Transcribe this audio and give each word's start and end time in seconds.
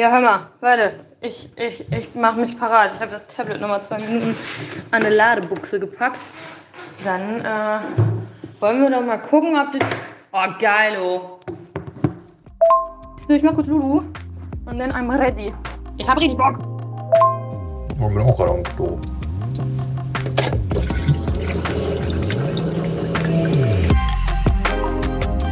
Ja, 0.00 0.10
hör 0.10 0.20
mal, 0.22 0.40
warte. 0.60 0.92
Ich, 1.20 1.50
ich, 1.56 1.92
ich 1.92 2.08
mach 2.14 2.34
mich 2.34 2.58
parat. 2.58 2.94
Ich 2.94 3.00
habe 3.00 3.10
das 3.10 3.26
Tablet 3.26 3.60
nochmal 3.60 3.82
zwei 3.82 3.98
Minuten 3.98 4.34
an 4.92 5.04
eine 5.04 5.14
Ladebuchse 5.14 5.78
gepackt. 5.78 6.22
Dann 7.04 7.44
äh, 7.44 7.80
wollen 8.60 8.80
wir 8.80 8.88
doch 8.88 9.04
mal 9.04 9.18
gucken, 9.18 9.60
ob 9.60 9.78
das. 9.78 9.90
Oh, 10.32 10.58
geil, 10.58 10.98
oh. 11.02 11.38
So, 13.28 13.34
ich 13.34 13.42
mach 13.42 13.52
kurz 13.52 13.66
Lulu. 13.66 14.04
Und 14.64 14.78
dann 14.78 14.90
I'm 14.92 15.14
ready. 15.14 15.52
Ich 15.98 16.08
hab 16.08 16.16
richtig 16.18 16.38
Bock. 16.38 16.60
Ich 17.90 17.98
bin 17.98 18.22
auch 18.22 18.36
gerade 18.38 18.52
am 18.52 18.62
Klo. 18.62 18.98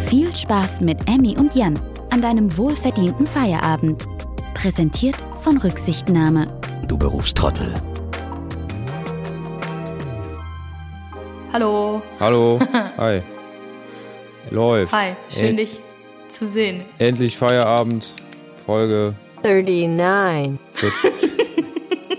Viel 0.07 0.35
Spaß 0.35 0.80
mit 0.80 1.07
Emmy 1.07 1.37
und 1.37 1.55
Jan 1.55 1.79
an 2.09 2.23
deinem 2.23 2.57
wohlverdienten 2.57 3.27
Feierabend. 3.27 4.07
Präsentiert 4.61 5.15
von 5.41 5.57
Rücksichtnahme. 5.59 6.48
Du 6.89 6.99
Berufstrottel. 6.99 7.73
Hallo. 11.53 12.03
Hallo. 12.19 12.59
Hi. 12.99 13.23
Läuft. 14.51 14.93
Hi, 14.93 15.15
schön 15.33 15.45
En- 15.51 15.57
dich 15.59 15.79
zu 16.30 16.45
sehen. 16.47 16.85
Endlich 16.99 17.39
Feierabend. 17.39 18.13
Folge 18.66 19.15
39. 19.45 20.59
40. 20.73 21.13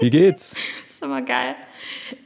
Wie 0.00 0.10
geht's? 0.10 0.58
Das 0.84 0.92
ist 0.92 1.02
immer 1.02 1.22
geil. 1.22 1.56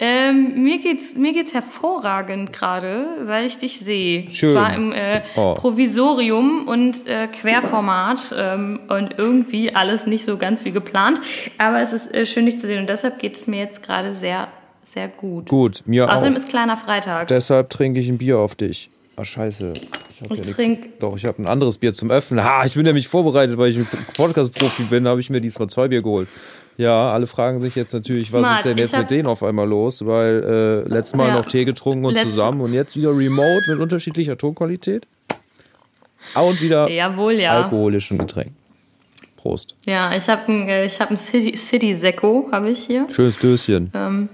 Ähm, 0.00 0.62
mir 0.62 0.78
geht's 0.78 1.14
mir 1.16 1.32
geht's 1.32 1.52
hervorragend 1.54 2.52
gerade, 2.52 3.06
weil 3.24 3.46
ich 3.46 3.58
dich 3.58 3.80
sehe. 3.80 4.30
Schön. 4.30 4.52
Zwar 4.52 4.74
im 4.74 4.92
äh, 4.92 5.22
Oh. 5.36 5.54
Provisorium 5.54 6.66
und 6.68 7.06
äh, 7.06 7.26
Querformat 7.28 8.34
ähm, 8.36 8.80
und 8.88 9.14
irgendwie 9.18 9.74
alles 9.74 10.06
nicht 10.06 10.24
so 10.24 10.36
ganz 10.36 10.64
wie 10.64 10.70
geplant. 10.72 11.20
Aber 11.58 11.80
es 11.80 11.92
ist 11.92 12.12
äh, 12.14 12.24
schön, 12.26 12.46
dich 12.46 12.58
zu 12.60 12.66
sehen 12.66 12.80
und 12.80 12.88
deshalb 12.88 13.18
geht 13.18 13.36
es 13.36 13.46
mir 13.46 13.58
jetzt 13.60 13.82
gerade 13.82 14.14
sehr, 14.14 14.48
sehr 14.94 15.08
gut. 15.08 15.48
Gut, 15.48 15.82
mir 15.86 16.10
Außerdem 16.12 16.34
auch. 16.34 16.36
ist 16.38 16.48
kleiner 16.48 16.76
Freitag. 16.76 17.28
Deshalb 17.28 17.70
trinke 17.70 18.00
ich 18.00 18.08
ein 18.08 18.18
Bier 18.18 18.38
auf 18.38 18.54
dich. 18.54 18.90
Ah, 19.16 19.24
scheiße. 19.24 19.72
Ich, 20.10 20.20
hab 20.20 20.30
Ich 20.32 20.38
ja 20.38 20.44
nix- 20.46 20.50
trink- 20.56 21.00
Doch, 21.00 21.16
ich 21.16 21.24
habe 21.24 21.42
ein 21.42 21.46
anderes 21.46 21.78
Bier 21.78 21.92
zum 21.92 22.10
Öffnen. 22.10 22.42
Ha, 22.44 22.64
ich 22.64 22.74
bin 22.74 22.84
nämlich 22.84 23.08
vorbereitet, 23.08 23.58
weil 23.58 23.70
ich 23.70 23.78
ein 23.78 23.88
Podcast-Profi 24.16 24.84
bin, 24.84 25.08
habe 25.08 25.20
ich 25.20 25.28
mir 25.30 25.40
diesmal 25.40 25.68
zwei 25.68 25.88
Bier 25.88 26.02
geholt. 26.02 26.28
Ja, 26.78 27.10
alle 27.10 27.26
fragen 27.26 27.60
sich 27.60 27.74
jetzt 27.74 27.92
natürlich, 27.92 28.32
was 28.32 28.40
Smart. 28.46 28.56
ist 28.58 28.64
denn 28.64 28.78
jetzt 28.78 28.92
hab- 28.94 29.00
mit 29.00 29.10
denen 29.10 29.26
auf 29.26 29.42
einmal 29.42 29.68
los? 29.68 30.06
Weil 30.06 30.84
äh, 30.86 30.88
letztes 30.88 31.16
Mal 31.16 31.28
Ja. 31.28 31.34
noch 31.34 31.44
Tee 31.46 31.64
getrunken 31.64 32.04
und 32.06 32.14
Letzt- 32.14 32.30
zusammen 32.30 32.60
und 32.60 32.72
jetzt 32.72 32.96
wieder 32.96 33.10
remote 33.10 33.62
mit 33.68 33.80
unterschiedlicher 33.80 34.38
Tonqualität. 34.38 35.06
Ah, 36.34 36.42
und 36.42 36.60
wieder 36.60 36.88
Jawohl, 36.88 37.34
ja. 37.40 37.62
alkoholischen 37.62 38.16
Getränk. 38.18 38.52
Prost. 39.36 39.74
Ja, 39.86 40.14
ich 40.14 40.28
habe 40.28 40.50
ein, 40.52 40.68
äh, 40.68 40.84
ich 40.84 41.00
hab 41.00 41.10
ein 41.10 41.16
City, 41.16 41.56
City 41.56 41.94
Secco, 41.94 42.48
habe 42.52 42.70
ich 42.70 42.78
hier. 42.86 43.06
Schönes 43.12 43.38
Döschen. 43.38 43.90
Ähm, 43.94 44.28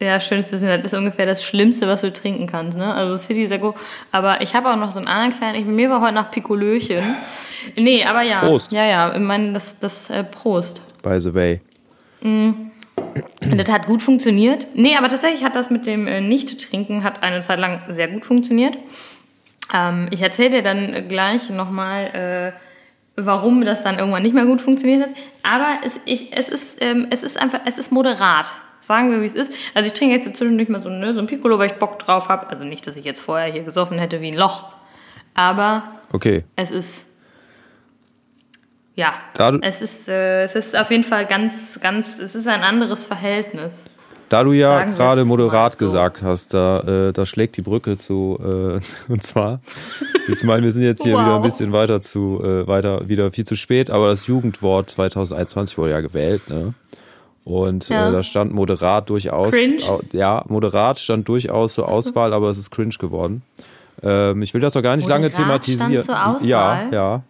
ja, 0.00 0.18
schönes 0.20 0.50
Wissen, 0.52 0.66
das 0.66 0.80
ist 0.82 0.94
ungefähr 0.94 1.24
das 1.24 1.42
Schlimmste, 1.44 1.86
was 1.86 2.00
du 2.02 2.12
trinken 2.12 2.46
kannst, 2.46 2.76
ne? 2.76 2.92
Also 2.92 3.16
City 3.16 3.46
Secco. 3.46 3.74
Aber 4.12 4.40
ich 4.42 4.54
habe 4.54 4.70
auch 4.70 4.76
noch 4.76 4.92
so 4.92 4.98
einen 4.98 5.08
anderen 5.08 5.38
kleinen, 5.38 5.54
ich, 5.60 5.64
mir 5.66 5.88
war 5.88 6.02
heute 6.02 6.14
nach 6.14 6.30
Pikolöchen. 6.30 7.02
Nee, 7.76 8.04
aber 8.04 8.22
ja. 8.22 8.40
Prost. 8.40 8.72
Ja, 8.72 8.84
ja, 8.84 9.14
ich 9.14 9.20
meine, 9.20 9.52
das, 9.54 9.78
das 9.78 10.10
äh, 10.10 10.24
Prost. 10.24 10.82
By 11.04 11.20
the 11.20 11.32
way. 11.34 11.60
Und 12.22 12.72
das 13.58 13.68
hat 13.68 13.86
gut 13.86 14.02
funktioniert. 14.02 14.66
Nee, 14.74 14.96
aber 14.96 15.08
tatsächlich 15.08 15.44
hat 15.44 15.54
das 15.54 15.70
mit 15.70 15.86
dem 15.86 16.06
äh, 16.06 16.20
Nicht-Trinken 16.20 17.04
hat 17.04 17.22
eine 17.22 17.42
Zeit 17.42 17.58
lang 17.60 17.82
sehr 17.90 18.08
gut 18.08 18.24
funktioniert. 18.24 18.76
Ähm, 19.72 20.08
ich 20.10 20.22
erzähle 20.22 20.50
dir 20.50 20.62
dann 20.62 21.06
gleich 21.08 21.50
nochmal, 21.50 22.54
äh, 22.56 23.20
warum 23.22 23.64
das 23.64 23.82
dann 23.82 23.98
irgendwann 23.98 24.22
nicht 24.22 24.34
mehr 24.34 24.46
gut 24.46 24.60
funktioniert 24.62 25.02
hat. 25.02 25.10
Aber 25.42 25.78
es, 25.84 26.00
ich, 26.06 26.36
es, 26.36 26.48
ist, 26.48 26.78
ähm, 26.80 27.06
es 27.10 27.22
ist 27.22 27.40
einfach, 27.40 27.60
es 27.66 27.78
ist 27.78 27.92
moderat. 27.92 28.46
Sagen 28.80 29.10
wir, 29.10 29.20
wie 29.22 29.26
es 29.26 29.34
ist. 29.34 29.52
Also 29.74 29.86
ich 29.86 29.92
trinke 29.94 30.14
jetzt 30.16 30.36
zwischendurch 30.36 30.68
mal 30.68 30.80
so, 30.80 30.88
ne, 30.90 31.14
so 31.14 31.20
ein 31.20 31.26
Piccolo, 31.26 31.58
weil 31.58 31.68
ich 31.68 31.74
Bock 31.74 31.98
drauf 31.98 32.28
habe. 32.28 32.48
Also 32.50 32.64
nicht, 32.64 32.86
dass 32.86 32.96
ich 32.96 33.04
jetzt 33.04 33.20
vorher 33.20 33.50
hier 33.52 33.62
gesoffen 33.62 33.98
hätte 33.98 34.20
wie 34.20 34.28
ein 34.28 34.36
Loch. 34.36 34.74
Aber 35.34 35.84
Okay. 36.12 36.44
es 36.56 36.70
ist. 36.70 37.03
Ja, 38.96 39.14
Da 39.34 39.56
es 39.60 39.82
ist, 39.82 40.08
äh, 40.08 40.44
es 40.44 40.54
ist 40.54 40.76
auf 40.76 40.90
jeden 40.90 41.04
Fall 41.04 41.26
ganz, 41.26 41.78
ganz, 41.80 42.18
es 42.18 42.34
ist 42.34 42.46
ein 42.46 42.62
anderes 42.62 43.06
Verhältnis. 43.06 43.84
Da 44.28 44.42
du 44.42 44.52
ja 44.52 44.84
gerade 44.84 45.24
moderat 45.24 45.74
so. 45.74 45.78
gesagt 45.80 46.22
hast, 46.22 46.54
da, 46.54 46.80
äh, 47.08 47.12
da 47.12 47.26
schlägt 47.26 47.56
die 47.56 47.62
Brücke 47.62 47.98
zu, 47.98 48.38
äh, 48.40 48.80
und 49.12 49.22
zwar, 49.22 49.60
ich 50.28 50.42
meine, 50.44 50.62
wir 50.62 50.72
sind 50.72 50.82
jetzt 50.82 51.02
hier 51.02 51.14
Wow. 51.14 51.24
wieder 51.24 51.34
ein 51.36 51.42
bisschen 51.42 51.72
weiter 51.72 52.00
zu, 52.00 52.40
äh, 52.42 52.66
weiter, 52.66 53.08
wieder 53.08 53.30
viel 53.32 53.44
zu 53.44 53.56
spät, 53.56 53.90
aber 53.90 54.08
das 54.08 54.26
Jugendwort 54.26 54.90
2021 54.90 55.76
wurde 55.76 55.90
ja 55.92 56.00
gewählt, 56.00 56.48
ne? 56.48 56.74
Und 57.44 57.90
Ja. 57.90 58.08
äh, 58.08 58.12
da 58.12 58.22
stand 58.22 58.54
moderat 58.54 59.10
durchaus, 59.10 59.52
Cringe? 59.52 59.82
au, 59.86 60.00
ja, 60.12 60.42
moderat 60.48 60.98
stand 60.98 61.28
durchaus 61.28 61.74
zur 61.74 61.88
Auswahl, 61.88 62.32
aber 62.32 62.48
es 62.48 62.56
ist 62.58 62.70
cringe 62.70 62.94
geworden. 62.98 63.42
Ähm, 64.02 64.40
ich 64.42 64.54
will 64.54 64.60
das 64.62 64.72
doch 64.72 64.82
gar 64.82 64.96
nicht 64.96 65.06
lange 65.08 65.26
Moderat 65.28 65.64
stand 65.64 65.68
thematisieren. 65.70 66.04
zur 66.06 66.26
Auswahl? 66.26 66.48
Ja, 66.48 66.88
ja. 66.90 67.22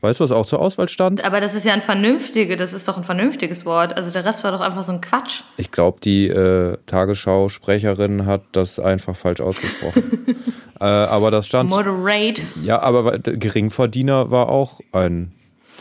Weißt 0.00 0.20
du, 0.20 0.24
was 0.24 0.32
auch 0.32 0.46
zur 0.46 0.60
Auswahl 0.60 0.88
stand? 0.88 1.24
Aber 1.24 1.40
das 1.40 1.54
ist 1.54 1.64
ja 1.64 1.72
ein 1.72 1.82
vernünftiges, 1.82 2.56
das 2.58 2.72
ist 2.72 2.86
doch 2.86 2.96
ein 2.96 3.04
vernünftiges 3.04 3.64
Wort. 3.64 3.96
Also 3.96 4.10
der 4.10 4.24
Rest 4.24 4.44
war 4.44 4.52
doch 4.52 4.60
einfach 4.60 4.82
so 4.84 4.92
ein 4.92 5.00
Quatsch. 5.00 5.42
Ich 5.56 5.70
glaube, 5.70 6.00
die 6.00 6.28
äh, 6.28 6.76
Tagesschau-Sprecherin 6.86 8.26
hat 8.26 8.42
das 8.52 8.78
einfach 8.78 9.16
falsch 9.16 9.40
ausgesprochen. 9.40 10.02
äh, 10.80 10.84
aber 10.84 11.30
das 11.30 11.46
stand. 11.46 11.70
Moderate. 11.70 12.42
Ja, 12.62 12.80
aber 12.82 13.18
Geringverdiener 13.18 14.30
war 14.30 14.48
auch 14.48 14.80
ein 14.92 15.32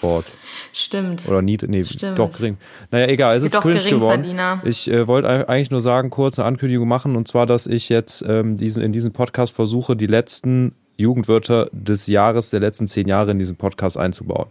Wort. 0.01 0.25
Stimmt. 0.73 1.27
Oder 1.27 1.41
nie, 1.41 1.57
nee, 1.67 1.85
Stimmt. 1.85 2.19
doch 2.19 2.31
gering. 2.31 2.57
Naja, 2.91 3.07
egal, 3.07 3.35
es 3.35 3.43
ist 3.43 3.55
Doch, 3.55 3.61
cringe 3.61 3.79
geworden. 3.79 4.25
Ich 4.63 4.89
äh, 4.91 5.07
wollte 5.07 5.29
ei- 5.29 5.47
eigentlich 5.47 5.71
nur 5.71 5.81
sagen, 5.81 6.09
kurz 6.09 6.37
eine 6.37 6.47
Ankündigung 6.47 6.87
machen, 6.87 7.15
und 7.15 7.27
zwar, 7.27 7.45
dass 7.45 7.65
ich 7.67 7.89
jetzt 7.89 8.23
ähm, 8.27 8.57
diesen, 8.57 8.83
in 8.83 8.91
diesem 8.91 9.13
Podcast 9.13 9.55
versuche, 9.55 9.95
die 9.95 10.07
letzten 10.07 10.75
Jugendwörter 10.97 11.69
des 11.71 12.07
Jahres, 12.07 12.49
der 12.51 12.59
letzten 12.61 12.87
zehn 12.87 13.07
Jahre 13.07 13.31
in 13.31 13.39
diesen 13.39 13.55
Podcast 13.57 13.97
einzubauen. 13.97 14.47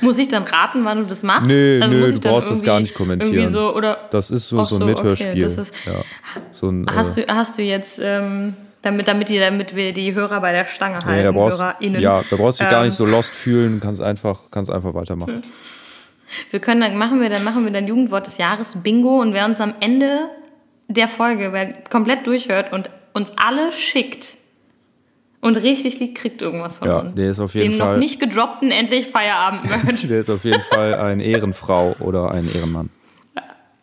Muss 0.00 0.18
ich 0.18 0.28
dann 0.28 0.44
raten, 0.44 0.84
wann 0.84 0.98
du 0.98 1.04
das 1.08 1.22
machst? 1.22 1.48
Nö, 1.48 1.80
Also 1.82 1.94
nö, 1.94 2.12
du 2.12 2.20
brauchst 2.20 2.50
das 2.50 2.62
gar 2.62 2.78
nicht 2.80 2.94
kommentieren. 2.94 3.52
So, 3.52 3.74
oder 3.74 4.08
Das 4.10 4.30
ist 4.30 4.48
so, 4.48 4.62
so 4.62 4.76
ein 4.76 4.80
so, 4.80 4.84
okay, 4.86 4.94
Mithörspiel. 4.94 5.42
das 5.42 5.58
ist- 5.58 5.74
ja. 5.86 5.92
so 6.52 6.68
ein, 6.70 6.86
hast, 6.88 7.18
äh, 7.18 7.26
du, 7.26 7.34
hast 7.34 7.58
du 7.58 7.62
jetzt, 7.62 7.98
ähm, 8.02 8.54
damit, 8.82 9.06
damit, 9.08 9.28
die, 9.28 9.38
damit 9.38 9.74
wir 9.74 9.92
die 9.92 10.14
Hörer 10.14 10.40
bei 10.40 10.52
der 10.52 10.66
Stange 10.66 10.94
halten, 10.96 11.10
Nee, 11.10 11.22
da 11.24 11.32
brauchst, 11.32 11.60
HörerInnen. 11.60 12.00
ja, 12.00 12.22
da 12.30 12.36
brauchst 12.36 12.60
du 12.60 12.64
dich 12.64 12.70
gar 12.70 12.80
Ähm, 12.82 12.86
nicht 12.88 12.96
so 12.96 13.04
lost 13.04 13.34
fühlen, 13.34 13.80
kannst 13.80 14.00
einfach, 14.00 14.40
kannst 14.50 14.70
einfach 14.70 14.94
weitermachen. 14.94 15.40
Wir 16.50 16.60
können 16.60 16.80
dann 16.80 16.96
machen 16.96 17.20
wir 17.20 17.28
dann 17.28 17.44
machen 17.44 17.64
wir 17.64 17.72
dann 17.72 17.86
Jugendwort 17.86 18.26
des 18.26 18.38
Jahres 18.38 18.76
Bingo 18.82 19.20
und 19.20 19.34
wer 19.34 19.44
uns 19.44 19.60
am 19.60 19.74
Ende 19.80 20.28
der 20.88 21.06
Folge 21.08 21.52
wer 21.52 21.74
komplett 21.90 22.26
durchhört 22.26 22.72
und 22.72 22.88
uns 23.12 23.32
alle 23.36 23.72
schickt 23.72 24.34
und 25.40 25.56
richtig 25.56 25.98
liegt, 26.00 26.16
kriegt 26.18 26.40
irgendwas 26.42 26.78
von 26.78 26.88
Ja, 26.88 26.98
uns. 27.00 27.14
der 27.14 27.30
ist 27.30 27.40
auf 27.40 27.54
jeden 27.54 27.70
Den 27.72 27.78
Fall- 27.78 27.92
noch 27.92 27.98
nicht 27.98 28.20
gedroppten 28.20 28.70
endlich 28.70 29.08
Feierabend 29.08 29.62
Der 30.08 30.20
ist 30.20 30.30
auf 30.30 30.44
jeden 30.44 30.60
Fall 30.62 30.94
eine 30.94 31.22
Ehrenfrau 31.24 31.96
oder 32.00 32.30
ein 32.30 32.48
Ehrenmann. 32.54 32.90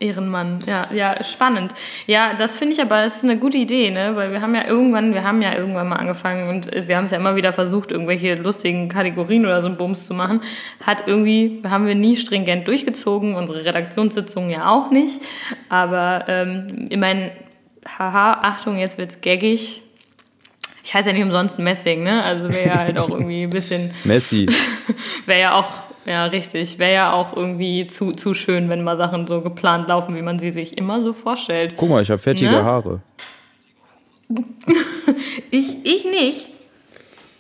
Ehrenmann, 0.02 0.60
ja, 0.66 0.88
ja, 0.96 1.22
spannend. 1.24 1.74
Ja, 2.08 2.34
das 2.34 2.56
finde 2.56 2.74
ich 2.74 2.82
aber, 2.82 3.02
das 3.04 3.18
ist 3.18 3.26
eine 3.26 3.36
gute 3.36 3.58
Idee, 3.58 3.92
ne? 3.92 4.16
Weil 4.16 4.32
wir 4.32 4.42
haben 4.42 4.56
ja 4.56 4.66
irgendwann, 4.66 5.14
wir 5.14 5.26
haben 5.26 5.42
ja 5.42 5.54
irgendwann 5.54 5.90
mal 5.90 5.98
angefangen 5.98 6.48
und 6.48 6.72
wir 6.88 6.96
haben 6.96 7.04
es 7.04 7.12
ja 7.12 7.18
immer 7.18 7.36
wieder 7.36 7.52
versucht, 7.52 7.92
irgendwelche 7.92 8.36
lustigen 8.36 8.88
Kategorien 8.88 9.46
oder 9.46 9.60
so 9.60 9.68
einen 9.68 9.76
Bums 9.76 10.06
zu 10.06 10.14
machen. 10.14 10.42
Hat 10.88 11.04
irgendwie, 11.08 11.62
haben 11.68 11.86
wir 11.86 11.96
nie 11.96 12.16
stringent 12.16 12.66
durchgezogen, 12.70 13.36
unsere 13.36 13.66
Redaktionssitzungen 13.66 14.50
ja 14.50 14.70
auch 14.70 14.90
nicht. 14.90 15.22
Aber 15.68 16.24
ähm, 16.30 16.88
ich 16.90 16.98
meine, 16.98 17.32
haha, 17.88 18.42
Achtung, 18.42 18.78
jetzt 18.78 18.98
wird's 18.98 19.22
gaggig. 19.22 19.82
Ich 20.84 20.94
heiße 20.94 21.10
ja 21.10 21.14
nicht 21.14 21.24
umsonst 21.24 21.60
Messing, 21.60 22.04
ne? 22.04 22.24
Also 22.24 22.52
wäre 22.52 22.68
ja 22.68 22.80
halt 22.80 22.98
auch 22.98 23.10
irgendwie 23.10 23.44
ein 23.44 23.50
bisschen 23.50 23.94
Messi. 24.04 24.48
Wäre 25.26 25.40
ja 25.40 25.54
auch, 25.54 25.68
ja, 26.06 26.26
richtig. 26.26 26.80
Wäre 26.80 26.94
ja 26.94 27.12
auch 27.14 27.36
irgendwie 27.36 27.86
zu, 27.88 28.14
zu 28.14 28.34
schön, 28.34 28.70
wenn 28.70 28.84
mal 28.84 28.98
Sachen 28.98 29.28
so 29.28 29.42
geplant 29.42 29.88
laufen, 29.88 30.16
wie 30.16 30.22
man 30.22 30.40
sie 30.40 30.52
sich 30.52 30.78
immer 30.78 31.02
so 31.02 31.14
vorstellt. 31.14 31.76
Guck 31.78 31.90
mal, 31.90 32.02
ich 32.02 32.10
habe 32.10 32.20
fettige 32.20 32.52
Ne? 32.52 32.64
Haare. 32.64 33.02
Ich, 35.52 35.84
ich 35.84 36.06
nicht. 36.06 36.48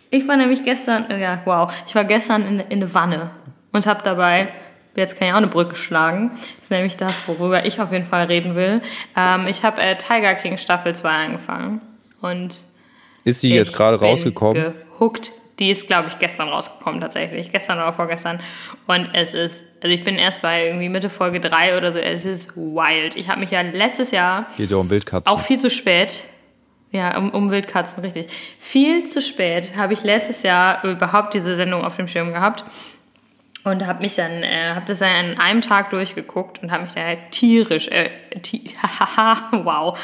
Ich 0.09 0.27
war 0.27 0.35
nämlich 0.35 0.63
gestern, 0.63 1.05
ja, 1.19 1.41
wow, 1.45 1.71
ich 1.87 1.93
war 1.93 2.03
gestern 2.03 2.43
in, 2.43 2.59
in 2.59 2.79
der 2.79 2.93
Wanne 2.95 3.29
und 3.71 3.85
habe 3.85 4.01
dabei, 4.03 4.49
jetzt 4.95 5.17
kann 5.17 5.27
ich 5.27 5.33
auch 5.33 5.37
eine 5.37 5.47
Brücke 5.47 5.75
schlagen, 5.75 6.31
das 6.57 6.63
ist 6.63 6.71
nämlich 6.71 6.97
das, 6.97 7.27
worüber 7.27 7.65
ich 7.65 7.79
auf 7.79 7.91
jeden 7.91 8.05
Fall 8.05 8.25
reden 8.25 8.55
will. 8.55 8.81
Ähm, 9.15 9.47
ich 9.47 9.63
habe 9.63 9.81
äh, 9.81 9.95
Tiger 9.97 10.35
King 10.35 10.57
Staffel 10.57 10.95
2 10.95 11.09
angefangen 11.09 11.81
und 12.21 12.55
Ist 13.23 13.41
sie 13.41 13.53
jetzt 13.53 13.73
gerade 13.73 13.99
rausgekommen? 13.99 14.73
Gehuckt. 14.93 15.31
Die 15.59 15.69
ist, 15.69 15.87
glaube 15.87 16.07
ich, 16.07 16.17
gestern 16.19 16.47
rausgekommen 16.47 17.01
tatsächlich. 17.01 17.51
Gestern 17.51 17.79
oder 17.79 17.91
vorgestern. 17.91 18.39
Und 18.87 19.09
es 19.13 19.33
ist, 19.33 19.61
also 19.83 19.93
ich 19.93 20.05
bin 20.05 20.15
erst 20.15 20.41
bei 20.41 20.67
irgendwie 20.67 20.87
Mitte 20.87 21.09
Folge 21.09 21.41
3 21.41 21.77
oder 21.77 21.91
so. 21.91 21.97
Es 21.99 22.23
ist 22.23 22.55
wild. 22.55 23.17
Ich 23.17 23.27
habe 23.27 23.41
mich 23.41 23.51
ja 23.51 23.59
letztes 23.61 24.11
Jahr 24.11 24.47
Geht 24.55 24.71
ja 24.71 24.77
um 24.77 24.89
Wildkatzen. 24.89 25.33
auch 25.33 25.41
viel 25.41 25.59
zu 25.59 25.69
spät. 25.69 26.23
Ja, 26.91 27.17
um, 27.17 27.29
um 27.31 27.51
Wildkatzen, 27.51 28.01
richtig. 28.03 28.27
Viel 28.59 29.05
zu 29.07 29.21
spät 29.21 29.73
habe 29.75 29.93
ich 29.93 30.03
letztes 30.03 30.43
Jahr 30.43 30.83
überhaupt 30.83 31.33
diese 31.33 31.55
Sendung 31.55 31.83
auf 31.83 31.95
dem 31.97 32.07
Schirm 32.07 32.33
gehabt 32.33 32.63
und 33.69 33.85
habe 33.85 34.01
mich 34.01 34.15
dann, 34.15 34.43
äh, 34.43 34.71
habe 34.75 34.85
das 34.85 34.99
dann 34.99 35.09
an 35.09 35.39
einem 35.39 35.61
Tag 35.61 35.89
durchgeguckt 35.89 36.61
und 36.61 36.71
habe 36.71 36.83
mich 36.83 36.93
da 36.93 37.01
halt 37.01 37.31
tierisch, 37.31 37.87
äh, 37.89 38.09
ti 38.41 38.63
wow, 39.51 39.97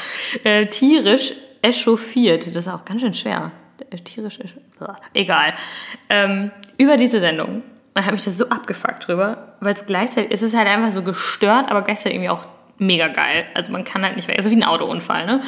äh, 0.44 0.66
tierisch 0.66 1.32
echauffiert. 1.62 2.46
Das 2.54 2.66
ist 2.66 2.72
auch 2.72 2.84
ganz 2.84 3.00
schön 3.00 3.14
schwer. 3.14 3.52
Äh, 3.90 3.96
Tierisch, 3.96 4.38
egal. 5.14 5.54
Ähm, 6.08 6.50
über 6.78 6.96
diese 6.96 7.20
Sendung. 7.20 7.62
Da 7.94 8.04
habe 8.04 8.16
ich 8.16 8.24
das 8.24 8.36
so 8.36 8.48
abgefuckt 8.50 9.08
drüber, 9.08 9.54
weil 9.60 9.72
es 9.72 9.86
gleichzeitig, 9.86 10.30
es 10.30 10.42
ist 10.42 10.54
halt 10.54 10.68
einfach 10.68 10.92
so 10.92 11.02
gestört, 11.02 11.70
aber 11.70 11.80
gleichzeitig 11.80 12.16
irgendwie 12.16 12.28
auch 12.28 12.44
mega 12.76 13.08
geil. 13.08 13.46
Also 13.54 13.72
man 13.72 13.84
kann 13.84 14.04
halt 14.04 14.16
nicht 14.16 14.28
weg, 14.28 14.36
also 14.36 14.50
wie 14.50 14.56
ein 14.56 14.64
Autounfall, 14.64 15.24
ne? 15.24 15.42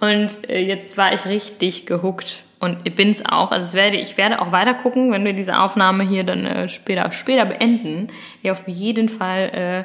Und 0.00 0.48
äh, 0.50 0.58
jetzt 0.58 0.96
war 0.96 1.12
ich 1.12 1.24
richtig 1.26 1.86
gehuckt 1.86 2.42
und 2.62 2.78
ich 2.84 2.94
bin's 2.94 3.24
auch. 3.26 3.50
Also 3.50 3.76
werde, 3.76 3.96
ich 3.96 4.16
werde 4.16 4.40
auch 4.40 4.52
weiter 4.52 4.74
gucken, 4.74 5.10
wenn 5.10 5.24
wir 5.24 5.32
diese 5.32 5.58
Aufnahme 5.58 6.04
hier 6.04 6.22
dann 6.22 6.46
äh, 6.46 6.68
später, 6.68 7.10
später 7.10 7.44
beenden. 7.44 8.06
Ja, 8.40 8.52
auf 8.52 8.62
jeden 8.68 9.08
Fall 9.08 9.50
äh, 9.52 9.84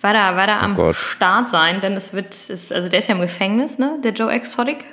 weiter, 0.00 0.36
weiter 0.36 0.62
am 0.62 0.76
Gott. 0.76 0.94
Start 0.94 1.48
sein, 1.48 1.80
denn 1.80 1.94
es 1.94 2.12
wird, 2.12 2.34
es, 2.34 2.70
also 2.70 2.88
der 2.88 3.00
ist 3.00 3.08
ja 3.08 3.16
im 3.16 3.20
Gefängnis, 3.20 3.80
ne? 3.80 3.98
Der 4.04 4.12
Joe 4.12 4.30
Exotic. 4.30 4.84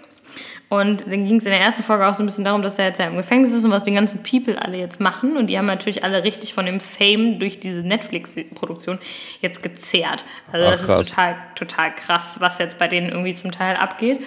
Und 0.69 1.01
dann 1.01 1.25
ging 1.25 1.35
es 1.35 1.45
in 1.45 1.51
der 1.51 1.61
ersten 1.61 1.83
Folge 1.83 2.07
auch 2.07 2.15
so 2.15 2.23
ein 2.23 2.25
bisschen 2.25 2.43
darum, 2.43 2.63
dass 2.63 2.79
er 2.79 2.87
jetzt 2.87 2.99
ja 2.99 3.05
im 3.05 3.17
Gefängnis 3.17 3.51
ist 3.51 3.63
und 3.63 3.69
was 3.69 3.83
die 3.83 3.93
ganzen 3.93 4.23
People 4.23 4.59
alle 4.59 4.77
jetzt 4.79 4.99
machen. 4.99 5.37
Und 5.37 5.45
die 5.45 5.59
haben 5.59 5.67
natürlich 5.67 6.03
alle 6.03 6.23
richtig 6.23 6.55
von 6.55 6.65
dem 6.65 6.79
Fame 6.79 7.37
durch 7.37 7.59
diese 7.59 7.81
Netflix-Produktion 7.81 8.97
jetzt 9.41 9.61
gezehrt. 9.61 10.25
Also 10.51 10.65
Ach, 10.65 10.71
das 10.71 10.85
krass. 10.87 10.99
ist 11.01 11.09
total, 11.11 11.35
total 11.53 11.93
krass, 11.93 12.37
was 12.39 12.57
jetzt 12.57 12.79
bei 12.79 12.87
denen 12.87 13.09
irgendwie 13.09 13.35
zum 13.35 13.51
Teil 13.51 13.75
abgeht. 13.75 14.21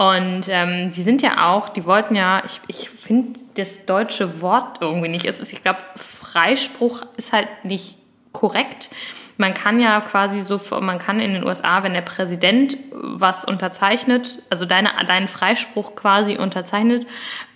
Und 0.00 0.48
ähm, 0.48 0.90
die 0.90 1.02
sind 1.02 1.20
ja 1.20 1.50
auch, 1.50 1.68
die 1.68 1.84
wollten 1.84 2.16
ja, 2.16 2.42
ich, 2.46 2.62
ich 2.68 2.88
finde 2.88 3.38
das 3.56 3.84
deutsche 3.84 4.40
Wort 4.40 4.78
irgendwie 4.80 5.10
nicht. 5.10 5.26
Es 5.26 5.40
ist, 5.40 5.52
ich 5.52 5.62
glaube, 5.62 5.80
Freispruch 5.94 7.02
ist 7.18 7.34
halt 7.34 7.48
nicht 7.64 7.98
korrekt. 8.32 8.88
Man 9.36 9.52
kann 9.52 9.78
ja 9.78 10.00
quasi 10.00 10.40
so, 10.40 10.58
man 10.80 10.98
kann 10.98 11.20
in 11.20 11.34
den 11.34 11.44
USA, 11.44 11.82
wenn 11.82 11.92
der 11.92 12.00
Präsident 12.00 12.78
was 12.92 13.44
unterzeichnet, 13.44 14.38
also 14.48 14.64
deine, 14.64 14.88
deinen 15.06 15.28
Freispruch 15.28 15.94
quasi 15.96 16.38
unterzeichnet, 16.38 17.06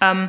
ähm, 0.03 0.29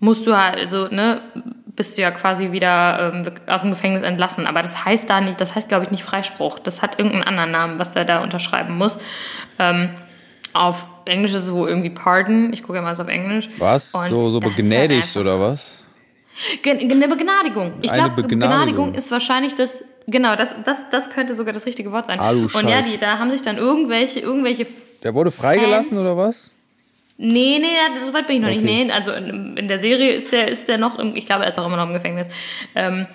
musst 0.00 0.26
du 0.26 0.34
halt, 0.34 0.56
also, 0.56 0.88
ne, 0.88 1.20
bist 1.66 1.98
du 1.98 2.00
ja 2.00 2.10
quasi 2.10 2.52
wieder 2.52 3.12
ähm, 3.12 3.30
aus 3.46 3.60
dem 3.60 3.68
Gefängnis 3.68 4.02
entlassen. 4.02 4.46
Aber 4.46 4.62
das 4.62 4.82
heißt 4.82 5.10
da 5.10 5.20
nicht, 5.20 5.38
das 5.38 5.54
heißt, 5.54 5.68
glaube 5.68 5.84
ich, 5.84 5.90
nicht 5.90 6.04
Freispruch. 6.04 6.58
Das 6.58 6.80
hat 6.80 6.98
irgendeinen 6.98 7.24
anderen 7.24 7.50
Namen, 7.50 7.78
was 7.78 7.90
der 7.90 8.06
da 8.06 8.22
unterschreiben 8.22 8.78
muss. 8.78 8.98
Ähm, 9.58 9.90
auf 10.54 10.88
Englisch 11.08 11.32
ist 11.32 11.42
es 11.42 11.52
wohl 11.52 11.68
irgendwie 11.68 11.90
Pardon. 11.90 12.52
Ich 12.52 12.62
gucke 12.62 12.76
ja 12.76 12.82
mal 12.82 12.94
so 12.94 13.02
auf 13.02 13.08
Englisch. 13.08 13.48
Was? 13.58 13.94
Und 13.94 14.08
so 14.08 14.30
so 14.30 14.40
begnädigt 14.40 15.14
halt 15.14 15.16
oder 15.16 15.40
was? 15.40 15.84
Gen- 16.62 16.78
Eine 16.90 17.08
Begnadigung. 17.08 17.72
Ich 17.82 17.92
glaube, 17.92 18.22
Begnadigung. 18.22 18.38
Begnadigung 18.38 18.94
ist 18.94 19.10
wahrscheinlich 19.10 19.54
das, 19.56 19.82
genau, 20.06 20.36
das, 20.36 20.54
das, 20.64 20.78
das 20.90 21.10
könnte 21.10 21.34
sogar 21.34 21.52
das 21.52 21.66
richtige 21.66 21.90
Wort 21.90 22.06
sein. 22.06 22.20
Ah, 22.20 22.32
du 22.32 22.42
Und 22.42 22.68
ja, 22.68 22.80
die, 22.80 22.96
da 22.96 23.18
haben 23.18 23.30
sich 23.30 23.42
dann 23.42 23.56
irgendwelche, 23.58 24.20
irgendwelche 24.20 24.66
Der 25.02 25.14
wurde 25.14 25.30
freigelassen 25.32 25.98
oder 25.98 26.16
was? 26.16 26.54
Nee, 27.20 27.58
nee, 27.58 27.66
so 28.06 28.14
weit 28.14 28.28
bin 28.28 28.36
ich 28.36 28.42
noch 28.42 28.48
nicht. 28.48 28.62
Okay. 28.62 28.84
Nee, 28.84 28.92
also 28.92 29.10
in, 29.10 29.56
in 29.56 29.66
der 29.66 29.80
Serie 29.80 30.12
ist 30.12 30.30
der, 30.30 30.46
ist 30.46 30.68
der 30.68 30.78
noch, 30.78 31.00
im, 31.00 31.16
ich 31.16 31.26
glaube, 31.26 31.42
er 31.42 31.48
ist 31.48 31.58
auch 31.58 31.66
immer 31.66 31.76
noch 31.76 31.88
im 31.88 31.92
Gefängnis. 31.92 32.28
Ähm, 32.76 33.08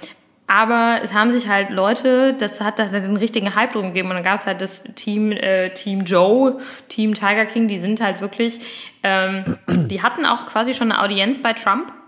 aber 0.47 0.99
es 1.01 1.13
haben 1.13 1.31
sich 1.31 1.47
halt 1.47 1.69
Leute, 1.69 2.33
das 2.33 2.61
hat 2.61 2.77
da 2.79 2.85
den 2.85 3.17
richtigen 3.17 3.55
Hype 3.55 3.73
drum 3.73 3.87
gegeben 3.87 4.09
und 4.09 4.15
dann 4.15 4.23
gab 4.23 4.35
es 4.39 4.45
halt 4.45 4.61
das 4.61 4.83
Team, 4.95 5.31
äh, 5.31 5.69
Team 5.71 6.05
Joe, 6.05 6.59
Team 6.89 7.13
Tiger 7.13 7.45
King, 7.45 7.67
die 7.67 7.79
sind 7.79 8.01
halt 8.01 8.21
wirklich, 8.21 8.59
ähm, 9.03 9.57
die 9.69 10.01
hatten 10.03 10.25
auch 10.25 10.45
quasi 10.47 10.73
schon 10.73 10.91
eine 10.91 11.01
Audienz 11.01 11.41
bei 11.41 11.53
Trump. 11.53 11.91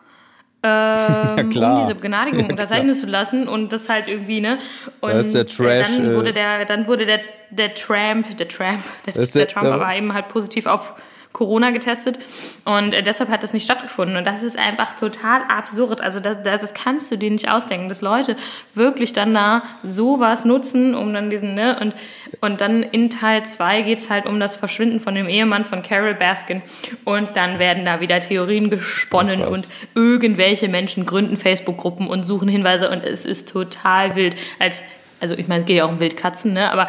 Ähm, 0.67 1.49
klar. 1.49 1.75
um 1.75 1.81
diese 1.83 1.93
Begnadigung 1.93 2.39
Ja, 2.45 2.49
unterzeichnen 2.49 2.95
zu 2.95 3.05
lassen 3.05 3.47
und 3.47 3.71
das 3.71 3.87
halt 3.87 4.07
irgendwie, 4.07 4.41
ne? 4.41 4.57
Und 4.99 5.11
Da 5.11 5.19
ist 5.19 5.35
der 5.35 5.45
Trash, 5.45 5.99
äh, 5.99 6.01
dann 6.01 6.15
wurde 6.15 6.29
äh, 6.31 6.33
der, 6.33 6.65
dann 6.65 6.87
wurde 6.87 7.05
der, 7.05 7.19
der 7.51 7.75
Tramp, 7.75 8.35
der 8.35 8.47
Tramp, 8.47 8.81
der, 9.05 9.13
der, 9.13 9.25
der- 9.27 9.47
Trump 9.47 9.65
der- 9.65 9.73
aber 9.75 9.93
eben 9.95 10.11
halt 10.15 10.27
positiv 10.27 10.65
auf 10.65 10.93
Corona 11.35 11.71
getestet 11.71 12.17
und 12.63 12.93
äh, 12.93 13.03
deshalb 13.03 13.29
hat 13.29 13.43
das 13.43 13.51
nicht 13.51 13.65
stattgefunden 13.65 14.15
und 14.15 14.25
das 14.25 14.41
ist 14.41 14.57
einfach 14.57 14.95
total 14.95 15.41
absurd. 15.49 15.99
Also 15.99 16.21
das, 16.21 16.41
das, 16.43 16.73
kannst 16.73 17.11
du 17.11 17.17
dir 17.17 17.29
nicht 17.29 17.51
ausdenken, 17.51 17.89
dass 17.89 18.01
Leute 18.01 18.37
wirklich 18.73 19.11
dann 19.11 19.33
da 19.33 19.61
sowas 19.83 20.45
nutzen, 20.45 20.95
um 20.95 21.13
dann 21.13 21.29
diesen, 21.29 21.53
ne, 21.53 21.77
und, 21.81 21.93
und 22.39 22.61
dann 22.61 22.83
in 22.83 23.09
Teil 23.09 23.43
2 23.43 23.81
geht's 23.81 24.09
halt 24.09 24.25
um 24.27 24.39
das 24.39 24.55
Verschwinden 24.55 25.01
von 25.01 25.13
dem 25.13 25.27
Ehemann 25.27 25.65
von 25.65 25.83
Carol 25.83 26.15
Baskin 26.15 26.61
und 27.03 27.35
dann 27.35 27.59
werden 27.59 27.83
da 27.83 27.99
wieder 27.99 28.21
Theorien 28.21 28.69
gesponnen 28.69 29.41
krass. 29.41 29.49
und 29.49 29.67
irgendwelche 29.93 30.69
Menschen 30.69 31.05
gründen 31.05 31.35
Facebook-Gruppen 31.35 32.07
und 32.07 32.23
suchen 32.23 32.47
Hinweise 32.47 32.89
und 32.89 33.03
es 33.03 33.25
ist 33.25 33.49
total 33.49 34.15
wild. 34.15 34.37
Als, 34.57 34.81
also 35.19 35.35
ich 35.35 35.49
meine, 35.49 35.59
es 35.59 35.65
geht 35.65 35.75
ja 35.75 35.83
auch 35.83 35.89
um 35.89 35.99
Wildkatzen, 35.99 36.53
ne, 36.53 36.71
aber 36.71 36.87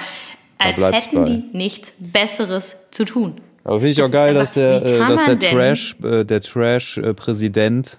als 0.59 0.81
hätten 0.81 1.17
bei. 1.17 1.25
die 1.25 1.45
nichts 1.53 1.93
Besseres 1.99 2.77
zu 2.93 3.05
tun. 3.05 3.41
Aber 3.67 3.79
finde 3.81 3.91
ich 3.91 3.97
Das 3.97 4.07
auch 4.07 4.11
geil, 4.13 4.29
einfach- 4.29 4.41
dass 4.43 4.55
der, 4.55 4.77
äh, 4.85 4.99
dass 4.99 5.25
der 5.25 5.35
man 5.35 5.39
denn- 5.41 5.51
Trash, 5.51 5.97
äh, 6.05 6.25
der 6.25 6.41
Trash-Präsident, 6.41 7.99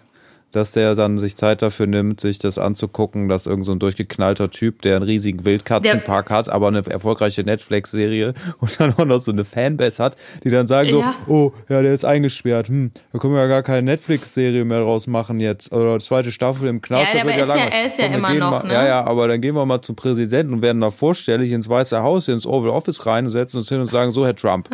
dass 0.54 0.72
der 0.72 0.96
dann 0.96 1.18
sich 1.18 1.36
Zeit 1.36 1.62
dafür 1.62 1.88
nimmt, 1.88 2.22
sich 2.22 2.40
das 2.40 2.58
anzugucken, 2.58 3.28
dass 3.28 3.48
irgend 3.48 3.66
so 3.66 3.74
ein 3.74 3.80
durchgeknallter 3.80 4.50
Typ, 4.50 4.81
der 4.81 4.96
einen 4.96 5.04
riesigen 5.04 5.44
Wildkatzenpark 5.44 6.30
hat, 6.31 6.48
aber 6.50 6.69
eine 6.69 6.84
erfolgreiche 6.90 7.44
Netflix-Serie 7.44 8.34
und 8.60 8.80
dann 8.80 8.94
auch 8.94 9.04
noch 9.04 9.19
so 9.19 9.34
eine 9.34 9.44
Fanbase 9.44 10.02
hat, 10.02 10.16
die 10.46 10.50
dann 10.50 10.66
sagen 10.66 10.90
so, 10.90 11.02
Ja. 11.02 11.16
oh, 11.28 11.52
ja, 11.68 11.81
der 11.81 11.94
ist 11.94 12.06
eingesperrt, 12.06 12.69
hm, 12.69 12.92
da 13.12 13.19
können 13.19 13.34
wir 13.34 13.42
ja 13.42 13.48
gar 13.48 13.62
keine 13.62 13.81
Netflix-Serie 13.84 14.64
mehr 14.64 14.80
draus 14.80 15.06
machen 15.08 15.42
jetzt, 15.42 15.74
oder 15.74 16.00
zweite 16.00 16.31
Staffel 16.31 16.69
im 16.69 16.81
Knast. 16.81 17.14
Ja, 17.14 17.19
da 17.19 17.22
aber 17.25 17.30
wird 17.36 17.40
ja- 17.42 17.46
langweilig. 17.54 17.74
er 17.74 17.86
ist 17.86 17.98
ja 18.00 18.06
Komm, 18.08 18.16
immer 18.16 18.34
noch, 18.36 18.52
mal, 18.52 18.68
ne? 18.68 18.74
Ja, 18.74 18.88
ja, 18.88 19.04
aber 19.06 19.28
dann 19.28 19.42
gehen 19.42 19.54
wir 19.54 19.66
mal 19.66 19.81
zum 19.81 19.98
Präsidenten 19.98 20.54
und 20.54 20.62
werden 20.62 20.80
da 20.80 20.92
vorstellig 20.92 21.52
ins 21.52 21.68
Weiße 21.68 22.02
Haus, 22.02 22.30
ins 22.30 22.48
Oval 22.48 22.69
Office 22.69 23.06
rein 23.06 23.25
und 23.25 23.31
setzen 23.31 23.58
uns 23.58 23.68
hin 23.68 23.81
und 23.81 23.92
sagen, 23.92 24.12
so, 24.12 24.25
Herr 24.25 24.34
Trump, 24.36 24.69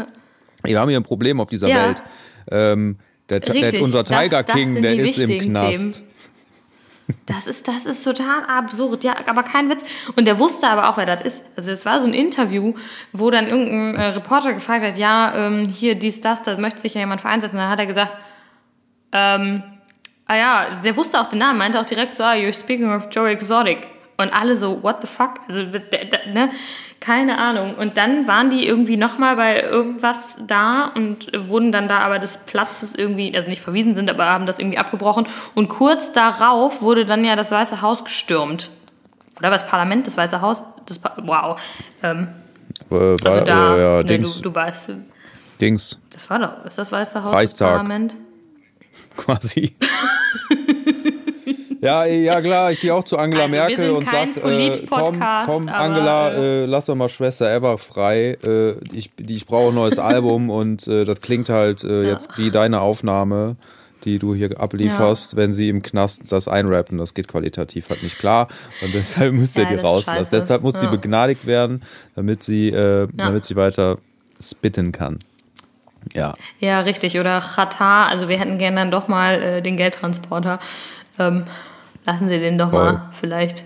wir 0.63 0.79
haben 0.79 0.89
hier 0.89 0.99
ein 0.99 1.03
Problem 1.03 1.39
auf 1.39 1.49
dieser 1.49 1.67
Ja. 1.67 1.87
Welt. 1.87 2.03
Ähm, 2.51 2.97
der, 3.29 3.39
der, 3.39 3.81
unser 3.81 4.03
das- 4.03 4.19
Tiger 4.21 4.43
das 4.43 4.55
King, 4.55 4.73
sind 4.73 4.83
der 4.83 4.95
ist 4.95 5.17
im 5.17 5.39
Knast. 5.39 5.95
Themen. 5.97 6.07
Das 7.25 7.47
ist, 7.47 7.67
das 7.67 7.85
ist 7.85 8.03
total 8.03 8.45
absurd, 8.47 9.03
ja, 9.03 9.15
aber 9.27 9.43
kein 9.43 9.69
Witz. 9.69 9.83
Und 10.15 10.25
der 10.25 10.39
wusste 10.39 10.67
aber 10.67 10.89
auch, 10.89 10.95
wer 10.97 11.05
das 11.05 11.21
ist. 11.21 11.41
Also 11.57 11.71
es 11.71 11.85
war 11.85 11.99
so 11.99 12.07
ein 12.07 12.13
Interview, 12.13 12.73
wo 13.11 13.29
dann 13.29 13.47
irgendein 13.47 13.95
äh, 13.95 14.05
Reporter 14.07 14.53
gefragt 14.53 14.83
hat, 14.85 14.97
ja, 14.97 15.33
ähm, 15.35 15.67
hier 15.67 15.95
dies, 15.95 16.21
das, 16.21 16.43
da 16.43 16.55
möchte 16.57 16.79
sich 16.79 16.93
ja 16.93 17.01
jemand 17.01 17.19
für 17.19 17.27
einsetzen. 17.27 17.55
Und 17.57 17.61
dann 17.63 17.69
hat 17.69 17.79
er 17.79 17.87
gesagt, 17.87 18.13
ähm, 19.11 19.63
ah 20.27 20.35
ja, 20.35 20.67
der 20.83 20.95
wusste 20.95 21.19
auch 21.19 21.27
den 21.27 21.39
Namen, 21.39 21.59
meinte 21.59 21.79
auch 21.79 21.85
direkt 21.85 22.15
so, 22.15 22.23
ah, 22.23 22.33
you're 22.33 22.53
speaking 22.57 22.89
of 22.93 23.07
Joe 23.11 23.29
Exotic. 23.29 23.79
Und 24.17 24.31
alle 24.31 24.55
so, 24.55 24.83
what 24.83 24.97
the 25.01 25.07
fuck? 25.07 25.39
Also, 25.47 25.61
ne? 26.31 26.49
Keine 26.99 27.37
Ahnung. 27.37 27.75
Und 27.75 27.97
dann 27.97 28.27
waren 28.27 28.49
die 28.49 28.65
irgendwie 28.65 28.95
nochmal 28.95 29.35
bei 29.35 29.61
irgendwas 29.61 30.37
da 30.47 30.91
und 30.95 31.31
wurden 31.49 31.71
dann 31.71 31.87
da 31.87 31.99
aber 31.99 32.19
des 32.19 32.37
Platzes 32.37 32.93
irgendwie, 32.95 33.35
also 33.35 33.49
nicht 33.49 33.61
verwiesen 33.61 33.95
sind, 33.95 34.09
aber 34.09 34.25
haben 34.25 34.45
das 34.45 34.59
irgendwie 34.59 34.77
abgebrochen. 34.77 35.27
Und 35.55 35.67
kurz 35.67 36.13
darauf 36.13 36.81
wurde 36.81 37.05
dann 37.05 37.25
ja 37.25 37.35
das 37.35 37.51
Weiße 37.51 37.81
Haus 37.81 38.03
gestürmt. 38.05 38.69
Oder 39.39 39.51
was 39.51 39.65
Parlament, 39.67 40.05
das 40.07 40.15
Weiße 40.15 40.41
Haus? 40.41 40.63
Das, 40.85 40.99
Pa- 40.99 41.15
wow. 41.23 41.59
Ähm, 42.03 42.27
Äh, 42.89 42.95
war, 42.95 43.31
also 43.33 43.41
da, 43.45 43.75
äh, 43.75 43.81
ja, 43.81 43.97
ne, 43.97 44.05
Dings, 44.05 44.37
du, 44.37 44.49
du 44.49 44.55
weißt, 44.55 44.89
Dings, 45.59 45.99
das 46.11 46.29
war 46.29 46.39
doch, 46.39 46.65
ist 46.65 46.77
das 46.77 46.91
Weiße 46.91 47.23
Haus 47.23 47.33
Reichstag. 47.33 47.67
das 47.67 47.75
Parlament? 47.77 48.15
quasi. 49.17 49.75
ja, 51.83 52.05
ja, 52.05 52.41
klar, 52.41 52.71
ich 52.71 52.79
gehe 52.79 52.93
auch 52.93 53.03
zu 53.03 53.17
Angela 53.17 53.43
Also, 53.43 53.55
Merkel 53.55 53.91
und 53.91 54.05
kein 54.05 54.33
sag, 54.33 54.43
äh, 54.43 54.85
komm, 54.89 55.23
komm, 55.45 55.67
Angela, 55.69 56.31
äh, 56.31 56.63
äh, 56.63 56.65
lass 56.65 56.85
doch 56.87 56.95
mal 56.95 57.09
Schwester 57.09 57.53
Eva 57.53 57.77
frei. 57.77 58.37
Äh, 58.43 58.73
ich 58.93 59.11
ich 59.19 59.45
brauche 59.45 59.69
ein 59.71 59.75
neues 59.75 59.99
Album 59.99 60.49
und 60.49 60.87
äh, 60.87 61.05
das 61.05 61.21
klingt 61.21 61.49
halt 61.49 61.83
äh, 61.83 62.03
jetzt 62.03 62.37
wie 62.37 62.51
deine 62.51 62.81
Aufnahme, 62.81 63.55
die 64.05 64.19
du 64.19 64.33
hier 64.35 64.59
ablieferst, 64.59 65.35
wenn 65.35 65.53
sie 65.53 65.69
im 65.69 65.81
Knast 65.81 66.31
das 66.31 66.47
einrappen. 66.47 66.97
Das 66.97 67.13
geht 67.13 67.27
qualitativ 67.27 67.89
halt 67.89 68.03
nicht 68.03 68.17
klar 68.19 68.47
und 68.81 68.93
deshalb 68.93 69.33
müsst 69.33 69.57
ihr 69.57 69.63
Ja, 69.63 69.69
die 69.69 69.75
rauslassen. 69.75 70.29
Deshalb 70.31 70.61
muss 70.63 70.79
sie 70.79 70.85
Ja. 70.85 70.91
begnadigt 70.91 71.45
werden, 71.45 71.83
damit 72.15 72.43
sie, 72.43 72.69
äh, 72.69 73.07
damit 73.13 73.43
sie 73.43 73.55
weiter 73.55 73.97
spitten 74.41 74.91
kann. 74.91 75.19
Ja. 76.13 76.33
Ja, 76.59 76.81
richtig. 76.81 77.19
Oder 77.19 77.39
Qatar, 77.41 78.07
also 78.07 78.27
wir 78.27 78.37
hätten 78.37 78.57
gerne 78.57 78.77
dann 78.77 78.91
doch 78.91 79.07
mal 79.07 79.41
äh, 79.41 79.61
den 79.61 79.77
Geldtransporter. 79.77 80.59
Ähm, 81.17 81.43
lassen 82.05 82.27
Sie 82.27 82.37
den 82.39 82.57
doch 82.57 82.69
Voll. 82.69 82.93
mal, 82.93 83.11
vielleicht. 83.19 83.63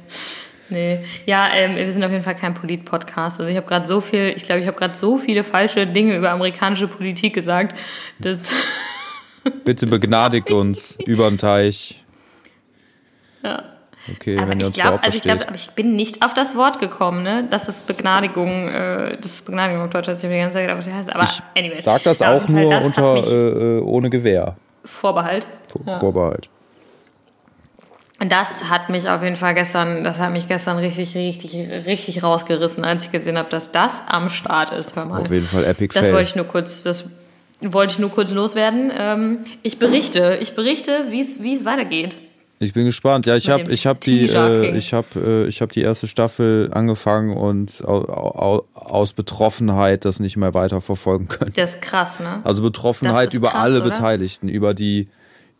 Nee. 0.69 0.99
Ja, 1.25 1.47
ähm, 1.53 1.75
wir 1.77 1.89
sind 1.91 2.03
auf 2.03 2.11
jeden 2.11 2.23
Fall 2.25 2.35
kein 2.35 2.53
Polit-Podcast. 2.53 3.39
Also 3.39 3.49
ich 3.49 3.55
habe 3.55 3.65
gerade 3.67 3.87
so 3.87 4.01
viel, 4.01 4.33
ich 4.35 4.43
glaube, 4.43 4.59
ich 4.61 4.67
habe 4.67 4.77
gerade 4.77 4.93
so 4.99 5.15
viele 5.17 5.43
falsche 5.45 5.87
Dinge 5.87 6.17
über 6.17 6.31
amerikanische 6.31 6.87
Politik 6.89 7.33
gesagt, 7.33 7.77
dass 8.19 8.41
Bitte 9.63 9.87
begnadigt 9.87 10.51
uns 10.51 10.97
über 11.05 11.29
den 11.29 11.37
Teich. 11.37 12.03
ja. 13.43 13.63
Okay, 14.09 14.37
Aber 14.37 14.47
wenn 14.49 14.59
ihr 14.59 14.61
ich 14.61 14.67
uns 14.67 14.75
glaube, 14.75 14.87
überhaupt 14.89 15.05
also 15.05 15.17
ich 15.17 15.21
glaube, 15.21 15.47
aber 15.47 15.55
ich 15.55 15.69
bin 15.71 15.97
nicht 15.97 16.23
auf 16.23 16.33
das 16.33 16.55
Wort 16.55 16.79
gekommen, 16.79 17.23
ne? 17.23 17.45
Das 17.49 17.67
ist 17.67 17.87
Begnadigung, 17.87 18.69
äh, 18.69 19.17
das 19.17 19.31
ist 19.33 19.45
Begnadigung 19.45 19.83
auf 19.83 19.89
Deutsch, 19.89 20.07
hat 20.07 20.23
mir 20.23 20.29
die 20.29 20.37
ganze 20.37 20.53
Zeit 20.53 20.63
gedacht, 20.63 20.77
was 20.77 20.85
das 20.85 20.93
heißt. 20.93 21.13
Aber 21.13 21.23
ich 21.23 21.41
anyway. 21.61 21.81
sag 21.81 22.03
das 22.03 22.21
auch 22.21 22.47
nur 22.47 22.69
das 22.69 22.85
hat 22.85 22.97
unter 22.97 23.15
äh, 23.29 23.77
äh, 23.79 23.81
ohne 23.81 24.09
Gewehr. 24.09 24.55
Vorbehalt. 24.85 25.45
Vor- 25.69 25.81
Ja. 25.85 25.97
Vorbehalt. 25.97 26.49
Und 28.19 28.31
das 28.31 28.63
hat 28.69 28.89
mich 28.89 29.07
auf 29.09 29.21
jeden 29.21 29.35
Fall 29.35 29.53
gestern, 29.53 30.03
das 30.03 30.17
hat 30.17 30.31
mich 30.31 30.47
gestern 30.47 30.77
richtig, 30.77 31.15
richtig, 31.15 31.53
richtig 31.85 32.23
rausgerissen, 32.23 32.83
als 32.83 33.05
ich 33.05 33.11
gesehen 33.11 33.37
habe, 33.37 33.49
dass 33.49 33.71
das 33.71 34.01
am 34.07 34.29
Start 34.29 34.73
ist. 34.73 34.95
Hör 34.95 35.05
mal. 35.05 35.21
Auf 35.21 35.31
jeden 35.31 35.45
Fall 35.45 35.63
Epic 35.65 35.93
Das 35.93 36.05
Fail. 36.05 36.13
wollte 36.15 36.29
ich 36.29 36.35
nur 36.35 36.45
kurz, 36.45 36.81
das 36.81 37.05
wollte 37.61 37.93
ich 37.93 37.99
nur 37.99 38.09
kurz 38.09 38.31
loswerden. 38.31 38.91
Ähm, 38.95 39.39
ich 39.61 39.77
berichte, 39.77 40.39
ich 40.41 40.55
berichte, 40.55 41.05
wie 41.09 41.21
es 41.21 41.43
wie 41.43 41.53
es 41.53 41.63
weitergeht. 41.63 42.17
Ich 42.59 42.73
bin 42.73 42.85
gespannt. 42.85 43.27
Ja, 43.27 43.35
ich 43.35 43.49
habe 43.49 43.71
ich 43.71 43.85
hab 43.85 43.99
die 44.01 44.25
äh, 44.25 44.61
King. 44.61 44.75
ich 44.75 44.93
habe 44.93 45.07
äh, 45.15 45.47
ich 45.47 45.61
habe 45.61 45.71
die 45.71 45.81
erste 45.81 46.07
Staffel 46.07 46.71
angefangen 46.73 47.37
und 47.37 47.83
au, 47.85 47.97
au, 47.97 48.65
aus 48.73 49.13
Betroffenheit 49.13 50.05
das 50.05 50.19
nicht 50.19 50.37
mehr 50.37 50.55
weiter 50.55 50.81
verfolgen 50.81 51.27
können. 51.27 51.53
Das 51.55 51.75
ist 51.75 51.81
krass, 51.83 52.19
ne? 52.19 52.41
Also 52.43 52.63
Betroffenheit 52.63 53.35
über 53.35 53.49
krass, 53.49 53.61
alle 53.61 53.81
oder? 53.81 53.91
Beteiligten, 53.91 54.49
über 54.49 54.73
die 54.73 55.07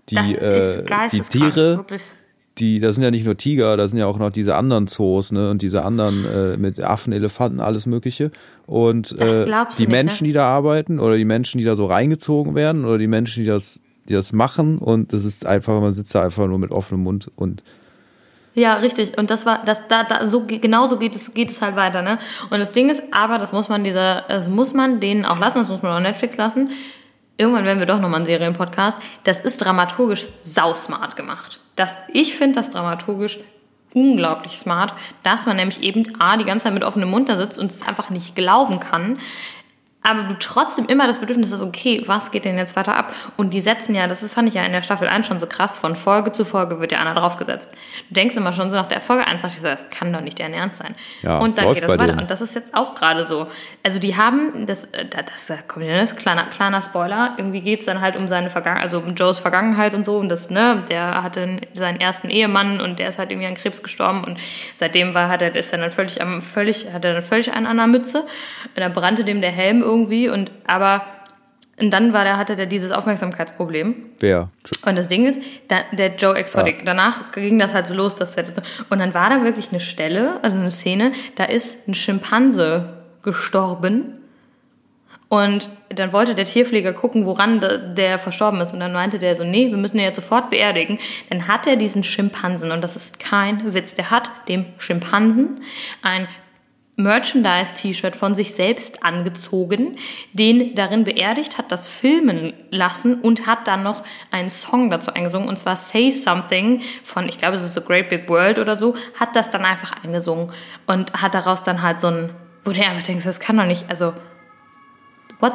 die 0.10 0.16
äh, 0.36 0.84
die 1.12 1.22
Tiere. 1.22 1.86
Die 2.60 2.80
das 2.80 2.96
sind 2.96 3.04
ja 3.04 3.12
nicht 3.12 3.26
nur 3.26 3.38
Tiger, 3.38 3.78
das 3.78 3.92
sind 3.92 4.00
ja 4.00 4.06
auch 4.08 4.18
noch 4.18 4.32
diese 4.32 4.56
anderen 4.56 4.88
Zoos, 4.88 5.32
ne, 5.32 5.50
und 5.50 5.62
diese 5.62 5.84
anderen 5.84 6.26
äh, 6.26 6.58
mit 6.58 6.80
Affen, 6.80 7.14
Elefanten, 7.14 7.60
alles 7.60 7.86
mögliche 7.86 8.32
und 8.66 9.12
äh, 9.20 9.46
die 9.46 9.52
nicht, 9.52 9.80
ne? 9.80 9.88
Menschen, 9.88 10.26
die 10.26 10.34
da 10.34 10.48
arbeiten 10.48 11.00
oder 11.00 11.18
die 11.18 11.26
Menschen, 11.26 11.60
die 11.60 11.64
da 11.66 11.76
so 11.76 11.86
reingezogen 11.86 12.56
werden 12.56 12.86
oder 12.86 12.98
die 12.98 13.08
Menschen, 13.08 13.44
die 13.44 13.50
das 13.50 13.82
die 14.10 14.14
das 14.14 14.32
machen 14.34 14.78
und 14.78 15.12
das 15.14 15.26
ist 15.26 15.46
einfach 15.46 15.82
man 15.82 15.94
sitzt 15.94 16.16
da 16.16 16.24
einfach 16.24 16.48
nur 16.48 16.60
mit 16.60 16.72
offenem 16.72 17.04
Mund 17.04 17.30
und 17.36 17.62
Ja, 18.56 18.76
richtig. 18.78 19.18
Und 19.20 19.30
das 19.30 19.46
war, 19.46 19.64
das, 19.66 19.82
da, 19.88 20.04
da, 20.04 20.28
so, 20.28 20.46
ge- 20.46 20.58
genau 20.58 20.88
so 20.88 20.98
geht 20.98 21.16
es, 21.16 21.32
geht 21.36 21.52
es 21.52 21.62
halt 21.62 21.76
weiter, 21.76 22.02
ne? 22.02 22.18
Und 22.50 22.58
das 22.58 22.72
Ding 22.72 22.90
ist, 22.90 23.04
aber, 23.12 23.38
das 23.38 23.54
muss 23.54 23.70
man 23.70 23.84
dieser, 23.84 24.24
das 24.28 24.48
muss 24.50 24.74
man 24.74 25.00
denen 25.00 25.26
auch 25.26 25.40
lassen, 25.40 25.60
das 25.60 25.70
muss 25.70 25.84
man 25.84 25.92
auch 25.92 26.00
Netflix 26.00 26.38
lassen. 26.38 26.70
Irgendwann 27.38 27.66
werden 27.66 27.80
wir 27.80 27.86
doch 27.86 28.00
nochmal 28.00 28.18
einen 28.18 28.26
Serienpodcast. 28.26 28.98
Das 29.24 29.40
ist 29.40 29.58
dramaturgisch 29.58 30.26
sausmart 30.44 31.16
gemacht. 31.16 31.60
Das, 31.76 31.92
ich 32.12 32.36
finde 32.36 32.56
das 32.56 32.72
dramaturgisch 32.72 33.40
unglaublich 33.94 34.58
smart, 34.58 34.94
dass 35.24 35.46
man 35.46 35.56
nämlich 35.56 35.82
eben 35.82 36.20
A, 36.20 36.38
die 36.38 36.44
ganze 36.46 36.66
Zeit 36.66 36.74
mit 36.74 36.84
offenem 36.84 37.10
Mund 37.10 37.30
da 37.30 37.38
sitzt 37.38 37.58
und 37.58 37.72
es 37.72 37.88
einfach 37.88 38.10
nicht 38.10 38.36
glauben 38.36 38.80
kann. 38.80 39.20
Aber 40.04 40.24
du 40.24 40.36
trotzdem 40.40 40.86
immer 40.86 41.06
das 41.06 41.18
Bedürfnis 41.18 41.52
hast, 41.52 41.62
okay, 41.62 42.02
was 42.06 42.32
geht 42.32 42.46
denn 42.46 42.58
jetzt 42.58 42.76
weiter 42.78 42.96
ab? 42.96 43.14
Und 43.36 43.54
die 43.54 43.60
setzen 43.60 43.94
ja, 43.94 44.08
das 44.08 44.26
fand 44.32 44.48
ich 44.48 44.54
ja 44.54 44.64
in 44.64 44.72
der 44.72 44.82
Staffel 44.82 45.08
1 45.08 45.28
schon 45.28 45.40
so 45.40 45.48
krass, 45.48 45.78
von 45.78 45.98
Folge 45.98 46.32
zu 46.32 46.46
Folge 46.46 46.80
wird 46.80 46.94
ja 46.94 47.00
einer 47.00 47.14
draufgesetzt. 47.14 47.68
Du 48.08 48.14
denkst 48.14 48.38
immer 48.38 48.54
schon 48.54 48.72
so 48.72 48.78
nach 48.78 48.86
der 48.86 49.02
Folge 49.02 49.28
1, 49.28 49.42
dachte 49.42 49.56
ich 49.56 49.62
so, 49.62 49.68
das 49.68 49.90
kann 49.90 50.14
doch 50.14 50.22
nicht 50.22 50.40
deren 50.40 50.54
Ernst 50.54 50.78
sein. 50.78 50.96
Ja, 51.24 51.40
und 51.40 51.58
dann 51.58 51.74
geht 51.74 51.84
das 51.84 51.90
weiter. 51.90 52.08
denen. 52.08 52.20
Und 52.20 52.32
das 52.32 52.40
ist 52.42 52.56
jetzt 52.56 52.74
auch 52.74 52.96
gerade 52.96 53.26
so. 53.26 53.48
Also 53.84 54.00
die 54.00 54.16
haben, 54.16 54.66
das, 54.66 54.86
äh, 54.86 55.06
das, 55.10 55.26
das 55.26 55.48
da 55.48 55.56
kommt 55.68 55.86
ja, 55.86 56.04
ne, 56.04 56.08
kleiner, 56.16 56.46
kleiner 56.46 56.82
Spoiler, 56.82 57.34
irgendwie 57.38 57.62
geht 57.62 57.80
es 57.80 57.86
dann 57.86 58.00
halt 58.00 58.16
um 58.16 58.30
seine 58.30 58.50
Vergangenheit, 58.50 58.86
also 58.86 59.00
um 59.00 59.14
Joes 59.16 59.40
Vergangenheit 59.40 59.94
und 59.94 60.06
so. 60.06 60.18
Und 60.18 60.30
das, 60.30 60.50
ne, 60.50 60.86
der 60.90 61.22
hatte 61.22 61.60
seinen 61.74 62.00
ersten 62.00 62.30
Ehemann 62.30 62.80
und 62.80 63.00
der 63.00 63.10
ist 63.10 63.20
halt 63.20 63.32
irgendwie 63.32 63.48
an 63.48 63.56
Krebs 63.56 63.84
gestorben 63.84 64.24
und 64.24 64.40
seitdem 64.76 65.14
war, 65.14 65.28
hat 65.28 65.42
er, 65.42 65.54
ist 65.54 65.74
er 65.74 65.80
dann 65.80 65.92
völlig 65.92 66.22
am, 66.22 66.42
völlig, 66.42 66.94
hat 66.94 67.04
er 67.04 67.16
dann 67.16 67.24
völlig 67.24 67.52
an 67.52 67.66
der 67.76 67.88
Mütze. 67.88 68.22
Und 68.22 68.78
dann 68.78 68.94
brannte 68.94 69.26
dem 69.26 69.42
der 69.42 69.52
Helm 69.52 69.82
irgendwie 69.88 70.30
und, 70.30 70.52
aber, 70.68 71.04
und 71.80 71.92
dann 71.92 72.14
war 72.14 72.24
der, 72.24 72.38
hatte 72.38 72.56
der 72.56 72.66
dieses 72.66 72.92
Aufmerksamkeitsproblem. 72.92 73.96
wer 74.20 74.50
Und 74.86 74.96
das 74.98 75.08
Ding 75.08 75.26
ist, 75.26 75.42
da, 75.70 75.78
der 75.92 76.16
Joe 76.16 76.36
Exotic, 76.36 76.86
danach 76.86 77.32
ging 77.32 77.58
das 77.58 77.74
halt 77.74 77.88
so 77.88 77.94
los, 77.94 78.16
dass 78.16 78.36
der 78.36 78.44
das 78.44 78.56
und 78.90 79.00
dann 79.00 79.14
war 79.14 79.30
da 79.30 79.44
wirklich 79.44 79.70
eine 79.70 79.80
Stelle, 79.80 80.44
also 80.44 80.58
eine 80.58 80.72
Szene, 80.72 81.14
da 81.36 81.46
ist 81.46 81.88
ein 81.88 81.94
Schimpanse 81.94 82.98
gestorben 83.24 84.18
und 85.30 85.70
dann 85.90 86.14
wollte 86.14 86.36
der 86.36 86.46
Tierpfleger 86.46 86.94
gucken, 86.94 87.26
woran 87.26 87.60
der, 87.60 87.78
der 87.78 88.20
verstorben 88.20 88.62
ist 88.62 88.74
und 88.74 88.80
dann 88.80 88.94
meinte 88.94 89.20
der 89.20 89.36
so, 89.36 89.44
nee, 89.44 89.70
wir 89.70 89.78
müssen 89.78 89.98
den 89.98 90.06
jetzt 90.06 90.16
sofort 90.16 90.50
beerdigen. 90.50 91.00
Dann 91.30 91.48
hat 91.48 91.68
er 91.68 91.76
diesen 91.76 92.04
Schimpansen 92.04 92.72
und 92.72 92.82
das 92.82 92.96
ist 92.96 93.20
kein 93.20 93.74
Witz, 93.74 93.94
der 93.94 94.10
hat 94.10 94.30
dem 94.48 94.66
Schimpansen 94.78 95.62
ein 96.02 96.28
Merchandise-T-Shirt 96.98 98.16
von 98.16 98.34
sich 98.34 98.56
selbst 98.56 99.04
angezogen, 99.04 99.98
den 100.34 100.74
darin 100.74 101.04
beerdigt 101.04 101.60
hat, 101.60 101.72
das 101.72 101.86
filmen 101.86 102.54
lassen 102.72 103.22
und 103.22 103.46
hat 103.46 103.68
dann 103.68 103.84
noch 103.84 104.04
einen 104.32 104.50
Song 104.50 104.90
dazu 104.90 105.14
eingesungen 105.14 105.48
und 105.48 105.58
zwar 105.58 105.76
Say 105.76 106.10
Something 106.10 106.82
von, 107.04 107.30
ich 107.30 107.38
glaube, 107.38 107.56
es 107.56 107.64
ist 107.64 107.76
The 107.76 107.82
Great 107.82 108.10
Big 108.10 108.28
World 108.28 108.58
oder 108.58 108.76
so, 108.78 108.96
hat 109.20 109.36
das 109.36 109.52
dann 109.52 109.64
einfach 109.64 110.04
eingesungen 110.04 110.52
und 110.88 111.14
hat 111.14 111.36
daraus 111.36 111.62
dann 111.62 111.84
halt 111.84 112.00
so 112.00 112.08
ein, 112.08 112.30
wo 112.66 112.72
du 112.72 112.80
einfach 112.80 113.04
denkst, 113.04 113.26
das 113.26 113.40
kann 113.40 113.58
doch 113.58 113.66
nicht, 113.66 113.88
also, 113.90 114.14
what, 115.40 115.54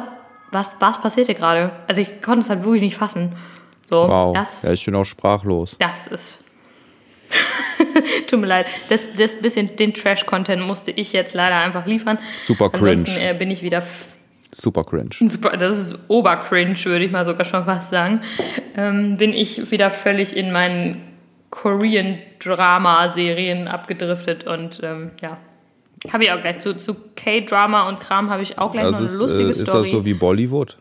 was, 0.51 0.71
was 0.79 1.01
passiert 1.01 1.25
hier 1.25 1.35
gerade? 1.35 1.71
Also 1.87 1.99
ich 1.99 2.21
konnte 2.21 2.41
es 2.41 2.49
halt 2.49 2.63
wirklich 2.63 2.83
nicht 2.83 2.97
fassen. 2.97 3.35
So, 3.89 4.07
wow 4.07 4.33
das, 4.33 4.63
ja 4.63 4.71
ich 4.71 4.85
bin 4.85 4.95
auch 4.95 5.03
sprachlos 5.03 5.75
das 5.77 6.07
ist. 6.07 6.42
Tut 8.27 8.39
mir 8.39 8.47
leid. 8.47 8.67
Das, 8.89 9.07
das 9.17 9.35
bisschen, 9.35 9.75
den 9.75 9.93
Trash-Content 9.93 10.61
musste 10.61 10.91
ich 10.91 11.11
jetzt 11.13 11.33
leider 11.33 11.57
einfach 11.57 11.85
liefern. 11.85 12.17
Super 12.37 12.69
cringe. 12.69 12.91
Ansonsten 12.91 13.21
äh, 13.21 13.35
bin 13.37 13.51
ich 13.51 13.61
wieder 13.61 13.83
super 14.51 14.83
cringe 14.83 15.09
super, 15.19 15.55
das 15.57 15.77
ist 15.77 15.95
obercringe, 16.07 16.75
würde 16.85 17.05
ich 17.05 17.11
mal 17.11 17.25
sogar 17.25 17.45
schon 17.45 17.65
fast 17.65 17.89
sagen. 17.89 18.21
Ähm, 18.75 19.17
bin 19.17 19.33
ich 19.33 19.71
wieder 19.71 19.91
völlig 19.91 20.37
in 20.37 20.51
meinen 20.51 21.01
Korean-Drama-Serien 21.49 23.67
abgedriftet 23.67 24.45
und 24.45 24.81
ähm, 24.83 25.09
ja. 25.21 25.37
Habe 26.11 26.25
ich 26.25 26.31
auch 26.31 26.41
gleich 26.41 26.59
zu, 26.59 26.75
zu 26.75 26.95
K-Drama 27.15 27.87
und 27.87 28.01
Kram 28.01 28.29
habe 28.29 28.43
ich 28.43 28.57
auch 28.57 28.73
gleich 28.73 28.83
also 28.85 28.99
noch 28.99 29.05
ist, 29.05 29.13
eine 29.13 29.21
lustige 29.21 29.47
äh, 29.47 29.51
ist 29.51 29.63
Story. 29.63 29.83
das 29.83 29.91
so 29.91 30.03
wie 30.03 30.13
Bollywood 30.13 30.77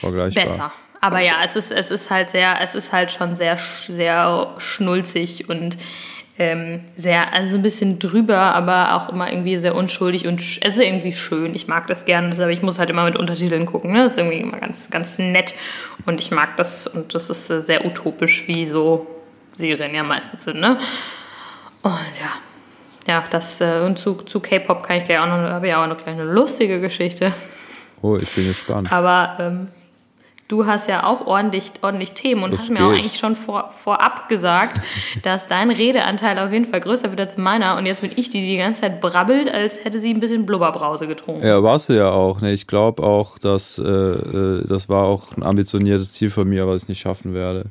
vergleichbar 0.00 0.44
Besser. 0.44 0.72
Aber 1.00 1.20
ja, 1.20 1.36
es 1.44 1.56
ist, 1.56 1.72
es 1.72 1.90
ist 1.90 2.10
halt 2.10 2.30
sehr, 2.30 2.60
es 2.60 2.74
ist 2.74 2.92
halt 2.92 3.10
schon 3.10 3.34
sehr, 3.34 3.56
sehr 3.86 4.54
schnulzig 4.58 5.48
und 5.48 5.78
ähm, 6.38 6.80
sehr, 6.96 7.32
also 7.32 7.56
ein 7.56 7.62
bisschen 7.62 7.98
drüber, 7.98 8.38
aber 8.38 8.94
auch 8.94 9.10
immer 9.10 9.30
irgendwie 9.30 9.58
sehr 9.58 9.74
unschuldig 9.74 10.26
und 10.26 10.40
es 10.40 10.58
ist 10.58 10.80
irgendwie 10.80 11.12
schön. 11.12 11.54
Ich 11.54 11.68
mag 11.68 11.86
das 11.86 12.04
gerne, 12.04 12.34
aber 12.34 12.50
ich 12.50 12.62
muss 12.62 12.78
halt 12.78 12.90
immer 12.90 13.04
mit 13.04 13.18
Untertiteln 13.18 13.66
gucken. 13.66 13.92
Ne? 13.92 14.04
Das 14.04 14.12
ist 14.12 14.18
irgendwie 14.18 14.38
immer 14.38 14.58
ganz, 14.58 14.88
ganz 14.90 15.18
nett 15.18 15.54
und 16.06 16.20
ich 16.20 16.30
mag 16.30 16.56
das 16.56 16.86
und 16.86 17.14
das 17.14 17.28
ist 17.28 17.46
sehr 17.46 17.84
utopisch, 17.84 18.44
wie 18.46 18.66
so 18.66 19.06
Serien 19.54 19.94
ja 19.94 20.02
meistens 20.02 20.44
sind. 20.44 20.60
Ne? 20.60 20.78
Und 21.82 21.92
ja. 21.92 22.30
Ja, 23.06 23.24
das 23.28 23.60
äh, 23.60 23.80
und 23.80 23.98
zu, 23.98 24.14
zu 24.14 24.40
K-Pop 24.40 24.82
kann 24.82 24.98
ich 24.98 25.04
gleich 25.04 25.18
auch 25.18 25.26
noch, 25.26 25.32
habe 25.32 25.66
ich 25.66 25.74
auch 25.74 25.86
noch 25.86 25.96
gleich 25.96 26.14
eine 26.14 26.24
lustige 26.24 26.80
Geschichte. 26.80 27.32
oh 28.02 28.16
ich 28.16 28.28
bin 28.34 28.46
gespannt 28.46 28.92
Aber 28.92 29.36
ähm, 29.40 29.68
du 30.50 30.66
hast 30.66 30.88
ja 30.88 31.04
auch 31.04 31.26
ordentlich, 31.26 31.72
ordentlich 31.80 32.12
Themen 32.12 32.42
und 32.42 32.52
Das 32.52 32.62
hast 32.62 32.70
mir 32.70 32.84
auch 32.84 32.90
eigentlich 32.90 33.18
schon 33.18 33.36
vor, 33.36 33.70
vorab 33.70 34.28
gesagt, 34.28 34.80
dass 35.22 35.46
dein 35.46 35.70
Redeanteil 35.70 36.38
auf 36.38 36.52
jeden 36.52 36.66
Fall 36.66 36.80
größer 36.80 37.10
wird 37.10 37.20
als 37.20 37.36
meiner. 37.38 37.76
Und 37.76 37.86
jetzt 37.86 38.00
bin 38.00 38.10
ich 38.14 38.30
die, 38.30 38.40
die 38.40 38.50
die 38.50 38.56
ganze 38.56 38.82
Zeit 38.82 39.00
brabbelt, 39.00 39.52
als 39.52 39.84
hätte 39.84 40.00
sie 40.00 40.12
ein 40.12 40.20
bisschen 40.20 40.46
Blubberbrause 40.46 41.06
getrunken. 41.06 41.46
Ja, 41.46 41.62
warst 41.62 41.88
du 41.88 41.92
ja 41.94 42.10
auch. 42.10 42.40
Ne? 42.40 42.52
Ich 42.52 42.66
glaube 42.66 43.02
auch, 43.02 43.38
dass 43.38 43.78
äh, 43.78 43.84
äh, 43.84 44.64
das 44.66 44.88
war 44.88 45.04
auch 45.04 45.36
ein 45.36 45.42
ambitioniertes 45.42 46.12
Ziel 46.12 46.30
von 46.30 46.48
mir, 46.48 46.66
was 46.66 46.82
ich 46.82 46.88
nicht 46.88 47.00
schaffen 47.00 47.32
werde, 47.32 47.66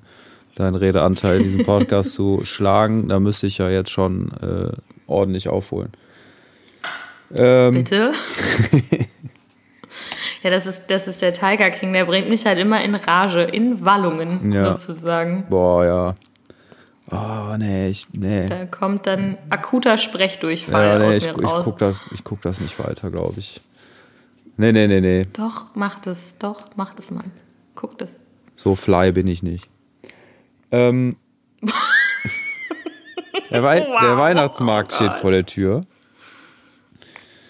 deinen 0.56 0.76
Redeanteil 0.76 1.38
in 1.38 1.44
diesem 1.44 1.66
Podcast 1.66 2.12
zu 2.14 2.42
schlagen. 2.44 3.10
Da 3.10 3.20
müsste 3.20 3.48
ich 3.48 3.58
ja 3.58 3.70
jetzt 3.70 3.92
schon 3.92 4.32
äh, 4.42 4.72
ordentlich 5.06 5.50
aufholen. 5.50 5.92
Ähm, 7.36 7.74
Bitte? 7.74 8.14
ja, 10.44 10.50
das 10.50 10.66
ist, 10.66 10.88
das 10.88 11.08
ist 11.08 11.22
der 11.22 11.34
Tiger 11.34 11.70
King. 11.72 11.94
Der 11.94 12.06
bringt 12.06 12.30
mich 12.30 12.46
halt 12.46 12.58
immer 12.60 12.82
in 12.84 12.96
Rage, 12.96 13.42
in 13.44 13.84
Wallungen 13.86 14.52
Ja. 14.52 14.78
sozusagen. 14.80 15.46
boah, 15.50 15.86
ja. 15.86 16.16
Oh, 17.12 17.58
nee, 17.58 17.88
ich, 17.88 18.08
nee. 18.12 18.46
Da 18.48 18.66
kommt 18.66 19.08
dann 19.08 19.38
akuter 19.50 19.98
Sprechdurchfall 19.98 20.86
Ja, 20.88 21.00
nee, 21.00 21.06
aus 21.08 21.16
ich, 21.16 21.26
mir 21.26 21.40
ich 21.44 21.52
raus. 21.52 21.64
guck 21.66 21.78
das, 21.80 22.08
ich 22.14 22.24
guck 22.24 22.42
das 22.42 22.60
nicht 22.60 22.78
weiter, 22.78 23.10
glaube 23.10 23.40
ich. 23.40 23.60
Nee, 24.58 24.72
nee, 24.72 24.86
nee, 24.88 25.02
nee. 25.02 25.26
Doch, 25.34 25.74
mach 25.74 25.98
das. 26.00 26.36
Doch, 26.38 26.66
mach 26.76 26.94
das 26.94 27.10
mal. 27.10 27.24
Guck 27.76 27.98
das. 27.98 28.20
So 28.56 28.76
fly 28.76 29.12
bin 29.12 29.26
ich 29.26 29.42
nicht. 29.42 29.68
Ähm, 30.70 31.16
der, 33.50 33.64
Wei 33.64 33.80
der 33.80 34.18
Weihnachtsmarkt 34.18 34.94
steht 34.94 35.14
vor 35.14 35.32
der 35.32 35.46
Tür. 35.46 35.82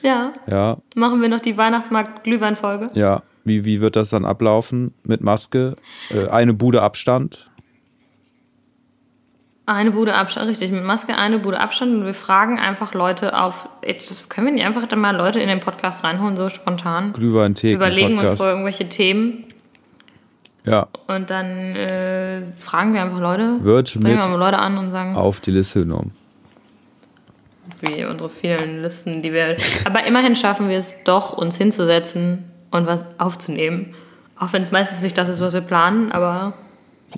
Ja, 0.01 0.31
Ja, 0.47 0.77
machen 0.95 1.21
wir 1.21 1.29
noch 1.29 1.39
die 1.39 1.57
Weihnachtsmarkt-Glühwein-Folge. 1.57 2.91
ja. 2.93 3.21
Wie, 3.45 3.63
wie 3.65 3.81
wird 3.81 3.95
das 3.95 4.09
dann 4.09 4.25
ablaufen? 4.25 4.93
Mit 5.03 5.21
Maske? 5.21 5.75
Äh, 6.11 6.27
eine 6.27 6.53
Bude 6.53 6.83
Abstand? 6.83 7.49
Eine 9.65 9.91
Bude 9.91 10.13
Abstand, 10.15 10.49
richtig, 10.49 10.71
mit 10.71 10.83
Maske 10.83 11.15
eine 11.15 11.39
Bude 11.39 11.59
Abstand 11.59 11.93
und 11.95 12.05
wir 12.05 12.13
fragen 12.13 12.59
einfach 12.59 12.93
Leute 12.93 13.39
auf, 13.39 13.69
jetzt 13.83 14.29
können 14.29 14.47
wir 14.47 14.53
nicht 14.53 14.65
einfach 14.65 14.85
dann 14.87 14.99
mal 14.99 15.15
Leute 15.15 15.39
in 15.39 15.47
den 15.47 15.59
Podcast 15.59 16.03
reinholen, 16.03 16.35
so 16.37 16.49
spontan. 16.49 17.13
Glühwein, 17.13 17.55
Theke, 17.55 17.75
Überlegen 17.75 18.13
uns 18.13 18.17
Podcast. 18.21 18.37
vorher 18.37 18.55
irgendwelche 18.55 18.89
Themen. 18.89 19.45
Ja, 20.65 20.87
Und 21.07 21.29
dann 21.29 21.75
äh, 21.75 22.43
fragen 22.57 22.93
wir 22.93 23.01
einfach 23.01 23.19
Leute, 23.19 23.63
wird 23.63 23.95
mit 23.95 24.05
wir 24.05 24.37
Leute 24.37 24.59
an 24.59 24.77
und 24.77 24.91
sagen, 24.91 25.15
auf 25.15 25.39
die 25.39 25.51
Liste 25.51 25.79
genommen. 25.81 26.11
Wie 27.81 28.05
unsere 28.05 28.29
vielen 28.29 28.81
Listen, 28.81 29.21
die 29.21 29.33
wir. 29.33 29.55
Aber 29.85 30.03
immerhin 30.05 30.35
schaffen 30.35 30.69
wir 30.69 30.77
es 30.79 30.93
doch, 31.03 31.33
uns 31.37 31.57
hinzusetzen 31.57 32.45
und 32.71 32.85
was 32.87 33.05
aufzunehmen. 33.17 33.95
Auch 34.37 34.53
wenn 34.53 34.61
es 34.61 34.71
meistens 34.71 35.01
nicht 35.01 35.17
das 35.17 35.29
ist, 35.29 35.41
was 35.41 35.53
wir 35.53 35.61
planen, 35.61 36.11
aber 36.11 36.53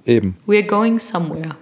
Eben. 0.06 0.38
we're 0.48 0.64
going 0.66 1.00
somewhere. 1.00 1.56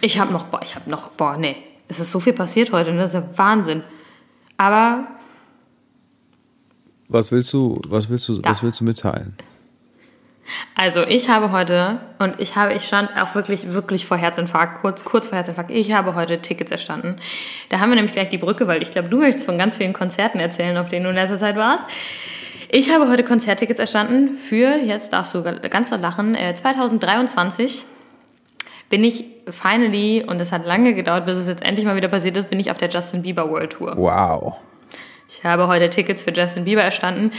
Ich 0.00 0.18
habe 0.18 0.32
noch, 0.32 0.44
boah, 0.44 0.60
ich 0.62 0.74
habe 0.74 0.90
noch, 0.90 1.08
boah, 1.10 1.36
nee. 1.36 1.56
Es 1.88 1.98
ist 1.98 2.10
so 2.12 2.20
viel 2.20 2.32
passiert 2.34 2.70
heute, 2.72 2.92
ne? 2.92 2.98
das 2.98 3.14
ist 3.14 3.20
ja 3.20 3.28
Wahnsinn. 3.36 3.82
Aber 4.56 5.06
Was 7.08 7.32
willst 7.32 7.52
du, 7.52 7.80
was 7.88 8.08
willst 8.08 8.28
du, 8.28 8.38
Da. 8.38 8.50
was 8.50 8.62
willst 8.62 8.80
du 8.80 8.84
mitteilen? 8.84 9.34
Also 10.74 11.02
ich 11.06 11.28
habe 11.28 11.52
heute, 11.52 12.00
und 12.18 12.40
ich 12.40 12.56
habe, 12.56 12.74
ich 12.74 12.84
stand 12.84 13.10
auch 13.20 13.34
wirklich, 13.34 13.72
wirklich 13.72 14.06
vor 14.06 14.16
Herzinfarkt, 14.16 14.80
kurz, 14.80 15.04
kurz 15.04 15.28
vor 15.28 15.36
Herzinfarkt, 15.36 15.70
ich 15.70 15.92
habe 15.92 16.14
heute 16.14 16.40
Tickets 16.40 16.70
erstanden. 16.70 17.16
Da 17.68 17.80
haben 17.80 17.90
wir 17.90 17.96
nämlich 17.96 18.12
gleich 18.12 18.28
die 18.28 18.38
Brücke, 18.38 18.66
weil 18.66 18.82
ich 18.82 18.90
glaube, 18.90 19.08
du 19.08 19.18
möchtest 19.18 19.46
von 19.46 19.58
ganz 19.58 19.76
vielen 19.76 19.92
Konzerten 19.92 20.40
erzählen, 20.40 20.76
auf 20.76 20.88
denen 20.88 21.04
du 21.04 21.10
in 21.10 21.16
letzter 21.16 21.38
Zeit 21.38 21.56
warst. 21.56 21.84
Ich 22.70 22.92
habe 22.94 23.08
heute 23.08 23.24
Konzerttickets 23.24 23.80
erstanden 23.80 24.36
für, 24.36 24.76
jetzt 24.76 25.12
darfst 25.12 25.34
du 25.34 25.42
ganz 25.42 25.90
laut 25.90 26.00
lachen, 26.00 26.34
äh, 26.34 26.54
2023 26.54 27.84
bin 28.90 29.04
ich 29.04 29.24
finally, 29.48 30.24
und 30.26 30.40
es 30.40 30.52
hat 30.52 30.66
lange 30.66 30.94
gedauert, 30.94 31.24
bis 31.24 31.36
es 31.36 31.46
jetzt 31.46 31.62
endlich 31.62 31.86
mal 31.86 31.96
wieder 31.96 32.08
passiert 32.08 32.36
ist, 32.36 32.50
bin 32.50 32.60
ich 32.60 32.70
auf 32.70 32.76
der 32.76 32.90
Justin 32.90 33.22
Bieber 33.22 33.48
World 33.48 33.72
Tour. 33.72 33.96
Wow. 33.96 34.56
Ich 35.28 35.44
habe 35.44 35.68
heute 35.68 35.88
Tickets 35.88 36.24
für 36.24 36.32
Justin 36.32 36.64
Bieber 36.64 36.82
erstanden. 36.82 37.30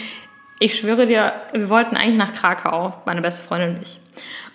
Ich 0.62 0.78
schwöre 0.78 1.08
dir, 1.08 1.34
wir 1.54 1.70
wollten 1.70 1.98
eigentlich 1.98 2.18
nach 2.18 2.34
Krakau, 2.34 2.94
meine 3.06 3.24
beste 3.24 3.42
Freundin 3.42 3.78
und 3.78 3.82
ich. 3.82 4.00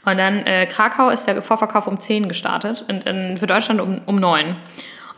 Und 0.04 0.18
dann 0.18 0.46
äh, 0.46 0.66
Krakau 0.66 1.10
ist 1.10 1.24
der 1.24 1.42
Vorverkauf 1.42 1.88
um 1.88 1.98
10 1.98 2.28
gestartet 2.28 2.84
und 2.88 3.04
in, 3.04 3.36
für 3.36 3.48
Deutschland 3.48 3.80
um, 3.80 4.00
um 4.06 4.14
9. 4.14 4.50
Und 4.50 4.56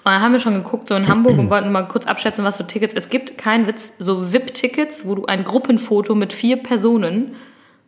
dann 0.06 0.22
haben 0.22 0.32
wir 0.32 0.40
schon 0.40 0.54
geguckt, 0.54 0.88
so 0.88 0.94
in 0.94 1.06
Hamburg 1.06 1.36
und 1.36 1.50
wollten 1.50 1.70
mal 1.72 1.82
kurz 1.82 2.06
abschätzen, 2.06 2.42
was 2.42 2.56
für 2.56 2.66
Tickets. 2.66 2.94
Es 2.94 3.10
gibt 3.10 3.36
kein 3.36 3.66
Witz, 3.66 3.92
so 3.98 4.32
VIP-Tickets, 4.32 5.06
wo 5.06 5.14
du 5.14 5.26
ein 5.26 5.44
Gruppenfoto 5.44 6.14
mit 6.14 6.32
vier 6.32 6.56
Personen 6.56 7.36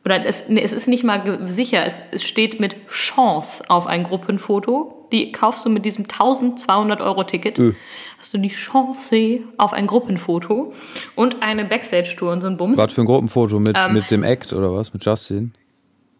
oder 0.04 0.24
es, 0.24 0.48
nee, 0.48 0.62
es 0.62 0.72
ist 0.72 0.88
nicht 0.88 1.04
mal 1.04 1.40
sicher, 1.48 1.84
es, 1.84 1.94
es 2.10 2.24
steht 2.24 2.58
mit 2.58 2.74
Chance 2.88 3.64
auf 3.68 3.86
ein 3.86 4.02
Gruppenfoto. 4.02 4.96
Die 5.12 5.32
kaufst 5.32 5.66
du 5.66 5.70
mit 5.70 5.84
diesem 5.84 6.04
1200 6.04 7.00
Euro 7.00 7.24
Ticket. 7.24 7.58
Ö. 7.58 7.72
Hast 8.18 8.32
du 8.32 8.38
die 8.38 8.48
Chance 8.48 9.40
auf 9.56 9.72
ein 9.72 9.86
Gruppenfoto 9.86 10.72
und 11.16 11.42
eine 11.42 11.64
Backstage-Tour 11.64 12.32
und 12.32 12.40
so 12.42 12.46
ein 12.46 12.56
Bums 12.56 12.78
Was 12.78 12.92
für 12.92 13.02
ein 13.02 13.06
Gruppenfoto 13.06 13.58
mit, 13.58 13.76
Ähm. 13.76 13.92
mit 13.92 14.10
dem 14.10 14.22
Act 14.22 14.52
oder 14.52 14.72
was? 14.74 14.92
Mit 14.92 15.04
Justin? 15.04 15.52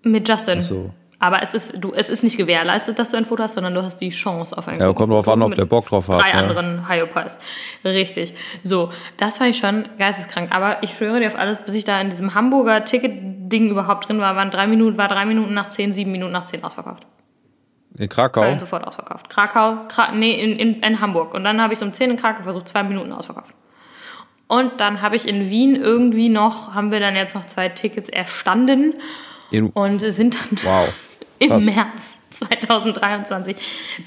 mit 0.02 0.28
Justin. 0.28 0.58
Ach 0.58 0.62
so. 0.62 0.90
Aber 1.22 1.42
es 1.42 1.52
ist, 1.52 1.74
du, 1.76 1.92
es 1.92 2.08
ist 2.08 2.24
nicht 2.24 2.38
gewährleistet, 2.38 2.98
dass 2.98 3.10
du 3.10 3.18
ein 3.18 3.26
Foto 3.26 3.42
hast, 3.42 3.54
sondern 3.54 3.74
du 3.74 3.82
hast 3.82 3.98
die 3.98 4.08
Chance 4.08 4.56
auf 4.56 4.66
ein 4.66 4.80
Ja, 4.80 4.90
kommt 4.94 5.12
drauf 5.12 5.28
an, 5.28 5.42
ob 5.42 5.54
der 5.54 5.66
Bock 5.66 5.86
drauf 5.86 6.08
hat, 6.08 6.18
Drei 6.18 6.32
ne? 6.32 6.38
anderen 6.38 6.88
Hyopies. 6.88 7.38
Richtig. 7.84 8.34
So, 8.62 8.90
das 9.18 9.38
war 9.38 9.46
ich 9.46 9.58
schon 9.58 9.84
geisteskrank. 9.98 10.54
Aber 10.56 10.82
ich 10.82 10.96
schwöre 10.96 11.20
dir 11.20 11.26
auf 11.26 11.36
alles, 11.36 11.58
bis 11.58 11.74
ich 11.74 11.84
da 11.84 12.00
in 12.00 12.08
diesem 12.08 12.34
Hamburger 12.34 12.86
Ticket-Ding 12.86 13.68
überhaupt 13.68 14.08
drin 14.08 14.18
war, 14.18 14.34
waren 14.34 14.50
drei 14.50 14.66
Minuten, 14.66 14.96
war 14.96 15.08
drei 15.08 15.26
Minuten 15.26 15.52
nach 15.52 15.68
zehn, 15.68 15.92
sieben 15.92 16.10
Minuten 16.10 16.32
nach 16.32 16.46
zehn 16.46 16.64
ausverkauft. 16.64 17.06
In 17.98 18.08
Krakau? 18.08 18.40
Köln 18.40 18.58
sofort 18.58 18.86
ausverkauft. 18.86 19.28
Krakau, 19.28 19.86
Kra 19.88 20.12
nee, 20.12 20.40
in, 20.40 20.58
in, 20.58 20.80
in 20.80 21.00
Hamburg. 21.00 21.34
Und 21.34 21.44
dann 21.44 21.60
habe 21.60 21.74
ich 21.74 21.78
es 21.78 21.82
um 21.82 21.92
10 21.92 22.12
in 22.12 22.16
Krakau 22.16 22.44
versucht, 22.44 22.68
zwei 22.68 22.82
Minuten 22.82 23.12
ausverkauft. 23.12 23.52
Und 24.46 24.80
dann 24.80 25.02
habe 25.02 25.16
ich 25.16 25.28
in 25.28 25.50
Wien 25.50 25.76
irgendwie 25.76 26.28
noch, 26.28 26.74
haben 26.74 26.90
wir 26.90 26.98
dann 26.98 27.14
jetzt 27.14 27.34
noch 27.34 27.46
zwei 27.46 27.68
Tickets 27.68 28.08
erstanden 28.08 28.94
In, 29.50 29.68
und 29.68 29.98
sind 30.00 30.34
dann 30.34 30.58
wow. 30.62 31.10
Im 31.40 31.49
krass. 31.50 31.64
März 31.66 32.16
2023 32.30 33.56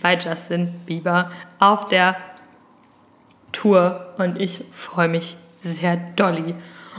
bei 0.02 0.18
Justin 0.18 0.74
Bieber 0.86 1.32
auf 1.60 1.88
der 1.88 2.16
Tour. 3.52 4.13
Und 4.18 4.40
ich 4.40 4.63
freue 4.72 5.08
mich 5.10 5.36
sehr 5.62 5.98
dolly. 6.16 6.56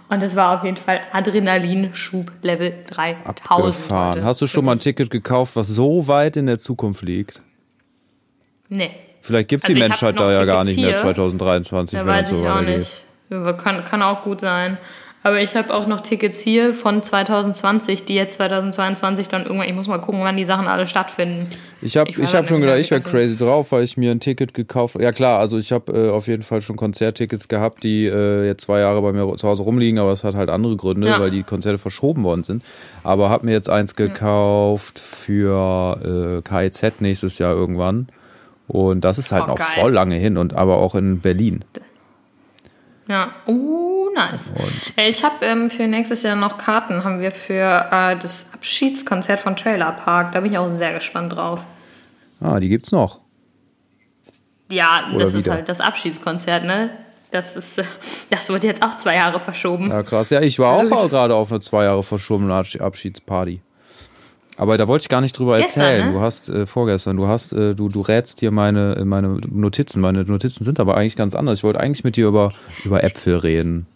Und 0.08 0.22
es 0.22 0.36
war 0.36 0.58
auf 0.58 0.64
jeden 0.64 0.76
Fall 0.76 1.00
Adrenalinschub 1.12 2.30
Level 2.42 2.74
3000. 2.86 3.26
Abgefahren. 3.26 4.12
heute. 4.16 4.24
Hast 4.24 4.40
du 4.42 4.46
schon 4.46 4.64
mal 4.64 4.72
ein 4.72 4.80
Ticket 4.80 5.10
gekauft, 5.10 5.56
was 5.56 5.68
so 5.68 6.06
weit 6.08 6.36
in 6.36 6.46
der 6.46 6.58
Zukunft 6.58 7.02
liegt? 7.02 7.42
Nee. 8.68 8.90
Vielleicht 9.20 9.48
gibt 9.48 9.62
es 9.64 9.70
Also 9.70 9.74
die 9.74 9.80
Menschheit 9.80 10.20
da 10.20 10.30
ja 10.30 10.44
gar 10.44 10.64
nicht 10.64 10.76
mehr 10.76 10.88
hier. 10.88 10.96
2023, 10.96 11.98
Ja, 11.98 12.00
wenn 12.04 12.12
weiß 12.12 12.30
ich 12.32 12.36
auch 12.38 12.44
weitergeht. 12.44 12.78
nicht. 13.30 13.58
Kann, 13.58 13.84
kann 13.84 14.02
auch 14.02 14.22
gut 14.22 14.40
sein. 14.42 14.76
Aber 15.26 15.40
ich 15.40 15.56
habe 15.56 15.72
auch 15.72 15.86
noch 15.86 16.02
Tickets 16.02 16.38
hier 16.38 16.74
von 16.74 17.02
2020, 17.02 18.04
die 18.04 18.14
jetzt 18.14 18.34
2022 18.36 19.28
dann 19.28 19.44
irgendwann, 19.46 19.66
ich 19.66 19.74
muss 19.74 19.88
mal 19.88 19.96
gucken, 19.98 20.20
wann 20.22 20.36
die 20.36 20.44
Sachen 20.44 20.66
alle 20.68 20.86
stattfinden. 20.86 21.46
Ich 21.80 21.96
habe 21.96 22.10
Ich 22.10 22.18
ich 22.18 22.34
hab 22.34 22.46
schon 22.46 22.60
gedacht, 22.60 22.78
ich 22.78 22.90
wäre 22.90 23.00
Jahr 23.00 23.10
2000. 23.10 23.10
crazy 23.10 23.36
drauf, 23.44 23.72
weil 23.72 23.84
ich 23.84 23.96
mir 23.96 24.10
ein 24.10 24.20
Ticket 24.20 24.52
gekauft 24.52 24.96
Ja 25.00 25.12
klar, 25.12 25.38
also 25.38 25.56
ich 25.56 25.72
habe 25.72 25.92
äh, 25.92 26.10
auf 26.10 26.26
jeden 26.28 26.42
Fall 26.42 26.60
schon 26.60 26.76
Konzerttickets 26.76 27.48
gehabt, 27.48 27.84
die 27.84 28.04
äh, 28.06 28.46
jetzt 28.46 28.64
zwei 28.64 28.80
Jahre 28.80 29.00
bei 29.00 29.12
mir 29.12 29.34
zu 29.36 29.48
Hause 29.48 29.62
rumliegen, 29.62 29.98
aber 29.98 30.12
es 30.12 30.24
hat 30.24 30.34
halt 30.34 30.50
andere 30.50 30.76
Gründe, 30.76 31.08
Ja. 31.08 31.18
weil 31.18 31.30
die 31.30 31.42
Konzerte 31.42 31.78
verschoben 31.78 32.22
worden 32.22 32.44
sind. 32.44 32.62
Aber 33.02 33.30
habe 33.30 33.46
mir 33.46 33.52
jetzt 33.52 33.70
eins 33.70 33.96
gekauft 33.96 34.98
für 34.98 35.98
äh, 36.04 36.42
KIZ 36.42 37.00
nächstes 37.00 37.38
Jahr 37.38 37.54
irgendwann. 37.54 38.08
Und 38.68 39.06
das 39.06 39.16
ist 39.16 39.32
halt 39.32 39.44
Oh, 39.44 39.48
noch 39.52 39.56
geil. 39.56 39.66
voll 39.74 39.92
lange 39.92 40.16
hin 40.16 40.36
und 40.36 40.52
aber 40.54 40.76
auch 40.76 40.94
in 40.94 41.20
Berlin. 41.20 41.64
Ja, 43.06 43.34
uh, 43.46 44.08
nice. 44.14 44.50
Äh, 44.96 45.08
Ich 45.10 45.22
habe 45.24 45.44
ähm, 45.44 45.68
für 45.68 45.86
nächstes 45.86 46.22
Jahr 46.22 46.36
noch 46.36 46.56
Karten, 46.58 47.04
haben 47.04 47.20
wir 47.20 47.30
für 47.32 47.88
äh, 47.90 48.16
das 48.16 48.46
Abschiedskonzert 48.54 49.40
von 49.40 49.56
Trailer 49.56 49.92
Park. 49.92 50.32
Da 50.32 50.40
bin 50.40 50.52
ich 50.52 50.58
auch 50.58 50.68
sehr 50.68 50.94
gespannt 50.94 51.34
drauf. 51.34 51.60
Ah, 52.40 52.58
die 52.60 52.68
gibt's 52.68 52.92
noch. 52.92 53.20
Ja, 54.70 55.08
Oder 55.14 55.26
das 55.26 55.34
ist 55.34 55.44
wieder. 55.44 55.52
halt 55.54 55.68
das 55.68 55.80
Abschiedskonzert, 55.80 56.64
ne? 56.64 56.90
Das 57.30 57.56
ist, 57.56 57.78
äh, 57.78 57.84
das 58.30 58.48
wird 58.48 58.64
jetzt 58.64 58.82
auch 58.82 58.96
zwei 58.96 59.16
Jahre 59.16 59.38
verschoben. 59.40 59.90
Ja, 59.90 60.02
krass. 60.02 60.30
Ja, 60.30 60.40
ich 60.40 60.58
war 60.58 60.72
auch 60.72 60.84
ich- 60.84 61.10
gerade 61.10 61.34
auf 61.34 61.50
einer 61.50 61.60
zwei 61.60 61.84
Jahre 61.84 62.02
verschobenen 62.02 62.52
Abschied- 62.52 62.80
Abschiedsparty. 62.80 63.60
Aber 64.56 64.78
da 64.78 64.86
wollte 64.86 65.02
ich 65.02 65.08
gar 65.08 65.20
nicht 65.20 65.36
drüber 65.38 65.58
Gestern, 65.58 65.82
erzählen. 65.82 66.06
ne? 66.06 66.12
Du 66.12 66.20
hast 66.20 66.48
äh, 66.48 66.66
vorgestern, 66.66 67.16
du 67.16 67.26
hast, 67.26 67.52
äh, 67.52 67.74
du, 67.74 67.88
du 67.88 68.00
rätst 68.00 68.40
hier 68.40 68.52
meine, 68.52 69.02
meine 69.04 69.40
Notizen. 69.50 70.00
Meine 70.00 70.22
Notizen 70.24 70.62
sind 70.64 70.78
aber 70.78 70.96
eigentlich 70.96 71.16
ganz 71.16 71.34
anders. 71.34 71.58
Ich 71.58 71.64
wollte 71.64 71.80
eigentlich 71.80 72.04
mit 72.04 72.16
dir 72.16 72.28
über, 72.28 72.52
über 72.84 73.02
Äpfel 73.02 73.36
reden. 73.36 73.86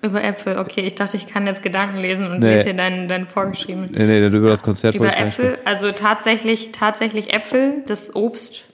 Über 0.00 0.24
Äpfel, 0.24 0.58
okay. 0.58 0.80
Ich 0.80 0.94
dachte, 0.94 1.16
ich 1.16 1.26
kann 1.26 1.46
jetzt 1.46 1.62
Gedanken 1.62 1.98
lesen 1.98 2.30
und 2.30 2.40
Nee. 2.40 2.48
lese 2.54 2.64
hier 2.64 2.74
deinen, 2.74 3.08
deinen 3.08 3.26
vorgeschriebenen. 3.26 3.90
Nee, 3.92 4.06
nee, 4.06 4.26
über 4.26 4.48
das 4.48 4.62
Konzert 4.62 4.94
Über 4.96 5.16
Äpfel, 5.16 5.58
also 5.64 5.92
tatsächlich, 5.92 6.72
tatsächlich 6.72 7.32
Äpfel, 7.32 7.84
das 7.86 8.14
Obst. 8.16 8.64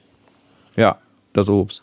Ja, 0.76 0.96
das 1.34 1.48
Obst. 1.50 1.82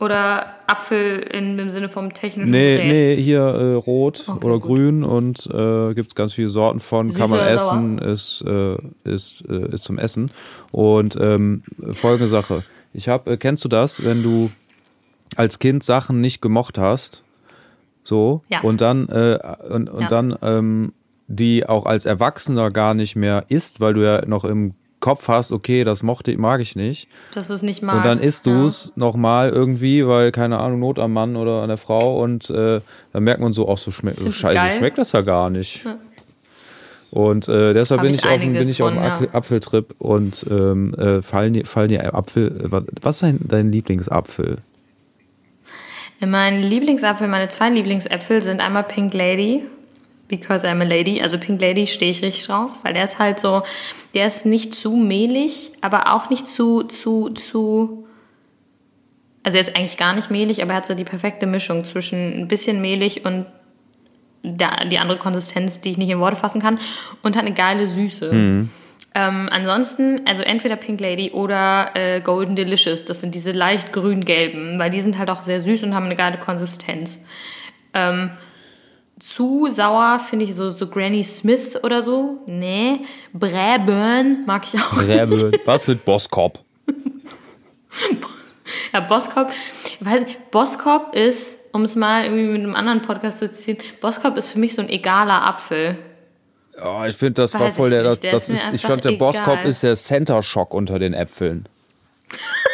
Oder 0.00 0.54
Apfel 0.66 1.18
in 1.18 1.56
dem 1.56 1.70
Sinne 1.70 1.88
vom 1.88 2.14
technischen 2.14 2.50
Nee, 2.50 2.76
Gerät? 2.76 2.88
nee, 2.92 3.16
hier 3.22 3.40
äh, 3.40 3.72
rot 3.74 4.24
Okay, 4.28 4.44
oder 4.46 4.54
gut. 4.60 4.62
grün 4.68 5.02
und 5.04 5.46
äh, 5.52 5.94
gibt's 5.94 6.14
ganz 6.14 6.34
viele 6.34 6.48
Sorten 6.48 6.80
von, 6.80 7.12
kann 7.14 7.28
Süß 7.28 7.36
man 7.38 7.46
essen, 7.48 7.98
ist, 7.98 8.44
äh, 8.46 8.76
ist, 9.04 9.42
äh, 9.48 9.72
ist 9.74 9.84
zum 9.84 9.98
Essen. 9.98 10.30
Und 10.70 11.16
ähm, 11.20 11.62
folgende 11.92 12.28
Sache. 12.28 12.62
Ich 12.92 13.08
habe, 13.08 13.32
äh, 13.32 13.36
kennst 13.36 13.64
du 13.64 13.68
das, 13.68 14.04
wenn 14.04 14.22
du 14.22 14.50
als 15.36 15.58
Kind 15.58 15.82
Sachen 15.82 16.20
nicht 16.20 16.40
gemocht 16.40 16.78
hast, 16.78 17.24
so, 18.02 18.42
Ja. 18.48 18.60
und 18.60 18.80
dann, 18.80 19.08
äh, 19.08 19.38
und, 19.70 19.90
und 19.90 20.02
Ja. 20.02 20.08
dann 20.08 20.36
ähm, 20.42 20.92
die 21.26 21.68
auch 21.68 21.84
als 21.84 22.06
Erwachsener 22.06 22.70
gar 22.70 22.94
nicht 22.94 23.16
mehr 23.16 23.44
isst, 23.48 23.80
weil 23.80 23.92
du 23.94 24.02
ja 24.04 24.24
noch 24.26 24.44
im 24.44 24.74
Kopf 25.00 25.28
hast, 25.28 25.52
okay, 25.52 25.84
das 25.84 26.02
mochte, 26.02 26.36
mag 26.38 26.60
ich 26.60 26.74
nicht. 26.74 27.08
Dass 27.34 27.48
du 27.48 27.54
es 27.54 27.62
nicht 27.62 27.82
magst. 27.82 27.98
Und 27.98 28.04
dann 28.06 28.18
isst 28.18 28.46
ja. 28.46 28.52
du 28.52 28.66
es 28.66 28.92
nochmal 28.96 29.50
irgendwie, 29.50 30.06
weil, 30.06 30.32
keine 30.32 30.58
Ahnung, 30.58 30.80
Not 30.80 30.98
am 30.98 31.12
Mann 31.12 31.36
oder 31.36 31.62
an 31.62 31.68
der 31.68 31.76
Frau 31.76 32.20
und 32.22 32.50
äh, 32.50 32.80
dann 33.12 33.22
merkt 33.22 33.40
man 33.40 33.52
so, 33.52 33.68
ach, 33.70 33.78
so, 33.78 33.90
Findest 33.92 34.20
du 34.26 34.30
scheiße 34.32 34.54
geil? 34.56 34.70
schmeckt 34.72 34.98
das 34.98 35.12
ja 35.12 35.20
gar 35.20 35.50
nicht. 35.50 35.86
Und 37.10 37.48
äh, 37.48 37.72
deshalb 37.72 38.00
Hab 38.00 38.06
bin 38.06 38.14
ich 38.14 38.26
auf, 38.26 38.40
dem- 38.40 38.52
bin 38.52 38.68
ich 38.68 38.82
auf 38.82 38.90
von, 38.92 38.98
dem 38.98 39.04
ja. 39.04 39.16
Apfel- 39.16 39.28
Apfeltrip 39.32 39.94
und 39.98 40.44
ähm, 40.50 40.92
äh, 40.94 41.22
fallen 41.22 41.54
dir, 41.54 41.64
fallen 41.64 41.88
dir 41.88 42.14
Apfel, 42.14 42.48
äh, 42.48 42.70
was 42.70 42.82
was 43.00 43.16
ist 43.16 43.22
dein, 43.22 43.38
dein 43.46 43.72
Lieblingsapfel? 43.72 44.58
Mein 46.20 46.62
Lieblingsapfel, 46.62 47.28
meine 47.28 47.48
zwei 47.48 47.70
Lieblingsäpfel 47.70 48.42
sind 48.42 48.60
einmal 48.60 48.82
Pink 48.82 49.14
Lady, 49.14 49.62
because 50.28 50.66
I'm 50.66 50.80
a 50.80 50.84
lady. 50.84 51.20
Also 51.20 51.38
Pink 51.38 51.60
Lady 51.60 51.86
stehe 51.86 52.10
ich 52.10 52.22
richtig 52.22 52.46
drauf, 52.46 52.70
weil 52.82 52.94
der 52.94 53.04
ist 53.04 53.18
halt 53.18 53.40
so, 53.40 53.62
der 54.14 54.26
ist 54.26 54.46
nicht 54.46 54.74
zu 54.74 54.96
mehlig, 54.96 55.72
aber 55.80 56.14
auch 56.14 56.30
nicht 56.30 56.46
zu, 56.46 56.84
zu, 56.84 57.30
zu. 57.30 58.06
Also 59.42 59.56
er 59.56 59.62
ist 59.62 59.76
eigentlich 59.76 59.96
gar 59.96 60.14
nicht 60.14 60.30
mehlig, 60.30 60.62
aber 60.62 60.72
er 60.72 60.76
hat 60.78 60.86
so 60.86 60.94
die 60.94 61.04
perfekte 61.04 61.46
Mischung 61.46 61.84
zwischen 61.84 62.40
ein 62.40 62.48
bisschen 62.48 62.80
mehlig 62.80 63.24
und 63.24 63.46
der, 64.42 64.84
die 64.84 64.98
andere 64.98 65.18
Konsistenz, 65.18 65.80
die 65.80 65.90
ich 65.90 65.98
nicht 65.98 66.10
in 66.10 66.20
Worte 66.20 66.36
fassen 66.36 66.60
kann, 66.60 66.78
und 67.22 67.36
hat 67.36 67.44
eine 67.44 67.54
geile 67.54 67.88
Süße. 67.88 68.30
Ähm, 69.14 69.48
ansonsten, 69.50 70.20
also 70.26 70.42
entweder 70.42 70.76
Pink 70.76 71.00
Lady 71.00 71.30
oder 71.32 71.90
äh, 71.94 72.20
Golden 72.20 72.54
Delicious. 72.54 73.04
Das 73.04 73.20
sind 73.20 73.34
diese 73.34 73.52
leicht 73.52 73.92
grün-gelben, 73.92 74.78
weil 74.78 74.90
die 74.90 75.00
sind 75.00 75.18
halt 75.18 75.30
auch 75.30 75.42
sehr 75.42 75.60
süß 75.60 75.82
und 75.82 75.94
haben 75.94 76.06
eine 76.06 76.14
geile 76.14 76.38
Konsistenz. 76.38 77.24
Ähm, 77.94 78.30
zu 79.20 79.68
sauer 79.70 80.20
finde 80.20 80.44
ich 80.44 80.54
so, 80.54 80.70
so 80.70 80.86
Granny 80.86 81.22
Smith 81.24 81.76
oder 81.82 82.02
so. 82.02 82.38
Nee. 82.46 83.00
Braeburn 83.32 84.44
mag 84.46 84.64
ich 84.64 84.80
auch 84.80 84.92
nicht. 85.00 85.08
Räbe. 85.08 85.52
Was 85.64 85.88
mit 85.88 86.04
Boskop? 86.04 86.60
Ja, 88.92 89.00
Boskop, 89.00 89.50
weil 90.00 90.26
Boskop 90.50 91.14
ist, 91.14 91.56
um 91.72 91.82
es 91.82 91.96
mal 91.96 92.24
irgendwie 92.24 92.44
mit 92.46 92.62
einem 92.62 92.74
anderen 92.74 93.02
Podcast 93.02 93.38
zu 93.38 93.50
ziehen, 93.50 93.78
Boskop 94.00 94.36
ist 94.36 94.48
für 94.48 94.58
mich 94.58 94.74
so 94.74 94.82
ein 94.82 94.88
egaler 94.88 95.46
Apfel. 95.46 95.96
Oh, 96.82 97.02
ich 97.06 97.16
finde, 97.16 97.34
das 97.34 97.54
war 97.54 97.62
Weiß 97.62 97.76
voll 97.76 97.88
ich 97.88 97.94
der, 97.94 98.02
das, 98.04 98.10
nicht, 98.18 98.24
der 98.24 98.30
das 98.32 98.48
ist 98.48 98.64
ist, 98.64 98.74
ich 98.74 98.82
fand, 98.82 99.04
der 99.04 99.12
Boskop 99.12 99.54
egal. 99.54 99.66
ist 99.66 99.82
der 99.82 99.96
Center 99.96 100.42
Shock 100.42 100.74
unter 100.74 100.98
den 100.98 101.14
Äpfeln. 101.14 101.66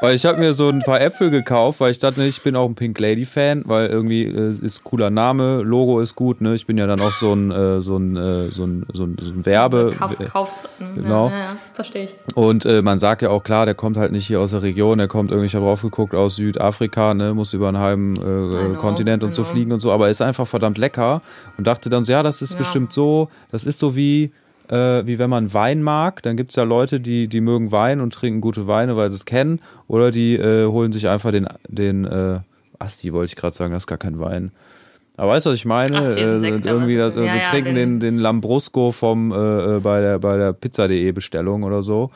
weil 0.00 0.14
ich 0.14 0.24
habe 0.26 0.38
mir 0.38 0.54
so 0.54 0.68
ein 0.68 0.80
paar 0.80 1.00
Äpfel 1.00 1.30
gekauft, 1.30 1.80
weil 1.80 1.90
ich 1.90 1.98
dachte, 1.98 2.22
ich 2.24 2.42
bin 2.42 2.54
auch 2.56 2.68
ein 2.68 2.74
Pink 2.74 2.98
Lady 3.00 3.24
Fan, 3.24 3.62
weil 3.66 3.88
irgendwie 3.88 4.24
äh, 4.24 4.54
ist 4.60 4.84
cooler 4.84 5.10
Name, 5.10 5.62
Logo 5.62 6.00
ist 6.00 6.14
gut, 6.14 6.40
ne? 6.40 6.54
Ich 6.54 6.66
bin 6.66 6.78
ja 6.78 6.86
dann 6.86 7.00
auch 7.00 7.12
so 7.12 7.32
ein 7.34 7.50
äh, 7.50 7.80
so 7.80 7.96
ein 7.96 8.16
äh, 8.16 8.50
so 8.50 8.64
ein 8.64 8.86
so 8.92 9.04
ein, 9.04 9.16
so 9.20 9.30
ein 9.32 9.46
Werbe 9.46 9.94
Kaufst, 9.98 10.24
kaufst. 10.26 10.68
genau. 10.94 11.28
Ja, 11.30 11.38
ja, 11.38 11.44
verstehe 11.74 12.04
ich. 12.04 12.36
und 12.36 12.64
äh, 12.64 12.82
man 12.82 12.98
sagt 12.98 13.22
ja 13.22 13.30
auch 13.30 13.42
klar, 13.42 13.66
der 13.66 13.74
kommt 13.74 13.96
halt 13.96 14.12
nicht 14.12 14.26
hier 14.26 14.40
aus 14.40 14.52
der 14.52 14.62
Region, 14.62 14.98
der 14.98 15.08
kommt 15.08 15.30
irgendwie, 15.30 15.46
ich 15.46 15.54
habe 15.54 15.64
drauf 15.64 15.82
geguckt, 15.82 16.14
aus 16.14 16.36
Südafrika, 16.36 17.14
ne, 17.14 17.34
muss 17.34 17.52
über 17.54 17.68
einen 17.68 17.78
halben 17.78 18.16
äh, 18.16 18.20
know, 18.20 18.74
Kontinent 18.78 19.22
und 19.24 19.30
I 19.30 19.32
so 19.32 19.44
fliegen 19.44 19.72
und 19.72 19.80
so, 19.80 19.90
aber 19.92 20.08
ist 20.10 20.22
einfach 20.22 20.46
verdammt 20.46 20.78
lecker 20.78 21.22
und 21.56 21.66
dachte 21.66 21.88
dann 21.88 22.04
so, 22.04 22.12
ja, 22.12 22.22
das 22.22 22.42
ist 22.42 22.52
Ja. 22.52 22.58
bestimmt 22.58 22.92
so, 22.92 23.28
das 23.50 23.64
ist 23.64 23.78
so 23.78 23.96
wie 23.96 24.30
äh, 24.70 25.06
wie 25.06 25.18
wenn 25.18 25.30
man 25.30 25.52
Wein 25.54 25.82
mag, 25.82 26.22
dann 26.22 26.36
gibt's 26.36 26.56
ja 26.56 26.62
Leute, 26.64 27.00
die 27.00 27.28
die 27.28 27.40
mögen 27.40 27.72
Wein 27.72 28.00
und 28.00 28.12
trinken 28.14 28.40
gute 28.40 28.66
Weine, 28.66 28.96
weil 28.96 29.10
sie 29.10 29.16
es 29.16 29.24
kennen, 29.24 29.60
oder 29.86 30.10
die 30.10 30.34
äh, 30.36 30.66
holen 30.66 30.92
sich 30.92 31.08
einfach 31.08 31.30
den 31.30 31.46
den 31.68 32.04
äh, 32.04 32.40
Asti 32.78 33.12
wollte 33.12 33.30
ich 33.30 33.36
gerade 33.36 33.56
sagen, 33.56 33.72
das 33.72 33.82
ist 33.82 33.86
gar 33.88 33.98
kein 33.98 34.18
Wein. 34.20 34.52
Aber 35.16 35.32
weißt 35.32 35.46
du, 35.46 35.50
was 35.50 35.56
ich 35.56 35.64
meine? 35.66 35.98
Ein 35.98 36.04
Äh, 36.04 36.68
irgendwie 36.68 36.96
das, 36.96 37.16
äh, 37.16 37.24
ja, 37.26 37.32
wir 37.32 37.40
ja, 37.40 37.42
trinken 37.42 37.74
den, 37.74 37.98
den- 37.98 38.00
den 38.00 38.18
Lambrusco 38.18 38.92
vom 38.92 39.32
äh, 39.32 39.76
äh, 39.76 39.80
bei 39.80 40.00
der 40.00 40.18
bei 40.20 40.36
der 40.36 40.52
Pizza.de 40.52 41.10
Bestellung 41.12 41.64
oder 41.64 41.82
so. 41.82 42.10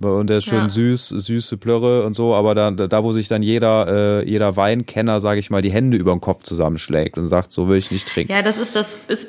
Und 0.00 0.28
der 0.30 0.38
ist 0.38 0.44
schön 0.44 0.62
Ja. 0.62 0.68
süß, 0.68 1.08
süße 1.08 1.56
Plörre 1.56 2.04
und 2.04 2.14
so, 2.14 2.32
aber 2.32 2.54
da, 2.54 2.70
da 2.70 3.02
wo 3.02 3.10
sich 3.10 3.26
dann 3.26 3.42
jeder, 3.42 4.20
äh, 4.22 4.28
jeder 4.30 4.54
Weinkenner, 4.56 5.18
sage 5.18 5.40
ich 5.40 5.50
mal, 5.50 5.60
die 5.60 5.72
Hände 5.72 5.96
über 5.96 6.12
den 6.12 6.20
Kopf 6.20 6.44
zusammenschlägt 6.44 7.18
und 7.18 7.26
sagt, 7.26 7.50
so 7.50 7.68
will 7.68 7.78
ich 7.78 7.90
nicht 7.90 8.06
trinken. 8.06 8.30
Ja, 8.32 8.42
das 8.42 8.58
ist 8.58 8.76
das 8.76 8.96
ist 9.08 9.26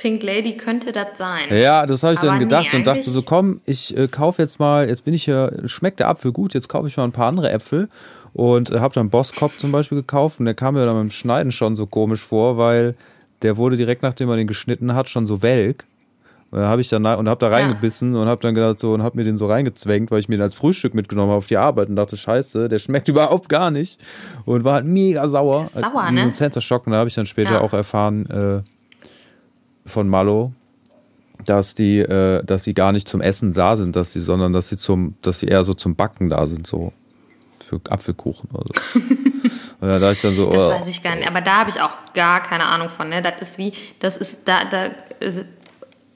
Pink 0.00 0.22
Lady 0.22 0.56
könnte 0.56 0.92
das 0.92 1.18
sein. 1.18 1.54
Ja, 1.54 1.84
das 1.84 2.02
habe 2.02 2.14
ich 2.14 2.20
dann 2.20 2.30
Aber 2.30 2.38
nee, 2.38 2.44
gedacht 2.44 2.72
und 2.72 2.86
dachte 2.86 3.10
so, 3.10 3.20
komm, 3.20 3.60
ich 3.66 3.94
äh, 3.96 4.08
kaufe 4.08 4.40
jetzt 4.40 4.58
mal, 4.58 4.88
jetzt 4.88 5.04
bin 5.04 5.12
ich 5.12 5.26
ja, 5.26 5.50
schmeckt 5.68 6.00
der 6.00 6.08
Apfel 6.08 6.32
gut, 6.32 6.54
jetzt 6.54 6.68
kaufe 6.70 6.88
ich 6.88 6.96
mal 6.96 7.04
ein 7.04 7.12
paar 7.12 7.28
andere 7.28 7.50
Äpfel 7.50 7.90
und 8.32 8.70
äh, 8.70 8.80
habe 8.80 8.94
dann 8.94 9.10
Bosskopf 9.10 9.58
zum 9.58 9.72
Beispiel 9.72 9.98
gekauft 9.98 10.40
und 10.40 10.46
der 10.46 10.54
kam 10.54 10.72
mir 10.72 10.86
dann 10.86 10.94
beim 10.94 11.10
Schneiden 11.10 11.52
schon 11.52 11.76
so 11.76 11.84
komisch 11.86 12.22
vor, 12.22 12.56
weil 12.56 12.94
der 13.42 13.58
wurde 13.58 13.76
direkt 13.76 14.02
nachdem 14.02 14.28
man 14.28 14.38
den 14.38 14.46
geschnitten 14.46 14.94
hat 14.94 15.10
schon 15.10 15.26
so 15.26 15.42
welk. 15.42 15.84
Und 16.50 16.60
dann 16.60 16.68
habe 16.68 16.80
ich 16.80 16.88
dann 16.88 17.04
und 17.04 17.28
habe 17.28 17.38
da 17.38 17.48
reingebissen 17.48 18.16
und 18.16 18.26
habe 18.26 18.40
dann 18.40 18.54
gedacht 18.54 18.80
so 18.80 18.94
und 18.94 19.02
habe 19.02 19.18
mir 19.18 19.24
den 19.24 19.36
so 19.36 19.46
reingezwängt, 19.46 20.10
weil 20.10 20.18
ich 20.18 20.28
mir 20.28 20.36
den 20.36 20.42
als 20.42 20.54
Frühstück 20.54 20.94
mitgenommen 20.94 21.28
habe 21.28 21.38
auf 21.38 21.46
die 21.46 21.58
Arbeit 21.58 21.90
und 21.90 21.96
dachte 21.96 22.16
Scheiße, 22.16 22.70
der 22.70 22.78
schmeckt 22.78 23.08
überhaupt 23.08 23.50
gar 23.50 23.70
nicht 23.70 24.00
und 24.46 24.64
war 24.64 24.74
halt 24.74 24.86
mega 24.86 25.28
sauer. 25.28 25.66
Sauer, 25.66 26.10
ne? 26.10 26.22
ein 26.22 26.32
Center 26.32 26.62
Shock 26.62 26.86
und 26.86 26.94
da 26.94 26.98
habe 27.00 27.08
ich 27.08 27.14
dann 27.14 27.26
später 27.26 27.52
Ja. 27.52 27.60
auch 27.60 27.74
erfahren 27.74 28.24
äh, 28.30 28.62
von 29.90 30.08
Mallo, 30.08 30.52
dass 31.44 31.74
die, 31.74 31.98
äh, 31.98 32.42
dass 32.44 32.64
sie 32.64 32.74
gar 32.74 32.92
nicht 32.92 33.08
zum 33.08 33.20
Essen 33.20 33.52
da 33.52 33.76
sind, 33.76 33.96
dass 33.96 34.12
sie, 34.12 34.20
sondern 34.20 34.52
dass 34.52 34.68
sie 34.68 34.76
zum, 34.76 35.16
dass 35.22 35.40
sie 35.40 35.46
eher 35.46 35.64
so 35.64 35.74
zum 35.74 35.96
Backen 35.96 36.30
da 36.30 36.46
sind, 36.46 36.66
so 36.66 36.92
für 37.62 37.80
Apfelkuchen 37.88 38.50
oder 38.50 38.66
so. 38.66 39.00
und 39.80 39.88
da 39.88 39.98
dachte 39.98 40.12
ich 40.12 40.22
dann 40.22 40.34
so, 40.34 40.50
Das 40.50 40.62
oh, 40.62 40.70
weiß 40.70 40.88
ich 40.88 41.02
gar 41.02 41.14
nicht. 41.14 41.28
Aber 41.28 41.40
da 41.40 41.60
habe 41.60 41.70
ich 41.70 41.80
auch 41.80 41.96
gar 42.14 42.42
keine 42.42 42.64
Ahnung 42.64 42.90
von. 42.90 43.08
Ne? 43.08 43.22
Das 43.22 43.40
ist 43.40 43.58
wie, 43.58 43.72
das 43.98 44.16
ist 44.16 44.40
da, 44.46 44.64
da 44.64 44.90
ist 45.20 45.44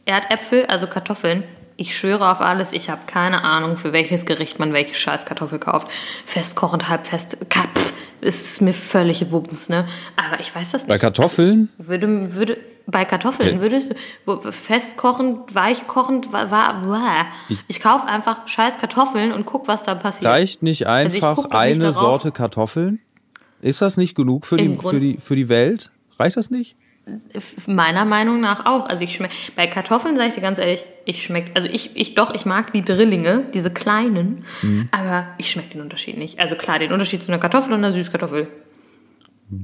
Erdäpfel, 0.04 0.66
also 0.66 0.86
Kartoffeln. 0.86 1.44
Ich 1.76 1.96
schwöre 1.96 2.30
auf 2.30 2.40
alles, 2.40 2.72
ich 2.72 2.88
habe 2.88 3.00
keine 3.06 3.42
Ahnung, 3.42 3.76
für 3.76 3.92
welches 3.92 4.26
Gericht 4.26 4.60
man 4.60 4.72
welche 4.72 4.94
scheiß 4.94 5.26
Kartoffel 5.26 5.58
kauft. 5.58 5.88
Festkochend, 6.24 6.88
halbfest, 6.88 7.50
kapf, 7.50 7.92
ist 8.20 8.62
mir 8.62 8.72
völlig 8.72 9.32
Wumms, 9.32 9.68
ne? 9.68 9.86
Aber 10.16 10.40
ich 10.40 10.54
weiß 10.54 10.70
das 10.70 10.82
nicht. 10.82 10.88
bei 10.88 10.98
Kartoffeln? 10.98 11.68
Würde, 11.78 12.34
würde, 12.34 12.58
bei 12.86 13.04
Kartoffeln 13.04 13.60
würdest 13.60 13.94
du, 14.26 14.52
festkochend, 14.52 15.54
weichkochend, 15.54 16.32
war, 16.32 16.50
war. 16.50 17.26
Ich- 17.48 17.60
Ich, 17.68 17.80
kaufe 17.80 18.06
einfach 18.06 18.46
scheiß 18.46 18.78
Kartoffeln 18.78 19.32
und 19.32 19.46
guck, 19.46 19.68
was 19.68 19.82
da 19.82 19.94
passiert. 19.94 20.30
Reicht 20.30 20.62
nicht 20.62 20.86
Also 20.86 21.14
einfach 21.16 21.36
nicht 21.44 21.52
eine 21.54 21.78
darauf. 21.80 21.94
Sorte 21.94 22.32
Kartoffeln? 22.32 23.00
Ist 23.62 23.80
das 23.80 23.96
nicht 23.96 24.14
genug 24.14 24.44
für 24.46 24.56
die, 24.58 24.76
für, 24.76 25.00
die, 25.00 25.16
für 25.18 25.36
die 25.36 25.48
Welt? 25.48 25.90
Reicht 26.18 26.36
das 26.36 26.50
nicht? 26.50 26.76
Meiner 27.66 28.04
Meinung 28.04 28.40
nach 28.40 28.64
auch. 28.66 28.86
Also 28.86 29.04
ich 29.04 29.14
schmeck, 29.14 29.30
bei 29.56 29.66
Kartoffeln 29.66 30.16
sage 30.16 30.28
ich 30.28 30.34
dir 30.34 30.40
ganz 30.40 30.58
ehrlich, 30.58 30.84
ich 31.04 31.22
schmeck, 31.22 31.50
also 31.54 31.68
ich, 31.68 31.94
ich 31.96 32.14
doch, 32.14 32.34
ich 32.34 32.46
mag 32.46 32.72
die 32.72 32.82
Drillinge, 32.82 33.44
diese 33.52 33.70
kleinen, 33.70 34.44
Mhm. 34.62 34.88
aber 34.90 35.26
ich 35.38 35.50
schmeck 35.50 35.70
den 35.70 35.80
Unterschied 35.82 36.16
nicht. 36.18 36.38
Also 36.38 36.54
klar, 36.56 36.78
den 36.78 36.92
Unterschied 36.92 37.22
zu 37.22 37.28
einer 37.28 37.38
Kartoffel 37.38 37.72
und 37.72 37.78
einer 37.80 37.92
Süßkartoffel 37.92 38.48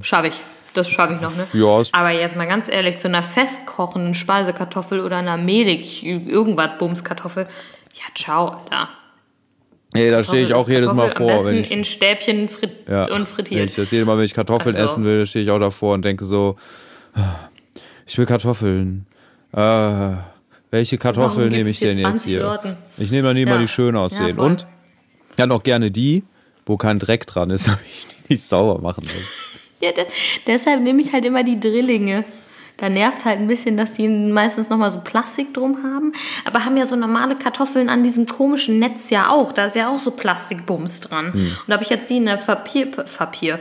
schaffe 0.03 0.29
ich. 0.29 0.35
Das 0.75 0.89
schaffe 0.89 1.15
ich 1.15 1.21
noch, 1.21 1.35
ne? 1.37 1.47
Ja, 1.53 1.83
Aber 1.93 2.11
jetzt 2.11 2.37
mal 2.37 2.47
ganz 2.47 2.69
ehrlich, 2.69 2.99
zu 2.99 3.09
einer 3.09 3.23
festkochenden 3.25 4.15
Speisekartoffel 4.15 5.01
oder 5.01 5.17
einer 5.17 5.37
mehlig 5.37 6.05
irgendwas 6.07 6.79
Bumskartoffel, 6.79 7.47
ja, 7.95 8.05
ciao, 8.15 8.49
Alter. 8.49 8.89
Ey, 9.95 10.11
da 10.13 10.23
stehe 10.23 10.45
ich 10.45 10.55
auch 10.55 10.69
Kartoffel- 10.69 10.75
jedes 10.75 10.93
Mal 10.93 11.07
Kartoffel 11.09 11.31
am 11.31 11.37
vor, 11.39 11.47
wenn 11.47 11.57
ich, 11.57 11.73
in 11.73 11.85
Stäbchen 11.85 12.49
frit 12.49 12.71
ja, 12.89 13.05
und 13.07 13.11
wenn 13.11 13.27
frittiert. 13.27 13.71
ich 13.71 13.75
das 13.75 13.91
jedes 13.91 14.07
Mal, 14.07 14.17
wenn 14.19 14.25
ich 14.25 14.35
Kartoffeln 14.35 14.77
Also- 14.77 14.85
essen 14.93 15.05
will, 15.05 15.27
stehe 15.27 15.45
ich 15.45 15.51
auch 15.51 15.59
davor 15.59 15.95
und 15.95 16.05
denke 16.05 16.25
so, 16.25 16.57
ah, 17.15 17.21
ich 18.07 18.17
will 18.17 18.27
Kartoffeln. 18.27 19.07
Ah, 19.53 20.19
welche 20.71 20.97
Kartoffeln 20.99 21.49
nehme 21.51 21.71
ich 21.71 21.81
denn 21.81 21.97
jetzt 21.99 22.03
20 22.03 22.31
hier? 22.31 22.41
Sorten? 22.43 22.77
Ich 22.99 23.11
nehme 23.11 23.35
nie 23.35 23.45
mal 23.45 23.55
Ja. 23.57 23.59
die 23.63 23.67
schön 23.69 23.97
Ja, 23.97 24.03
aussehen. 24.03 24.37
voll. 24.37 24.45
und 24.45 24.69
dann 25.35 25.51
auch 25.51 25.65
gerne 25.65 25.91
die, 25.91 26.23
wo 26.67 26.77
kein 26.77 27.01
Dreck 27.01 27.27
dran 27.27 27.51
ist, 27.51 27.67
damit 27.67 27.81
ich 27.85 28.07
die 28.07 28.35
nicht 28.35 28.45
sauber 28.45 28.81
machen 28.81 29.03
muss. 29.13 29.60
Ja, 29.81 29.93
de 29.93 30.07
deshalb 30.47 30.81
nehme 30.81 31.01
ich 31.01 31.13
halt 31.13 31.25
immer 31.25 31.43
die 31.43 31.59
Drillinge. 31.59 32.25
Da 32.81 32.89
nervt 32.89 33.27
halt 33.27 33.39
ein 33.39 33.47
bisschen, 33.47 33.77
dass 33.77 33.93
die 33.93 34.09
meistens 34.09 34.71
nochmal 34.71 34.91
so 34.91 35.01
Plastik 35.01 35.53
drum 35.53 35.83
haben. 35.85 36.15
Aber 36.47 36.65
haben 36.65 36.79
ja 36.79 36.87
so 36.87 36.97
normale 36.97 37.37
Kartoffeln 37.37 37.91
an 37.91 38.03
diesem 38.03 38.25
komischen 38.25 38.79
Netz 38.79 39.11
ja 39.11 39.29
auch. 39.29 39.53
Da 39.53 39.67
ist 39.67 39.77
ja 39.77 39.91
auch 39.91 40.01
so 40.01 40.13
Plastikbums 40.13 41.01
dran. 41.01 41.35
Hm. 41.35 41.41
Und 41.41 41.69
da 41.69 41.75
habe 41.75 41.85
ich 41.85 41.91
jetzt 41.91 42.09
die 42.09 42.17
in 42.17 42.25
der 42.25 42.37
Papier, 42.37 42.91
Papier, 42.91 43.59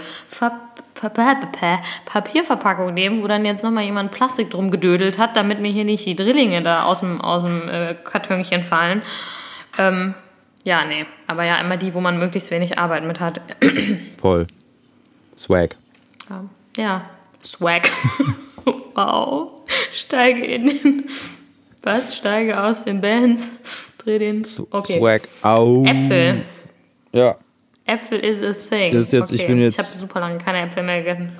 Papier, 0.93 1.79
Papierverpackung 2.05 2.93
nehmen, 2.93 3.21
wo 3.21 3.27
dann 3.27 3.43
jetzt 3.43 3.61
nochmal 3.61 3.83
jemand 3.83 4.11
Plastik 4.11 4.51
drum 4.51 4.71
gedödelt 4.71 5.17
hat, 5.17 5.35
damit 5.35 5.59
mir 5.59 5.71
hier 5.71 5.85
nicht 5.85 6.05
die 6.05 6.15
Drillinge 6.15 6.61
da 6.61 6.83
aus 6.83 7.01
dem, 7.01 7.19
aus 7.19 7.43
dem 7.43 7.67
äh, 7.67 7.95
Kartönchen 8.01 8.63
fallen. 8.63 9.01
Ähm, 9.77 10.13
ja, 10.63 10.85
nee. 10.85 11.05
Aber 11.27 11.43
ja, 11.43 11.57
immer 11.57 11.75
die, 11.75 11.93
wo 11.93 11.99
man 11.99 12.19
möglichst 12.19 12.51
wenig 12.51 12.77
Arbeit 12.79 13.03
mit 13.03 13.19
hat. 13.19 13.41
Voll. 14.17 14.47
Swag. 15.35 15.75
Ja, 16.29 16.45
ja. 16.77 17.09
Swag. 17.43 17.89
wow. 18.95 19.51
Steige 19.93 20.45
in 20.45 20.65
den. 20.67 21.03
Was? 21.83 22.15
Steige 22.17 22.61
aus 22.61 22.83
den 22.83 23.01
Bands. 23.01 23.49
Dreh 23.97 24.19
den. 24.19 24.45
Okay. 24.71 24.97
Swag. 24.99 25.27
Au. 25.41 25.85
Äpfel. 25.85 26.43
Ja. 27.13 27.37
Äpfel 27.85 28.19
is 28.19 28.41
a 28.43 28.53
thing. 28.53 28.91
Das 28.93 29.07
ist 29.07 29.11
jetzt- 29.13 29.31
ich 29.31 29.41
okay. 29.43 29.53
bin 29.53 29.61
jetzt- 29.61 29.79
Ich 29.79 29.85
habe 29.85 29.97
super 29.97 30.19
lange 30.19 30.37
keine 30.37 30.59
Äpfel 30.67 30.83
mehr 30.83 30.99
gegessen. 30.99 31.31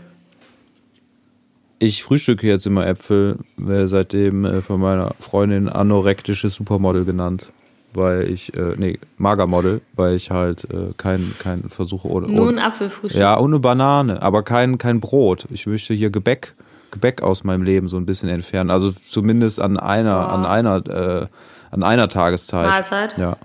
Ich 1.81 2.03
frühstücke 2.03 2.45
jetzt 2.47 2.65
immer 2.67 2.85
Äpfel, 2.87 3.37
werde 3.55 3.87
seitdem 3.87 4.43
äh, 4.45 4.61
von 4.61 4.81
meiner 4.81 5.13
Freundin 5.19 5.69
anorektisches 5.69 6.55
Supermodel 6.55 7.05
genannt. 7.05 7.53
Weil 7.93 8.29
ich, 8.29 8.55
äh, 8.55 8.75
nee, 8.77 8.99
Magermodel, 9.17 9.81
weil 9.93 10.15
ich 10.15 10.29
halt 10.29 10.65
äh, 10.65 10.93
kein, 10.97 11.33
kein 11.39 11.69
versuche 11.69 12.07
ohne. 12.07 12.27
Nur 12.27 12.47
ohne 12.47 12.61
ein 12.61 12.67
Apfelfrühstück. 12.71 13.19
ja, 13.19 13.39
ohne 13.39 13.59
Banane, 13.59 14.21
aber 14.21 14.43
kein, 14.43 14.77
kein 14.77 14.99
Brot. 14.99 15.45
Ich 15.49 15.65
möchte 15.65 15.95
hier 15.95 16.11
Gebäck, 16.11 16.53
Gebäck 16.91 17.23
aus 17.23 17.43
meinem 17.43 17.63
Leben 17.63 17.89
so 17.89 17.97
ein 17.97 18.05
bisschen 18.05 18.29
entfernen. 18.29 18.69
Also 18.69 18.91
zumindest 18.91 19.59
an 19.59 19.77
einer, 19.77 20.29
an 20.29 20.45
einer, 20.45 20.87
äh, 20.87 21.27
an 21.71 21.83
einer 21.83 22.07
Tageszeit. 22.09 22.67
Mahlzeit? 22.67 23.17
Ja. 23.17 23.37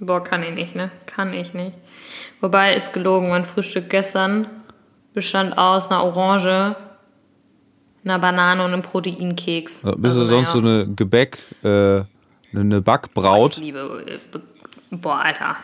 Boah, 0.00 0.22
kann 0.24 0.42
ich 0.42 0.54
nicht, 0.54 0.74
ne? 0.74 0.90
Kann 1.06 1.32
ich 1.32 1.54
nicht. 1.54 1.76
Wobei, 2.40 2.74
ist 2.74 2.92
gelogen. 2.92 3.28
Mein 3.28 3.44
Frühstück 3.44 3.88
gestern 3.88 4.46
bestand 5.14 5.56
aus 5.56 5.90
einer 5.90 6.02
Orange, 6.02 6.74
einer 8.04 8.18
Banane 8.18 8.64
und 8.64 8.72
einem 8.72 8.82
Proteinkeks. 8.82 9.82
Bist 9.82 10.04
Also, 10.04 10.20
du 10.22 10.26
sonst 10.26 10.48
naja. 10.48 10.50
so 10.52 10.58
eine 10.58 10.94
Gebäck, 10.96 11.38
äh, 11.62 12.02
eine 12.54 12.78
Ich 12.78 12.84
Backbraut? 12.84 13.56
liebe. 13.58 14.04
äh, 14.06 14.38
Boah, 14.90 15.20
Alter. 15.20 15.56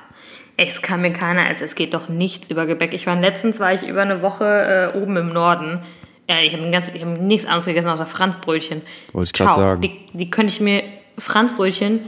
Es 0.57 0.83
kann 0.83 1.01
mir 1.03 1.13
keiner, 1.13 1.43
als 1.47 1.61
es 1.61 1.75
geht 1.75 1.95
doch 1.95 2.09
nichts 2.09 2.51
über 2.51 2.67
Gebäck. 2.67 2.93
Ich 2.93 3.07
war 3.07 3.15
letztens 3.21 3.61
war 3.61 3.73
ich 3.73 3.87
über 3.87 4.03
eine 4.03 4.23
Woche 4.23 4.93
äh, 4.95 4.99
oben 4.99 5.17
im 5.17 5.29
Norden. 5.29 5.81
Ja, 6.29 6.41
ich 6.43 6.53
habe 6.53 6.67
ich 6.67 7.03
hab 7.05 7.21
nichts 7.21 7.47
anderes 7.47 7.67
gegessen 7.67 7.89
außer 7.91 8.07
Franzbrötchen. 8.07 8.83
Wollte 9.13 9.29
ich 9.29 9.35
Ciao. 9.35 9.55
sagen. 9.55 9.81
Die, 9.83 9.93
die 10.13 10.31
könnte 10.31 10.53
ich 10.53 10.61
mir 10.61 10.83
Franzbrötchen. 11.17 12.01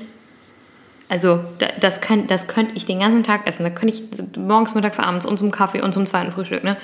Also 1.08 1.40
da, 1.58 1.66
das 1.80 2.00
könnte 2.00 2.28
das 2.28 2.46
könnt 2.48 2.76
ich 2.76 2.86
den 2.86 3.00
ganzen 3.00 3.24
Tag 3.24 3.46
essen. 3.46 3.62
Da 3.64 3.70
könnte 3.70 3.94
ich 3.94 4.02
morgens, 4.36 4.74
mittags, 4.74 4.98
abends 4.98 5.26
und 5.26 5.38
zum 5.38 5.50
Kaffee 5.50 5.80
und 5.80 5.92
zum 5.92 6.06
zweiten 6.06 6.30
Frühstück. 6.32 6.62
Ne? 6.64 6.76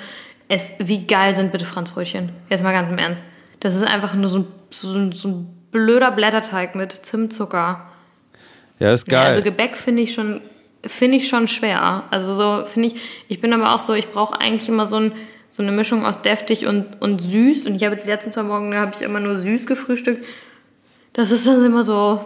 Es, 0.49 0.65
wie 0.79 1.05
geil 1.05 1.35
sind 1.35 1.51
bitte 1.51 1.65
Franzbrötchen? 1.65 2.29
Jetzt 2.49 2.63
mal 2.63 2.71
ganz 2.73 2.89
im 2.89 2.97
Ernst. 2.97 3.21
Das 3.59 3.75
ist 3.75 3.83
einfach 3.83 4.13
nur 4.13 4.29
so 4.29 4.39
ein, 4.39 4.45
so, 4.69 4.97
ein- 4.97 5.11
so 5.11 5.27
ein 5.29 5.56
blöder 5.77 6.11
Blätterteig 6.11 6.75
mit 6.75 6.91
Zimtzucker. 6.91 7.87
Ja, 8.79 8.91
ist 8.91 9.11
Ja, 9.11 9.19
geil. 9.19 9.27
also 9.27 9.41
Gebäck 9.41 9.77
finde 9.77 10.01
ich 10.01 10.13
schon 10.13 10.41
finde 10.85 11.17
ich 11.17 11.27
schon 11.27 11.47
schwer. 11.47 12.03
Also 12.11 12.33
so 12.35 12.65
finde 12.65 12.89
ich, 12.89 12.95
ich 13.27 13.41
bin 13.41 13.53
aber 13.53 13.73
auch 13.73 13.79
so, 13.79 13.93
ich 13.93 14.09
brauche 14.09 14.39
eigentlich 14.39 14.69
immer 14.69 14.85
so, 14.85 14.97
ein, 14.97 15.11
so 15.49 15.63
eine 15.63 15.71
Mischung 15.71 16.05
aus 16.05 16.21
deftig 16.21 16.65
und, 16.65 17.01
und 17.01 17.21
süß. 17.21 17.67
Und 17.67 17.75
ich 17.75 17.83
habe 17.83 17.93
jetzt 17.93 18.05
die 18.05 18.09
letzten 18.11 18.31
zwei 18.31 18.43
Morgen, 18.43 18.71
da 18.71 18.77
habe 18.77 18.91
ich 18.95 19.01
immer 19.01 19.19
nur 19.19 19.35
süß 19.35 19.65
gefrühstückt. 19.65 20.25
Das 21.13 21.31
ist 21.31 21.47
dann 21.47 21.65
immer 21.65 21.83
so, 21.83 22.23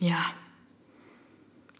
ja, 0.00 0.18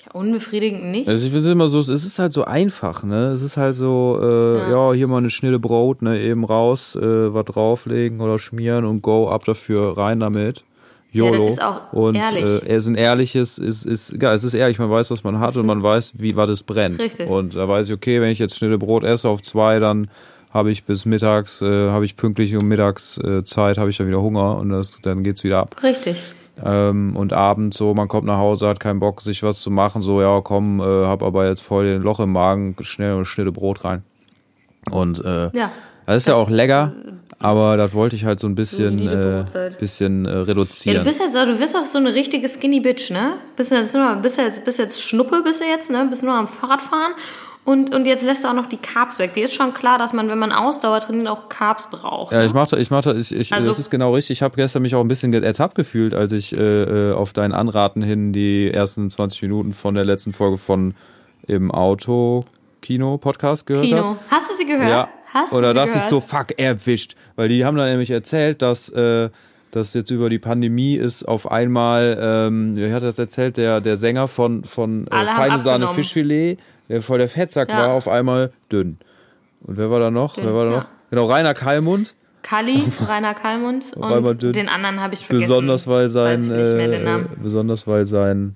ja 0.07 0.13
unbefriedigend 0.13 0.85
nicht. 0.85 1.09
Also 1.09 1.27
ich 1.27 1.33
finde 1.33 1.47
es 1.47 1.53
immer 1.53 1.69
so, 1.69 1.81
es 1.81 1.89
ist 1.89 2.19
halt 2.19 2.33
so 2.33 2.45
einfach, 2.45 3.05
ne? 3.05 3.27
Es 3.27 3.43
ist 3.43 3.57
halt 3.57 3.77
so, 3.77 4.19
äh, 4.23 4.71
ja. 4.71 4.93
hier 4.93 5.09
mal 5.09 5.19
eine 5.19 5.31
schnelle 5.31 5.59
Brot, 5.59 6.03
ne? 6.03 6.21
Eben 6.21 6.45
raus, 6.45 6.97
äh, 6.97 7.35
was 7.35 7.45
drauflegen 7.45 8.21
oder 8.21 8.39
schmieren 8.39 8.85
und 8.85 9.03
go, 9.03 9.29
ab 9.29 9.45
dafür, 9.45 9.97
rein 9.97 10.21
damit. 10.21 10.65
Ja, 11.13 11.25
das 11.31 11.37
YOLO. 11.37 11.49
ist 11.49 11.63
auch 11.63 11.93
und 11.93 12.15
ehrlich. 12.15 12.45
Äh, 12.45 12.67
er 12.67 12.77
ist 12.77 12.87
ein 12.87 12.95
ehrliches, 12.95 13.59
ist, 13.59 13.85
ist, 13.85 14.17
ja, 14.21 14.35
es 14.35 14.45
ist 14.45 14.55
ehrlich, 14.55 14.79
man 14.79 14.91
weiß, 14.91 15.11
was 15.11 15.25
man 15.25 15.41
hat 15.41 15.57
und 15.57 15.67
man 15.67 15.83
weiß, 15.83 16.15
wie 16.17 16.37
was 16.37 16.51
es 16.51 16.63
brennt. 16.63 17.01
Richtig. 17.01 17.29
Und 17.29 17.55
da 17.55 17.69
weiß 17.69 17.87
ich, 17.87 17.93
okay, 17.93 18.21
wenn 18.21 18.31
ich 18.31 18.39
jetzt 18.39 18.57
schnelle 18.57 18.79
Brot 18.79 19.05
esse 19.05 19.29
auf 19.29 19.43
zwei, 19.43 19.79
dann 19.79 20.09
habe 20.51 20.71
ich 20.71 20.85
bis 20.85 21.05
mittags, 21.05 21.63
äh, 21.63 21.91
habe 21.91 22.05
ich 22.05 22.17
pünktlich 22.17 22.57
um 22.57 22.67
Mittagszeit, 22.67 23.79
habe 23.79 23.91
ich 23.91 23.97
dann 23.97 24.09
wieder 24.09 24.23
Hunger 24.23 24.57
und 24.59 24.71
das, 24.71 25.01
dann 25.03 25.23
geht's 25.23 25.45
wieder 25.45 25.59
ab. 25.59 25.77
Richtig. 25.83 26.17
Ähm, 26.65 27.17
und 27.17 27.33
abends 27.35 27.77
so, 27.77 27.93
man 27.93 28.09
kommt 28.09 28.27
nach 28.27 28.39
Hause, 28.39 28.67
hat 28.69 28.81
keinen 28.81 28.99
Bock, 29.01 29.21
sich 29.21 29.43
was 29.43 29.61
zu 29.61 29.71
machen, 29.71 30.01
so, 30.01 30.21
ja, 30.23 30.41
komm, 30.43 30.81
äh, 30.81 30.85
hab 31.07 31.23
aber 31.23 31.47
jetzt 31.47 31.61
voll 31.61 31.85
den 31.85 32.01
Loch 32.03 32.19
im 32.21 32.33
Magen, 32.33 32.75
schnell 32.81 33.13
und 33.15 33.27
schnelle 33.27 33.53
Brot 33.53 33.85
rein. 33.85 34.03
Und 34.91 35.23
äh, 35.25 35.51
Ja. 35.57 35.71
das 36.07 36.17
ist 36.19 36.29
ja 36.29 36.35
auch 36.35 36.49
lecker, 36.49 36.93
aber 37.41 37.77
das 37.77 37.93
wollte 37.93 38.17
ich 38.17 38.25
halt 38.25 38.41
so 38.41 38.47
ein 38.47 38.55
bisschen, 38.55 39.07
äh, 39.07 39.45
bisschen 39.79 40.25
äh, 40.25 40.31
Ja, 40.31 40.43
reduzieren. 40.45 40.99
du 40.99 41.05
bist 41.05 41.21
jetzt, 41.21 41.35
du 41.35 41.59
bist 41.59 41.77
auch 41.77 41.85
so 41.87 41.99
eine 41.99 42.15
richtige 42.15 42.49
Skinny 42.49 42.81
Bitch, 42.81 43.11
ne? 43.11 43.35
Bist 43.57 43.71
jetzt 43.73 43.93
nur, 43.95 44.15
bist 44.17 44.39
jetzt, 44.39 44.65
bist 44.65 44.79
jetzt 44.79 45.03
Schnuppe, 45.03 45.43
bist 45.43 45.61
du 45.61 45.65
jetzt, 45.67 45.91
ne? 45.91 46.07
Bist 46.09 46.23
nur 46.23 46.33
am 46.35 46.49
Fahrradfahren 46.49 47.13
und, 47.67 47.95
und 47.95 48.07
jetzt 48.07 48.23
lässt 48.23 48.45
du 48.45 48.49
auch 48.49 48.55
noch 48.55 48.67
die 48.67 48.79
Carbs 48.79 49.19
weg. 49.19 49.35
Dir 49.35 49.45
ist 49.45 49.55
schon 49.55 49.75
klar, 49.75 49.99
dass 49.99 50.13
man, 50.13 50.29
wenn 50.29 50.39
man 50.39 50.53
Ausdauer 50.53 51.01
trainiert, 51.01 51.29
auch 51.29 51.49
Carbs 51.49 51.91
braucht. 51.91 52.33
ja, 52.33 52.39
ne? 52.39 52.47
ich 52.47 52.55
mache, 52.55 52.79
ich 52.79 52.91
mache, 52.91 53.13
ich, 53.19 53.35
ich, 53.35 53.53
Also- 53.53 53.67
das 53.67 53.79
ist 53.79 53.91
genau 53.91 54.15
richtig. 54.15 54.39
Ich 54.39 54.43
habe 54.43 54.57
gestern 54.57 54.83
mich 54.83 54.95
auch 54.95 55.01
ein 55.01 55.09
bisschen 55.09 55.33
ertappt 55.35 55.75
gefühlt, 55.75 56.15
als 56.15 56.33
ich 56.33 56.57
äh, 56.57 57.11
äh, 57.11 57.13
auf 57.13 57.33
dein 57.33 57.53
Anraten 57.53 58.03
hin 58.03 58.33
die 58.33 58.71
ersten 58.73 59.11
20 59.11 59.43
Minuten 59.43 59.73
von 59.73 59.95
der 59.95 60.05
letzten 60.05 60.33
Folge 60.33 60.59
von 60.59 60.95
im 61.47 61.71
Auto 61.71 62.45
Kino 62.83 63.19
Podcast 63.19 63.67
gehört 63.67 63.87
habe. 63.87 63.97
Kino. 63.97 64.17
Hast 64.31 64.51
du 64.51 64.57
sie 64.57 64.65
gehört? 64.67 64.89
Ja. 64.89 65.09
Hast 65.35 65.53
du 65.53 65.57
Oder 65.57 65.75
dachte 65.75 65.91
ich 65.91 65.95
gehört? 65.97 66.11
so, 66.11 66.21
fuck, 66.21 66.59
erwischt. 66.59 67.15
Weil 67.35 67.49
die 67.49 67.65
haben 67.65 67.77
dann 67.77 67.89
nämlich 67.89 68.11
erzählt, 68.11 68.63
dass, 68.63 68.89
äh, 68.91 69.29
dass 69.73 69.93
jetzt 69.93 70.11
über 70.11 70.31
die 70.31 70.39
Pandemie 70.39 70.95
ist 70.95 71.25
auf 71.25 71.51
einmal, 71.51 72.17
ähm, 72.21 72.73
wer 72.77 72.95
hat 72.95 73.03
das 73.03 73.19
erzählt, 73.19 73.57
der, 73.57 73.81
der 73.81 73.97
Sänger 73.97 74.29
von, 74.29 74.65
von 74.65 75.07
äh, 75.09 75.27
Feine 75.27 75.59
Sahne. 75.59 75.89
Fischfilet, 75.89 76.59
der 76.89 77.03
voll 77.03 77.19
der 77.19 77.29
Fettsack 77.29 77.69
Ja. 77.69 77.79
war, 77.79 77.89
auf 77.91 78.09
einmal 78.09 78.53
dünn. 78.71 78.99
Und 79.61 79.77
wer 79.77 79.91
war 79.91 80.01
da 80.01 80.11
noch? 80.11 80.37
wer 80.37 80.55
war 80.55 80.65
da 80.67 80.71
ja. 80.71 80.77
noch? 80.79 80.87
Genau, 81.11 81.25
Rainer 81.27 81.55
Kallmund. 81.55 82.15
Kalli, 82.43 82.85
Rainer 83.09 83.35
Kallmund 83.35 83.97
und 83.97 84.43
dünn. 84.43 84.53
den 84.53 84.69
anderen 84.69 85.01
habe 85.01 85.15
ich 85.15 85.27
vergessen. 85.27 85.49
Besonders 85.49 85.89
weil 85.89 86.09
sein, 86.09 86.49
äh, 86.51 87.25
besonders 87.43 87.87
weil 87.89 88.07
sein, 88.07 88.55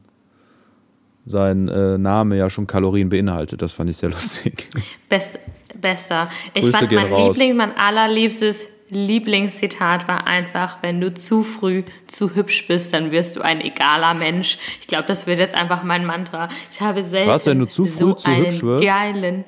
sein 1.27 1.69
äh, 1.69 1.99
Name 1.99 2.37
ja 2.37 2.49
schon 2.49 2.67
Kalorien 2.67 3.09
beinhaltet. 3.09 3.63
Das 3.63 3.73
fand 3.73 3.91
ich 3.91 3.97
sehr 3.97 4.09
lustig. 4.11 4.69
Best, 5.09 5.39
bester. 5.81 6.29
Ich 6.55 6.63
Grüße 6.63 6.79
fand 6.79 6.93
mein 6.93 7.13
raus. 7.13 7.37
Liebling, 7.37 7.57
mein 7.57 7.77
allerliebstes 7.77 8.69
Lieblingszitat 8.91 10.07
war 10.09 10.27
einfach, 10.27 10.79
wenn 10.83 11.01
du 11.01 11.13
zu 11.15 11.43
früh 11.43 11.85
zu 12.07 12.35
hübsch 12.35 12.67
bist, 12.69 12.93
dann 12.93 13.11
wirst 13.11 13.37
du 13.37 13.41
ein 13.41 13.61
egaler 13.61 14.15
Mensch. 14.15 14.59
Ich 14.81 14.87
glaube, 14.87 15.05
das 15.07 15.27
wird 15.27 15.39
jetzt 15.39 15.55
einfach 15.55 15.83
mein 15.83 16.05
Mantra. 16.05 16.49
Ich 16.71 16.81
habe 16.81 17.03
selten 17.05 17.31
Was, 17.31 17.47
wenn 17.47 17.59
du 17.59 17.67
zu 17.67 17.87
früh 17.87 18.01
so 18.01 18.13
zu 18.15 18.31
einen 18.31 18.45
hübsch 18.47 18.63
wirst? 18.63 18.85
geilen. 18.87 19.45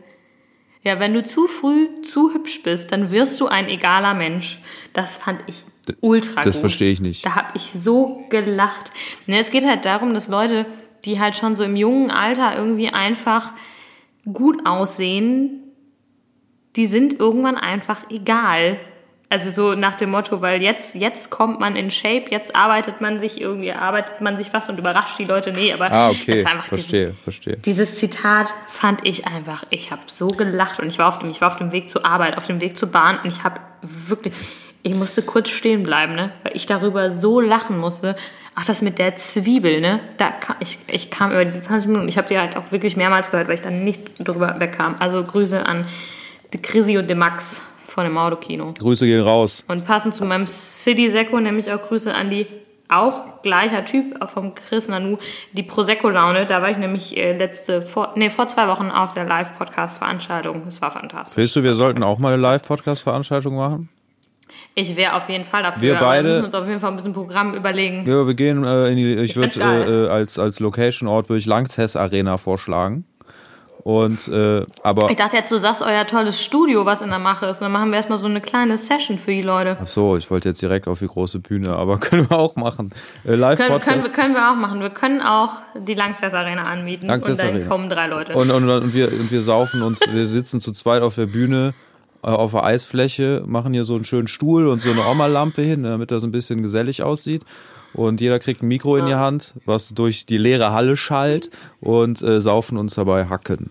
Ja, 0.83 0.99
wenn 0.99 1.15
du 1.15 1.23
zu 1.25 1.47
früh 1.47 1.89
zu 2.03 2.35
hübsch 2.35 2.63
bist, 2.63 2.91
dann 2.93 3.11
wirst 3.11 3.41
du 3.41 3.47
ein 3.47 3.69
egaler 3.69 4.15
Mensch. 4.15 4.59
Das 4.93 5.17
fand 5.17 5.41
ich 5.47 5.65
ultra 6.01 6.43
Das 6.43 6.57
gut. 6.57 6.61
verstehe 6.63 6.91
ich 6.91 7.01
nicht. 7.01 7.25
Da 7.25 7.35
habe 7.37 7.49
ich 7.55 7.71
so 7.73 8.25
gelacht. 8.31 8.91
Ne, 9.27 9.39
es 9.39 9.51
geht 9.51 9.67
halt 9.67 9.85
darum, 9.85 10.13
dass 10.15 10.27
Leute, 10.29 10.67
die 11.05 11.21
halt 11.21 11.37
schon 11.37 11.55
so 11.57 11.63
im 11.65 11.77
jungen 11.77 12.11
Alter 12.11 12.57
irgendwie 12.57 12.89
einfach 12.89 13.53
gut 14.33 14.67
aussehen, 14.67 15.59
die 16.77 16.87
sind 16.87 17.19
irgendwann 17.21 17.57
einfach 17.57 18.09
egal. 18.11 18.79
Also 19.33 19.51
so 19.51 19.75
nach 19.75 19.95
dem 19.95 20.11
Motto, 20.11 20.43
weil 20.43 20.61
jetzt, 20.61 20.95
jetzt 20.95 21.31
kommt 21.31 21.59
man 21.59 21.75
in 21.75 21.91
Shape, 21.91 22.25
jetzt 22.29 22.55
arbeitet 22.55 23.01
man 23.01 23.19
sich 23.19 23.41
irgendwie, 23.41 23.73
arbeitet 23.73 24.21
man 24.21 24.37
sich 24.37 24.53
was 24.53 24.69
und 24.69 24.79
überrascht 24.79 25.19
die 25.19 25.25
Leute. 25.25 25.53
Nee, 25.53 25.73
aber 25.73 25.91
Ah, 25.91 26.11
okay, 26.11 26.35
das 26.37 26.45
war 26.45 26.53
einfach 26.53 26.67
verstehe, 26.67 27.07
dieses, 27.07 27.23
verstehe. 27.23 27.57
dieses 27.57 27.97
Zitat 27.97 28.49
fand 28.69 29.07
ich 29.07 29.27
einfach, 29.27 29.65
ich 29.71 29.91
habe 29.91 30.03
so 30.07 30.29
gelacht 30.29 30.81
und 30.81 30.89
ich 30.91 30.99
war 30.99 31.09
auf 31.09 31.19
dem, 31.19 31.31
ich 31.31 31.41
war 31.41 31.49
auf 31.49 31.57
dem 31.57 31.73
Weg 31.73 31.89
zur 31.89 32.05
Arbeit, 32.05 32.37
auf 32.37 32.47
dem 32.47 32.61
Weg 32.61 32.77
zur 32.77 32.91
Bahn 32.91 33.21
und 33.25 33.27
ich 33.35 33.43
habe 33.43 33.59
wirklich, 33.81 34.35
ich 34.83 34.95
musste 34.95 35.23
kurz 35.23 35.49
stehen 35.49 35.83
bleiben, 35.83 36.15
ne, 36.15 36.33
weil 36.43 36.55
ich 36.55 36.67
darüber 36.67 37.11
so 37.11 37.41
lachen 37.41 37.79
musste. 37.79 38.17
Ach, 38.55 38.67
das 38.67 38.83
mit 38.83 38.99
der 38.99 39.17
Zwiebel, 39.17 39.81
ne? 39.81 40.01
Da 40.19 40.31
kam, 40.31 40.57
ich, 40.61 40.77
ich 40.89 41.11
kam 41.11 41.31
über 41.31 41.47
diese 41.47 41.63
20 41.63 41.89
Minuten, 41.89 42.07
ich 42.07 42.19
habe 42.19 42.29
die 42.29 42.39
halt 42.39 42.55
auch 42.55 42.71
wirklich 42.71 42.99
mehrmals 42.99 43.31
gehört, 43.31 43.49
weil 43.49 43.55
ich 43.55 43.63
dann 43.63 43.83
nicht 43.83 44.03
drüber 44.19 44.57
wegkam. 44.61 44.97
Also 44.99 45.25
Grüße 45.25 45.65
an 45.65 45.87
die 46.53 46.61
Chrissy 46.61 46.99
und 46.99 47.09
den 47.09 47.17
Max 47.17 47.63
von 47.93 48.05
dem 48.05 48.17
Autokino. 48.19 48.75
Grüße 48.79 49.07
gehen 49.07 49.21
raus. 49.23 49.63
Und 49.69 49.85
passend 49.87 50.15
zu 50.15 50.25
meinem 50.25 50.47
City 50.47 51.09
Secco, 51.09 51.39
nämlich 51.41 51.71
auch 51.73 51.81
Grüße 51.83 52.13
an 52.15 52.31
die 52.31 52.47
auch 52.89 53.41
gleicher 53.43 53.87
Typ 53.87 54.19
vom 54.29 54.55
Chris 54.55 54.87
Nanu, 54.87 55.17
die 55.53 55.63
Prosecco-Laune. 55.63 56.45
Da 56.47 56.61
war 56.61 56.71
ich 56.71 56.77
nämlich 56.77 57.17
äh, 57.17 57.35
letzte, 57.37 57.81
vor, 57.81 58.13
nee, 58.17 58.29
vor 58.29 58.49
zwei 58.49 58.69
Wochen 58.69 58.91
auf 58.91 59.15
der 59.15 59.25
Live-Podcast-Veranstaltung. 59.25 60.63
Das 60.67 60.83
war 60.83 60.91
fantastisch. 60.91 61.37
Willst 61.39 61.57
du, 61.57 61.63
wir 61.63 61.75
sollten 61.75 62.03
auch 62.03 62.19
mal 62.19 62.35
eine 62.35 62.43
Live-Podcast-Veranstaltung 62.43 63.57
machen? 63.57 63.89
Ich 64.75 64.95
wäre 64.97 65.15
auf 65.15 65.29
jeden 65.31 65.45
Fall 65.45 65.63
dafür. 65.63 65.81
Wir 65.83 65.95
beide- 65.95 66.29
wir 66.29 66.35
müssen 66.35 66.45
uns 66.47 66.55
auf 66.55 66.67
jeden 66.69 66.81
Fall 66.81 66.91
ein 66.91 66.97
bisschen 66.97 67.15
Programm 67.15 67.55
überlegen. 67.55 68.07
Ja, 68.07 68.27
wir 68.27 68.35
gehen 68.35 68.65
äh, 68.65 68.89
in 68.89 68.97
die, 68.97 69.15
ich 69.15 69.37
würde 69.37 69.51
find's 69.53 69.59
geil. 69.59 69.89
äh, 69.89 70.05
äh, 70.05 70.09
als, 70.09 70.39
als 70.39 70.61
Location-Ort 70.61 71.31
würde 71.31 71.39
ich 71.39 71.47
Lanxess 71.47 71.97
Arena 71.97 72.37
vorschlagen. 72.37 73.07
Und, 73.85 74.29
äh, 74.29 74.65
aber, 74.85 75.11
Ich 75.11 75.17
dachte 75.17 75.37
jetzt, 75.37 75.51
du 75.51 75.59
sagst 75.59 75.83
euer 75.83 76.07
tolles 76.07 76.41
Studio, 76.41 76.87
was 76.87 77.01
in 77.03 77.11
der 77.11 77.19
Mache 77.19 77.47
ist. 77.47 77.57
Und 77.57 77.63
dann 77.65 77.73
machen 77.73 77.91
wir 77.91 77.97
erstmal 77.97 78.19
so 78.19 78.27
eine 78.27 78.41
kleine 78.41 78.77
Session 78.77 79.19
für 79.19 79.33
die 79.33 79.43
Leute. 79.43 79.77
ach 79.81 79.87
so, 79.89 80.17
ich 80.17 80.31
wollte 80.31 80.49
jetzt 80.51 80.63
direkt 80.63 80.87
auf 80.87 81.01
die 81.01 81.09
große 81.09 81.41
Bühne, 81.41 81.75
aber 81.75 81.99
können 82.01 82.31
wir 82.31 82.39
auch 82.39 82.55
machen. 82.55 82.93
Äh, 83.25 83.29
Können, 83.29 83.41
Live-Podcast. 83.41 83.83
können, 83.89 84.03
wir- 84.05 84.11
können 84.11 84.35
wir 84.35 84.51
auch 84.53 84.57
machen. 84.57 84.81
Wir 84.81 84.91
können 84.91 85.21
auch 85.21 85.55
die 85.75 85.95
Langsess 85.95 86.33
Arena 86.33 86.63
anmieten. 86.65 87.09
Lanxess 87.09 87.39
und 87.41 87.47
dann 87.47 87.55
Arena. 87.57 87.69
kommen 87.69 87.89
drei 87.91 88.07
Leute. 88.07 88.35
Und, 88.35 88.51
und, 88.53 88.69
und, 88.69 88.95
wir, 88.95 89.09
und 89.09 89.31
wir 89.33 89.43
saufen 89.43 89.83
uns, 89.83 90.01
wir 90.09 90.27
sitzen 90.27 90.61
zu 90.61 90.71
zweit 90.71 91.03
auf 91.03 91.17
der 91.17 91.27
Bühne, 91.27 91.75
äh, 92.23 92.29
auf 92.29 92.53
der 92.53 92.63
Eisfläche, 92.63 93.43
machen 93.47 93.73
hier 93.73 93.83
so 93.83 93.97
einen 93.97 94.05
schönen 94.05 94.29
Stuhl 94.29 94.69
und 94.69 94.81
so 94.81 94.91
eine 94.93 95.05
Oma-Lampe 95.05 95.61
hin, 95.63 95.83
damit 95.83 96.13
das 96.13 96.23
ein 96.23 96.31
bisschen 96.31 96.63
gesellig 96.63 97.03
aussieht. 97.03 97.43
Und 97.95 98.21
jeder 98.21 98.39
kriegt 98.39 98.63
ein 98.63 98.69
Mikro 98.69 98.97
in 98.97 99.07
die 99.07 99.15
Hand, 99.15 99.55
was 99.67 99.91
durch 99.91 100.27
die 100.27 100.39
leere 100.39 100.73
Halle 100.73 100.97
schallt 100.97 101.51
und 101.81 102.23
äh, 102.23 102.41
saufen 102.41 102.79
uns 102.79 102.95
dabei 102.95 103.27
Hacken. 103.27 103.71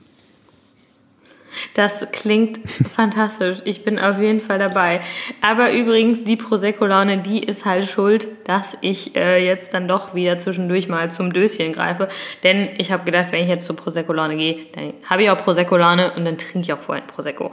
Das 1.73 2.07
klingt 2.11 2.59
fantastisch. 2.95 3.59
Ich 3.65 3.83
bin 3.83 3.99
auf 3.99 4.19
jeden 4.19 4.41
Fall 4.41 4.59
dabei. 4.59 5.01
Aber 5.41 5.73
übrigens, 5.73 6.23
die 6.23 6.37
Prosecco-Laune, 6.37 7.19
die 7.19 7.43
ist 7.43 7.65
halt 7.65 7.89
schuld, 7.89 8.27
dass 8.45 8.77
ich 8.81 9.15
äh, 9.15 9.45
jetzt 9.45 9.73
dann 9.73 9.87
doch 9.87 10.15
wieder 10.15 10.37
zwischendurch 10.37 10.87
mal 10.87 11.11
zum 11.11 11.33
Döschen 11.33 11.73
greife. 11.73 12.07
Denn 12.43 12.69
ich 12.77 12.91
habe 12.91 13.03
gedacht, 13.03 13.31
wenn 13.31 13.43
ich 13.43 13.49
jetzt 13.49 13.65
zur 13.65 13.75
Prosecco-Laune 13.75 14.37
gehe, 14.37 14.65
dann 14.73 14.93
habe 15.09 15.23
ich 15.23 15.29
auch 15.29 15.37
Prosecco-Laune 15.37 16.13
und 16.13 16.25
dann 16.25 16.37
trinke 16.37 16.61
ich 16.61 16.73
auch 16.73 16.79
vorher 16.79 17.03
Prosecco. 17.03 17.51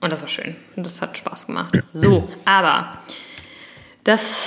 Und 0.00 0.12
das 0.12 0.20
war 0.20 0.28
schön. 0.28 0.56
Und 0.76 0.86
das 0.86 1.00
hat 1.02 1.16
Spaß 1.16 1.46
gemacht. 1.46 1.76
So, 1.92 2.28
aber 2.44 2.94
das, 4.04 4.46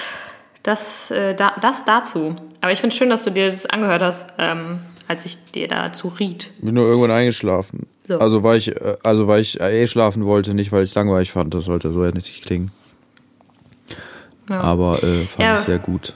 das, 0.63 1.12
äh, 1.12 1.36
da, 1.36 1.54
das 1.62 1.86
dazu. 1.86 2.36
Aber 2.62 2.71
ich 2.71 2.80
finde 2.80 2.93
es 2.93 2.97
schön, 2.97 3.10
dass 3.10 3.23
du 3.23 3.30
dir 3.30 3.47
das 3.49 3.65
angehört 3.65 4.02
hast, 4.02 4.30
ähm, 4.38 4.80
als 5.08 5.26
ich 5.26 5.38
dir 5.52 5.67
dazu 5.67 6.08
riet. 6.08 6.49
Bin 6.60 6.76
nur 6.76 6.88
irgendwann 6.88 7.12
eingeschlafen. 7.12 7.88
So. 8.08 8.17
Also 8.17 8.43
weil 8.43 8.58
ich, 8.58 8.76
äh, 8.76 8.95
also 9.04 9.28
weil 9.28 9.41
ich 9.41 9.60
eh 9.60 9.86
schlafen 9.88 10.26
wollte, 10.26 10.54
nicht 10.54 10.71
weil 10.71 10.84
ich 10.84 10.95
langweilig 10.95 11.32
fand. 11.32 11.54
Das 11.54 11.65
sollte 11.65 11.91
so 11.91 11.99
nicht 12.02 12.43
klingen. 12.45 12.71
Ja. 14.49 14.62
Aber 14.62 15.02
äh, 15.04 15.26
fand 15.26 15.39
Ja. 15.39 15.54
ich 15.56 15.60
sehr 15.62 15.80
gut. 15.80 16.13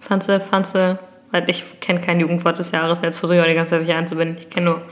Fandst 0.00 0.28
du, 0.28 0.38
fandst 0.40 0.74
du, 0.74 0.98
weil 1.30 1.48
ich 1.48 1.64
kenne 1.80 2.00
kein 2.00 2.20
Jugendwort 2.20 2.58
des 2.58 2.70
Jahres, 2.72 3.00
jetzt 3.02 3.16
versuche 3.16 3.36
ich 3.38 3.42
auch 3.42 3.46
die 3.48 3.54
ganze 3.54 3.70
Zeit 3.70 3.80
welche 3.80 3.94
einzubinden. 3.96 4.36
Ich 4.38 4.50
kenne 4.50 4.66
nur, 4.66 4.82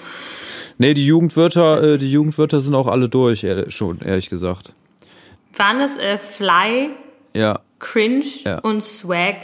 Nee, 0.78 0.94
die 0.94 1.06
Jugendwörter, 1.06 1.82
äh, 1.82 1.98
die 1.98 2.10
Jugendwörter 2.10 2.60
sind 2.62 2.74
auch 2.74 2.88
alle 2.88 3.08
durch, 3.10 3.44
ehrlich, 3.44 3.74
schon, 3.74 4.00
ehrlich 4.00 4.30
gesagt. 4.30 4.72
waren 5.56 5.80
es 5.82 5.94
äh, 5.98 6.16
Fly, 6.18 6.90
Ja, 7.34 7.60
Cringe 7.78 8.24
Ja. 8.44 8.58
und 8.60 8.82
Swag? 8.82 9.36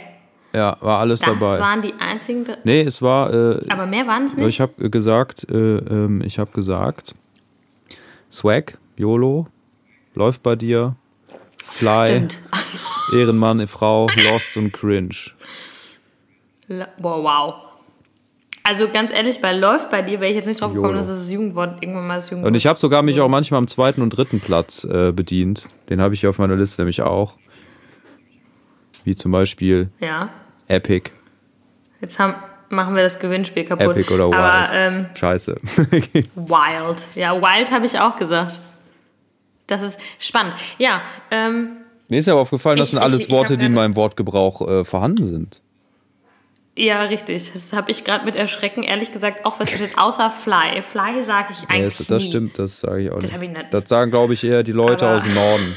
ja, 0.53 0.77
war 0.81 0.99
alles 0.99 1.19
Das 1.21 1.29
dabei. 1.39 1.59
waren 1.59 1.81
die 1.81 1.93
einzigen, 1.99 2.45
Nee, 2.63 2.81
es 2.81 3.01
war, 3.01 3.33
äh, 3.33 3.65
aber 3.69 3.85
mehr 3.85 4.07
waren 4.07 4.25
es 4.25 4.35
nicht. 4.37 4.47
ich 4.47 4.61
habe 4.61 4.89
gesagt, 4.89 5.47
äh, 5.49 5.55
ähm, 5.77 6.21
ich 6.25 6.39
habe 6.39 6.51
gesagt, 6.51 7.13
Swag, 8.31 8.77
YOLO, 8.97 9.47
läuft 10.15 10.43
bei 10.43 10.55
dir, 10.55 10.95
Fly, 11.63 12.09
Stimmt. 12.09 12.39
Ehrenmann, 13.13 13.67
Frau, 13.67 14.07
Lost 14.23 14.55
und 14.57 14.71
Cringe. 14.71 15.15
Boah, 16.99 17.23
wow. 17.23 17.53
Also 18.61 18.87
ganz 18.89 19.11
ehrlich, 19.11 19.41
bei 19.41 19.53
läuft 19.53 19.89
bei 19.89 20.03
dir 20.03 20.19
wäre 20.19 20.29
ich 20.29 20.35
jetzt 20.35 20.45
nicht 20.45 20.61
drauf 20.61 20.73
gekommen, 20.73 20.93
YOLO. 20.95 21.07
dass 21.07 21.17
das 21.19 21.31
Jugendwort 21.31 21.81
irgendwann 21.81 22.05
mal 22.05 22.15
das 22.17 22.29
Jugendwort 22.29 22.49
Und 22.51 22.55
ich 22.55 22.67
habe 22.67 22.77
sogar 22.77 23.01
mich 23.01 23.19
auch 23.19 23.29
manchmal 23.29 23.57
am 23.57 23.67
zweiten 23.67 24.01
und 24.03 24.11
dritten 24.11 24.39
Platz 24.41 24.83
äh, 24.83 25.11
bedient. 25.11 25.67
Den 25.89 26.01
habe 26.01 26.13
ich 26.13 26.19
hier 26.19 26.29
auf 26.29 26.37
meiner 26.37 26.55
Liste 26.55 26.81
nämlich 26.83 27.01
auch. 27.01 27.37
Wie 29.09 29.15
zum 29.15 29.31
Beispiel 29.31 29.89
Ja. 29.99 30.29
Epic. 30.67 31.09
Jetzt 31.99 32.19
haben, 32.19 32.35
machen 32.69 32.95
wir 32.95 33.01
das 33.01 33.17
Gewinnspiel 33.17 33.65
kaputt. 33.65 33.87
Epic 33.95 34.13
oder 34.13 34.27
Wild. 34.27 34.35
Aber 34.35 34.71
ähm, 34.71 35.07
Scheiße. 35.15 35.55
Wild. 36.35 36.97
Ja, 37.15 37.33
Wild 37.41 37.71
habe 37.71 37.87
ich 37.87 37.99
auch 37.99 38.15
gesagt. 38.17 38.59
Das 39.65 39.81
ist 39.81 39.99
spannend. 40.19 40.53
Ja, 40.77 41.01
ähm, 41.31 41.69
Mir 42.07 42.19
ist 42.19 42.27
ja 42.27 42.33
aber 42.33 42.43
aufgefallen, 42.43 42.77
das 42.77 42.89
Ich- 42.89 42.91
sind 42.91 42.99
alles 42.99 43.21
ich- 43.21 43.27
ich 43.29 43.33
Worte, 43.33 43.57
die 43.57 43.65
in 43.65 43.73
meinem 43.73 43.95
Wortgebrauch 43.95 44.67
äh, 44.69 44.85
vorhanden 44.85 45.27
sind. 45.27 45.59
ja, 46.75 47.01
richtig. 47.01 47.51
Das 47.51 47.73
habe 47.73 47.89
ich 47.89 48.03
gerade 48.03 48.25
mit 48.25 48.35
Erschrecken 48.35 48.83
ehrlich 48.83 49.11
gesagt 49.11 49.43
auch 49.43 49.55
festgestellt. 49.57 49.97
Außer 49.97 50.29
Fly. 50.29 50.83
Fly 50.83 51.23
sage 51.23 51.53
ich 51.53 51.67
eigentlich 51.67 51.97
das, 51.97 52.05
das 52.05 52.21
nie. 52.25 52.29
stimmt, 52.29 52.59
das 52.59 52.79
sage 52.81 53.01
ich 53.01 53.09
auch 53.11 53.17
Das 53.17 53.31
nicht. 53.31 53.41
nicht. 53.53 53.73
Das 53.73 53.89
sagen, 53.89 54.11
glaube 54.11 54.33
ich, 54.35 54.43
eher 54.43 54.61
die 54.61 54.71
Leute 54.71 55.07
Aber- 55.07 55.15
aus 55.15 55.23
dem 55.23 55.33
Norden. 55.33 55.75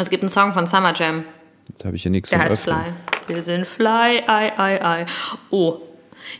Es 0.00 0.10
gibt 0.10 0.22
einen 0.22 0.28
Song 0.28 0.52
von 0.52 0.66
Summer 0.66 0.92
Jam. 0.94 1.24
Jetzt 1.68 1.84
habe 1.84 1.96
ich 1.96 2.02
hier 2.02 2.10
nichts 2.10 2.30
Der 2.30 2.38
heißt 2.38 2.52
Öffnen. 2.52 2.94
Fly. 3.26 3.34
Wir 3.36 3.42
sind 3.42 3.66
Fly, 3.66 4.22
ei, 4.26 4.52
ei, 4.56 4.82
ei. 4.82 5.06
Oh. 5.50 5.78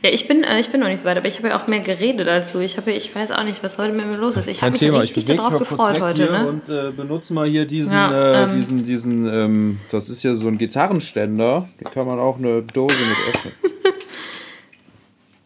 Ja, 0.02 0.10
ich 0.10 0.28
bin, 0.28 0.44
äh, 0.44 0.60
ich 0.60 0.68
bin 0.70 0.80
noch 0.80 0.88
nicht 0.88 1.00
so 1.00 1.06
weit, 1.06 1.16
aber 1.16 1.26
ich 1.26 1.38
habe 1.38 1.48
ja 1.48 1.58
auch 1.58 1.66
mehr 1.66 1.80
geredet 1.80 2.28
als 2.28 2.52
du. 2.52 2.60
Ich, 2.60 2.76
habe, 2.76 2.92
ich 2.92 3.14
weiß 3.14 3.30
auch 3.30 3.42
nicht, 3.42 3.62
was 3.62 3.78
heute 3.78 3.92
mit 3.92 4.06
mir 4.06 4.16
los 4.16 4.36
ist. 4.36 4.48
Ich 4.48 4.62
habe 4.62 4.72
mich 4.72 4.92
richtig 4.92 5.24
darauf 5.24 5.58
gefreut 5.58 6.00
heute. 6.00 6.30
Ne? 6.30 6.46
und 6.46 6.68
äh, 6.68 6.90
benutze 6.90 7.32
mal 7.32 7.48
hier 7.48 7.66
diesen, 7.66 7.92
Ja, 7.92 8.12
äh, 8.12 8.44
ähm. 8.44 8.54
diesen, 8.54 8.86
diesen, 8.86 9.32
ähm, 9.32 9.80
das 9.90 10.08
ist 10.08 10.22
ja 10.22 10.34
so 10.34 10.48
ein 10.48 10.58
Gitarrenständer. 10.58 11.68
Den 11.80 11.90
kann 11.90 12.06
man 12.06 12.18
auch 12.18 12.38
eine 12.38 12.62
Dose 12.62 12.94
mit 12.96 13.34
öffnen. 13.34 13.54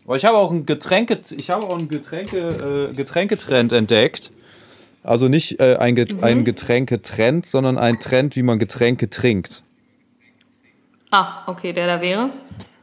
Aber 0.04 0.16
ich 0.16 0.24
habe 0.24 0.36
auch 0.36 0.50
ein 0.50 0.66
Getränke, 0.66 1.20
ich 1.36 1.50
habe 1.50 1.64
auch 1.66 1.78
einen 1.78 1.88
Getränke, 1.88 2.88
äh, 2.90 2.94
Getränketrend 2.94 3.72
entdeckt. 3.72 4.32
Also 5.02 5.28
nicht 5.28 5.58
äh, 5.60 5.76
ein, 5.76 5.94
Get 5.96 6.12
Mhm. 6.14 6.24
ein 6.24 6.44
Getränketrend, 6.44 7.46
sondern 7.46 7.76
ein 7.78 7.98
Trend, 7.98 8.36
wie 8.36 8.42
man 8.42 8.58
Getränke 8.58 9.10
trinkt. 9.10 9.62
Ah, 11.10 11.42
okay, 11.46 11.72
der 11.72 11.86
da 11.86 12.02
wäre. 12.02 12.30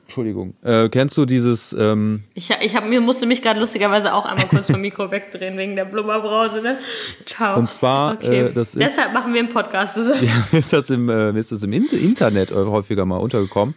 Entschuldigung. 0.04 0.56
Äh, 0.64 0.90
kennst 0.90 1.16
du 1.18 1.26
dieses, 1.26 1.72
ähm, 1.78 2.24
Ich, 2.34 2.50
ich 2.62 2.76
hab, 2.76 2.86
mir 2.88 3.00
musste 3.00 3.26
mich 3.28 3.42
gerade 3.44 3.60
lustigerweise 3.60 4.14
auch 4.14 4.26
einmal 4.26 4.48
kurz 4.48 4.66
vom 4.66 4.82
Mikro 4.82 5.12
wegdrehen 5.12 5.56
wegen 5.58 5.76
der 5.76 5.86
Blubberbrause. 5.86 6.62
Ne? 6.64 6.78
Ciao. 7.28 7.58
Und 7.60 7.70
zwar, 7.70 8.22
äh, 8.24 8.52
das 8.52 8.70
ist- 8.76 8.80
Deshalb 8.82 9.14
machen 9.14 9.34
wir 9.34 9.40
einen 9.40 9.50
Podcast 9.50 9.94
zusammen. 9.94 10.22
mir 10.52 10.60
ist 10.60 10.74
das 10.74 10.90
im, 10.90 11.10
äh, 11.10 11.32
mir 11.32 11.40
ist 11.40 11.52
das 11.52 11.62
im 11.64 11.72
Int- 11.74 11.94
Internet 11.94 12.50
äh, 12.52 12.56
häufiger 12.56 13.06
mal 13.06 13.18
untergekommen. 13.18 13.76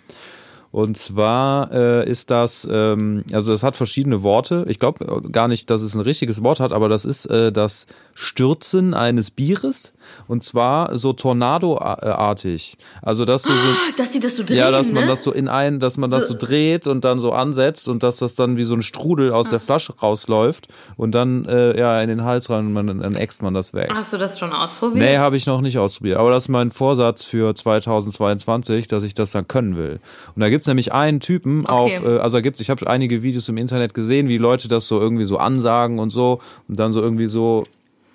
Und 0.73 0.97
zwar 0.97 1.71
äh, 1.71 2.09
ist 2.09 2.31
das, 2.31 2.67
ähm, 2.71 3.25
also 3.31 3.53
es 3.53 3.63
hat 3.63 3.77
verschiedene 3.77 4.23
Worte. 4.23 4.65
Ich 4.69 4.79
glaube 4.79 5.23
gar 5.31 5.47
nicht, 5.47 5.69
dass 5.69 5.83
es 5.83 5.95
ein 5.95 6.01
richtiges 6.01 6.43
Wort 6.43 6.61
hat, 6.61 6.73
aber 6.73 6.89
das 6.89 7.05
ist 7.05 7.27
äh, 7.27 7.53
das 7.53 7.87
Stürzen 8.15 8.95
eines 8.95 9.31
Bieres. 9.31 9.93
Und 10.29 10.43
zwar 10.43 10.97
so 10.97 11.13
tornadoartig. 11.13 12.77
Also 13.03 13.25
dass 13.25 13.43
du 13.43 13.53
so, 13.53 13.69
Dass 13.97 14.13
sie 14.13 14.21
das 14.21 14.37
so 14.37 14.43
drehen, 14.43 14.57
ja, 14.59 14.71
dass 14.71 14.93
man 14.93 15.05
ne? 15.05 15.11
das 15.11 15.23
so 15.23 15.33
in 15.33 15.49
ein, 15.49 15.81
dass 15.81 15.97
man 15.97 16.11
das 16.11 16.29
so 16.29 16.35
dreht 16.37 16.87
und 16.87 17.05
dann 17.05 17.21
so 17.21 17.33
ansetzt 17.33 17.89
und 17.89 18.03
dass 18.03 18.19
das 18.19 18.35
dann 18.35 18.57
wie 18.57 18.65
so 18.65 18.75
ein 18.75 18.83
Strudel 18.83 19.33
aus 19.33 19.51
der 19.51 19.61
Flasche 19.61 19.95
rausläuft 20.01 20.69
und 20.97 21.15
dann 21.15 21.45
äh, 21.45 21.79
ja 21.79 22.01
in 22.01 22.09
den 22.09 22.25
Hals 22.25 22.51
rein 22.51 22.67
und 22.67 22.73
man, 22.73 22.87
dann 22.87 23.15
äxt 23.15 23.43
man 23.43 23.55
das 23.55 23.75
weg. 23.75 23.91
Hast 23.93 24.13
du 24.13 24.19
das 24.19 24.39
schon 24.39 24.53
ausprobiert? 24.53 25.05
Nee, 25.05 25.19
habe 25.19 25.37
ich 25.37 25.47
noch 25.47 25.61
nicht 25.61 25.79
ausprobiert. 25.79 26.19
Aber 26.19 26.31
das 26.31 26.45
ist 26.45 26.49
mein 26.49 26.71
Vorsatz 26.71 27.25
für 27.25 27.55
2022, 27.55 28.87
dass 28.87 29.03
ich 29.05 29.15
das 29.15 29.33
dann 29.33 29.49
können 29.49 29.77
will. 29.77 30.01
Und 30.35 30.41
da 30.41 30.49
gibt's 30.49 30.67
nämlich 30.67 30.93
einen 30.93 31.21
Typen 31.21 31.65
Okay. 31.67 31.73
auf, 31.73 32.05
äh, 32.05 32.19
also 32.19 32.39
da 32.39 32.41
gibt's, 32.41 32.61
ich 32.61 32.71
habe 32.71 32.87
einige 32.89 33.23
Videos 33.23 33.49
im 33.49 33.57
Internet 33.57 33.95
gesehen, 33.95 34.29
wie 34.29 34.39
Leute 34.39 34.69
das 34.69 34.89
so 34.89 35.01
irgendwie 35.01 35.25
so 35.25 35.39
ansagen 35.39 35.99
und 35.99 36.11
so 36.11 36.41
und 36.69 36.79
dann 36.79 36.93
so 36.93 37.01
irgendwie 37.01 37.29
so, 37.29 37.65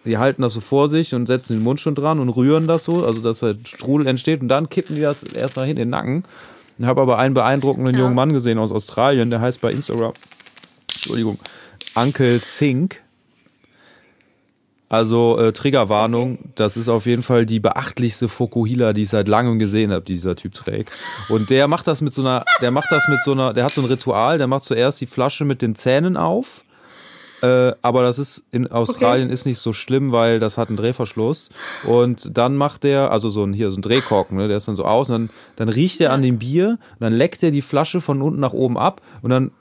die 0.07 0.17
halten 0.17 0.41
das 0.41 0.53
so 0.53 0.59
vor 0.59 0.89
sich 0.89 1.13
und 1.13 1.27
setzen 1.27 1.53
den 1.55 1.63
Mund 1.63 1.79
schon 1.79 1.95
dran 1.95 2.19
und 2.19 2.29
rühren 2.29 2.67
das 2.67 2.85
so, 2.85 3.05
also 3.05 3.21
dass 3.21 3.41
halt 3.41 3.67
Strudel 3.67 4.07
entsteht 4.07 4.41
und 4.41 4.47
dann 4.47 4.69
kippen 4.69 4.95
die 4.95 5.01
das 5.01 5.23
erst 5.23 5.55
hinten 5.55 5.69
in 5.71 5.75
den 5.75 5.89
Nacken. 5.89 6.23
Ich 6.79 6.85
habe 6.85 7.01
aber 7.01 7.17
einen 7.17 7.33
beeindruckenden 7.33 7.95
Ja. 7.95 8.01
jungen 8.01 8.15
Mann 8.15 8.33
gesehen 8.33 8.57
aus 8.59 8.71
Australien, 8.71 9.29
der 9.29 9.41
heißt 9.41 9.61
bei 9.61 9.71
Instagram, 9.71 10.13
Entschuldigung, 10.93 11.39
Uncle 11.95 12.39
Sink. 12.39 13.01
Also 14.89 15.37
äh, 15.37 15.51
Triggerwarnung, 15.51 16.39
das 16.55 16.77
ist 16.77 16.87
auf 16.87 17.05
jeden 17.07 17.21
Fall 17.21 17.45
die 17.45 17.59
beachtlichste 17.59 18.29
Fokuhila, 18.29 18.93
die 18.93 19.01
ich 19.01 19.09
seit 19.09 19.27
langem 19.27 19.59
gesehen 19.59 19.91
habe, 19.91 20.05
die 20.05 20.13
dieser 20.13 20.37
Typ 20.37 20.53
trägt. 20.53 20.91
Und 21.27 21.49
der 21.49 21.67
macht 21.67 21.87
das 21.87 21.99
mit 21.99 22.13
so 22.13 22.21
einer, 22.21 22.45
der 22.61 22.71
macht 22.71 22.89
das 22.89 23.05
mit 23.09 23.21
so 23.21 23.33
einer, 23.33 23.51
der 23.51 23.65
hat 23.65 23.73
so 23.73 23.81
ein 23.81 23.87
Ritual, 23.87 24.37
der 24.37 24.47
macht 24.47 24.63
zuerst 24.63 25.01
die 25.01 25.05
Flasche 25.05 25.43
mit 25.43 25.61
den 25.61 25.75
Zähnen 25.75 26.15
auf. 26.15 26.63
Äh, 27.41 27.73
aber 27.81 28.01
das 28.01 28.17
ist 28.17 28.45
in 28.51 28.67
Australien 28.67 29.29
ist 29.29 29.45
nicht 29.45 29.59
so 29.59 29.71
schlimm, 29.71 30.11
weil 30.11 30.39
das 30.39 30.57
hat 30.57 30.69
einen 30.69 30.77
Drehverschluss. 30.77 31.49
Und 31.83 32.37
dann 32.37 32.55
macht 32.55 32.83
der, 32.83 33.11
also 33.11 33.29
so 33.29 33.43
ein 33.43 33.53
hier 33.53 33.69
so 33.69 33.77
ein 33.77 33.81
Drehkorken, 33.81 34.37
ne, 34.37 34.47
der 34.47 34.57
ist 34.57 34.67
dann 34.67 34.75
so 34.75 34.85
aus, 34.85 35.09
und 35.09 35.13
dann, 35.13 35.29
dann 35.55 35.69
riecht 35.69 36.01
er 36.01 36.13
an 36.13 36.21
dem 36.21 36.39
Bier, 36.39 36.79
und 36.93 37.01
dann 37.01 37.13
leckt 37.13 37.43
er 37.43 37.51
die 37.51 37.61
Flasche 37.61 38.01
von 38.01 38.21
unten 38.21 38.39
nach 38.39 38.53
oben 38.53 38.77
ab 38.77 39.01
und 39.21 39.29
dann 39.29 39.51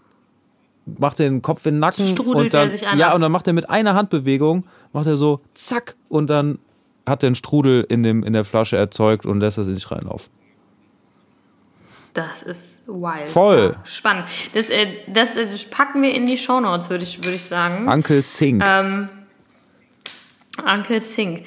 macht 0.98 1.20
er 1.20 1.28
den 1.28 1.42
Kopf 1.42 1.66
in 1.66 1.74
den 1.74 1.80
Nacken 1.80 2.06
Strudelt 2.06 2.36
und 2.36 2.54
dann 2.54 2.68
er 2.68 2.70
sich 2.70 2.86
an. 2.86 2.98
ja 2.98 3.12
und 3.12 3.20
dann 3.20 3.32
macht 3.32 3.46
er 3.48 3.52
mit 3.52 3.68
einer 3.68 3.94
Handbewegung 3.94 4.64
macht 4.92 5.06
er 5.06 5.16
so 5.16 5.40
zack 5.52 5.96
und 6.08 6.30
dann 6.30 6.58
hat 7.06 7.24
er 7.24 7.28
einen 7.28 7.34
Strudel 7.34 7.84
in 7.88 8.04
dem 8.04 8.22
in 8.22 8.32
der 8.32 8.44
Flasche 8.44 8.76
erzeugt 8.76 9.26
und 9.26 9.40
lässt 9.40 9.58
er 9.58 9.64
sich 9.64 9.90
reinlaufen. 9.90 10.30
Das 12.16 12.42
ist 12.42 12.82
wild. 12.86 13.28
Voll. 13.28 13.76
Spannend. 13.84 14.24
Das, 14.54 14.70
äh, 14.70 14.86
das, 15.06 15.36
äh, 15.36 15.46
das 15.50 15.64
packen 15.66 16.00
wir 16.00 16.14
in 16.14 16.24
die 16.24 16.38
Shownotes, 16.38 16.88
würde 16.88 17.04
ich, 17.04 17.18
würde 17.18 17.36
ich 17.36 17.44
sagen. 17.44 17.86
Uncle 17.86 18.22
Sink. 18.22 18.64
Ähm, 18.66 19.10
Uncle 20.64 20.98
Sink. 20.98 21.44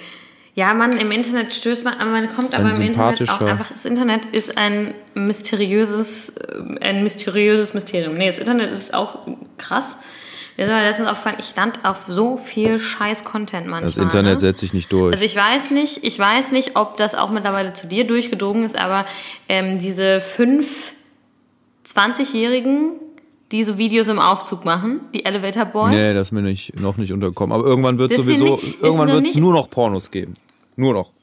Ja, 0.54 0.76
man, 0.76 0.92
im 0.92 1.10
Internet 1.10 1.54
stößt 1.54 1.84
man, 1.84 1.98
man 1.98 2.36
kommt 2.36 2.54
aber 2.54 2.70
Ein 2.70 2.76
im 2.76 2.82
Internet 2.82 3.28
auch 3.30 3.42
einfach, 3.42 3.72
das 3.72 3.86
Internet 3.86 4.28
ist 4.28 4.58
ein 4.58 4.94
mysteriöses, 5.16 6.38
äh, 6.38 6.62
ein 6.82 7.02
mysteriöses 7.02 7.74
Mysterium. 7.74 8.14
Nee, 8.14 8.28
das 8.28 8.38
Internet 8.38 8.72
ist 8.72 8.94
auch 8.94 9.26
krass. 9.58 9.98
Mir 10.60 10.66
ist 10.66 10.72
aber 10.72 10.84
letztens 10.84 11.08
aufgefallen, 11.08 11.38
ich 11.40 11.56
lande 11.56 11.80
auf 11.84 12.04
so 12.10 12.36
viel 12.36 12.80
scheiß 12.80 13.24
Content 13.24 13.66
manchmal. 13.68 13.84
das 13.84 13.96
Internet 13.96 14.34
ne? 14.34 14.40
setzt 14.40 14.60
sich 14.60 14.74
nicht 14.74 14.92
durch. 14.92 15.14
Also 15.14 15.24
ich 15.24 15.34
weiß 15.34 15.72
nicht, 15.72 16.04
ich 16.04 16.20
weiß 16.20 16.52
nicht, 16.52 16.76
ob 16.76 16.98
das 16.98 17.16
auch 17.16 17.30
mittlerweile 17.30 17.74
zu 17.74 17.88
dir 17.88 18.06
durchgedrungen 18.06 18.64
ist, 18.64 18.78
aber 18.78 19.06
ähm, 19.48 19.80
diese 19.80 20.20
fünf 20.20 20.92
20-Jährigen, 21.88 22.92
die 23.54 23.64
so 23.64 23.78
Videos 23.78 24.10
im 24.10 24.20
Aufzug 24.20 24.66
machen, 24.66 25.00
die 25.14 25.24
Elevator 25.24 25.64
Boys. 25.64 25.92
nee, 25.94 26.14
das 26.14 26.28
ist 26.28 26.32
mir 26.34 26.42
nicht, 26.42 26.78
noch 26.78 26.98
nicht 26.98 27.14
untergekommen. 27.14 27.58
Aber 27.58 27.66
irgendwann 27.66 27.98
wird 27.98 28.14
sowieso, 28.14 28.58
nicht- 28.58 28.84
irgendwann 28.84 29.14
wird 29.14 29.28
es 29.28 29.36
nur 29.36 29.54
noch 29.54 29.70
Pornos 29.70 30.12
geben. 30.12 30.34
Nur 30.76 30.92
noch. 30.92 31.14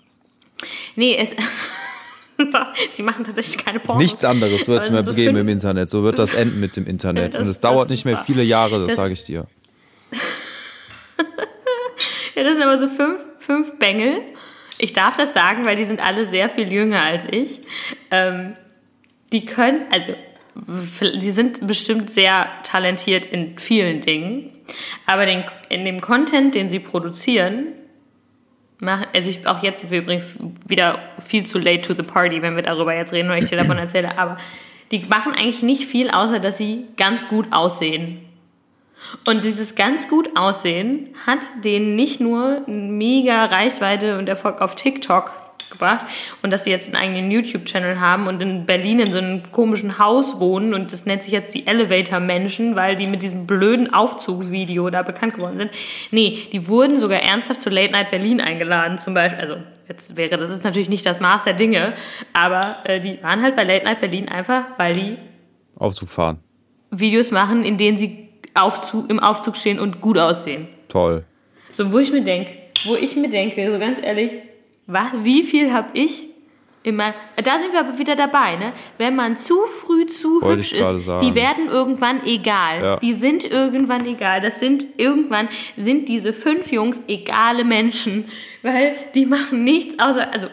Nee, 0.94 1.14
es. 1.14 1.37
Sie 2.90 3.03
machen 3.03 3.25
tatsächlich 3.25 3.64
keine 3.64 3.81
Pornos. 3.81 4.03
Nichts 4.03 4.25
anderes 4.25 4.68
wird 4.68 4.81
es 4.83 4.87
Aber 4.88 4.94
mehr 4.96 5.05
so 5.05 5.14
geben 5.14 5.37
im 5.37 5.49
Internet. 5.49 5.88
So 5.90 6.03
wird 6.03 6.18
das 6.18 6.35
enden 6.35 6.61
mit 6.61 6.77
dem 6.77 6.87
Internet. 6.87 7.35
Das- 7.35 7.42
Und 7.42 7.49
es 7.49 7.61
dauert 7.61 7.88
nicht 7.90 8.05
mehr 8.05 8.16
viele 8.18 8.42
Jahre, 8.42 8.79
das 8.81 8.88
Das- 8.88 8.96
sage 8.96 9.12
ich 9.14 9.25
dir. 9.25 9.46
Ja, 12.35 12.44
das 12.44 12.57
sind 12.57 12.64
aber 12.64 12.77
so 12.77 12.87
fünf, 12.88 13.18
fünf 13.38 13.79
Bengel. 13.79 14.20
Ich 14.77 14.92
darf 14.92 15.16
das 15.16 15.33
sagen, 15.33 15.64
weil 15.64 15.77
die 15.77 15.85
sind 15.87 16.05
alle 16.05 16.27
sehr 16.27 16.51
viel 16.51 16.70
jünger 16.70 17.03
als 17.03 17.25
ich. 17.31 17.61
Ähm, 18.11 18.53
die 19.33 19.46
können, 19.46 19.87
also, 19.90 20.12
die 21.18 21.31
sind 21.31 21.66
bestimmt 21.66 22.11
sehr 22.11 22.49
talentiert 22.62 23.25
in 23.25 23.57
vielen 23.59 24.03
Dingen. 24.03 24.51
Aber 25.07 25.25
den, 25.25 25.44
in 25.70 25.87
dem 25.87 26.03
Content, 26.03 26.55
den 26.55 26.68
sie 26.68 26.79
produzieren, 26.81 27.68
machen, 28.79 29.07
also 29.15 29.29
ich, 29.29 29.47
auch 29.47 29.62
jetzt 29.62 29.81
sind 29.81 29.91
wir 29.91 30.01
übrigens 30.01 30.27
wieder 30.67 30.99
viel 31.27 31.47
zu 31.47 31.59
late 31.59 31.87
to 31.87 31.95
the 31.95 32.09
party, 32.09 32.43
wenn 32.43 32.57
wir 32.57 32.62
darüber 32.62 32.95
jetzt 32.95 33.12
reden, 33.12 33.29
weil 33.29 33.43
ich 33.43 33.51
dir 33.51 33.57
davon 33.57 33.79
erzähle, 33.79 34.19
aber 34.19 34.37
die 34.91 35.01
machen 35.01 35.33
eigentlich 35.33 35.62
nicht 35.62 35.87
viel, 35.87 36.11
außer 36.11 36.39
dass 36.39 36.59
sie 36.59 36.85
ganz 36.97 37.29
gut 37.29 37.53
aussehen. 37.53 38.21
Und 39.25 39.45
dieses 39.45 39.75
ganz 39.75 40.09
gut 40.09 40.37
aussehen 40.37 41.15
hat 41.27 41.41
denen 41.65 41.97
nicht 41.97 42.21
nur 42.21 42.62
mega 42.67 43.45
Reichweite 43.47 44.18
und 44.18 44.29
Erfolg 44.29 44.61
auf 44.61 44.74
TikTok 44.74 45.31
gebracht 45.71 46.07
und 46.43 46.53
dass 46.53 46.64
sie 46.64 46.71
jetzt 46.71 46.87
einen 46.87 46.97
eigenen 46.97 47.31
YouTube-Channel 47.31 48.01
haben 48.01 48.27
und 48.27 48.41
in 48.41 48.67
Berlin 48.67 49.01
in 49.01 49.12
so 49.12 49.19
einem 49.19 49.43
komischen 49.53 49.99
Haus 49.99 50.41
wohnen 50.41 50.75
und 50.75 50.93
das 50.93 51.07
nennt 51.07 51.23
sich 51.23 51.33
jetzt 51.33 51.55
die 51.55 51.67
Elevator-Menschen, 51.67 52.77
weil 52.77 52.97
die 52.97 53.07
mit 53.07 53.23
diesem 53.23 53.47
blöden 53.47 53.93
Aufzug-Video 53.93 54.91
da 54.91 55.03
bekannt 55.03 55.35
geworden 55.35 55.57
sind. 55.57 55.71
Nee, 56.11 56.49
die 56.53 56.69
wurden 56.69 56.99
sogar 56.99 57.21
ernsthaft 57.21 57.62
zu 57.62 57.71
Late 57.71 57.93
Night 57.93 58.11
Berlin 58.11 58.41
eingeladen 58.41 58.99
zum 58.99 59.14
Beispiel. 59.14 59.41
Also 59.41 59.57
jetzt 59.89 60.17
wäre, 60.17 60.37
das 60.37 60.51
ist 60.51 60.64
natürlich 60.64 60.89
nicht 60.89 61.07
das 61.07 61.21
Maß 61.21 61.45
der 61.45 61.55
Dinge, 61.55 61.95
aber 62.33 62.79
äh, 62.85 63.01
die 63.01 63.23
waren 63.23 63.43
halt 63.43 63.57
bei 63.57 63.64
Late 63.64 63.85
Night 63.85 64.01
Berlin 64.01 64.29
einfach, 64.29 64.64
weil 64.79 64.95
die 64.95 65.17
Aufzug 65.79 66.09
fahren. 66.09 66.39
Videos 66.91 67.31
machen, 67.31 67.64
in 67.64 67.77
denen 67.77 67.99
sie 67.99 68.29
Aufzug, 68.55 69.11
im 69.11 69.21
Aufzug 69.21 69.57
stehen 69.57 69.79
und 69.79 70.01
gut 70.01 70.19
aussehen. 70.19 70.69
Toll. 70.89 71.25
So, 71.73 71.93
wo 71.93 71.99
ich 71.99 72.12
mir 72.12 72.23
denke, 72.23 72.53
wo 72.85 72.95
ich 72.95 73.17
mir 73.17 73.29
denke, 73.29 73.71
so 73.71 73.79
ganz 73.79 74.01
ehrlich, 74.03 74.33
was, 74.87 75.09
wie 75.22 75.43
viel 75.43 75.72
habe 75.72 75.89
ich 75.95 76.26
meinem, 76.93 77.14
da 77.43 77.59
sind 77.59 77.72
wir 77.72 77.80
aber 77.80 77.99
wieder 77.99 78.14
dabei, 78.14 78.57
ne? 78.57 78.72
Wenn 78.99 79.16
man 79.16 79.37
zu 79.37 79.66
früh 79.66 80.07
zu 80.07 80.41
Wollte 80.41 80.59
hübsch 80.59 80.72
ist, 80.72 81.05
sagen. 81.05 81.26
die 81.26 81.34
werden 81.34 81.68
irgendwann 81.68 82.24
egal. 82.24 82.80
Ja. 82.80 82.97
Die 82.97 83.12
sind 83.12 83.45
irgendwann 83.45 84.07
egal. 84.07 84.41
Das 84.41 84.61
sind 84.61 84.87
irgendwann 84.97 85.49
sind 85.76 86.09
diese 86.09 86.32
fünf 86.32 86.70
Jungs 86.70 87.03
egale 87.09 87.64
Menschen, 87.64 88.26
weil 88.62 88.95
die 89.14 89.26
machen 89.26 89.64
nichts 89.64 89.99
außer, 89.99 90.32
also 90.32 90.47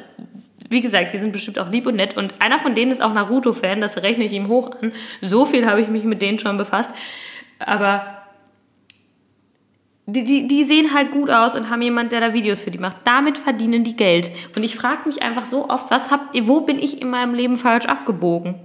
wie 0.69 0.81
gesagt, 0.81 1.13
die 1.13 1.19
sind 1.19 1.34
bestimmt 1.34 1.59
auch 1.59 1.69
lieb 1.69 1.86
und 1.86 1.97
nett 1.97 2.17
und 2.17 2.34
einer 2.39 2.57
von 2.57 2.73
denen 2.73 2.91
ist 2.91 3.01
auch 3.01 3.13
Naruto-Fan, 3.13 3.79
das 3.79 3.97
rechne 3.97 4.23
ich 4.23 4.31
ihm 4.31 4.47
hoch 4.47 4.71
an. 4.81 4.91
So 5.21 5.45
viel 5.45 5.67
habe 5.67 5.81
ich 5.81 5.88
mich 5.88 6.03
mit 6.03 6.21
denen 6.21 6.39
schon 6.39 6.57
befasst. 6.57 6.89
Aber 7.59 8.22
die, 10.05 10.23
die, 10.23 10.47
die 10.47 10.63
sehen 10.65 10.93
halt 10.93 11.11
gut 11.11 11.29
aus 11.29 11.55
und 11.55 11.69
haben 11.69 11.81
jemand, 11.81 12.11
der 12.11 12.19
da 12.19 12.33
Videos 12.33 12.61
für 12.61 12.71
die 12.71 12.77
macht. 12.77 12.97
Damit 13.05 13.37
verdienen 13.37 13.83
die 13.83 13.95
Geld. 13.95 14.31
Und 14.55 14.63
ich 14.63 14.75
frage 14.75 15.07
mich 15.07 15.23
einfach 15.23 15.45
so 15.45 15.69
oft, 15.69 15.89
was 15.91 16.11
habt 16.11 16.35
ihr, 16.35 16.47
wo 16.47 16.61
bin 16.61 16.77
ich 16.77 17.01
in 17.01 17.09
meinem 17.09 17.33
Leben 17.33 17.57
falsch 17.57 17.85
abgebogen? 17.85 18.55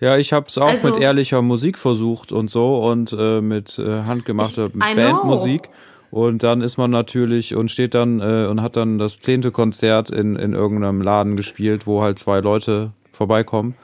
Ja, 0.00 0.16
ich 0.16 0.32
habe 0.32 0.46
es 0.48 0.58
auch 0.58 0.68
Also- 0.68 0.88
mit 0.88 1.00
ehrlicher 1.00 1.42
Musik 1.42 1.78
versucht 1.78 2.32
und 2.32 2.48
so 2.50 2.78
und 2.84 3.14
äh, 3.18 3.40
mit 3.40 3.78
äh, 3.78 4.02
handgemachter 4.04 4.66
Ich- 4.66 4.72
Bandmusik. 4.96 5.68
Und 6.10 6.42
dann 6.42 6.60
ist 6.60 6.76
man 6.76 6.90
natürlich 6.90 7.54
und 7.54 7.70
steht 7.70 7.94
dann 7.94 8.18
äh, 8.20 8.46
und 8.50 8.60
hat 8.62 8.76
dann 8.76 8.98
das 8.98 9.20
zehnte 9.20 9.52
Konzert 9.52 10.10
in, 10.10 10.34
in 10.36 10.54
irgendeinem 10.54 11.02
Laden 11.02 11.36
gespielt, 11.36 11.86
wo 11.86 12.02
halt 12.02 12.18
zwei 12.18 12.40
Leute 12.40 12.90
vorbeikommen. 13.12 13.76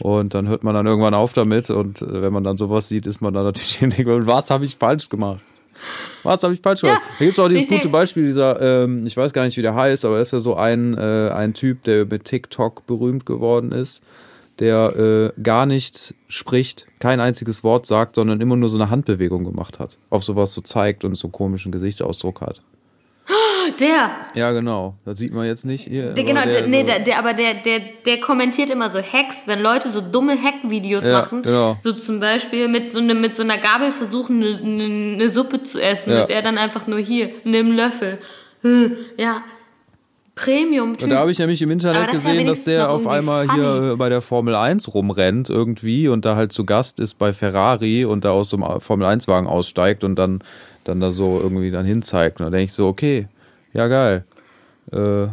Und 0.00 0.34
dann 0.34 0.48
hört 0.48 0.64
man 0.64 0.74
dann 0.74 0.86
irgendwann 0.86 1.14
auf 1.14 1.32
damit. 1.32 1.70
Und 1.70 2.02
äh, 2.02 2.22
wenn 2.22 2.32
man 2.32 2.42
dann 2.44 2.56
sowas 2.56 2.88
sieht, 2.88 3.06
ist 3.06 3.20
man 3.20 3.32
dann 3.32 3.44
natürlich 3.44 3.78
was 4.26 4.50
habe 4.50 4.64
ich 4.64 4.76
falsch 4.76 5.08
gemacht? 5.08 5.40
Was 6.22 6.42
habe 6.42 6.54
ich 6.54 6.60
falsch 6.60 6.80
gemacht? 6.80 7.02
da 7.18 7.24
gibt's 7.24 7.38
auch 7.38 7.48
dieses 7.48 7.62
ich 7.62 7.68
denk- 7.68 7.82
gute 7.82 7.92
Beispiel, 7.92 8.24
dieser, 8.24 8.84
ähm, 8.84 9.06
ich 9.06 9.16
weiß 9.16 9.32
gar 9.32 9.44
nicht, 9.44 9.56
wie 9.56 9.62
der 9.62 9.74
heißt, 9.74 10.04
aber 10.04 10.16
er 10.16 10.22
ist 10.22 10.32
ja 10.32 10.40
so 10.40 10.56
ein, 10.56 10.96
äh, 10.96 11.30
ein 11.30 11.54
Typ, 11.54 11.82
der 11.84 12.06
mit 12.06 12.24
TikTok 12.24 12.86
berühmt 12.86 13.24
geworden 13.26 13.72
ist, 13.72 14.02
der 14.58 15.32
äh, 15.36 15.40
gar 15.40 15.66
nicht 15.66 16.14
spricht, 16.26 16.86
kein 16.98 17.20
einziges 17.20 17.62
Wort 17.62 17.86
sagt, 17.86 18.16
sondern 18.16 18.40
immer 18.40 18.56
nur 18.56 18.68
so 18.68 18.76
eine 18.76 18.90
Handbewegung 18.90 19.44
gemacht 19.44 19.78
hat. 19.78 19.98
Auf 20.10 20.24
sowas 20.24 20.52
so 20.54 20.60
zeigt 20.60 21.04
und 21.04 21.14
so 21.14 21.28
komischen 21.28 21.70
Gesichtsausdruck 21.72 22.40
hat. 22.40 22.62
Der, 23.80 24.10
Ja, 24.34 24.52
genau. 24.52 24.94
Das 25.04 25.18
sieht 25.18 25.32
man 25.32 25.46
jetzt 25.46 25.64
nicht 25.66 25.84
hier. 25.86 26.12
der 26.14 26.24
aber 26.24 26.32
genau, 26.32 26.44
der, 26.44 26.66
nee, 26.68 26.80
so- 26.80 26.86
der, 26.86 26.98
der, 27.00 27.18
aber 27.18 27.34
der, 27.34 27.54
der, 27.54 27.80
der 28.06 28.20
kommentiert 28.20 28.70
immer 28.70 28.90
so 28.90 28.98
Hacks, 29.00 29.46
wenn 29.46 29.60
Leute 29.60 29.90
so 29.90 30.00
dumme 30.00 30.36
Hack-Videos 30.40 31.04
Ja, 31.04 31.20
machen. 31.20 31.42
genau. 31.42 31.76
So 31.80 31.92
zum 31.92 32.20
Beispiel 32.20 32.68
mit 32.68 32.90
so, 32.92 33.00
ne, 33.00 33.14
mit 33.14 33.36
so 33.36 33.42
einer 33.42 33.58
Gabel 33.58 33.90
versuchen, 33.92 34.42
eine 34.42 34.60
ne, 34.60 35.16
ne 35.16 35.28
Suppe 35.30 35.62
zu 35.62 35.80
essen. 35.80 36.12
Ja. 36.12 36.22
Und 36.22 36.30
er 36.30 36.42
dann 36.42 36.58
einfach 36.58 36.86
nur 36.86 36.98
hier, 36.98 37.30
nimm 37.44 37.72
Löffel. 37.72 38.18
Hm, 38.62 38.96
Ja, 39.16 39.42
Premium-Typ. 40.34 41.02
Und 41.04 41.10
da 41.10 41.16
habe 41.18 41.32
ich 41.32 41.38
nämlich 41.40 41.60
im 41.62 41.70
Internet 41.72 42.10
gesehen, 42.12 42.46
dass 42.46 42.62
der 42.64 42.90
auf 42.90 43.08
einmal 43.08 43.46
funny. 43.46 43.60
hier 43.60 43.92
äh, 43.92 43.96
bei 43.96 44.08
der 44.08 44.20
Formel 44.20 44.54
1 44.54 44.94
rumrennt 44.94 45.50
irgendwie 45.50 46.06
und 46.08 46.24
da 46.24 46.36
halt 46.36 46.52
zu 46.52 46.64
Gast 46.64 47.00
ist 47.00 47.18
bei 47.18 47.32
Ferrari 47.32 48.04
und 48.04 48.24
da 48.24 48.30
aus 48.30 48.50
so 48.50 48.56
einem 48.56 48.80
Formel 48.80 49.06
1 49.06 49.26
Wagen 49.26 49.48
aussteigt 49.48 50.04
und 50.04 50.16
dann, 50.16 50.38
dann 50.84 51.00
da 51.00 51.10
so 51.10 51.40
irgendwie 51.42 51.72
dann 51.72 51.84
hinzeigt. 51.84 52.38
Und 52.40 52.46
da 52.46 52.50
denke 52.50 52.66
ich 52.66 52.72
so, 52.72 52.86
okay, 52.86 53.26
ja 53.78 53.86
geil. 53.88 54.24
Äh, 54.92 55.28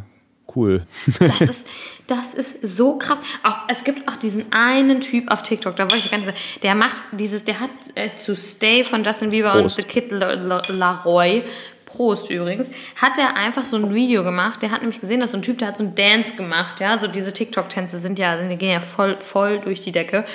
cool. 0.56 0.84
Das 1.20 1.42
ist, 1.42 1.68
das 2.08 2.34
ist 2.34 2.78
so 2.78 2.98
krass. 2.98 3.18
Auch, 3.44 3.58
es 3.68 3.84
gibt 3.84 4.08
auch 4.08 4.16
diesen 4.16 4.52
einen 4.54 5.02
Typ 5.02 5.32
auf 5.32 5.42
TikTok, 5.44 5.76
da 5.76 5.84
wollte 5.84 5.98
ich 6.06 6.12
gar 6.12 6.18
nicht 6.18 6.28
sagen, 6.28 6.38
der 6.62 6.76
macht 6.76 7.02
dieses, 7.12 7.44
der 7.44 7.60
hat 7.60 7.72
äh, 7.96 8.10
zu 8.18 8.36
Stay 8.36 8.84
von 8.84 9.04
Justin 9.04 9.30
Bieber 9.30 9.52
Prost. 9.52 9.80
und 9.80 9.86
The 9.86 9.88
Kid 9.88 10.12
La- 10.12 10.34
La- 10.34 10.62
Prost 11.96 12.30
übrigens, 12.30 12.68
hat 12.96 13.18
er 13.18 13.36
einfach 13.36 13.64
so 13.66 13.78
ein 13.78 13.94
Video 13.94 14.24
gemacht. 14.24 14.62
Der 14.62 14.72
hat 14.72 14.82
nämlich 14.82 15.00
gesehen, 15.00 15.22
dass 15.22 15.32
so 15.32 15.38
ein 15.38 15.42
Typ, 15.42 15.60
der 15.60 15.70
hat 15.70 15.78
so 15.78 15.84
ein 15.84 15.96
Dance 15.96 16.36
gemacht, 16.36 16.80
ja, 16.80 16.98
so 16.98 17.08
diese 17.08 17.32
TikTok-Tänze 17.32 18.00
sind 18.00 18.20
ja, 18.20 18.38
die 18.38 18.58
gehen 18.58 18.72
ja 18.72 18.82
voll, 18.82 19.18
voll 19.20 19.60
durch 19.60 19.82
die 19.82 19.92
Decke. 19.92 20.26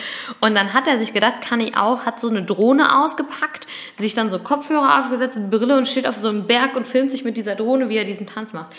Und 0.40 0.54
dann 0.54 0.72
hat 0.72 0.88
er 0.88 0.98
sich 0.98 1.12
gedacht, 1.12 1.42
kann 1.42 1.60
ich 1.60 1.76
auch, 1.76 2.06
hat 2.06 2.18
so 2.18 2.28
eine 2.28 2.42
Drohne 2.42 3.02
ausgepackt, 3.02 3.66
sich 3.98 4.14
dann 4.14 4.30
so 4.30 4.38
Kopfhörer 4.38 5.00
aufgesetzt, 5.00 5.38
Brille 5.50 5.76
und 5.76 5.86
steht 5.86 6.06
auf 6.06 6.16
so 6.16 6.28
einem 6.28 6.46
Berg 6.46 6.76
und 6.76 6.86
filmt 6.86 7.10
sich 7.10 7.24
mit 7.24 7.36
dieser 7.36 7.54
Drohne, 7.54 7.88
wie 7.88 7.96
er 7.96 8.04
diesen 8.04 8.26
Tanz 8.26 8.52
macht. 8.52 8.74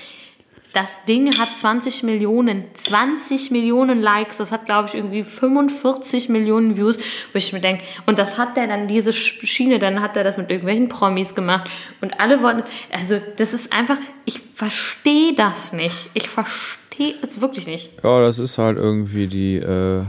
Das 0.74 1.04
Ding 1.06 1.38
hat 1.38 1.56
20 1.58 2.04
Millionen, 2.04 2.64
20 2.76 3.52
Millionen 3.52 4.02
Likes. 4.02 4.38
Das 4.38 4.52
hat, 4.52 4.66
glaube 4.66 4.88
ich, 4.88 4.96
irgendwie 4.96 5.24
45 5.26 6.30
Millionen 6.30 6.78
Views, 6.78 6.98
wo 6.98 7.38
ich 7.38 7.52
mir 7.52 7.60
denke, 7.60 7.84
und 8.06 8.18
das 8.18 8.38
hat 8.38 8.56
der 8.56 8.68
dann, 8.68 8.88
diese 8.88 9.10
Sch- 9.12 9.46
Schiene, 9.46 9.80
dann 9.80 10.02
hat 10.02 10.16
er 10.16 10.24
das 10.24 10.38
mit 10.38 10.50
irgendwelchen 10.50 10.88
Promis 10.88 11.36
gemacht. 11.36 11.70
Und 12.00 12.20
alle 12.22 12.42
wollten, 12.42 12.64
also 12.92 13.20
das 13.36 13.54
ist 13.54 13.74
einfach, 13.74 13.98
ich 14.24 14.40
verstehe 14.56 15.34
das 15.34 15.74
nicht. 15.74 16.10
Ich 16.14 16.30
verstehe 16.30 17.16
es 17.22 17.42
wirklich 17.42 17.68
nicht. 17.68 17.92
Ja, 18.02 18.22
das 18.22 18.40
ist 18.40 18.58
halt 18.58 18.78
irgendwie 18.78 19.28
die, 19.28 19.58
äh, 19.58 20.04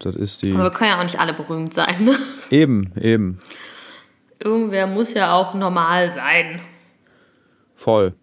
das 0.00 0.16
ist 0.16 0.42
die, 0.42 0.52
Aber 0.52 0.64
wir 0.64 0.70
können 0.70 0.90
ja 0.90 0.98
auch 0.98 1.04
nicht 1.04 1.20
alle 1.20 1.32
berühmt 1.32 1.74
sein. 1.74 1.94
Ne? 2.04 2.16
eben, 2.50 2.90
eben, 3.00 3.40
Irgendwer 4.40 4.86
muss 4.88 5.14
ja 5.14 5.32
auch 5.34 5.54
normal 5.54 6.12
sein. 6.12 6.60
voll. 7.76 8.14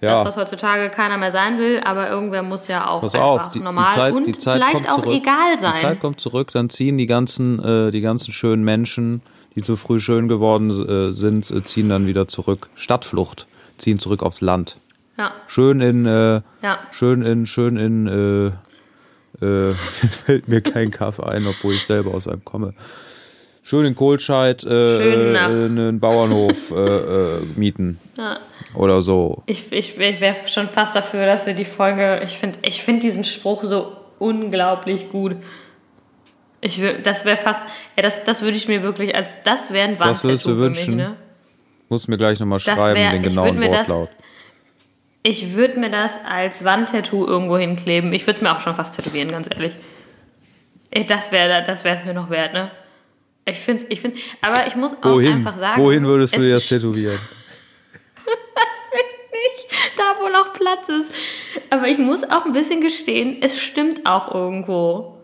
Das, 0.00 0.10
Ja, 0.10 0.24
was 0.24 0.36
heutzutage 0.36 0.90
keiner 0.90 1.18
mehr 1.18 1.32
sein 1.32 1.58
will, 1.58 1.80
aber 1.84 2.08
irgendwer 2.08 2.44
muss 2.44 2.68
ja 2.68 2.88
auch 2.88 3.00
pass 3.00 3.16
auf, 3.16 3.50
die, 3.50 3.58
die 3.58 3.64
normal 3.64 3.90
Zeit, 3.90 4.14
und 4.14 4.26
die 4.28 4.36
Zeit 4.36 4.56
vielleicht 4.56 4.76
kommt 4.76 4.90
auch 4.90 5.02
zurück. 5.02 5.16
egal 5.16 5.58
sein. 5.58 5.72
Die 5.74 5.80
Zeit 5.80 6.00
kommt 6.00 6.20
zurück, 6.20 6.52
dann 6.52 6.70
ziehen 6.70 6.98
die 6.98 7.06
ganzen, 7.06 7.58
äh, 7.62 7.90
die 7.90 8.00
ganzen 8.00 8.32
schönen 8.32 8.62
Menschen, 8.62 9.22
die 9.56 9.62
zu 9.62 9.74
früh 9.74 9.98
schön 9.98 10.28
geworden 10.28 10.70
äh, 10.70 11.12
sind, 11.12 11.50
äh, 11.50 11.64
ziehen 11.64 11.88
dann 11.88 12.06
wieder 12.06 12.28
zurück. 12.28 12.68
Stadtflucht, 12.76 13.48
ziehen 13.76 13.98
zurück 13.98 14.22
aufs 14.22 14.40
Land. 14.40 14.76
ja, 15.18 15.32
Schön 15.48 15.80
in, 15.80 16.06
äh, 16.06 16.42
ja. 16.62 16.78
schön 16.92 17.22
in, 17.22 17.46
schön 17.46 17.76
in, 17.76 18.06
äh, 18.06 19.44
äh, 19.44 19.74
jetzt 20.02 20.14
fällt 20.14 20.46
mir 20.46 20.60
kein 20.60 20.92
Kaff 20.92 21.18
ein, 21.18 21.44
obwohl 21.48 21.74
ich 21.74 21.84
selber 21.84 22.14
aus 22.14 22.28
einem 22.28 22.44
komme. 22.44 22.72
Schön 23.64 23.84
in 23.84 23.96
Kohlscheid 23.96 24.64
äh, 24.64 24.68
Schön 24.68 25.34
äh, 25.34 25.38
einen 25.38 26.00
Bauernhof 26.00 26.70
äh, 26.70 26.76
äh, 26.76 27.40
mieten. 27.56 27.98
Oder 28.74 29.00
so. 29.02 29.42
Ich, 29.46 29.72
ich, 29.72 29.98
ich 29.98 30.20
wäre 30.20 30.36
schon 30.46 30.68
fast 30.68 30.94
dafür, 30.94 31.26
dass 31.26 31.46
wir 31.46 31.54
die 31.54 31.64
Folge. 31.64 32.20
Ich 32.24 32.38
finde 32.38 32.58
ich 32.62 32.82
find 32.82 33.02
diesen 33.02 33.24
Spruch 33.24 33.64
so 33.64 33.96
unglaublich 34.18 35.10
gut. 35.10 35.36
Ich 36.60 36.80
wür, 36.80 36.94
das 36.94 37.24
wäre 37.24 37.36
fast. 37.36 37.66
Ja, 37.96 38.02
das, 38.02 38.24
das 38.24 38.42
würde 38.42 38.56
ich 38.56 38.68
mir 38.68 38.82
wirklich 38.82 39.14
als. 39.14 39.32
Das 39.44 39.72
wäre 39.72 39.88
ein 39.88 39.96
Das 39.96 40.24
würdest 40.24 40.46
du 40.46 40.56
wünschen? 40.56 40.96
Mich, 40.96 41.06
ne? 41.06 41.16
Muss 41.88 42.08
mir 42.08 42.16
gleich 42.18 42.38
nochmal 42.40 42.60
schreiben, 42.60 42.96
wär- 42.96 43.10
den 43.10 43.22
genauen 43.22 43.58
mir 43.58 43.70
das- 43.70 43.88
Wortlaut. 43.88 44.10
Ich 45.22 45.54
würde 45.54 45.78
mir 45.80 45.90
das 45.90 46.12
als 46.26 46.64
Wandtattoo 46.64 47.26
irgendwo 47.26 47.58
hinkleben. 47.58 48.12
Ich 48.12 48.22
würde 48.22 48.36
es 48.36 48.40
mir 48.42 48.54
auch 48.54 48.60
schon 48.60 48.74
fast 48.74 48.96
tätowieren, 48.96 49.30
ganz 49.30 49.48
ehrlich. 49.50 49.72
Das 51.06 51.32
wäre 51.32 51.62
das 51.64 51.84
es 51.84 52.04
mir 52.04 52.14
noch 52.14 52.30
wert, 52.30 52.54
ne? 52.54 52.70
Ich 53.44 53.58
finde 53.58 53.86
ich 53.88 54.00
find, 54.00 54.16
aber 54.42 54.66
ich 54.66 54.76
muss 54.76 54.92
auch 55.00 55.04
Wohin? 55.12 55.32
einfach 55.34 55.56
sagen. 55.56 55.82
Wohin 55.82 56.04
würdest 56.04 56.36
du 56.36 56.40
dir 56.40 56.54
das 56.54 56.68
tätowieren? 56.68 57.18
nicht, 59.32 59.68
da 59.96 60.20
wo 60.20 60.28
noch 60.28 60.52
Platz 60.52 60.88
ist. 60.88 61.12
Aber 61.70 61.88
ich 61.88 61.98
muss 61.98 62.24
auch 62.24 62.44
ein 62.44 62.52
bisschen 62.52 62.80
gestehen, 62.80 63.38
es 63.40 63.60
stimmt 63.60 64.06
auch 64.06 64.34
irgendwo. 64.34 65.18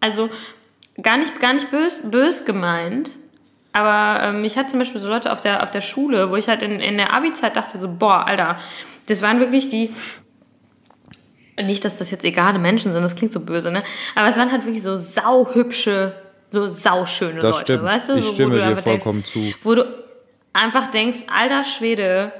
Also 0.00 0.30
gar 1.02 1.18
nicht, 1.18 1.40
gar 1.40 1.52
nicht 1.52 1.70
bös, 1.70 2.02
bös 2.10 2.44
gemeint. 2.44 3.10
Aber 3.72 4.22
ähm, 4.24 4.44
ich 4.44 4.56
hatte 4.56 4.70
zum 4.70 4.80
Beispiel 4.80 5.00
so 5.00 5.08
Leute 5.08 5.30
auf 5.30 5.40
der, 5.40 5.62
auf 5.62 5.70
der 5.70 5.80
Schule, 5.80 6.30
wo 6.30 6.36
ich 6.36 6.48
halt 6.48 6.62
in, 6.62 6.80
in 6.80 6.96
der 6.96 7.12
Abi-Zeit 7.12 7.54
dachte 7.56 7.78
so, 7.78 7.88
boah, 7.88 8.26
Alter, 8.26 8.58
das 9.06 9.22
waren 9.22 9.38
wirklich 9.38 9.68
die, 9.68 9.90
nicht, 11.56 11.84
dass 11.84 11.98
das 11.98 12.10
jetzt 12.10 12.24
egale 12.24 12.58
Menschen 12.58 12.92
sind, 12.92 13.02
das 13.02 13.14
klingt 13.14 13.32
so 13.32 13.40
böse, 13.40 13.70
ne? 13.70 13.82
Aber 14.16 14.28
es 14.28 14.36
waren 14.36 14.50
halt 14.50 14.64
wirklich 14.64 14.82
so 14.82 14.96
sauhübsche, 14.96 16.14
so 16.50 16.68
sauschöne 16.68 17.38
Das 17.38 17.56
Leute, 17.56 17.64
stimmt. 17.64 17.84
weißt 17.84 18.08
du? 18.08 18.14
Ich 18.14 18.24
so, 18.24 18.30
wo 18.30 18.34
stimme 18.34 18.54
dir 18.56 18.76
vollkommen 18.76 19.22
denkst, 19.22 19.30
zu. 19.30 19.54
Wo 19.62 19.74
du 19.76 19.99
einfach 20.52 20.90
denkst, 20.90 21.26
alter 21.32 21.64
Schwede, 21.64 22.32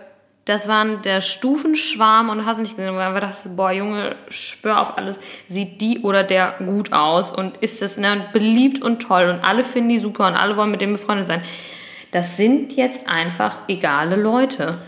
das 0.45 0.67
waren 0.69 1.03
der 1.03 1.21
Stufenschwarm 1.21 2.29
und 2.29 2.39
du 2.39 2.47
hast 2.47 2.59
nicht 2.59 2.77
gesehen, 2.77 2.97
weil 2.97 3.05
du 3.05 3.17
einfach 3.17 3.29
dachtest, 3.29 3.57
boah, 3.57 3.71
Junge, 3.71 4.17
schwör 4.31 4.81
auf 4.81 4.99
alles, 4.99 5.21
sieht 5.47 5.81
die 5.81 6.01
oder 6.01 6.25
der 6.25 6.55
gut 6.59 6.93
aus 6.93 7.31
und 7.31 7.59
ist 7.59 7.83
es 7.83 7.99
ne, 7.99 8.29
beliebt 8.33 8.83
und 8.83 9.01
toll 9.01 9.29
und 9.31 9.45
alle 9.45 9.63
finden 9.65 9.91
die 9.91 9.99
super 9.99 10.27
und 10.27 10.35
alle 10.35 10.57
wollen 10.57 10.71
mit 10.71 10.81
dem 10.81 10.93
befreundet 10.93 11.27
sein. 11.27 11.43
Das 12.11 12.37
sind 12.37 12.73
jetzt 12.75 13.09
einfach 13.09 13.59
egale 13.69 14.17
Leute. 14.17 14.79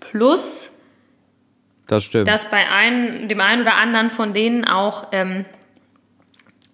Plus, 0.00 0.70
Das 1.86 2.04
stimmt. 2.04 2.26
dass 2.26 2.50
bei 2.50 2.68
einem, 2.68 3.28
dem 3.28 3.40
einen 3.40 3.62
oder 3.62 3.76
anderen 3.76 4.10
von 4.10 4.32
denen 4.32 4.64
auch, 4.64 5.08
ähm, 5.12 5.44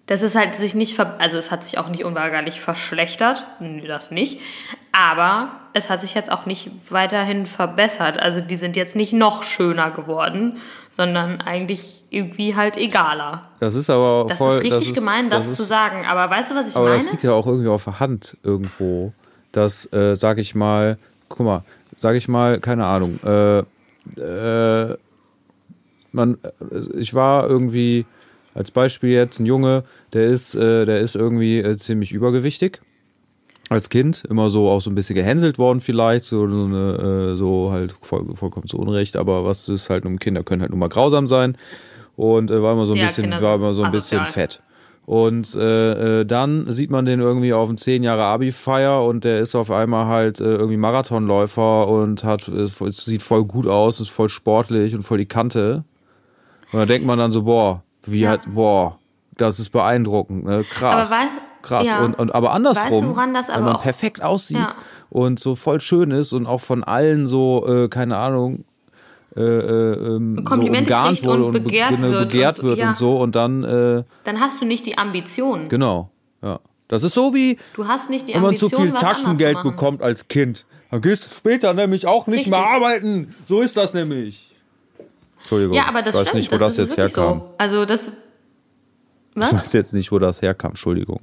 das 0.07 0.21
ist 0.21 0.35
halt 0.35 0.55
sich 0.55 0.75
nicht, 0.75 0.99
also 0.99 1.37
es 1.37 1.49
hat 1.49 1.63
sich 1.63 1.77
auch 1.77 1.87
nicht 1.87 2.03
unweigerlich 2.03 2.59
verschlechtert, 2.59 3.45
nee, 3.59 3.87
das 3.87 4.11
nicht, 4.11 4.39
aber 4.91 5.51
es 5.73 5.89
hat 5.89 6.01
sich 6.01 6.13
jetzt 6.13 6.31
auch 6.31 6.45
nicht 6.45 6.91
weiterhin 6.91 7.45
verbessert. 7.45 8.19
Also 8.19 8.41
die 8.41 8.57
sind 8.57 8.75
jetzt 8.75 8.95
nicht 8.95 9.11
noch 9.13 9.43
schöner 9.43 9.91
geworden, 9.91 10.57
sondern 10.91 11.41
eigentlich 11.41 12.03
irgendwie 12.11 12.55
halt 12.55 12.77
egaler. 12.77 13.49
Das 13.59 13.73
ist 13.73 13.89
aber 13.89 14.25
Das 14.27 14.37
voll. 14.37 14.57
ist 14.57 14.63
richtig 14.63 14.93
gemein, 14.93 15.29
das, 15.29 15.47
ist, 15.47 15.57
zu 15.57 15.63
sagen. 15.63 16.05
Aber 16.05 16.29
weißt 16.29 16.51
du, 16.51 16.55
was 16.55 16.69
ich 16.69 16.75
Aber 16.75 16.85
meine? 16.85 16.97
das 16.97 17.11
liegt 17.11 17.23
ja 17.23 17.31
auch 17.31 17.47
irgendwie 17.47 17.69
auf 17.69 17.85
der 17.85 17.99
Hand 17.99 18.37
irgendwo. 18.43 19.13
Dass, 19.51 19.91
äh, 19.93 20.15
sag 20.15 20.37
ich 20.37 20.53
mal, 20.55 20.97
guck 21.29 21.45
mal, 21.45 21.63
sage 21.95 22.17
ich 22.17 22.27
mal, 22.27 22.59
keine 22.59 22.85
Ahnung, 22.85 23.19
äh, 23.23 23.59
äh, 24.19 24.97
man, 26.11 26.37
äh, 26.71 26.97
ich 26.97 27.13
war 27.13 27.47
irgendwie 27.47 28.05
als 28.53 28.71
Beispiel 28.71 29.09
jetzt 29.11 29.39
ein 29.39 29.45
Junge, 29.45 29.83
der 30.13 30.25
ist, 30.25 30.55
äh, 30.55 30.85
der 30.85 30.99
ist 30.99 31.15
irgendwie 31.15 31.59
äh, 31.59 31.75
ziemlich 31.77 32.11
übergewichtig. 32.11 32.81
Als 33.69 33.89
Kind 33.89 34.23
immer 34.29 34.49
so 34.49 34.69
auch 34.69 34.81
so 34.81 34.89
ein 34.91 34.95
bisschen 34.95 35.15
gehänselt 35.15 35.57
worden 35.57 35.79
vielleicht, 35.79 36.25
so, 36.25 36.47
so, 36.47 36.65
eine, 36.65 37.31
äh, 37.33 37.37
so 37.37 37.71
halt 37.71 37.95
voll, 38.01 38.35
vollkommen 38.35 38.67
zu 38.67 38.77
Unrecht, 38.77 39.15
aber 39.15 39.45
was 39.45 39.67
ist 39.69 39.89
halt 39.89 40.05
um 40.05 40.19
Kinder 40.19 40.43
können 40.43 40.61
halt 40.61 40.71
nur 40.71 40.79
mal 40.79 40.89
grausam 40.89 41.27
sein 41.27 41.57
und 42.15 42.51
äh, 42.51 42.61
war 42.61 42.73
immer 42.73 42.85
so 42.85 42.93
ein 42.93 42.99
Ja, 42.99 43.05
bisschen, 43.05 43.23
Kinder 43.23 43.41
war 43.41 43.55
immer 43.55 43.73
so 43.73 43.83
ein 43.83 43.91
bisschen 43.91 44.23
fett. 44.25 44.61
Und 45.05 45.53
äh, 45.55 46.21
äh, 46.21 46.25
dann 46.25 46.71
sieht 46.71 46.89
man 46.91 47.05
den 47.05 47.19
irgendwie 47.19 47.51
auf 47.53 47.67
einen 47.67 47.77
10 47.77 48.03
Jahre 48.03 48.23
Abi-Feier 48.23 49.03
und 49.03 49.23
der 49.25 49.39
ist 49.39 49.53
auf 49.55 49.69
einmal 49.71 50.05
halt 50.05 50.39
äh, 50.39 50.43
irgendwie 50.45 50.77
Marathonläufer 50.77 51.87
und 51.89 52.23
hat, 52.23 52.43
voll- 52.43 52.91
sieht 52.93 53.21
voll 53.21 53.43
gut 53.43 53.67
aus, 53.67 53.99
ist 53.99 54.11
voll 54.11 54.29
sportlich 54.29 54.93
und 54.95 55.03
voll 55.03 55.17
die 55.17 55.25
Kante. 55.25 55.83
Und 56.71 56.79
da 56.79 56.85
denkt 56.85 57.05
man 57.05 57.17
dann 57.19 57.31
so, 57.33 57.43
boah, 57.43 57.83
wie 58.05 58.21
Ja. 58.21 58.29
halt, 58.31 58.41
boah, 58.53 58.97
das 59.37 59.59
ist 59.59 59.69
beeindruckend, 59.71 60.45
ne? 60.45 60.63
krass. 60.69 61.11
Aber 61.11 61.21
krass. 61.61 61.87
ja. 61.87 62.03
Und, 62.03 62.19
und 62.19 62.33
aber 62.35 62.51
andersrum, 62.51 63.15
Weißt 63.15 63.49
du, 63.49 63.53
wenn 63.55 63.63
man 63.63 63.77
perfekt 63.79 64.21
aussieht 64.21 64.57
Ja. 64.57 64.75
und 65.09 65.39
so 65.39 65.55
voll 65.55 65.81
schön 65.81 66.11
ist 66.11 66.33
und 66.33 66.45
auch 66.45 66.61
von 66.61 66.83
allen 66.83 67.27
so, 67.27 67.65
äh, 67.67 67.87
keine 67.89 68.17
Ahnung, 68.17 68.65
äh, 69.35 69.41
äh, 69.41 69.93
ähm, 70.15 70.35
so 70.37 70.43
Komplimente 70.43 70.91
umgarnt 70.91 71.17
kriegt 71.17 71.25
wurde 71.27 71.39
und 71.41 71.47
und, 71.47 71.53
be- 71.53 71.59
begehrt 71.61 71.89
genau, 71.95 72.09
wird 72.09 72.29
begehrt 72.29 72.55
und 72.59 72.61
so, 72.61 72.67
wird 72.67 72.79
ja. 72.79 72.87
und 72.89 72.97
so 72.97 73.17
und 73.19 73.35
dann, 73.35 73.63
äh, 73.63 74.03
Dann 74.25 74.39
hast 74.39 74.61
du 74.61 74.65
nicht 74.65 74.85
die 74.85 74.97
Ambition. 74.97 75.69
genau, 75.69 76.09
ja. 76.43 76.59
Das 76.89 77.01
ist 77.01 77.15
so 77.15 77.33
wie, 77.33 77.57
Du 77.75 77.87
hast 77.87 78.11
nicht 78.11 78.27
die 78.27 78.33
wenn 78.35 78.41
man 78.41 78.49
Ambition, 78.49 78.69
zu 78.69 78.81
viel 78.81 78.91
Taschengeld 78.91 79.63
bekommt 79.63 80.03
als 80.03 80.27
Kind. 80.27 80.65
Dann 80.91 81.01
gehst 81.01 81.25
du 81.25 81.33
später 81.35 81.73
nämlich 81.73 82.05
auch 82.05 82.27
nicht 82.27 82.45
Richtig. 82.45 82.51
mehr 82.51 82.67
arbeiten. 82.67 83.33
So 83.49 83.61
ist 83.61 83.75
das 83.77 83.95
nämlich. 83.95 84.52
Entschuldigung. 85.43 85.75
Ja, 85.75 85.87
aber 85.87 86.01
das 86.01 86.15
ich 86.15 86.21
weiß 86.21 86.27
stimmt. 86.29 86.41
nicht, 86.41 86.51
wo 86.51 86.57
das, 86.57 86.73
ist 86.73 86.77
jetzt 86.79 86.97
herkam. 86.97 87.39
So. 87.39 87.53
Also 87.57 87.85
das. 87.85 88.07
Ich 88.07 88.13
Was? 89.35 89.53
weiß 89.53 89.73
jetzt 89.73 89.93
nicht, 89.93 90.11
wo 90.11 90.19
das 90.19 90.41
herkam. 90.41 90.71
Entschuldigung. 90.71 91.19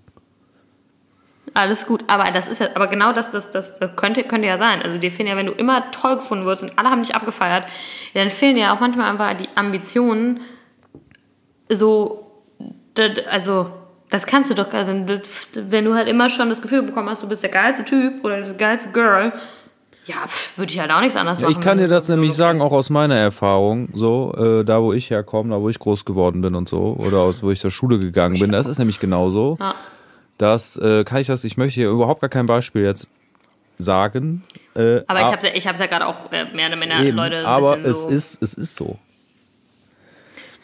Alles 1.55 1.87
gut, 1.87 2.05
aber 2.07 2.31
das 2.31 2.47
ist 2.47 2.61
ja, 2.61 2.69
aber 2.75 2.87
genau 2.87 3.13
das, 3.13 3.33
das, 3.33 3.51
das, 3.51 3.79
das 3.79 3.97
könnte, 3.97 4.23
könnte 4.23 4.47
ja 4.47 4.57
sein. 4.57 4.83
Also 4.83 4.99
dir 4.99 5.11
fehlen 5.11 5.29
ja, 5.29 5.37
wenn 5.37 5.47
du 5.47 5.53
immer 5.53 5.91
toll 5.91 6.17
gefunden 6.17 6.45
wirst 6.45 6.63
und 6.63 6.79
alle 6.79 6.91
haben 6.91 7.03
dich 7.03 7.15
abgefeiert, 7.15 7.67
dann 8.15 8.31
fehlen 8.31 8.57
ja 8.57 8.75
auch 8.75 8.79
manchmal 8.79 9.11
einfach 9.11 9.37
die 9.37 9.49
Ambitionen, 9.57 10.41
so, 11.69 12.31
also 13.29 13.73
das 14.11 14.27
kannst 14.27 14.51
du 14.51 14.55
doch, 14.55 14.73
also 14.73 14.93
wenn 15.55 15.85
du 15.85 15.95
halt 15.95 16.09
immer 16.09 16.29
schon 16.31 16.51
das 16.51 16.63
Gefühl 16.63 16.83
bekommen 16.83 17.09
hast, 17.09 17.23
du 17.23 17.29
bist 17.29 17.43
der 17.43 17.51
geilste 17.51 17.85
Typ 17.85 18.25
oder 18.25 18.41
das 18.41 18.57
geilste 18.57 18.91
Girl, 18.91 19.33
ja, 20.07 20.17
würde 20.57 20.73
ich 20.73 20.81
halt 20.81 20.91
auch 20.91 21.01
nichts 21.01 21.17
anderes 21.17 21.39
machen. 21.41 21.53
ich 21.53 21.61
kann 21.61 21.79
dir 21.79 21.87
das 21.89 22.07
sowieso 22.07 22.15
nämlich 22.15 22.33
so 22.33 22.39
sagen, 22.39 22.61
auch 22.61 22.73
aus 22.73 22.91
meiner 22.91 23.17
Erfahrung, 23.17 23.89
so, 23.95 24.35
äh, 24.37 24.65
da 24.65 24.83
wo 24.83 24.93
ich 24.93 25.11
herkomme, 25.11 25.51
da 25.51 25.61
wo 25.61 25.69
ich 25.69 25.79
groß 25.79 26.05
geworden 26.05 26.41
bin 26.41 26.55
und 26.55 26.69
so, 26.69 26.97
oder 26.99 27.19
aus 27.19 27.43
wo 27.43 27.51
ich 27.51 27.61
zur 27.61 27.71
Schule 27.71 27.99
gegangen 27.99 28.39
bin, 28.39 28.51
das 28.53 28.67
ist 28.67 28.79
nämlich 28.79 28.99
genauso. 29.01 29.57
Ja. 29.61 29.75
Das 30.39 30.77
äh, 30.79 31.05
kann 31.05 31.21
ich 31.21 31.27
das, 31.27 31.45
ich 31.45 31.57
möchte 31.57 31.81
hier 31.81 31.91
überhaupt 31.91 32.21
gar 32.23 32.31
kein 32.31 32.47
Beispiel 32.47 32.83
jetzt 32.83 33.11
sagen. 33.79 34.43
Äh, 34.75 35.01
Aber 35.07 35.21
ich 35.21 35.27
ab- 35.27 35.33
habe 35.37 35.47
ja, 35.49 35.55
ich 35.55 35.67
hab's 35.67 35.81
ja 35.81 35.87
gerade 35.87 36.07
auch 36.07 36.33
äh, 36.33 36.45
mehr 36.55 36.69
oder 36.69 37.01
eben, 37.03 37.17
Leute. 37.17 37.47
aber 37.47 37.77
bisschen 37.77 37.91
es 37.91 38.03
so, 38.03 38.09
ist, 38.09 38.43
es 38.43 38.55
ist 38.55 38.77
so. 38.77 38.99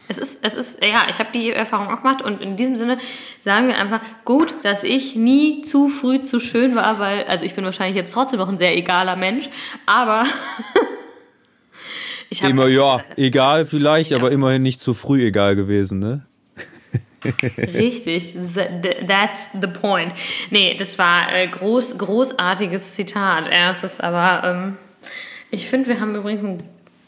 Es 0.09 0.19
ist, 0.19 0.45
es 0.45 0.55
ist, 0.55 0.85
ja, 0.85 1.07
ich 1.11 1.19
habe 1.19 1.31
die 1.35 1.51
Erfahrung 1.51 1.89
auch 1.89 2.03
gemacht 2.03 2.23
und 2.23 2.41
in 2.41 2.55
diesem 2.57 2.77
Sinne 2.77 2.99
sagen 3.45 3.67
wir 3.69 3.77
einfach, 3.77 4.01
gut, 4.25 4.55
dass 4.63 4.85
ich 4.85 5.17
nie 5.17 5.63
zu 5.63 5.89
früh 5.89 6.23
zu 6.23 6.39
schön 6.39 6.77
war, 6.77 6.99
weil, 7.01 7.25
also 7.25 7.45
ich 7.45 7.55
bin 7.55 7.65
wahrscheinlich 7.65 7.97
jetzt 7.97 8.13
trotzdem 8.15 8.39
noch 8.39 8.49
ein 8.49 8.59
sehr 8.59 8.77
egaler 8.77 9.17
Mensch, 9.17 9.49
aber 9.85 10.25
ich 12.31 12.43
hab- 12.43 12.51
Immer, 12.51 12.69
ja, 12.69 13.01
egal 13.17 13.67
vielleicht, 13.67 14.13
aber 14.13 14.31
immerhin 14.31 14.63
nicht 14.63 14.81
zu 14.81 14.95
früh 14.95 15.25
egal 15.27 15.57
gewesen, 15.57 15.99
ne? 15.99 16.25
Richtig, 17.59 18.35
th- 18.55 18.81
th- 18.83 19.07
that's 19.09 19.51
the 19.61 19.67
point. 19.67 20.13
Nee, 20.51 20.77
das 20.79 20.97
war 20.99 21.33
äh, 21.35 21.49
groß, 21.49 21.99
großartiges 21.99 22.95
Zitat. 22.95 23.49
Erstes, 23.51 23.99
aber 24.01 24.49
ähm, 24.49 24.77
ich 25.51 25.69
finde, 25.69 25.89
wir 25.89 26.01
haben 26.01 26.15
übrigens 26.15 26.45
einen 26.45 26.63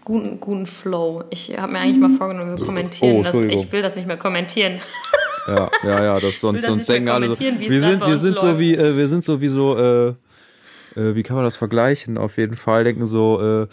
guten, 0.08 0.40
guten 0.40 0.66
Flow. 0.66 1.22
Ich 1.30 1.56
habe 1.56 1.72
mir 1.72 1.80
eigentlich 1.80 1.98
mal 1.98 2.16
vorgenommen, 2.16 2.58
wir 2.58 2.66
kommentieren 2.66 3.16
Oh, 3.18 3.22
das. 3.22 3.34
Ich 3.34 3.70
will 3.70 3.82
das 3.82 3.94
nicht 3.94 4.08
mehr 4.08 4.16
kommentieren. 4.16 4.80
Ja, 5.46 5.70
ja, 5.84 6.04
ja, 6.04 6.20
das 6.20 6.40
sonst, 6.40 6.62
das 6.62 6.66
sonst 6.66 6.88
denken 6.88 7.10
alle 7.10 7.28
so. 7.28 7.38
Wir 7.38 7.80
sind, 7.80 8.04
wir 8.04 8.16
sind 8.16 8.38
so 8.38 8.58
wie, 8.58 8.74
äh, 8.74 8.96
wir 8.96 9.06
sind 9.06 9.22
so 9.22 9.40
wie 9.40 9.48
so, 9.48 9.76
äh, 9.78 10.08
äh, 10.08 11.14
wie 11.14 11.22
kann 11.22 11.36
man 11.36 11.44
das 11.44 11.56
vergleichen? 11.56 12.18
Auf 12.18 12.38
jeden 12.38 12.56
Fall 12.56 12.84
denken 12.84 13.06
so, 13.06 13.66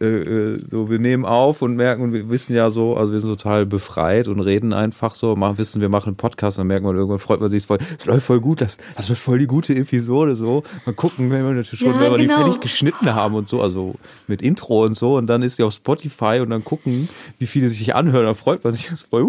äh, 0.00 0.04
äh, 0.04 0.64
so 0.70 0.90
wir 0.90 0.98
nehmen 0.98 1.24
auf 1.24 1.62
und 1.62 1.74
merken 1.74 2.02
und 2.02 2.12
wir 2.12 2.28
wissen 2.28 2.54
ja 2.54 2.70
so, 2.70 2.96
also 2.96 3.12
wir 3.12 3.20
sind 3.20 3.30
total 3.30 3.64
befreit 3.64 4.28
und 4.28 4.40
reden 4.40 4.72
einfach 4.72 5.14
so, 5.14 5.34
machen, 5.36 5.56
wissen, 5.56 5.80
wir 5.80 5.88
machen 5.88 6.08
einen 6.08 6.16
Podcast, 6.16 6.58
dann 6.58 6.66
merkt 6.66 6.84
man 6.84 6.94
irgendwann 6.94 7.18
freut 7.18 7.40
man 7.40 7.50
sich 7.50 7.64
voll, 7.64 7.78
das 7.78 8.04
läuft 8.04 8.26
voll 8.26 8.40
gut, 8.40 8.60
das, 8.60 8.76
das 8.96 9.08
wird 9.08 9.18
voll 9.18 9.38
die 9.38 9.46
gute 9.46 9.74
Episode 9.74 10.36
so. 10.36 10.64
Mal 10.84 10.94
gucken, 10.94 11.30
wenn 11.30 11.44
wir 11.44 11.52
natürlich 11.52 11.80
schon, 11.80 11.94
Ja, 11.94 12.00
wenn 12.00 12.10
wir 12.12 12.18
die 12.18 12.26
genau. 12.26 12.44
fertig 12.44 12.60
geschnitten 12.60 13.14
haben 13.14 13.34
und 13.34 13.48
so, 13.48 13.62
also 13.62 13.94
mit 14.26 14.42
Intro 14.42 14.84
und 14.84 14.96
so 14.96 15.16
und 15.16 15.26
dann 15.28 15.42
ist 15.42 15.58
die 15.58 15.62
auf 15.62 15.72
Spotify 15.72 16.40
und 16.42 16.50
dann 16.50 16.62
gucken, 16.62 17.08
wie 17.38 17.46
viele 17.46 17.68
sich 17.70 17.94
anhören, 17.94 18.26
dann 18.26 18.34
freut 18.34 18.64
man 18.64 18.72
sich 18.72 18.88
das 18.88 19.04
voll, 19.04 19.26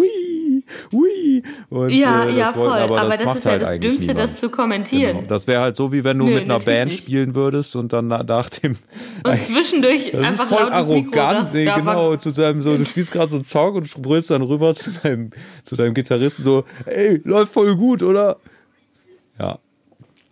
ui, 0.47 0.63
ui. 0.93 1.43
Und, 1.69 1.89
Ja, 1.89 2.23
äh, 2.23 2.27
das 2.27 2.35
ja, 2.35 2.55
wollen- 2.55 2.69
voll. 2.69 2.79
aber 2.79 2.95
das, 3.09 3.17
das 3.17 3.25
macht 3.25 3.37
ist 3.37 3.43
ja 3.45 3.51
halt 3.51 3.61
das 3.61 3.69
eigentlich 3.69 3.81
Dümmste, 3.81 4.01
niemand. 4.01 4.19
das 4.19 4.39
zu 4.39 4.49
kommentieren. 4.49 5.15
Genau. 5.17 5.27
Das 5.27 5.47
wäre 5.47 5.61
halt 5.61 5.75
so, 5.75 5.91
wie 5.91 6.03
wenn 6.03 6.17
du 6.17 6.25
Nö, 6.25 6.33
mit 6.35 6.43
einer 6.45 6.59
Band 6.59 6.91
nicht. 6.91 7.03
spielen 7.03 7.35
würdest 7.35 7.75
und 7.75 7.93
dann 7.93 8.07
na- 8.07 8.23
nach 8.23 8.49
dem. 8.49 8.75
Und 9.23 9.41
zwischendurch 9.41 10.11
Das 10.11 10.21
ist 10.21 10.27
einfach 10.41 10.47
voll 10.47 10.67
ins 10.67 10.87
Mikro 10.89 11.19
arrogant, 11.21 11.53
nee, 11.53 11.63
ja, 11.63 11.77
genau. 11.77 12.15
Zu 12.15 12.31
deinem, 12.31 12.61
so, 12.61 12.77
du 12.77 12.85
spielst 12.85 13.11
gerade 13.11 13.29
so 13.29 13.37
einen 13.37 13.45
Song 13.45 13.75
und 13.75 14.01
brüllst 14.01 14.29
dann 14.31 14.41
rüber 14.41 14.73
zu 14.75 14.91
deinem, 14.91 15.29
zu 15.63 15.75
deinem 15.75 15.93
Gitarristen 15.93 16.43
so, 16.43 16.63
ey, 16.85 17.21
läuft 17.23 17.53
voll 17.53 17.75
gut, 17.75 18.03
oder? 18.03 18.37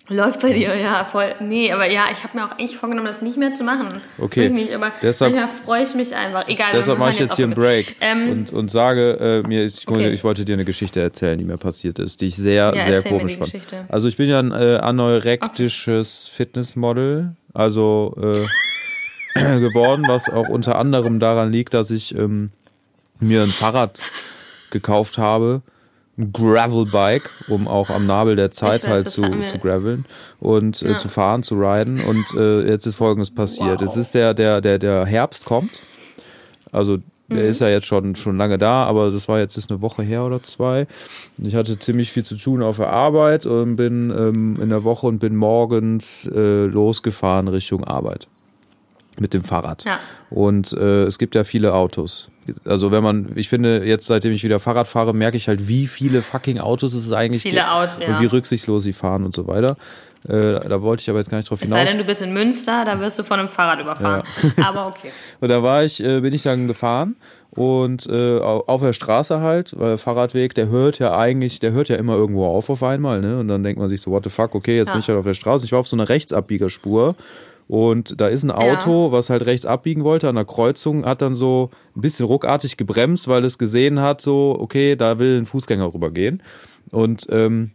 Läuft 0.07 0.41
bei 0.41 0.53
dir, 0.53 0.75
ja, 0.75 1.03
voll. 1.05 1.33
Nee, 1.39 1.71
aber 1.71 1.89
ja, 1.89 2.05
ich 2.11 2.23
habe 2.23 2.37
mir 2.37 2.45
auch 2.45 2.51
eigentlich 2.51 2.77
vorgenommen, 2.77 3.07
das 3.07 3.23
nicht 3.23 3.37
mehr 3.37 3.53
zu 3.53 3.63
machen. 3.63 3.87
Okay. 4.19 4.45
Ich 4.45 4.51
nicht, 4.51 4.71
aber 4.73 4.91
Deshalb- 5.01 5.33
manchmal 5.33 5.55
freue 5.63 5.81
ich 5.83 5.95
mich 5.95 6.15
einfach. 6.15 6.47
Egal, 6.47 6.67
deshalb 6.73 6.99
mache 6.99 7.09
ich 7.09 7.19
jetzt 7.19 7.35
hier 7.35 7.45
einen 7.45 7.55
Break 7.55 7.95
Ähm, 8.01 8.29
und, 8.29 8.53
und 8.53 8.69
sage, 8.69 9.13
äh, 9.43 9.47
mir 9.47 9.65
ich, 9.65 9.87
muss- 9.87 9.97
Okay. 9.97 10.09
ich 10.11 10.23
wollte 10.23 10.45
dir 10.45 10.53
eine 10.53 10.63
Geschichte 10.65 11.01
erzählen, 11.01 11.39
die 11.39 11.43
mir 11.45 11.57
passiert 11.57 11.97
ist, 11.97 12.21
die 12.21 12.27
ich 12.27 12.35
sehr, 12.35 12.71
Ja, 12.75 12.81
sehr 12.81 13.01
komisch 13.01 13.37
fand. 13.37 13.51
Geschichte. 13.51 13.85
Also 13.89 14.07
ich 14.07 14.15
bin 14.15 14.29
ja 14.29 14.37
ein 14.37 14.51
äh, 14.51 14.77
anorektisches 14.77 16.27
Fitnessmodel, 16.27 17.35
also 17.55 18.15
äh, 18.21 19.59
geworden, 19.59 20.03
was 20.07 20.29
auch 20.29 20.49
unter 20.49 20.77
anderem 20.77 21.19
daran 21.19 21.51
liegt, 21.51 21.73
dass 21.73 21.89
ich 21.89 22.15
ähm, 22.15 22.51
mir 23.19 23.41
ein 23.41 23.49
Fahrrad 23.49 24.03
gekauft 24.69 25.17
habe, 25.17 25.61
Gravelbike, 26.17 27.29
um 27.47 27.67
auch 27.67 27.89
am 27.89 28.05
Nabel 28.05 28.35
der 28.35 28.51
Zeit 28.51 28.83
weiß, 28.83 28.89
halt 28.89 29.09
zu, 29.09 29.21
zu 29.47 29.59
graveln 29.59 30.05
und 30.39 30.81
äh, 30.81 30.91
Ja. 30.91 30.97
zu 30.97 31.09
fahren, 31.09 31.43
zu 31.43 31.55
riden. 31.55 31.99
Und 32.01 32.33
äh, 32.33 32.67
jetzt 32.69 32.85
ist 32.85 32.95
Folgendes 32.95 33.31
passiert. 33.31 33.81
Wow. 33.81 33.87
Es 33.89 33.97
ist 33.97 34.13
der, 34.15 34.33
der, 34.33 34.61
der, 34.61 34.79
der 34.79 35.05
Herbst 35.05 35.45
kommt. 35.45 35.81
Also 36.71 36.97
der 37.27 37.43
Mhm. 37.43 37.49
ist 37.49 37.59
ja 37.59 37.69
jetzt 37.69 37.87
schon, 37.87 38.15
schon 38.15 38.37
lange 38.37 38.57
da, 38.59 38.83
aber 38.83 39.09
das 39.09 39.27
war 39.27 39.39
jetzt 39.39 39.57
ist 39.57 39.71
eine 39.71 39.81
Woche 39.81 40.03
her 40.03 40.23
oder 40.25 40.43
zwei. 40.43 40.85
Ich 41.41 41.55
hatte 41.55 41.79
ziemlich 41.79 42.11
viel 42.11 42.23
zu 42.23 42.35
tun 42.35 42.61
auf 42.61 42.77
der 42.77 42.89
Arbeit 42.91 43.45
und 43.47 43.77
bin 43.77 44.11
ähm, 44.11 44.59
in 44.61 44.69
der 44.69 44.83
Woche 44.83 45.07
und 45.07 45.17
bin 45.19 45.35
morgens 45.35 46.29
äh, 46.33 46.65
losgefahren 46.65 47.47
Richtung 47.47 47.83
Arbeit 47.83 48.27
mit 49.19 49.33
dem 49.33 49.43
Fahrrad. 49.43 49.85
Ja. 49.85 49.97
Und 50.29 50.71
äh, 50.73 51.03
es 51.05 51.17
gibt 51.17 51.33
ja 51.35 51.43
viele 51.43 51.73
Autos. 51.73 52.29
Also 52.65 52.91
wenn 52.91 53.03
man, 53.03 53.31
ich 53.35 53.49
finde, 53.49 53.83
jetzt 53.85 54.05
seitdem 54.05 54.31
ich 54.31 54.43
wieder 54.43 54.59
Fahrrad 54.59 54.87
fahre, 54.87 55.13
merke 55.13 55.37
ich 55.37 55.47
halt, 55.47 55.67
wie 55.67 55.87
viele 55.87 56.21
fucking 56.21 56.59
Autos 56.59 56.93
es 56.93 57.11
eigentlich 57.11 57.41
Viele 57.41 57.55
gibt 57.55 57.67
Autos, 57.67 57.89
ja. 57.99 58.07
und 58.15 58.21
wie 58.21 58.25
rücksichtslos 58.27 58.83
sie 58.83 58.93
fahren 58.93 59.23
und 59.23 59.33
so 59.33 59.47
weiter. 59.47 59.75
Äh, 60.27 60.59
da 60.67 60.81
wollte 60.81 61.01
ich 61.01 61.09
aber 61.09 61.19
jetzt 61.19 61.29
gar 61.29 61.37
nicht 61.37 61.49
drauf 61.49 61.61
Es 61.61 61.69
sei 61.69 61.77
hinaus. 61.77 61.91
denn, 61.91 61.99
du 61.99 62.05
bist 62.05 62.21
in 62.21 62.33
Münster, 62.33 62.83
da 62.85 62.99
wirst 62.99 63.17
du 63.19 63.23
von 63.23 63.39
einem 63.39 63.49
Fahrrad 63.49 63.79
überfahren. 63.79 64.23
Aber 64.63 64.87
okay. 64.87 65.11
Und 65.39 65.49
da 65.49 65.61
war 65.61 65.83
ich, 65.83 66.03
äh, 66.03 66.19
bin 66.21 66.33
ich 66.33 66.41
dann 66.43 66.67
gefahren 66.67 67.15
und 67.51 68.07
äh, 68.07 68.39
au- 68.39 68.63
auf 68.67 68.81
der 68.81 68.93
Straße 68.93 69.39
halt, 69.39 69.73
weil 69.79 69.89
der 69.89 69.97
Fahrradweg, 69.97 70.55
der 70.55 70.67
hört 70.69 70.97
ja 70.99 71.15
eigentlich, 71.17 71.59
der 71.59 71.71
hört 71.73 71.89
ja 71.89 71.95
immer 71.97 72.15
irgendwo 72.15 72.45
auf 72.47 72.69
auf 72.69 72.81
einmal, 72.83 73.21
ne? 73.21 73.39
Und 73.39 73.47
dann 73.47 73.63
denkt 73.63 73.79
man 73.79 73.87
sich 73.87 74.01
so, 74.01 74.11
what 74.11 74.23
the 74.23 74.29
fuck, 74.29 74.55
okay, 74.55 74.75
jetzt 74.77 74.87
Ja. 74.87 74.93
bin 74.93 74.99
ich 74.99 75.07
halt 75.07 75.17
auf 75.17 75.25
der 75.25 75.35
Straße. 75.35 75.63
Ich 75.63 75.71
war 75.71 75.79
auf 75.79 75.87
so 75.87 75.95
einer 75.95 76.09
Rechtsabbiegerspur 76.09 77.15
und 77.67 78.19
da 78.21 78.27
ist 78.27 78.43
ein 78.43 78.51
Auto, 78.51 79.11
was 79.11 79.29
halt 79.29 79.45
rechts 79.45 79.65
abbiegen 79.65 80.03
wollte 80.03 80.29
an 80.29 80.35
der 80.35 80.45
Kreuzung, 80.45 81.05
hat 81.05 81.21
dann 81.21 81.35
so 81.35 81.71
ein 81.95 82.01
bisschen 82.01 82.25
ruckartig 82.25 82.77
gebremst, 82.77 83.27
weil 83.27 83.43
es 83.43 83.57
gesehen 83.57 83.99
hat, 83.99 84.21
so, 84.21 84.55
okay, 84.59 84.95
da 84.95 85.17
will 85.17 85.39
ein 85.39 85.45
Fußgänger 85.45 85.93
rübergehen. 85.93 86.43
Und 86.91 87.25
ähm, 87.29 87.71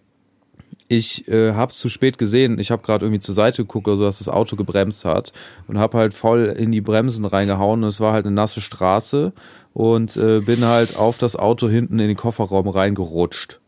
ich 0.87 1.29
äh, 1.29 1.53
habe 1.53 1.71
es 1.73 1.79
zu 1.79 1.89
spät 1.89 2.19
gesehen. 2.19 2.59
Ich 2.59 2.71
habe 2.71 2.83
gerade 2.83 3.05
irgendwie 3.07 3.21
zur 3.21 3.35
Seite 3.35 3.63
geguckt, 3.63 3.89
also 3.89 4.05
dass 4.05 4.19
das 4.19 4.29
Auto 4.29 4.57
gebremst 4.57 5.05
hat 5.05 5.33
und 5.69 5.79
habe 5.79 5.99
halt 5.99 6.15
voll 6.15 6.47
in 6.47 6.73
die 6.73 6.81
Bremsen 6.81 7.25
reingehauen. 7.25 7.83
Und 7.83 7.89
es 7.89 8.01
war 8.01 8.13
halt 8.13 8.27
eine 8.27 8.35
nasse 8.35 8.61
Straße 8.61 9.33
und 9.73 10.17
äh, 10.17 10.41
bin 10.41 10.65
halt 10.65 10.97
auf 10.97 11.17
das 11.17 11.37
Auto 11.37 11.69
hinten 11.69 12.01
in 12.01 12.09
den 12.09 12.17
Kofferraum 12.17 12.69
reingerutscht. 12.69 13.60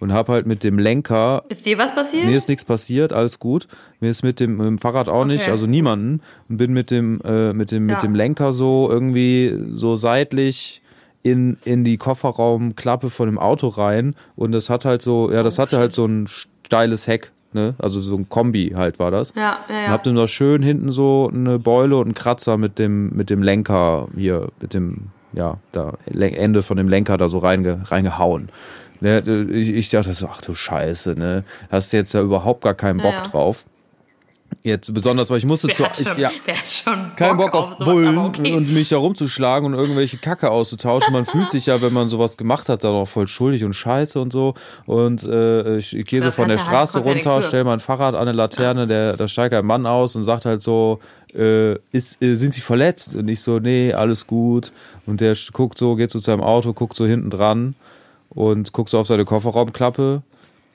Und 0.00 0.12
habe 0.12 0.32
halt 0.32 0.46
mit 0.46 0.62
dem 0.64 0.78
Lenker 0.78 1.42
Ist 1.48 1.64
dir 1.66 1.78
was 1.78 1.94
passiert? 1.94 2.24
Mir 2.26 2.36
ist 2.36 2.48
nichts 2.48 2.64
passiert, 2.64 3.12
alles 3.12 3.38
gut. 3.38 3.66
Mir 4.00 4.10
ist 4.10 4.22
mit 4.22 4.40
dem, 4.40 4.56
mit 4.58 4.66
dem 4.66 4.78
Fahrrad 4.78 5.08
auch 5.08 5.24
nicht, 5.24 5.42
Okay. 5.42 5.50
also 5.52 5.66
niemanden. 5.66 6.20
Und 6.48 6.56
bin 6.58 6.72
mit 6.72 6.90
dem, 6.90 7.20
äh, 7.24 7.52
mit 7.52 7.70
dem, 7.72 7.88
Ja. 7.88 7.94
mit 7.94 8.02
dem 8.02 8.14
Lenker 8.14 8.52
so 8.52 8.88
irgendwie 8.90 9.56
so 9.72 9.96
seitlich 9.96 10.82
in, 11.22 11.56
in 11.64 11.82
die 11.84 11.96
Kofferraumklappe 11.96 13.10
von 13.10 13.26
dem 13.26 13.38
Auto 13.38 13.68
rein. 13.68 14.14
Und 14.36 14.52
das 14.52 14.70
hat 14.70 14.84
halt 14.84 15.02
so, 15.02 15.30
ja, 15.32 15.40
Oh, 15.40 15.42
das 15.42 15.58
hatte 15.58 15.78
halt 15.78 15.92
so 15.92 16.04
ein 16.06 16.26
steiles 16.28 17.06
Heck, 17.06 17.32
ne? 17.52 17.74
Also 17.78 18.00
so 18.00 18.14
ein 18.16 18.28
Kombi 18.28 18.72
halt 18.76 18.98
war 18.98 19.10
das. 19.10 19.32
ja, 19.34 19.42
ja, 19.42 19.56
Und 19.68 19.74
ja. 19.74 19.88
hab 19.88 20.02
dann 20.04 20.14
da 20.14 20.28
schön 20.28 20.62
hinten 20.62 20.92
so 20.92 21.30
eine 21.32 21.58
Beule 21.58 21.96
und 21.96 22.04
einen 22.06 22.14
Kratzer 22.14 22.58
mit 22.58 22.78
dem, 22.78 23.10
mit 23.16 23.30
dem 23.30 23.42
Lenker 23.42 24.08
hier, 24.16 24.48
mit 24.60 24.74
dem, 24.74 25.08
ja, 25.36 25.58
da 25.70 25.92
Ende 26.34 26.62
von 26.62 26.76
dem 26.76 26.88
Lenker 26.88 27.16
da 27.18 27.28
so 27.28 27.38
reinge, 27.38 27.80
reingehauen. 27.84 28.48
Ne, 29.00 29.18
ich, 29.52 29.70
ich 29.74 29.90
dachte 29.90 30.12
so, 30.12 30.26
ach 30.28 30.40
du 30.40 30.54
Scheiße, 30.54 31.14
ne? 31.18 31.44
Hast 31.70 31.92
du 31.92 31.98
jetzt 31.98 32.14
ja 32.14 32.22
überhaupt 32.22 32.62
gar 32.62 32.72
keinen 32.74 32.98
Bock 32.98 33.12
Ja. 33.12 33.20
drauf. 33.20 33.64
Jetzt 34.62 34.92
besonders, 34.92 35.30
weil 35.30 35.38
ich 35.38 35.46
musste 35.46 35.68
zu, 35.68 35.84
ich, 35.84 36.08
schon, 36.08 36.18
ja, 36.18 36.30
keinen 37.14 37.36
Bock 37.36 37.54
auf 37.54 37.74
sowas, 37.74 37.84
Bullen 37.84 38.18
okay. 38.18 38.52
und 38.52 38.72
mich 38.74 38.88
da 38.88 38.96
rumzuschlagen 38.96 39.72
und 39.72 39.78
irgendwelche 39.78 40.18
Kacke 40.18 40.50
auszutauschen. 40.50 41.12
Man 41.12 41.24
fühlt 41.24 41.50
sich 41.50 41.66
ja, 41.66 41.80
wenn 41.82 41.92
man 41.92 42.08
sowas 42.08 42.36
gemacht 42.36 42.68
hat, 42.68 42.82
dann 42.82 42.90
auch 42.90 43.06
voll 43.06 43.28
schuldig 43.28 43.62
und 43.62 43.74
scheiße 43.74 44.20
und 44.20 44.32
so. 44.32 44.54
Und 44.86 45.22
äh, 45.22 45.78
ich, 45.78 45.96
ich 45.96 46.04
gehe 46.04 46.20
so 46.20 46.32
von 46.32 46.48
der 46.48 46.58
Straße 46.58 46.98
runter, 46.98 47.42
für. 47.42 47.46
stell 47.46 47.62
mein 47.62 47.78
Fahrrad 47.78 48.16
an 48.16 48.22
eine 48.22 48.32
Laterne, 48.32 48.88
der, 48.88 49.16
da 49.16 49.28
steigt 49.28 49.54
ein 49.54 49.64
Mann 49.64 49.86
aus 49.86 50.16
und 50.16 50.24
sagt 50.24 50.44
halt 50.44 50.60
so, 50.62 50.98
äh, 51.32 51.74
ist, 51.92 52.20
äh, 52.20 52.34
sind 52.34 52.52
Sie 52.52 52.60
verletzt? 52.60 53.14
Und 53.14 53.28
ich 53.28 53.40
so, 53.42 53.60
nee, 53.60 53.92
alles 53.92 54.26
gut. 54.26 54.72
Und 55.06 55.20
der 55.20 55.36
guckt 55.52 55.78
so, 55.78 55.94
geht 55.94 56.10
so 56.10 56.18
zu 56.18 56.24
seinem 56.24 56.42
Auto, 56.42 56.72
guckt 56.72 56.96
so 56.96 57.06
hinten 57.06 57.30
dran 57.30 57.76
und 58.30 58.72
guckt 58.72 58.90
so 58.90 58.98
auf 58.98 59.06
seine 59.06 59.24
Kofferraumklappe 59.24 60.22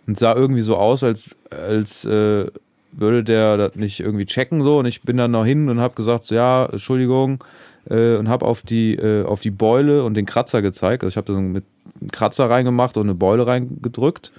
und 0.08 0.18
sah 0.18 0.34
irgendwie 0.34 0.62
so 0.62 0.78
aus, 0.78 1.04
als, 1.04 1.36
als 1.50 2.06
äh, 2.06 2.46
würde 2.92 3.24
der 3.24 3.58
das 3.58 3.76
nicht 3.76 4.00
irgendwie 4.00 4.26
checken 4.26 4.62
so 4.62 4.80
und 4.80 4.86
ich 4.86 5.02
bin 5.02 5.18
dann 5.18 5.32
noch 5.32 5.46
hin 5.46 5.70
und 5.70 5.80
habe 5.80 5.96
gesagt 5.96 6.26
so, 6.26 6.36
ja 6.36 6.66
Entschuldigung 6.66 7.44
äh, 7.90 8.16
und 8.16 8.30
habe 8.30 8.46
auf 8.46 8.62
die 8.62 8.96
äh, 8.96 9.24
auf 9.24 9.42
die 9.42 9.52
Beule 9.52 10.04
und 10.04 10.16
den 10.16 10.26
Kratzer 10.26 10.62
gezeigt 10.62 11.04
also 11.04 11.14
ich 11.14 11.18
habe 11.18 11.34
dann 11.34 11.52
mit 11.52 11.66
einem 12.00 12.12
Kratzer 12.12 12.50
reingemacht 12.50 12.98
und 12.98 13.04
eine 13.04 13.16
Beule 13.16 13.48
reingedrückt 13.48 14.32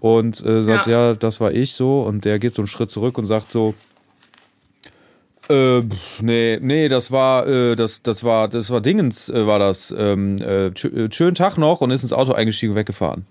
und 0.00 0.44
äh, 0.44 0.62
sagt 0.62 0.86
ja. 0.86 1.10
Ja. 1.10 1.14
das 1.14 1.40
war 1.40 1.52
ich 1.52 1.72
so 1.72 2.00
und 2.00 2.24
der 2.24 2.38
geht 2.38 2.54
so 2.54 2.62
einen 2.62 2.68
Schritt 2.68 2.90
zurück 2.90 3.18
und 3.18 3.26
sagt 3.26 3.52
so 3.52 3.74
äh, 5.48 5.82
nee, 6.20 6.58
nee, 6.60 6.88
das 6.88 7.10
war, 7.10 7.46
äh, 7.46 7.74
das, 7.74 8.02
das 8.02 8.22
war, 8.22 8.48
das 8.48 8.70
war 8.70 8.82
Dingens, 8.82 9.30
äh, 9.30 9.46
war 9.46 9.58
das. 9.58 9.94
Ähm, 9.96 10.36
äh, 10.42 10.66
äh, 10.66 11.10
schönen 11.10 11.34
Tag 11.34 11.56
noch 11.56 11.80
und 11.80 11.90
ist 11.90 12.02
ins 12.02 12.12
Auto 12.12 12.32
eingestiegen 12.32 12.72
und 12.72 12.76
weggefahren. 12.76 13.24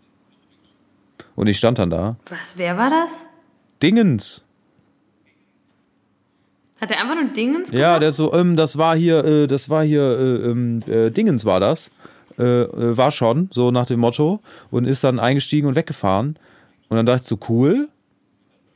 Und 1.36 1.46
ich 1.46 1.60
stand 1.60 1.78
dann 1.78 1.92
da. 1.92 2.16
Was, 2.30 2.58
wer 2.58 2.76
war 2.78 2.90
das? 2.90 3.12
Dingens. 3.82 4.44
Hat 6.80 6.92
er 6.92 7.02
einfach 7.02 7.16
nur 7.16 7.32
Dingens 7.34 7.72
gesagt? 7.72 7.74
Ja, 7.82 8.00
der 8.00 8.12
so, 8.12 8.34
ähm, 8.34 8.56
das 8.56 8.78
war 8.78 8.96
hier, 8.96 9.24
äh, 9.26 9.48
das 9.48 9.70
war 9.70 9.84
hier, 9.84 10.02
äh, 10.04 10.50
ähm, 10.52 10.82
äh, 10.88 11.10
Dingens 11.10 11.46
war 11.46 11.60
das. 11.60 11.90
Äh, 12.38 12.44
äh, 12.44 12.96
war 12.98 13.12
schon, 13.12 13.50
so 13.52 13.72
nach 13.72 13.88
dem 13.88 14.00
Motto. 14.00 14.42
Und 14.70 14.86
ist 14.86 15.04
dann 15.04 15.20
eingestiegen 15.20 15.68
und 15.68 15.76
weggefahren. 15.76 16.38
Und 16.90 16.98
dann 16.98 17.06
dachte 17.08 17.22
ich 17.24 17.28
so, 17.28 17.40
cool. 17.50 17.88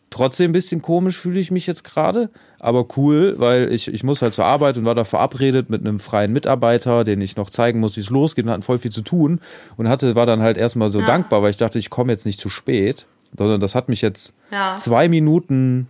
Trotzdem 0.09 0.49
ein 0.49 0.53
bisschen 0.53 0.81
komisch 0.81 1.17
fühle 1.17 1.39
ich 1.39 1.51
mich 1.51 1.67
jetzt 1.67 1.85
gerade, 1.85 2.29
aber 2.59 2.85
cool, 2.97 3.35
weil 3.37 3.71
ich, 3.71 3.87
ich 3.87 4.03
muss 4.03 4.21
halt 4.21 4.33
zur 4.33 4.43
Arbeit 4.43 4.77
und 4.77 4.83
war 4.83 4.93
da 4.93 5.05
verabredet 5.05 5.69
mit 5.69 5.79
einem 5.79 6.01
freien 6.01 6.33
Mitarbeiter, 6.33 7.05
den 7.05 7.21
ich 7.21 7.37
noch 7.37 7.49
zeigen 7.49 7.79
muss, 7.79 7.95
wie 7.95 8.01
es 8.01 8.09
losgeht 8.09 8.43
und 8.43 8.51
hatten 8.51 8.61
voll 8.61 8.77
viel 8.77 8.91
zu 8.91 9.03
tun 9.03 9.39
und 9.77 9.87
hatte, 9.87 10.13
war 10.15 10.25
dann 10.25 10.41
halt 10.41 10.57
erstmal 10.57 10.89
so 10.91 10.99
Ja. 10.99 11.05
dankbar, 11.05 11.41
weil 11.43 11.51
ich 11.51 11.55
dachte, 11.57 11.79
ich 11.79 11.89
komme 11.89 12.11
jetzt 12.11 12.25
nicht 12.25 12.41
zu 12.41 12.49
spät, 12.49 13.07
sondern 13.37 13.59
das 13.59 13.75
hat 13.75 13.89
mich 13.89 14.01
jetzt 14.01 14.33
Ja. 14.51 14.75
zwei 14.75 15.07
Minuten 15.09 15.87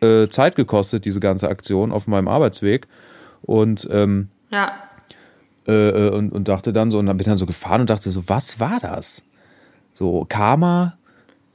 äh, 0.00 0.28
Zeit 0.28 0.56
gekostet, 0.56 1.04
diese 1.04 1.20
ganze 1.20 1.48
Aktion 1.48 1.90
auf 1.92 2.06
meinem 2.06 2.28
Arbeitsweg. 2.28 2.86
Und, 3.42 3.88
ähm, 3.90 4.28
Ja. 4.50 4.72
äh, 5.66 5.72
äh, 5.88 6.10
und, 6.10 6.32
und 6.32 6.48
dachte 6.48 6.72
dann 6.72 6.90
so, 6.90 6.98
und 6.98 7.06
dann 7.06 7.16
bin 7.16 7.24
dann 7.26 7.36
so 7.36 7.46
gefahren 7.46 7.80
und 7.82 7.90
dachte 7.90 8.10
so, 8.10 8.28
was 8.28 8.60
war 8.60 8.78
das? 8.80 9.22
So, 9.94 10.26
Karma? 10.28 10.96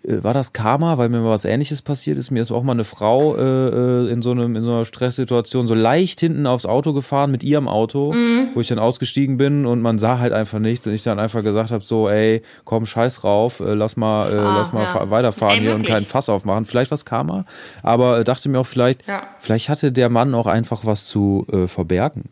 Äh, 0.04 0.24
War 0.24 0.34
das 0.34 0.52
Karma, 0.54 0.98
weil 0.98 1.10
mir 1.10 1.20
mal 1.22 1.30
was 1.30 1.46
ähnliches 1.46 1.82
passiert 1.82 2.18
ist? 2.18 2.32
Mir 2.32 2.42
ist 2.42 2.52
auch 2.52 2.64
mal 2.64 2.72
eine 2.74 2.84
Frau 2.84 3.36
äh, 3.36 3.42
äh, 3.42 4.12
in, 4.12 4.22
so 4.22 4.32
einem, 4.32 4.56
in 4.56 4.64
so 4.64 4.72
einer 4.72 4.86
Stresssituation 4.86 5.68
so 5.68 5.74
leicht 5.74 6.20
hinten 6.20 6.48
aufs 6.48 6.66
Auto 6.66 6.94
gefahren 6.94 7.30
mit 7.32 7.44
ihrem 7.44 7.68
Auto, 7.68 8.14
wo 8.54 8.62
ich 8.62 8.68
dann 8.68 8.80
ausgestiegen 8.80 9.38
bin 9.38 9.66
und 9.66 9.82
man 9.82 10.00
sah 10.00 10.20
halt 10.20 10.34
einfach 10.34 10.60
nichts 10.60 10.88
und 10.88 10.94
ich 10.94 11.04
dann 11.04 11.20
einfach 11.20 11.44
gesagt 11.44 11.72
habe, 11.72 11.84
so, 11.84 12.10
ey, 12.10 12.42
komm, 12.66 12.86
scheiß 12.86 13.24
rauf, 13.24 13.60
äh, 13.60 13.74
lass 13.74 13.96
mal, 13.98 14.32
äh, 14.32 14.38
Ah, 14.38 14.58
lass 14.58 14.74
mal 14.74 14.82
ja. 14.82 14.88
fa- 14.88 15.10
weiterfahren 15.10 15.58
Ey, 15.58 15.62
hier 15.62 15.72
und 15.76 15.82
wirklich. 15.82 15.94
kein 15.96 16.06
Fass 16.06 16.30
aufmachen. 16.30 16.66
Vielleicht 16.66 16.92
was 16.92 17.06
Karma, 17.06 17.46
aber 17.84 18.20
äh, 18.20 18.24
dachte 18.24 18.50
mir 18.50 18.60
auch 18.60 18.66
vielleicht, 18.66 19.06
Ja. 19.08 19.24
vielleicht 19.38 19.70
hatte 19.70 19.92
der 19.92 20.10
Mann 20.10 20.34
auch 20.34 20.48
einfach 20.48 20.86
was 20.86 21.06
zu 21.06 21.46
verbergen. 21.68 22.26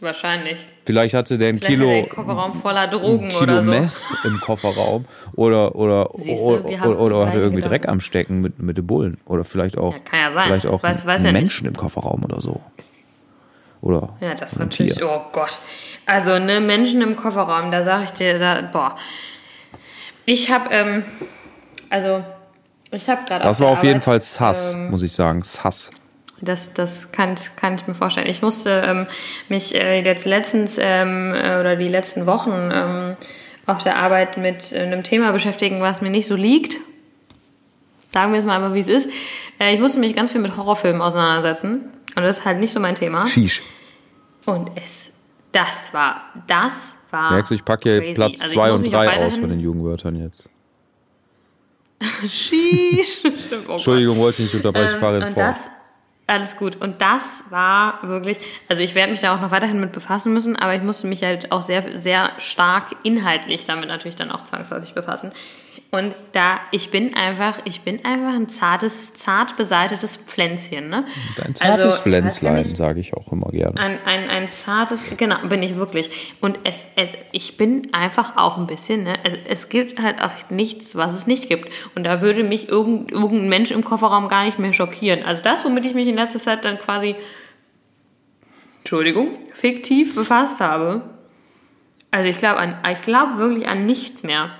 Wahrscheinlich. 0.00 0.58
Vielleicht 0.86 1.14
hatte 1.14 1.38
der 1.38 1.48
ein 1.50 1.58
Vielleicht 1.58 1.74
Kilo, 1.80 1.88
er 1.90 2.02
den 2.02 2.08
Kofferraum 2.10 2.54
voller 2.60 2.86
Drogen 2.88 3.28
Kilo 3.28 3.42
oder 3.42 3.64
so. 3.64 3.70
Meth 3.70 3.92
im 4.24 4.40
Kofferraum 4.40 5.04
oder 5.34 5.74
oder 5.76 6.10
Siehste, 6.16 6.42
oder, 6.64 6.86
oder, 6.86 7.00
oder 7.00 7.26
hatte 7.26 7.38
irgendwie 7.38 7.62
Dreck 7.62 7.82
Gedanken. 7.82 7.88
am 7.90 8.00
Stecken 8.00 8.40
mit 8.40 8.58
mit 8.60 8.76
den 8.76 8.86
Bullen 8.86 9.18
oder 9.26 9.44
vielleicht 9.44 9.78
auch 9.78 9.94
Ja, 9.94 9.98
kann 10.00 10.18
ja 10.20 10.32
sein. 10.34 10.46
vielleicht 10.46 10.66
auch 10.66 10.82
Weiß- 10.82 11.06
weiß 11.06 11.22
ja 11.22 11.32
nicht. 11.32 11.40
Menschen 11.40 11.66
im 11.68 11.74
Kofferraum 11.74 12.22
oder 12.24 12.40
so 12.40 12.60
oder 13.80 14.10
Ja, 14.20 14.34
das 14.34 14.52
ist 14.52 14.60
ein 14.60 14.68
natürlich, 14.68 14.94
Tier. 14.94 15.08
oh 15.10 15.22
Gott. 15.32 15.58
Also, 16.06 16.38
ne, 16.38 16.60
Menschen 16.60 17.00
im 17.00 17.16
Kofferraum, 17.16 17.70
da 17.70 17.82
sage 17.84 18.04
ich 18.04 18.10
dir, 18.10 18.38
da, 18.38 18.60
boah. 18.62 18.96
Ich 20.26 20.50
habe, 20.50 20.68
ähm, 20.70 21.04
also, 21.88 22.22
ich 22.90 23.08
habe 23.08 23.24
gerade 23.26 23.42
Das 23.44 23.56
der 23.58 23.66
war 23.66 23.72
auf 23.72 23.82
jeden 23.82 23.94
Arbeit, 23.96 24.04
Fall 24.04 24.20
Sass, 24.22 24.74
ähm, 24.74 24.90
muss 24.90 25.02
ich 25.02 25.12
sagen, 25.12 25.42
Sass. 25.42 25.90
Das, 26.44 26.72
das 26.72 27.10
kann, 27.12 27.34
kann 27.56 27.74
ich 27.74 27.86
mir 27.86 27.94
vorstellen. 27.94 28.26
Ich 28.28 28.42
musste 28.42 28.70
ähm, 28.86 29.06
mich 29.48 29.74
äh, 29.74 30.02
jetzt 30.02 30.26
letztens 30.26 30.78
ähm, 30.80 31.32
äh, 31.34 31.58
oder 31.60 31.76
die 31.76 31.88
letzten 31.88 32.26
Wochen 32.26 32.70
ähm, 32.72 33.16
auf 33.66 33.82
der 33.82 33.96
Arbeit 33.96 34.36
mit 34.36 34.72
äh, 34.72 34.80
einem 34.80 35.02
Thema 35.02 35.32
beschäftigen, 35.32 35.80
was 35.80 36.00
mir 36.00 36.10
nicht 36.10 36.26
so 36.26 36.36
liegt. 36.36 36.76
Sagen 38.12 38.32
wir 38.32 38.38
es 38.38 38.44
mal 38.44 38.56
einfach, 38.56 38.74
wie 38.74 38.80
es 38.80 38.88
ist. 38.88 39.08
Äh, 39.58 39.74
ich 39.74 39.80
musste 39.80 39.98
mich 39.98 40.14
ganz 40.14 40.30
viel 40.32 40.40
mit 40.40 40.56
Horrorfilmen 40.56 41.00
auseinandersetzen. 41.02 41.90
Und 42.16 42.22
das 42.22 42.38
ist 42.40 42.44
halt 42.44 42.60
nicht 42.60 42.72
so 42.72 42.78
mein 42.80 42.94
Thema. 42.94 43.26
Shish. 43.26 43.62
Und 44.46 44.70
es, 44.84 45.10
das 45.52 45.92
war, 45.92 46.22
das 46.46 46.94
war. 47.10 47.32
Merkst 47.32 47.50
du, 47.50 47.54
ich 47.56 47.64
packe 47.64 48.00
hier. 48.00 48.14
Platz 48.14 48.42
Also 48.42 48.46
ich 48.46 48.52
2 48.52 48.68
muss 48.70 48.76
und 48.78 48.82
mich 48.86 48.94
auch 48.94 49.00
3 49.00 49.06
weiterhin- 49.06 49.26
aus 49.26 49.36
von 49.38 49.48
den 49.50 49.60
Jugendwörtern 49.60 50.14
jetzt. 50.22 50.48
Stimmt, 52.28 53.34
oh. 53.68 53.72
Entschuldigung, 53.72 54.18
wollte 54.18 54.42
ich 54.42 54.52
nicht 54.52 54.54
unterbrechen, 54.54 54.94
ich 54.94 55.00
fahre 55.00 55.16
Ähm, 55.18 55.22
und 55.24 55.28
fort. 55.34 55.38
das, 55.48 55.68
alles 56.26 56.56
gut. 56.56 56.76
Und 56.76 57.02
das 57.02 57.44
war 57.50 57.98
wirklich, 58.02 58.38
also 58.68 58.82
ich 58.82 58.94
werde 58.94 59.10
mich 59.10 59.20
da 59.20 59.34
auch 59.34 59.40
noch 59.40 59.50
weiterhin 59.50 59.80
mit 59.80 59.92
befassen 59.92 60.32
müssen, 60.32 60.56
aber 60.56 60.74
ich 60.74 60.82
musste 60.82 61.06
mich 61.06 61.22
halt 61.22 61.52
auch 61.52 61.62
sehr, 61.62 61.96
sehr 61.96 62.32
stark 62.38 62.96
inhaltlich 63.02 63.64
damit 63.64 63.88
natürlich 63.88 64.16
dann 64.16 64.30
auch 64.30 64.44
zwangsläufig 64.44 64.94
befassen. 64.94 65.32
Und 65.94 66.12
da, 66.32 66.58
ich 66.72 66.90
bin 66.90 67.14
einfach, 67.14 67.60
ich 67.64 67.82
bin 67.82 68.04
einfach 68.04 68.34
ein 68.34 68.48
zartes, 68.48 69.14
zart 69.14 69.56
beseitetes 69.56 70.16
Pflänzchen, 70.16 70.88
ne? 70.88 71.04
Ein 71.40 71.54
zartes 71.54 71.60
Also, 71.60 71.86
weiß 71.86 71.94
gar 71.94 72.02
Pflänzlein, 72.02 72.74
sage 72.74 72.98
ich 72.98 73.14
auch 73.14 73.30
immer 73.30 73.46
gerne. 73.52 73.78
ein, 73.78 74.00
ein, 74.04 74.28
ein 74.28 74.48
zartes, 74.48 75.16
genau, 75.16 75.36
bin 75.46 75.62
ich 75.62 75.76
wirklich. 75.76 76.10
Und 76.40 76.58
es, 76.64 76.84
es, 76.96 77.12
ich 77.30 77.56
bin 77.56 77.94
einfach 77.94 78.36
auch 78.36 78.58
ein 78.58 78.66
bisschen, 78.66 79.04
ne, 79.04 79.14
es, 79.22 79.34
es 79.48 79.68
gibt 79.68 80.02
halt 80.02 80.20
auch 80.20 80.32
nichts, 80.50 80.96
was 80.96 81.14
es 81.14 81.28
nicht 81.28 81.48
gibt. 81.48 81.70
Und 81.94 82.02
da 82.02 82.22
würde 82.22 82.42
mich 82.42 82.68
irgend, 82.68 83.12
irgendein 83.12 83.48
Mensch 83.48 83.70
im 83.70 83.84
Kofferraum 83.84 84.26
gar 84.26 84.44
nicht 84.44 84.58
mehr 84.58 84.72
schockieren. 84.72 85.22
Also 85.22 85.44
das, 85.44 85.64
womit 85.64 85.86
ich 85.86 85.94
mich 85.94 86.08
in 86.08 86.16
letzter 86.16 86.40
Zeit 86.40 86.64
dann 86.64 86.80
quasi, 86.80 87.14
Entschuldigung, 88.78 89.38
fiktiv 89.52 90.16
befasst 90.16 90.58
habe. 90.58 91.02
Also 92.10 92.28
ich 92.28 92.36
glaube 92.36 92.78
ich 92.92 93.00
glaube 93.00 93.38
wirklich 93.38 93.68
an 93.68 93.86
nichts 93.86 94.24
mehr. 94.24 94.50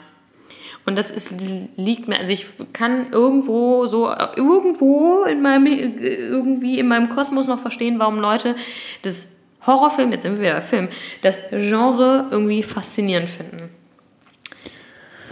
Und 0.87 0.97
das 0.97 1.11
ist, 1.11 1.32
liegt 1.76 2.09
mir, 2.09 2.18
also 2.18 2.30
ich 2.30 2.47
kann 2.72 3.11
irgendwo 3.11 3.87
so, 3.87 4.12
irgendwo 4.37 5.24
in 5.24 5.41
meinem, 5.41 5.66
irgendwie 5.66 6.78
in 6.78 6.89
meinem 6.89 7.09
Kosmos 7.09 7.47
noch 7.47 7.61
verstehen, 7.61 7.99
warum 7.99 8.18
Leute 8.20 8.55
das 9.03 9.26
Horrorfilm, 9.66 10.12
jetzt 10.12 10.22
sind 10.22 10.35
wir 10.35 10.43
wieder 10.43 10.62
Film, 10.62 10.89
das 11.22 11.37
Genre 11.51 12.28
irgendwie 12.30 12.62
faszinierend 12.62 13.30
finden. 13.30 13.70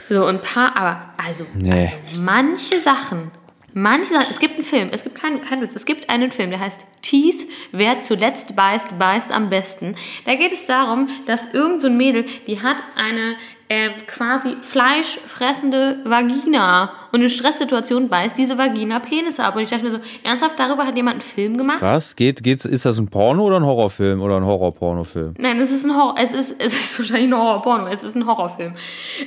So, 0.09 0.25
ein 0.27 0.41
paar, 0.41 0.77
aber, 0.77 1.15
also, 1.27 1.45
Nee. 1.55 1.91
also 2.07 2.21
manche 2.21 2.81
Sachen, 2.81 3.31
manche 3.73 4.13
Sachen, 4.13 4.27
es 4.31 4.39
gibt 4.39 4.55
einen 4.55 4.65
Film, 4.65 4.89
es 4.93 5.03
gibt 5.05 5.21
keinen 5.21 5.41
kein 5.43 5.61
Witz, 5.61 5.75
es 5.75 5.85
gibt 5.85 6.11
einen 6.11 6.33
Film, 6.33 6.51
der 6.51 6.61
heißt 6.61 6.85
Teeth, 7.03 7.49
wer 7.73 8.03
zuletzt 8.03 8.55
beißt, 8.57 8.99
beißt 8.99 9.33
am 9.33 9.51
besten. 9.51 9.97
Da 10.25 10.35
geht 10.35 10.53
es 10.53 10.67
darum, 10.67 11.09
dass 11.27 11.47
irgend 11.53 11.81
so 11.81 11.87
ein 11.89 11.97
Mädel, 11.97 12.25
die 12.47 12.61
hat 12.63 12.83
eine, 12.97 13.37
äh, 13.73 13.91
quasi 14.07 14.57
fleischfressende 14.61 16.01
Vagina. 16.05 16.93
Und 17.11 17.23
in 17.23 17.31
Stresssituationen 17.31 18.11
beißt 18.11 18.37
diese 18.37 18.59
Vagina 18.59 18.99
Penisse 18.99 19.43
ab. 19.43 19.57
Und 19.57 19.63
ich 19.63 19.71
dachte 19.71 19.85
mir 19.85 19.93
so, 19.93 20.01
ernsthaft, 20.23 20.59
darüber 20.59 20.85
hat 20.85 20.95
jemand 20.95 21.15
einen 21.15 21.23
Film 21.23 21.57
gemacht? 21.57 21.81
Was? 21.81 22.15
Geht, 22.15 22.43
geht's, 22.43 22.67
ist 22.67 22.85
das 22.85 22.99
ein 22.99 23.09
Porno 23.09 23.45
oder 23.45 23.57
ein 23.57 23.65
Horrorfilm 23.65 24.21
oder 24.21 24.37
ein 24.37 24.45
Horror-Pornofilm? 24.45 25.35
Nein, 25.39 25.59
es 25.59 25.71
ist 25.71 25.87
ein 25.87 25.97
Horror, 25.97 26.17
es 26.19 26.33
ist, 26.33 26.63
es 26.63 26.75
ist 26.75 26.99
wahrscheinlich 26.99 27.33
ein 27.33 27.39
Horrorporno, 27.39 27.87
es 27.87 28.05
ist 28.05 28.15
ein 28.15 28.27
Horrorfilm. 28.27 28.75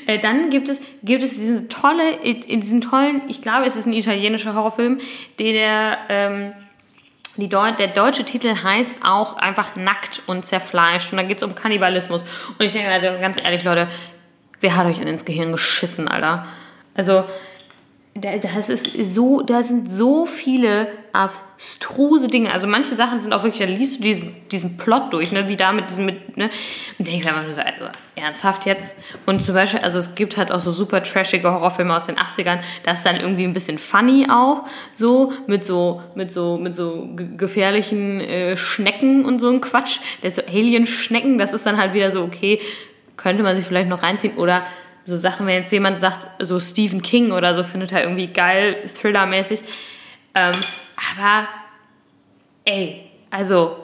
Äh, 0.05 0.19
dann 0.19 0.51
gibt 0.51 0.69
es, 0.69 0.79
gibt 1.01 1.23
es 1.23 1.31
diesen 1.31 1.67
tolle, 1.69 2.11
in 2.21 2.61
diesen 2.61 2.81
tollen, 2.81 3.23
ich 3.27 3.41
glaube, 3.41 3.65
es 3.65 3.75
ist 3.75 3.87
ein 3.87 3.93
italienischer 3.93 4.53
Horrorfilm, 4.53 4.99
der, 5.39 5.53
der 5.53 5.97
ähm, 6.09 6.53
die 7.37 7.49
Deu 7.49 7.71
der 7.71 7.87
deutsche 7.87 8.23
Titel 8.23 8.55
heißt 8.63 9.03
auch 9.03 9.37
einfach 9.37 9.75
Nackt 9.75 10.21
und 10.25 10.45
Zerfleischt. 10.45 11.11
Und 11.11 11.17
da 11.17 11.23
geht 11.23 11.37
es 11.37 11.43
um 11.43 11.53
Kannibalismus. 11.53 12.23
Und 12.57 12.65
ich 12.65 12.71
denke, 12.71 12.89
also 12.89 13.07
ganz 13.19 13.43
ehrlich, 13.43 13.63
Leute, 13.65 13.89
wer 14.61 14.75
hat 14.75 14.85
euch 14.85 14.97
denn 14.97 15.07
ins 15.07 15.25
Gehirn 15.25 15.51
geschissen, 15.51 16.07
Alter? 16.07 16.45
Also, 16.95 17.25
das 18.17 18.69
ist 18.69 19.13
so, 19.13 19.41
da 19.41 19.61
sind 19.61 19.91
so 19.91 20.25
viele 20.25 20.87
abstruse 21.11 22.27
Dinge. 22.27 22.51
Also 22.53 22.65
manche 22.65 22.95
Sachen 22.95 23.21
sind 23.21 23.33
auch 23.33 23.43
wirklich, 23.43 23.59
da 23.59 23.73
liest 23.73 23.99
du 23.99 24.03
diesen, 24.03 24.35
diesen 24.49 24.77
Plot 24.77 25.11
durch, 25.11 25.33
ne, 25.33 25.49
wie 25.49 25.57
da 25.57 25.73
mit 25.73 25.89
diesem, 25.89 26.05
mit, 26.05 26.37
ne, 26.37 26.49
und 26.97 27.05
denkst 27.05 27.27
einfach 27.27 27.43
nur 27.43 27.53
so, 27.53 27.59
also, 27.59 27.91
ernsthaft 28.15 28.65
jetzt? 28.65 28.95
Und 29.25 29.41
zum 29.41 29.53
Beispiel, 29.53 29.81
also 29.81 29.99
es 29.99 30.15
gibt 30.15 30.37
halt 30.37 30.49
auch 30.49 30.61
so 30.61 30.71
super 30.71 31.03
trashige 31.03 31.51
Horrorfilme 31.51 31.93
aus 31.93 32.05
den 32.05 32.15
80ern, 32.15 32.59
das 32.83 32.99
ist 32.99 33.05
dann 33.05 33.17
irgendwie 33.17 33.43
ein 33.43 33.53
bisschen 33.53 33.77
funny 33.77 34.27
auch, 34.31 34.63
so, 34.97 35.33
mit 35.47 35.65
so, 35.65 36.01
mit 36.15 36.31
so, 36.31 36.57
mit 36.57 36.73
so 36.73 37.09
gefährlichen 37.35 38.21
äh, 38.21 38.55
Schnecken 38.55 39.25
und 39.25 39.39
so 39.39 39.49
ein 39.49 39.59
Quatsch. 39.59 39.99
Das 40.21 40.35
so 40.35 40.41
Alien-Schnecken, 40.41 41.37
das 41.37 41.53
ist 41.53 41.65
dann 41.65 41.77
halt 41.77 41.93
wieder 41.93 42.11
so, 42.11 42.23
okay, 42.23 42.61
könnte 43.17 43.43
man 43.43 43.55
sich 43.55 43.65
vielleicht 43.65 43.89
noch 43.89 44.03
reinziehen 44.03 44.37
oder 44.37 44.65
so 45.05 45.17
Sachen, 45.17 45.45
wenn 45.45 45.55
jetzt 45.55 45.71
jemand 45.71 45.99
sagt, 45.99 46.27
so 46.39 46.59
Stephen 46.59 47.01
King 47.01 47.31
oder 47.31 47.53
so, 47.53 47.63
findet 47.63 47.91
er 47.91 48.03
irgendwie 48.03 48.27
geil, 48.27 48.77
Thriller-mäßig. 48.99 49.61
Ähm, 50.33 50.53
aber, 51.15 51.47
ey, 52.65 53.11
also, 53.29 53.77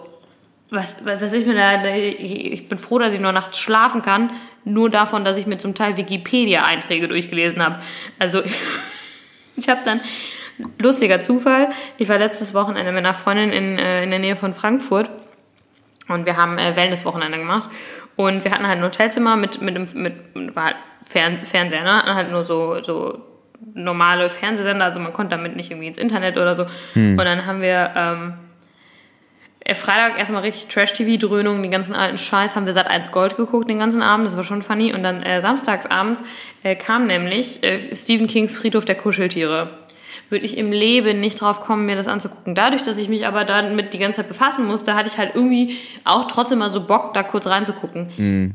was, 0.71 0.95
was 1.03 1.33
ich 1.33 1.45
mir 1.45 1.53
da, 1.53 1.85
ich 1.93 2.67
bin 2.67 2.79
froh, 2.79 2.97
dass 2.97 3.13
ich 3.13 3.19
nur 3.19 3.31
nachts 3.31 3.59
schlafen 3.59 4.01
kann, 4.01 4.31
nur 4.63 4.89
davon, 4.89 5.23
dass 5.23 5.37
ich 5.37 5.45
mir 5.45 5.59
zum 5.59 5.75
Teil 5.75 5.97
Wikipedia-Einträge 5.97 7.07
durchgelesen 7.07 7.63
habe. 7.63 7.81
Also, 8.17 8.41
ich 9.55 9.69
habe 9.69 9.81
dann, 9.85 9.99
lustiger 10.79 11.21
Zufall, 11.21 11.69
ich 11.97 12.09
war 12.09 12.17
letztes 12.17 12.53
Wochenende 12.55 12.91
mit 12.91 13.05
einer 13.05 13.13
Freundin 13.13 13.51
in, 13.51 13.77
äh, 13.77 14.03
in 14.03 14.09
der 14.09 14.19
Nähe 14.19 14.35
von 14.35 14.55
Frankfurt 14.55 15.09
und 16.07 16.25
wir 16.25 16.35
haben 16.35 16.57
äh, 16.57 16.75
Wellness-Wochenende 16.75 17.37
gemacht 17.37 17.69
und 18.25 18.43
wir 18.43 18.51
hatten 18.51 18.67
halt 18.67 18.79
ein 18.79 18.83
Hotelzimmer 18.83 19.35
mit, 19.35 19.61
mit, 19.61 19.95
mit 19.95 20.55
war 20.55 20.65
halt 20.65 20.75
Fern, 21.03 21.39
Fernseher, 21.43 21.83
ne? 21.83 21.97
Hatten 21.97 22.13
halt 22.13 22.31
nur 22.31 22.43
so, 22.43 22.81
so 22.83 23.21
normale 23.73 24.29
Fernsehsender, 24.29 24.85
also 24.85 24.99
man 24.99 25.13
konnte 25.13 25.35
damit 25.35 25.55
nicht 25.55 25.71
irgendwie 25.71 25.87
ins 25.87 25.97
Internet 25.97 26.37
oder 26.37 26.55
so. 26.55 26.65
Hm. 26.93 27.17
Und 27.17 27.25
dann 27.25 27.45
haben 27.45 27.61
wir 27.61 27.91
ähm, 27.95 28.33
äh, 29.63 29.75
Freitag 29.75 30.17
erstmal 30.17 30.41
richtig 30.41 30.67
Trash-TV-Dröhnung, 30.67 31.61
den 31.61 31.71
ganzen 31.71 31.93
alten 31.93 32.17
Scheiß, 32.17 32.55
haben 32.55 32.65
wir 32.65 32.73
Sat 32.73 32.87
1 32.87 33.11
Gold 33.11 33.37
geguckt 33.37 33.69
den 33.69 33.79
ganzen 33.79 34.01
Abend, 34.01 34.25
das 34.25 34.35
war 34.35 34.43
schon 34.43 34.63
funny. 34.63 34.93
Und 34.93 35.03
dann 35.03 35.21
äh, 35.21 35.41
samstags 35.41 35.85
abends 35.85 36.23
äh, 36.63 36.75
kam 36.75 37.07
nämlich 37.07 37.63
äh, 37.63 37.95
Stephen 37.95 38.27
Kings 38.27 38.57
Friedhof 38.57 38.85
der 38.85 38.95
Kuscheltiere 38.95 39.69
würde 40.31 40.45
ich 40.45 40.57
im 40.57 40.71
Leben 40.71 41.19
nicht 41.19 41.41
drauf 41.41 41.61
kommen, 41.61 41.85
mir 41.85 41.95
das 41.95 42.07
anzugucken. 42.07 42.55
Dadurch, 42.55 42.83
dass 42.83 42.97
ich 42.97 43.09
mich 43.09 43.27
aber 43.27 43.43
damit 43.43 43.93
die 43.93 43.99
ganze 43.99 44.17
Zeit 44.17 44.27
befassen 44.27 44.65
musste, 44.65 44.95
hatte 44.95 45.09
ich 45.09 45.17
halt 45.17 45.35
irgendwie 45.35 45.77
auch 46.05 46.27
trotzdem 46.27 46.59
mal 46.59 46.69
so 46.69 46.81
Bock, 46.81 47.13
da 47.13 47.21
kurz 47.21 47.47
reinzugucken. 47.47 48.09
Mhm. 48.17 48.53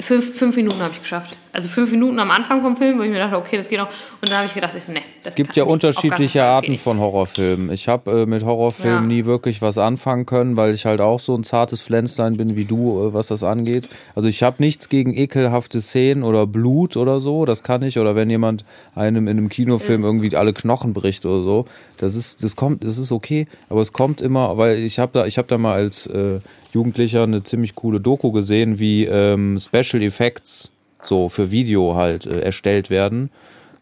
Fünf, 0.00 0.36
fünf 0.36 0.56
Minuten 0.56 0.80
habe 0.80 0.92
ich 0.92 1.00
geschafft. 1.00 1.38
Also 1.56 1.68
fünf 1.68 1.90
Minuten 1.90 2.18
am 2.18 2.30
Anfang 2.30 2.60
vom 2.60 2.76
Film, 2.76 2.98
wo 2.98 3.02
ich 3.02 3.08
mir 3.08 3.18
dachte, 3.18 3.38
okay, 3.38 3.56
das 3.56 3.70
geht 3.70 3.78
noch. 3.78 3.88
Und 4.20 4.30
da 4.30 4.36
habe 4.36 4.46
ich 4.46 4.52
gedacht, 4.52 4.74
ich 4.76 4.88
nee. 4.88 5.00
Es 5.24 5.34
gibt 5.34 5.56
ja 5.56 5.64
unterschiedliche 5.64 6.44
Arten 6.44 6.76
von 6.76 7.00
Horrorfilmen. 7.00 7.72
Ich 7.72 7.88
habe 7.88 8.10
äh, 8.10 8.26
mit 8.26 8.44
Horrorfilmen 8.44 9.08
ja. 9.08 9.16
nie 9.16 9.24
wirklich 9.24 9.62
was 9.62 9.78
anfangen 9.78 10.26
können, 10.26 10.58
weil 10.58 10.74
ich 10.74 10.84
halt 10.84 11.00
auch 11.00 11.18
so 11.18 11.34
ein 11.34 11.44
zartes 11.44 11.80
Pflänzlein 11.80 12.36
bin 12.36 12.56
wie 12.56 12.66
du, 12.66 13.08
äh, 13.08 13.14
was 13.14 13.28
das 13.28 13.42
angeht. 13.42 13.88
Also 14.14 14.28
ich 14.28 14.42
habe 14.42 14.56
nichts 14.58 14.90
gegen 14.90 15.14
ekelhafte 15.14 15.80
Szenen 15.80 16.24
oder 16.24 16.46
Blut 16.46 16.98
oder 16.98 17.20
so, 17.20 17.46
das 17.46 17.62
kann 17.62 17.80
ich. 17.80 17.98
Oder 17.98 18.14
wenn 18.14 18.28
jemand 18.28 18.66
einem 18.94 19.26
in 19.26 19.38
einem 19.38 19.48
Kinofilm 19.48 20.02
mhm. 20.02 20.06
irgendwie 20.06 20.36
alle 20.36 20.52
Knochen 20.52 20.92
bricht 20.92 21.24
oder 21.24 21.42
so, 21.42 21.64
das 21.96 22.16
ist, 22.16 22.44
das 22.44 22.56
kommt, 22.56 22.84
das 22.84 22.98
ist 22.98 23.12
okay. 23.12 23.46
Aber 23.70 23.80
es 23.80 23.94
kommt 23.94 24.20
immer, 24.20 24.58
weil 24.58 24.76
ich 24.76 24.98
habe 24.98 25.12
da, 25.14 25.24
ich 25.24 25.38
habe 25.38 25.48
da 25.48 25.56
mal 25.56 25.72
als 25.72 26.06
äh, 26.06 26.40
Jugendlicher 26.74 27.22
eine 27.22 27.44
ziemlich 27.44 27.74
coole 27.74 27.98
Doku 27.98 28.30
gesehen, 28.30 28.78
wie 28.78 29.06
ähm, 29.06 29.58
Special 29.58 30.02
Effects 30.02 30.70
so 31.06 31.28
für 31.28 31.50
Video 31.50 31.94
halt 31.94 32.26
äh, 32.26 32.40
erstellt 32.40 32.90
werden. 32.90 33.30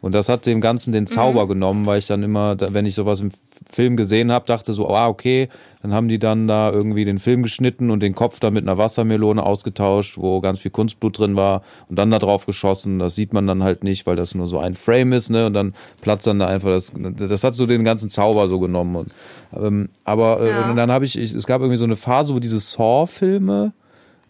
Und 0.05 0.13
das 0.13 0.29
hat 0.29 0.45
dem 0.45 0.61
Ganzen 0.61 0.93
den 0.93 1.07
Zauber 1.07 1.45
mhm. 1.45 1.49
genommen, 1.49 1.87
weil 1.87 1.99
ich 1.99 2.07
dann 2.07 2.23
immer, 2.23 2.57
wenn 2.61 2.85
ich 2.85 2.95
sowas 2.95 3.21
im 3.21 3.31
Film 3.71 3.97
gesehen 3.97 4.31
habe, 4.31 4.45
dachte 4.45 4.75
so, 4.75 4.91
ah, 4.91 5.09
okay, 5.09 5.49
dann 5.81 5.95
haben 5.95 6.09
die 6.09 6.19
dann 6.19 6.47
da 6.47 6.71
irgendwie 6.71 7.07
den 7.07 7.19
Film 7.19 7.43
geschnitten 7.43 7.91
und 7.91 8.03
den 8.03 8.15
Kopf 8.15 8.39
da 8.39 8.51
mit 8.51 8.65
einer 8.65 8.77
Wassermelone 8.77 9.43
ausgetauscht, 9.43 10.19
wo 10.19 10.43
ganz 10.43 10.61
viel 10.61 10.73
Kunstblut 10.73 11.19
drin 11.19 11.37
war 11.37 11.63
und 11.89 11.99
dann 11.99 12.11
da 12.11 12.19
drauf 12.19 12.45
geschossen. 12.45 12.99
Das 12.99 13.15
sieht 13.15 13.33
man 13.33 13.47
dann 13.47 13.63
halt 13.63 13.83
nicht, 13.83 14.07
weil 14.07 14.15
das 14.15 14.35
nur 14.35 14.47
so 14.47 14.59
ein 14.59 14.75
Frame 14.75 15.15
ist, 15.15 15.31
ne? 15.31 15.47
Und 15.47 15.55
dann 15.55 15.73
platzt 16.03 16.27
dann 16.27 16.39
da 16.39 16.49
einfach 16.49 16.69
das, 16.69 16.93
das 16.95 17.43
hat 17.43 17.55
so 17.55 17.65
den 17.65 17.83
ganzen 17.83 18.11
Zauber 18.11 18.47
so 18.47 18.61
genommen. 18.61 18.97
Und, 18.97 19.13
ähm, 19.57 19.89
aber 20.05 20.39
äh, 20.43 20.51
ja. 20.51 20.75
dann 20.75 20.93
habe 20.93 21.07
ich, 21.07 21.19
ich, 21.19 21.33
es 21.33 21.47
gab 21.47 21.63
irgendwie 21.63 21.79
so 21.79 21.85
eine 21.85 21.97
Phase, 21.97 22.35
wo 22.35 22.41
diese 22.41 22.61
Saw-Filme 22.61 23.73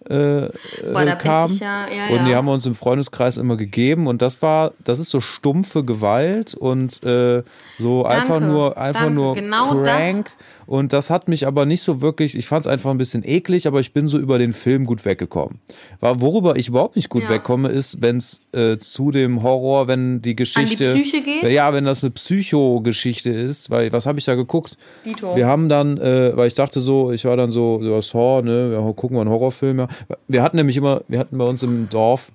äh, 0.08 0.48
Boah, 0.92 1.02
äh, 1.02 1.16
kam. 1.16 1.52
Ja, 1.52 1.88
ja, 1.88 2.08
und 2.08 2.26
die 2.26 2.34
haben 2.34 2.46
wir 2.46 2.52
uns 2.52 2.66
im 2.66 2.74
Freundeskreis 2.74 3.36
immer 3.36 3.56
gegeben 3.56 4.06
und 4.06 4.22
das 4.22 4.42
war, 4.42 4.72
das 4.82 4.98
ist 4.98 5.10
so 5.10 5.20
stumpfe 5.20 5.84
Gewalt 5.84 6.54
und 6.54 7.02
äh, 7.02 7.42
so 7.78 8.02
Danke. 8.02 8.16
einfach 8.16 8.40
nur, 8.40 8.78
einfach 8.78 9.00
Danke. 9.02 9.14
nur 9.14 9.34
genau 9.34 9.70
crank. 9.82 10.26
Das 10.26 10.44
und 10.66 10.92
das 10.92 11.10
hat 11.10 11.28
mich 11.28 11.46
aber 11.46 11.66
nicht 11.66 11.82
so 11.82 12.00
wirklich, 12.00 12.36
ich 12.36 12.46
fand 12.46 12.66
es 12.66 12.70
einfach 12.70 12.90
ein 12.90 12.98
bisschen 12.98 13.22
eklig, 13.24 13.66
aber 13.66 13.80
ich 13.80 13.92
bin 13.92 14.06
so 14.06 14.18
über 14.18 14.38
den 14.38 14.52
Film 14.52 14.86
gut 14.86 15.04
weggekommen. 15.04 15.60
Worüber 16.00 16.56
ich 16.56 16.68
überhaupt 16.68 16.96
nicht 16.96 17.08
gut 17.08 17.24
ja. 17.24 17.30
wegkomme, 17.30 17.68
ist, 17.68 18.00
wenn 18.02 18.16
es 18.16 18.40
äh, 18.52 18.76
zu 18.78 19.10
dem 19.10 19.42
Horror, 19.42 19.88
wenn 19.88 20.22
die 20.22 20.36
Geschichte. 20.36 20.92
An 20.92 20.96
die 20.96 21.02
Psyche 21.02 21.22
geht? 21.22 21.50
Ja, 21.50 21.72
wenn 21.72 21.84
das 21.84 22.02
eine 22.02 22.10
Psycho-Geschichte 22.10 23.30
ist, 23.30 23.70
weil 23.70 23.92
was 23.92 24.06
habe 24.06 24.18
ich 24.18 24.24
da 24.24 24.34
geguckt? 24.34 24.76
Dito. 25.04 25.36
Wir 25.36 25.46
haben 25.46 25.68
dann, 25.68 25.98
äh, 25.98 26.36
weil 26.36 26.48
ich 26.48 26.54
dachte 26.54 26.80
so, 26.80 27.12
ich 27.12 27.24
war 27.24 27.36
dann 27.36 27.50
so, 27.50 27.80
so 27.82 28.00
Saw, 28.00 28.42
ne, 28.42 28.70
wir 28.70 28.94
gucken 28.94 29.16
wir 29.16 29.20
einen 29.22 29.30
Horrorfilm. 29.30 29.80
Ja. 29.80 29.88
Wir 30.28 30.42
hatten 30.42 30.56
nämlich 30.56 30.76
immer, 30.76 31.02
wir 31.08 31.18
hatten 31.18 31.38
bei 31.38 31.44
uns 31.44 31.62
im 31.62 31.88
Dorf 31.88 32.32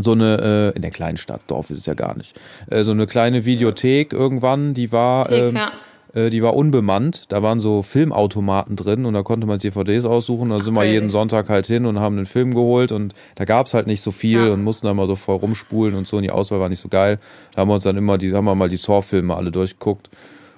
so 0.00 0.12
eine, 0.12 0.72
äh, 0.72 0.76
in 0.76 0.82
der 0.82 0.90
kleinen 0.90 1.18
Stadt, 1.18 1.42
Dorf 1.46 1.70
ist 1.70 1.78
es 1.78 1.86
ja 1.86 1.94
gar 1.94 2.16
nicht, 2.16 2.38
äh, 2.68 2.82
so 2.82 2.90
eine 2.90 3.06
kleine 3.06 3.44
Videothek 3.44 4.12
irgendwann, 4.12 4.74
die 4.74 4.90
war. 4.92 5.30
Ähm, 5.30 5.54
ja 5.54 5.72
die 6.14 6.42
war 6.42 6.54
unbemannt. 6.54 7.24
Da 7.28 7.42
waren 7.42 7.60
so 7.60 7.82
Filmautomaten 7.82 8.76
drin 8.76 9.04
und 9.04 9.14
da 9.14 9.22
konnte 9.22 9.46
man 9.46 9.58
DVDs 9.58 10.04
aussuchen. 10.04 10.50
Da 10.50 10.60
sind 10.60 10.74
wir 10.74 10.84
jeden 10.84 11.10
Sonntag 11.10 11.48
halt 11.48 11.66
hin 11.66 11.86
und 11.86 11.98
haben 11.98 12.16
einen 12.16 12.26
Film 12.26 12.54
geholt 12.54 12.92
und 12.92 13.14
da 13.34 13.44
gab 13.44 13.66
es 13.66 13.74
halt 13.74 13.86
nicht 13.86 14.00
so 14.00 14.12
viel 14.12 14.46
ja. 14.46 14.52
und 14.52 14.62
mussten 14.62 14.86
da 14.86 14.94
mal 14.94 15.06
so 15.06 15.16
voll 15.16 15.36
rumspulen 15.36 15.94
und 15.94 16.06
so. 16.06 16.18
Und 16.18 16.22
die 16.22 16.30
Auswahl 16.30 16.60
war 16.60 16.68
nicht 16.68 16.80
so 16.80 16.88
geil. 16.88 17.18
Da 17.54 17.62
haben 17.62 17.68
wir 17.68 17.74
uns 17.74 17.84
dann 17.84 17.96
immer 17.96 18.18
die, 18.18 18.32
haben 18.32 18.44
wir 18.44 18.54
mal 18.54 18.68
die 18.68 18.76
Saw-Filme 18.76 19.34
alle 19.34 19.50
durchgeguckt. 19.50 20.08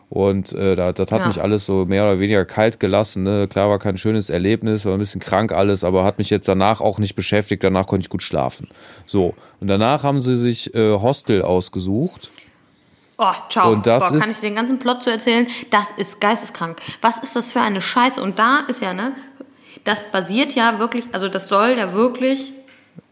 Und 0.09 0.53
äh, 0.53 0.77
das, 0.77 0.97
das 0.97 1.11
hat 1.11 1.23
ja. 1.23 1.29
mich 1.29 1.43
alles 1.43 1.67
so 1.67 1.85
mehr 1.85 2.05
oder 2.05 2.21
weniger 2.21 2.45
kalt 2.45 2.79
gelassen. 2.79 3.25
Ne? 3.25 3.49
Klar 3.49 3.69
war 3.69 3.79
kein 3.79 3.99
schönes 3.99 4.31
Erlebnis, 4.31 4.85
war 4.85 4.93
ein 4.93 4.99
bisschen 4.99 5.21
krank 5.21 5.53
alles, 5.53 5.83
aber 5.83 6.05
hat 6.05 6.19
mich 6.19 6.31
jetzt 6.31 6.47
danach 6.47 6.81
auch 6.81 6.99
nicht 6.99 7.17
beschäftigt. 7.17 7.65
Danach 7.65 7.87
konnte 7.87 8.05
ich 8.05 8.11
gut 8.11 8.23
schlafen. 8.23 8.69
So. 9.05 9.35
Und 9.61 9.69
danach 9.69 10.05
haben 10.05 10.21
sie 10.21 10.37
sich 10.37 10.75
äh, 10.75 10.93
Hostel 10.93 11.43
ausgesucht. 11.43 12.31
Oh, 13.19 13.33
ciao. 13.49 13.73
Und 13.73 13.87
das 13.87 14.11
Boah, 14.11 14.19
kann 14.19 14.31
ich 14.31 14.37
dir 14.37 14.49
den 14.49 14.57
ganzen 14.57 14.79
Plot 14.79 15.03
zu 15.03 15.11
erzählen? 15.11 15.47
Das 15.71 15.91
ist 15.93 16.21
geisteskrank. 16.21 16.79
Was 17.01 17.19
ist 17.19 17.35
das 17.35 17.53
für 17.53 17.61
eine 17.61 17.81
Scheiße? 17.81 18.23
Und 18.23 18.39
da 18.39 18.61
ist 18.69 18.83
ja, 18.83 18.93
ne, 18.93 19.13
das 19.85 20.11
basiert 20.11 20.55
ja 20.55 20.79
wirklich, 20.79 21.07
also 21.13 21.29
das 21.29 21.49
soll 21.49 21.77
ja 21.79 21.93
wirklich, 21.93 22.53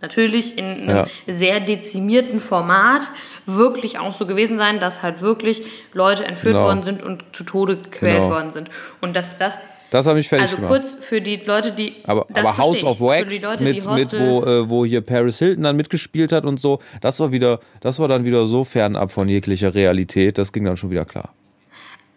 natürlich 0.03 0.59
in 0.59 0.65
einem 0.65 0.97
ja. 0.97 1.07
sehr 1.27 1.61
dezimierten 1.61 2.41
Format, 2.41 3.11
wirklich 3.47 3.99
auch 3.99 4.13
so 4.13 4.27
gewesen 4.27 4.59
sein, 4.59 4.79
dass 4.79 5.03
halt 5.03 5.23
wirklich 5.23 5.63
Leute 5.95 6.25
entführt 6.25 6.57
genau. 6.57 6.67
worden 6.67 6.83
sind 6.83 7.03
und 7.03 7.25
zu 7.33 7.45
Tode 7.45 7.79
gequält 7.79 8.17
genau. 8.17 8.31
worden 8.31 8.51
sind. 8.51 8.69
Und 9.01 9.15
dass 9.15 9.39
das 9.39 9.57
das 9.95 10.09
habe 10.09 10.19
ich 10.19 10.29
fertig 10.29 10.47
also 10.47 10.57
gemacht. 10.57 10.73
Also 10.73 10.97
kurz 10.97 11.05
für 11.05 11.21
die 11.21 11.37
Leute, 11.37 11.71
die. 11.71 11.95
Aber, 12.03 12.27
aber 12.35 12.59
House 12.59 12.83
of 12.83 13.01
Wax 13.01 13.41
Leute, 13.43 13.63
mit, 13.63 13.89
mit 13.89 14.13
wo, 14.13 14.43
äh, 14.43 14.69
wo 14.69 14.85
hier 14.85 15.03
Paris 15.03 15.39
Hilton 15.39 15.63
dann 15.63 15.77
mitgespielt 15.77 16.33
hat 16.33 16.45
und 16.45 16.59
so, 16.59 16.81
das 17.01 17.21
war 17.21 17.31
wieder, 17.31 17.61
das 17.81 18.01
war 18.01 18.09
dann 18.09 18.25
wieder 18.25 18.45
so 18.47 18.65
fernab 18.65 19.13
von 19.13 19.29
jeglicher 19.29 19.73
Realität, 19.73 20.37
das 20.37 20.53
ging 20.53 20.65
dann 20.65 20.77
schon 20.77 20.91
wieder 20.91 21.05
klar. 21.05 21.33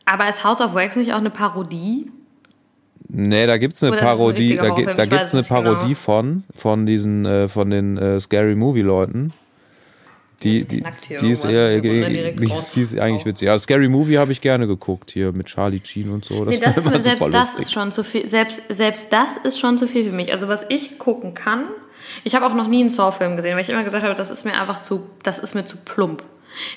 Aber 0.05 0.27
ist 0.27 0.43
House 0.43 0.59
of 0.59 0.73
Wax 0.73 0.95
nicht 0.95 1.13
auch 1.13 1.17
eine 1.17 1.29
Parodie? 1.29 2.09
Nee, 3.09 3.45
da 3.45 3.59
gibt's 3.59 3.83
eine 3.83 3.93
Oder 3.93 4.01
Parodie, 4.01 4.59
ein 4.59 4.85
da, 4.85 4.93
da 4.93 5.05
gibt's 5.05 5.35
eine 5.35 5.43
Parodie 5.43 5.85
genau. 5.89 5.99
von, 5.99 6.43
von 6.55 6.87
diesen, 6.87 7.27
äh, 7.27 7.47
von 7.47 7.69
den 7.69 7.99
äh, 7.99 8.19
Scary 8.19 8.55
Movie 8.55 8.81
Leuten. 8.81 9.33
Die, 10.43 10.65
die, 10.65 10.83
die 11.19 11.31
ist 11.31 11.45
eher, 11.45 11.81
die, 11.81 12.35
die, 12.35 12.81
ist 12.81 12.99
eigentlich 12.99 13.25
witzig. 13.25 13.47
Ja, 13.47 13.57
Scary 13.57 13.89
Movie 13.89 14.19
habe 14.19 14.31
ich 14.31 14.39
gerne 14.39 14.67
geguckt 14.67 15.09
hier 15.09 15.31
mit 15.31 15.47
Charlie 15.47 15.81
Sheen 15.83 16.11
und 16.11 16.25
so. 16.25 16.45
Das, 16.45 16.59
nee, 16.59 16.63
das 16.63 16.77
ist, 16.77 17.03
selbst 17.03 17.33
das 17.33 17.59
ist 17.59 17.73
schon 17.73 17.91
zu 17.91 18.03
viel. 18.03 18.27
Selbst, 18.27 18.61
selbst 18.69 19.11
das 19.11 19.37
ist 19.37 19.59
schon 19.59 19.79
zu 19.79 19.87
viel 19.87 20.05
für 20.05 20.15
mich. 20.15 20.31
Also 20.31 20.47
was 20.47 20.63
ich 20.69 20.99
gucken 20.99 21.33
kann, 21.33 21.65
Ich 22.23 22.35
habe 22.35 22.45
auch 22.45 22.53
noch 22.53 22.67
nie 22.67 22.81
einen 22.81 22.89
Saw-Film 22.89 23.35
gesehen, 23.35 23.55
weil 23.55 23.61
ich 23.61 23.69
immer 23.69 23.83
gesagt 23.83 24.03
habe, 24.03 24.15
das 24.15 24.29
ist 24.29 24.45
mir 24.45 24.59
einfach 24.59 24.81
zu, 24.81 25.07
das 25.23 25.39
ist 25.39 25.55
mir 25.55 25.65
zu 25.65 25.77
plump. 25.77 26.23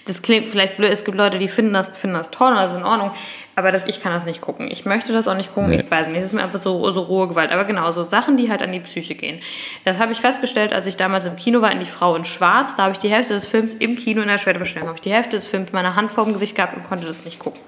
Das 0.07 0.23
klingt 0.23 0.49
vielleicht 0.49 0.77
blöd, 0.77 0.91
es 0.93 1.05
gibt 1.05 1.17
Leute, 1.17 1.39
die 1.39 1.49
finden 1.49 1.73
das, 1.73 1.97
finden 1.97 2.17
das 2.17 2.31
toll 2.31 2.51
und 2.51 2.57
das 2.57 2.73
ist 2.73 2.77
in 2.79 2.85
Ordnung, 2.85 3.11
aber 3.57 3.73
das, 3.73 3.87
ich 3.87 4.01
kann 4.03 4.13
das 4.13 4.25
nicht 4.25 4.41
gucken. 4.41 4.71
Ich 4.71 4.85
möchte 4.85 5.13
das 5.13 5.29
auch 5.29 5.35
nicht 5.35 5.53
gucken, 5.55 5.71
Nee. 5.71 5.81
ich 5.85 5.91
weiß 5.91 6.07
nicht, 6.07 6.19
das 6.19 6.25
ist 6.27 6.33
mir 6.33 6.43
einfach 6.43 6.61
so, 6.61 6.91
so 6.91 7.01
rohe 7.03 7.29
Gewalt. 7.29 7.53
Aber 7.53 7.65
genau, 7.65 7.93
so 7.93 8.05
Sachen, 8.05 8.37
die 8.37 8.51
halt 8.51 8.63
an 8.63 8.73
die 8.73 8.81
Psyche 8.81 9.15
gehen. 9.15 9.41
Das 9.85 9.99
habe 9.99 10.13
ich 10.13 10.21
festgestellt, 10.21 10.73
als 10.73 10.87
ich 10.87 10.97
damals 10.97 11.27
im 11.27 11.37
Kino 11.37 11.61
war, 11.61 11.71
in 11.73 11.81
Die 11.81 11.85
Frau 11.87 12.15
in 12.17 12.25
Schwarz, 12.25 12.75
da 12.75 12.85
habe 12.85 12.93
ich 12.93 12.99
die 12.99 13.11
Hälfte 13.11 13.35
des 13.35 13.47
Films 13.47 13.75
im 13.75 13.97
Kino 13.97 14.23
in 14.23 14.29
der 14.29 14.39
Schwertverstellung, 14.39 14.89
habe 14.89 14.97
ich 14.97 15.03
die 15.03 15.13
Hälfte 15.13 15.37
des 15.37 15.47
Films 15.47 15.73
meine 15.73 15.95
Hand 15.97 16.11
vor 16.13 16.25
dem 16.25 16.33
Gesicht 16.33 16.55
gehabt 16.55 16.77
und 16.77 16.85
konnte 16.85 17.05
das 17.07 17.25
nicht 17.25 17.39
gucken. 17.39 17.61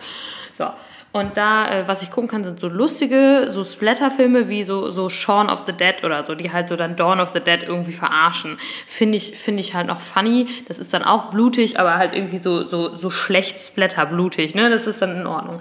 So. 0.53 0.65
Und 1.13 1.37
da, 1.37 1.69
äh, 1.69 1.89
was 1.89 2.03
ich 2.03 2.11
gucken 2.11 2.31
kann, 2.31 2.43
sind 2.43 2.59
so 2.59 2.69
lustige, 2.69 3.45
so 3.49 3.63
Splatter-Filme 3.63 4.49
wie 4.49 4.65
so, 4.65 4.91
so 4.91 5.11
Shaun 5.11 5.51
of 5.51 5.65
the 5.67 5.73
Dead 5.75 6.03
oder 6.05 6.23
so, 6.23 6.35
die 6.35 6.51
halt 6.51 6.71
so 6.71 6.77
dann 6.77 6.97
Dawn 6.97 7.21
of 7.21 7.33
the 7.35 7.41
Dead 7.41 7.63
irgendwie 7.63 7.93
verarschen. 7.93 8.59
Finde 8.87 9.19
ich, 9.19 9.37
finde 9.37 9.61
ich 9.61 9.75
halt 9.75 9.87
noch 9.87 10.01
funny. 10.01 10.47
Das 10.69 10.79
ist 10.79 10.95
dann 10.95 11.05
auch 11.05 11.29
blutig, 11.31 11.79
aber 11.79 11.97
halt 11.97 12.15
irgendwie 12.15 12.39
so, 12.39 12.67
so, 12.67 12.97
so 12.97 13.11
schlecht 13.11 13.61
Splatter-blutig, 13.61 14.55
ne? 14.55 14.71
Das 14.71 14.87
ist 14.87 15.03
dann 15.03 15.21
in 15.21 15.27
Ordnung. 15.27 15.61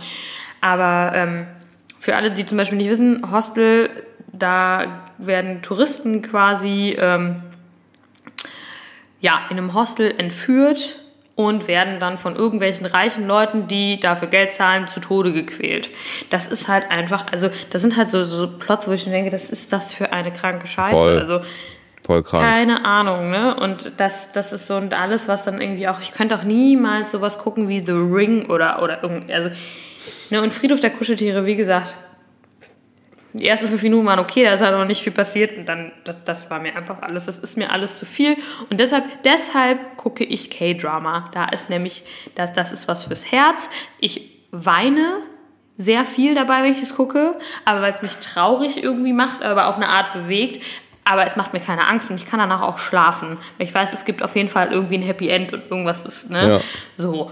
Aber 0.61 1.11
ähm, 1.13 1.47
für 1.99 2.15
alle, 2.15 2.31
die 2.31 2.45
zum 2.45 2.57
Beispiel 2.57 2.77
nicht 2.77 2.89
wissen, 2.89 3.29
Hostel, 3.29 3.89
da 4.31 5.03
werden 5.17 5.61
Touristen 5.61 6.21
quasi 6.21 6.95
ähm, 6.97 7.43
ja, 9.19 9.41
in 9.49 9.57
einem 9.57 9.73
Hostel 9.73 10.13
entführt 10.17 11.00
und 11.47 11.67
werden 11.67 11.99
dann 11.99 12.17
von 12.17 12.35
irgendwelchen 12.35 12.85
reichen 12.85 13.27
Leuten, 13.27 13.67
die 13.67 13.99
dafür 13.99 14.27
Geld 14.27 14.53
zahlen, 14.53 14.87
zu 14.87 14.99
Tode 14.99 15.33
gequält. 15.33 15.89
Das 16.29 16.47
ist 16.47 16.67
halt 16.67 16.89
einfach, 16.89 17.25
also 17.31 17.49
das 17.69 17.81
sind 17.81 17.97
halt 17.97 18.09
so, 18.09 18.23
so 18.23 18.47
Plots, 18.47 18.87
wo 18.87 18.91
ich 18.91 19.05
mir 19.05 19.11
denke, 19.11 19.29
das 19.29 19.49
ist 19.49 19.71
das 19.73 19.93
für 19.93 20.11
eine 20.13 20.31
kranke 20.31 20.67
Scheiße. 20.67 20.93
Voll. 20.93 21.19
Also 21.19 21.41
Voll 22.05 22.23
krank. 22.23 22.43
keine 22.43 22.85
Ahnung, 22.85 23.29
ne? 23.29 23.55
Und 23.55 23.93
das, 23.97 24.31
das 24.31 24.53
ist 24.53 24.67
so 24.67 24.75
und 24.75 24.99
alles, 24.99 25.27
was 25.27 25.43
dann 25.43 25.61
irgendwie 25.61 25.87
auch, 25.87 26.01
ich 26.01 26.11
könnte 26.11 26.35
auch 26.35 26.43
niemals 26.43 27.11
sowas 27.11 27.37
gucken 27.37 27.67
wie 27.67 27.83
The 27.85 27.91
Ring 27.91 28.47
oder, 28.49 28.81
oder 28.81 29.03
irgendwie, 29.03 29.33
also, 29.33 29.49
ne? 30.31 30.41
Und 30.41 30.51
Friedhof 30.53 30.79
der 30.79 30.89
Kuscheltiere, 30.89 31.45
wie 31.45 31.55
gesagt, 31.55 31.95
die 33.33 33.47
ersten 33.47 33.67
fünf 33.67 33.81
Minuten 33.83 34.05
waren 34.05 34.19
okay, 34.19 34.43
da 34.43 34.53
ist 34.53 34.61
halt 34.61 34.75
noch 34.75 34.85
nicht 34.85 35.01
viel 35.01 35.13
passiert 35.13 35.57
und 35.57 35.65
dann, 35.65 35.91
das, 36.03 36.17
das 36.25 36.49
war 36.49 36.59
mir 36.59 36.75
einfach 36.75 37.01
alles, 37.01 37.25
das 37.25 37.39
ist 37.39 37.57
mir 37.57 37.71
alles 37.71 37.97
zu 37.97 38.05
viel 38.05 38.37
und 38.69 38.79
deshalb, 38.79 39.05
deshalb 39.23 39.97
gucke 39.97 40.23
ich 40.23 40.49
K-Drama. 40.49 41.29
Da 41.33 41.45
ist 41.45 41.69
nämlich, 41.69 42.03
das, 42.35 42.53
das 42.53 42.71
ist 42.71 42.87
was 42.87 43.05
fürs 43.05 43.31
Herz. 43.31 43.69
Ich 43.99 44.29
weine 44.51 45.19
sehr 45.77 46.05
viel 46.05 46.35
dabei, 46.35 46.63
wenn 46.63 46.73
ich 46.73 46.81
es 46.81 46.95
gucke, 46.95 47.35
aber 47.65 47.81
weil 47.81 47.93
es 47.93 48.01
mich 48.01 48.17
traurig 48.17 48.83
irgendwie 48.83 49.13
macht, 49.13 49.41
aber 49.41 49.67
auf 49.67 49.77
eine 49.77 49.87
Art 49.87 50.13
bewegt. 50.13 50.61
Aber 51.03 51.25
es 51.25 51.35
macht 51.35 51.51
mir 51.51 51.59
keine 51.59 51.87
Angst 51.87 52.11
und 52.11 52.17
ich 52.17 52.27
kann 52.27 52.39
danach 52.39 52.61
auch 52.61 52.77
schlafen. 52.77 53.39
Weil 53.57 53.67
ich 53.67 53.73
weiß, 53.73 53.91
es 53.91 54.05
gibt 54.05 54.21
auf 54.21 54.35
jeden 54.35 54.49
Fall 54.49 54.71
irgendwie 54.71 54.99
ein 54.99 55.01
Happy 55.01 55.29
End 55.29 55.51
und 55.51 55.63
irgendwas 55.69 56.05
ist, 56.05 56.29
ne? 56.29 56.47
Ja. 56.47 56.61
So. 56.95 57.31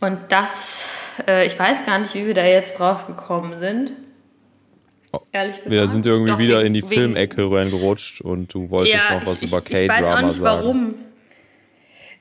Und 0.00 0.18
das, 0.28 0.86
äh, 1.26 1.46
ich 1.46 1.58
weiß 1.58 1.86
gar 1.86 1.98
nicht, 1.98 2.14
wie 2.14 2.26
wir 2.26 2.34
da 2.34 2.44
jetzt 2.44 2.78
drauf 2.78 3.06
gekommen 3.06 3.58
sind. 3.60 3.92
Ehrlich 5.32 5.56
gesagt. 5.56 5.70
Wir 5.70 5.86
sind 5.88 6.06
irgendwie 6.06 6.30
Doch, 6.32 6.38
wieder 6.38 6.58
wegen- 6.58 6.66
in 6.68 6.74
die 6.74 6.82
Filmecke 6.82 7.50
reingerutscht 7.50 8.20
und 8.20 8.52
du 8.52 8.70
wolltest 8.70 9.10
noch 9.10 9.26
was 9.26 9.42
ich, 9.42 9.50
über 9.50 9.62
ich, 9.68 9.70
ich 9.82 9.88
weiß 9.88 9.96
auch 9.98 10.02
K-Drama 10.02 10.22
nicht 10.22 10.34
sagen. 10.36 10.62
warum. 10.64 10.94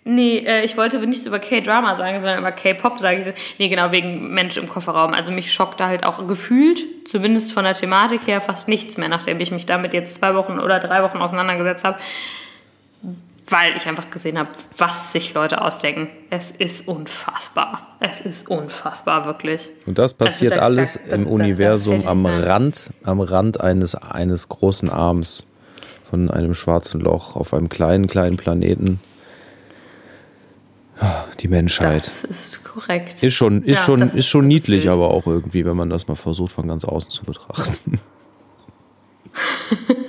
Nee, 0.07 0.37
äh, 0.45 0.63
ich 0.63 0.77
wollte 0.77 0.99
nichts 0.99 1.25
über 1.25 1.39
K-Drama 1.39 1.97
sagen, 1.97 2.21
sondern 2.21 2.37
über 2.39 2.51
K-Pop 2.51 2.99
sagen. 2.99 3.33
Nee, 3.57 3.69
genau, 3.69 3.91
wegen 3.91 4.33
Mensch 4.35 4.55
im 4.55 4.69
Kofferraum. 4.69 5.13
Also 5.15 5.31
mich 5.31 5.51
schockt 5.51 5.79
da 5.79 5.87
halt 5.87 6.03
auch 6.05 6.27
gefühlt, 6.27 6.85
zumindest 7.07 7.51
von 7.51 7.63
der 7.63 7.73
Thematik 7.73 8.27
her, 8.27 8.39
fast 8.39 8.67
nichts 8.67 8.97
mehr, 8.97 9.09
nachdem 9.09 9.39
ich 9.39 9.49
mich 9.51 9.65
damit 9.65 9.93
jetzt 9.95 10.13
zwei 10.15 10.35
Wochen 10.35 10.59
oder 10.59 10.79
drei 10.79 11.01
Wochen 11.01 11.17
auseinandergesetzt 11.17 11.83
habe. 11.83 11.97
Weil 13.47 13.77
ich 13.77 13.85
einfach 13.85 14.09
gesehen 14.09 14.39
habe, 14.39 14.49
was 14.77 15.11
sich 15.13 15.33
Leute 15.35 15.61
ausdenken. 15.61 16.07
Es 16.31 16.49
ist 16.51 16.87
unfassbar. 16.87 17.95
Es 17.99 18.21
ist 18.21 18.49
unfassbar, 18.49 19.25
wirklich. 19.25 19.69
Und 19.85 19.99
das 19.99 20.13
passiert 20.15 20.53
Also 20.53 20.59
da- 20.61 20.65
alles 20.65 20.93
da- 20.95 21.09
da- 21.09 21.15
im 21.15 21.27
Universum 21.27 22.07
am. 22.07 22.25
Rand, 22.25 22.89
am 23.03 23.19
Rand 23.21 23.61
eines, 23.61 23.93
eines 23.93 24.49
großen 24.49 24.89
Arms 24.89 25.45
von 26.03 26.31
einem 26.31 26.53
schwarzen 26.55 26.99
Loch 27.01 27.35
auf 27.35 27.53
einem 27.53 27.69
kleinen, 27.69 28.07
kleinen 28.07 28.37
Planeten. 28.37 28.99
Ah, 30.99 31.25
Die 31.41 31.47
Menschheit. 31.47 32.03
Das 32.23 32.23
ist 32.31 32.63
korrekt. 32.63 33.21
Ist 33.21 33.33
schon, 33.35 33.61
ist 33.63 33.79
Ja, 33.79 33.83
schon, 33.85 33.99
das- 33.99 34.13
ist 34.13 34.27
schon 34.27 34.45
ist 34.45 34.47
niedlich, 34.47 34.89
aber 34.89 35.11
auch 35.11 35.27
irgendwie, 35.27 35.65
wenn 35.65 35.75
man 35.77 35.89
das 35.91 36.07
mal 36.07 36.15
versucht, 36.15 36.51
von 36.51 36.67
ganz 36.67 36.83
außen 36.85 37.09
zu 37.11 37.25
betrachten. 37.25 37.99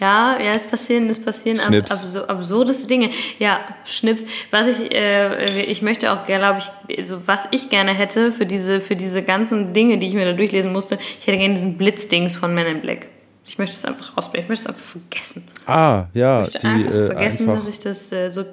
Ja, 0.00 0.38
ja, 0.40 0.52
es 0.52 0.66
passieren, 0.66 1.08
es 1.08 1.18
passieren 1.18 1.58
ab, 1.60 1.72
absur 1.72 2.28
absurdeste 2.28 2.86
Dinge. 2.86 3.10
Ja, 3.38 3.60
Schnips. 3.84 4.24
Was 4.50 4.66
ich, 4.66 4.92
äh, 4.94 5.62
ich 5.62 5.80
möchte 5.82 6.12
auch, 6.12 6.26
glaube 6.26 6.60
ich, 6.88 6.98
also 6.98 7.26
was 7.26 7.48
ich 7.50 7.70
gerne 7.70 7.94
hätte 7.94 8.32
für 8.32 8.46
diese, 8.46 8.80
für 8.80 8.96
diese 8.96 9.22
ganzen 9.22 9.72
Dinge, 9.72 9.98
die 9.98 10.06
ich 10.08 10.14
mir 10.14 10.26
da 10.26 10.32
durchlesen 10.32 10.72
musste, 10.72 10.98
ich 11.20 11.26
hätte 11.26 11.38
gerne 11.38 11.54
diesen 11.54 11.76
Blitzdings 11.78 12.36
von 12.36 12.54
Men 12.54 12.66
in 12.66 12.80
Black. 12.82 13.08
Ich 13.46 13.58
möchte 13.58 13.76
es 13.76 13.84
einfach 13.84 14.16
ausblenden. 14.16 14.44
Ich 14.44 14.48
möchte 14.48 14.64
es 14.64 14.76
einfach 14.76 14.84
vergessen. 14.84 15.48
Ah, 15.66 16.06
ja, 16.14 16.42
Ich 16.42 16.52
möchte 16.54 16.58
die, 16.58 16.66
einfach 16.66 16.94
äh, 16.94 17.06
vergessen, 17.06 17.48
einfach, 17.50 17.64
dass 17.64 17.68
ich 17.68 17.78
das 17.78 18.12
äh, 18.12 18.28
so. 18.28 18.44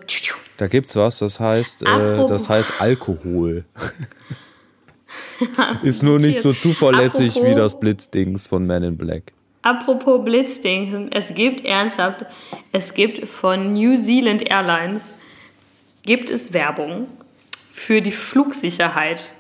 da 0.58 0.68
gibt's 0.68 0.96
was, 0.96 1.20
das 1.20 1.40
heißt, 1.40 1.84
äh, 1.84 2.26
das 2.28 2.48
heißt 2.50 2.74
Alkohol. 2.80 3.66
Ist 5.84 6.04
nur 6.04 6.20
nicht 6.20 6.42
so 6.42 6.54
zuverlässig 6.54 7.36
wie 7.36 7.40
Apropos- 7.40 7.56
das 7.56 7.80
Blitzdings 7.80 8.48
von 8.48 8.66
Man 8.66 8.84
in 8.84 8.98
Black. 8.98 9.34
Apropos 9.64 10.26
Blitzding, 10.26 11.08
es 11.12 11.34
gibt 11.34 11.66
ernsthaft, 11.66 12.26
es 12.74 12.94
gibt 12.94 13.26
von 13.26 13.72
New 13.72 13.96
Zealand 13.96 14.52
Airlines, 14.52 15.10
gibt 16.04 16.30
es 16.30 16.52
Werbung 16.52 17.08
für 17.72 18.02
die 18.02 18.12
Flugsicherheit, 18.12 19.32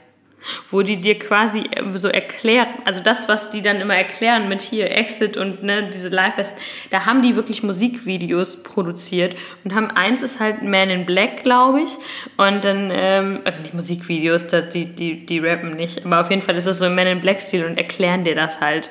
wo 0.71 0.81
die 0.81 1.01
dir 1.01 1.19
quasi 1.19 1.65
so 1.95 2.07
erklären, 2.07 2.69
also 2.85 3.03
das, 3.03 3.27
was 3.27 3.51
die 3.51 3.61
dann 3.61 3.81
immer 3.81 3.95
erklären 3.95 4.47
mit 4.47 4.61
hier 4.61 4.91
Exit 4.91 5.35
und 5.35 5.61
ne, 5.61 5.89
diese 5.93 6.07
Live-West, 6.07 6.55
da 6.89 7.05
haben 7.05 7.21
die 7.21 7.35
wirklich 7.35 7.61
Musikvideos 7.61 8.63
produziert 8.63 9.35
und 9.65 9.75
haben, 9.75 9.91
eins 9.91 10.23
ist 10.23 10.39
halt 10.39 10.63
Man 10.63 10.89
in 10.89 11.05
Black, 11.05 11.43
glaube 11.43 11.81
ich, 11.81 11.97
und 12.37 12.63
dann, 12.63 12.91
ähm, 12.93 13.41
äh, 13.43 13.51
die 13.69 13.75
Musikvideos, 13.75 14.47
die, 14.47 14.85
die, 14.85 15.25
die 15.25 15.39
rappen 15.39 15.75
nicht, 15.75 16.05
aber 16.05 16.21
auf 16.21 16.29
jeden 16.29 16.41
Fall 16.41 16.55
ist 16.55 16.65
das 16.67 16.79
so 16.79 16.85
im 16.85 16.95
Man 16.95 17.07
in 17.07 17.19
Black-Stil 17.19 17.65
und 17.65 17.77
erklären 17.77 18.23
dir 18.23 18.35
das 18.35 18.61
halt. 18.61 18.89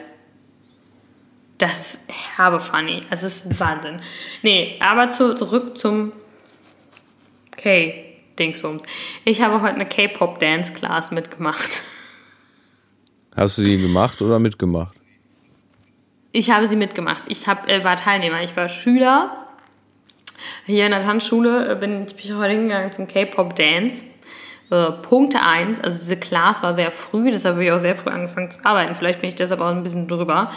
Das 1.62 1.94
ist 1.94 2.08
herbe 2.36 2.58
funny. 2.58 3.02
Das 3.08 3.22
ist 3.22 3.60
Wahnsinn. 3.60 4.00
Nee, 4.42 4.80
aber 4.80 5.10
zu, 5.10 5.36
zurück 5.36 5.78
zum 5.78 6.10
K-Dingsbums. 7.56 8.82
Ich 9.24 9.40
habe 9.42 9.62
heute 9.62 9.76
eine 9.76 9.86
K-Pop-Dance-Class 9.86 11.12
mitgemacht. 11.12 11.84
Hast 13.36 13.58
du 13.58 13.62
die 13.62 13.80
gemacht 13.80 14.20
oder 14.22 14.40
mitgemacht? 14.40 14.96
Ich 16.32 16.50
habe 16.50 16.66
sie 16.66 16.74
mitgemacht. 16.74 17.22
Ich 17.28 17.46
hab, 17.46 17.68
äh, 17.68 17.84
war 17.84 17.94
Teilnehmer. 17.94 18.42
Ich 18.42 18.56
war 18.56 18.68
Schüler. 18.68 19.46
Hier 20.66 20.86
in 20.86 20.90
der 20.90 21.02
Tanzschule 21.02 21.70
äh, 21.70 21.76
bin 21.76 22.06
ich 22.08 22.16
bin 22.16 22.38
heute 22.38 22.54
hingegangen 22.54 22.90
zum 22.90 23.06
K-Pop-Dance. 23.06 24.02
Äh, 24.72 24.90
Punkt 25.02 25.36
1, 25.36 25.78
also 25.78 25.96
diese 25.96 26.16
Class 26.16 26.60
war 26.64 26.74
sehr 26.74 26.90
früh, 26.90 27.30
deshalb 27.30 27.54
habe 27.54 27.64
ich 27.64 27.70
auch 27.70 27.78
sehr 27.78 27.94
früh 27.94 28.10
angefangen 28.10 28.50
zu 28.50 28.64
arbeiten. 28.64 28.96
Vielleicht 28.96 29.20
bin 29.20 29.28
ich 29.28 29.36
deshalb 29.36 29.60
auch 29.60 29.68
ein 29.68 29.84
bisschen 29.84 30.08
drüber. 30.08 30.50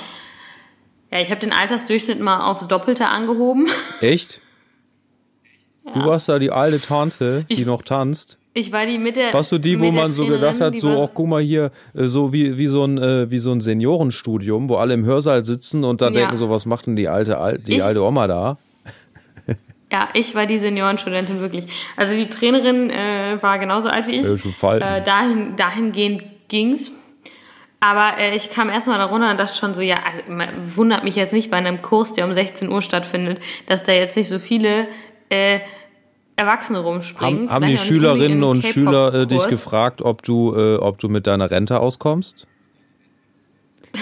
Ja, 1.15 1.21
ich 1.21 1.31
habe 1.31 1.39
den 1.39 1.53
Altersdurchschnitt 1.53 2.19
mal 2.19 2.41
aufs 2.51 2.67
Doppelte 2.67 3.07
angehoben. 3.07 3.67
Echt? 4.01 4.41
Du 5.93 6.03
warst 6.03 6.27
da 6.27 6.39
die 6.39 6.49
alte 6.51 6.81
Tante, 6.81 7.45
die 7.47 7.53
Ich- 7.53 7.65
noch 7.65 7.83
tanzt. 7.83 8.39
Ich 8.55 8.71
war 8.71 8.85
die 8.87 8.97
mit 8.97 9.17
der. 9.17 9.31
Warst 9.33 9.51
du 9.51 9.59
die, 9.59 9.79
wo 9.79 9.91
man 9.91 10.09
so 10.11 10.25
gedacht 10.25 10.59
hat, 10.59 10.75
so, 10.77 10.89
auch 10.93 11.11
guck 11.13 11.27
mal 11.27 11.41
hier, 11.43 11.71
äh, 11.93 12.05
so 12.05 12.33
wie, 12.33 12.57
wie, 12.57 12.65
so 12.67 12.83
ein, 12.85 12.97
äh, 12.97 13.29
wie 13.29 13.37
so 13.37 13.51
ein 13.51 13.61
Seniorenstudium, 13.61 14.67
wo 14.67 14.77
alle 14.77 14.93
im 14.95 15.05
Hörsaal 15.05 15.45
sitzen 15.45 15.83
und 15.83 16.01
dann 16.01 16.13
Ja. 16.15 16.21
denken 16.21 16.37
so, 16.37 16.49
was 16.49 16.65
macht 16.65 16.87
denn 16.87 16.95
die 16.95 17.07
alte, 17.07 17.37
Al- 17.37 17.59
die 17.59 17.75
Ich- 17.75 17.83
alte 17.83 18.01
Oma 18.03 18.25
da? 18.27 18.57
Ja, 19.91 20.09
ich 20.15 20.33
war 20.35 20.47
die 20.47 20.57
Seniorenstudentin 20.57 21.39
wirklich. 21.39 21.65
Also 21.95 22.15
die 22.15 22.27
Trainerin 22.27 22.89
äh, 22.89 23.37
war 23.41 23.59
genauso 23.59 23.87
alt 23.87 24.07
wie 24.07 24.15
ich. 24.19 24.25
Äh, 24.25 24.37
schon 24.39 24.53
falten. 24.53 24.87
Äh, 24.87 25.03
dahin, 25.03 25.55
dahingehend 25.55 26.23
ging's. 26.47 26.91
Aber 27.85 28.17
äh, 28.17 28.35
ich 28.35 28.49
kam 28.49 28.69
erstmal 28.69 28.97
da 28.97 29.05
runter 29.05 29.29
und 29.29 29.39
dachte 29.39 29.55
schon 29.55 29.75
so, 29.75 29.81
ja, 29.81 29.97
also, 30.09 30.23
man- 30.27 30.75
wundert 30.75 31.03
mich 31.03 31.15
jetzt 31.15 31.33
nicht 31.33 31.51
bei 31.51 31.57
einem 31.57 31.83
Kurs, 31.83 32.13
der 32.13 32.25
um 32.25 32.33
16 32.33 32.71
Uhr 32.71 32.81
stattfindet, 32.81 33.39
dass 33.67 33.83
da 33.83 33.91
jetzt 33.91 34.15
nicht 34.17 34.27
so 34.27 34.39
viele 34.39 34.87
äh, 35.29 35.59
Erwachsene 36.35 36.79
rumspringen. 36.79 37.41
Haben, 37.47 37.51
haben 37.51 37.67
die 37.67 37.77
Schülerinnen 37.77 38.43
und 38.43 38.63
Schüler 38.65 39.13
äh, 39.13 39.27
dich 39.27 39.45
gefragt, 39.47 40.01
ob 40.01 40.23
du, 40.23 40.55
äh, 40.55 40.75
ob 40.77 40.97
du 40.97 41.09
mit 41.09 41.27
deiner 41.27 41.51
Rente 41.51 41.79
auskommst? 41.79 42.47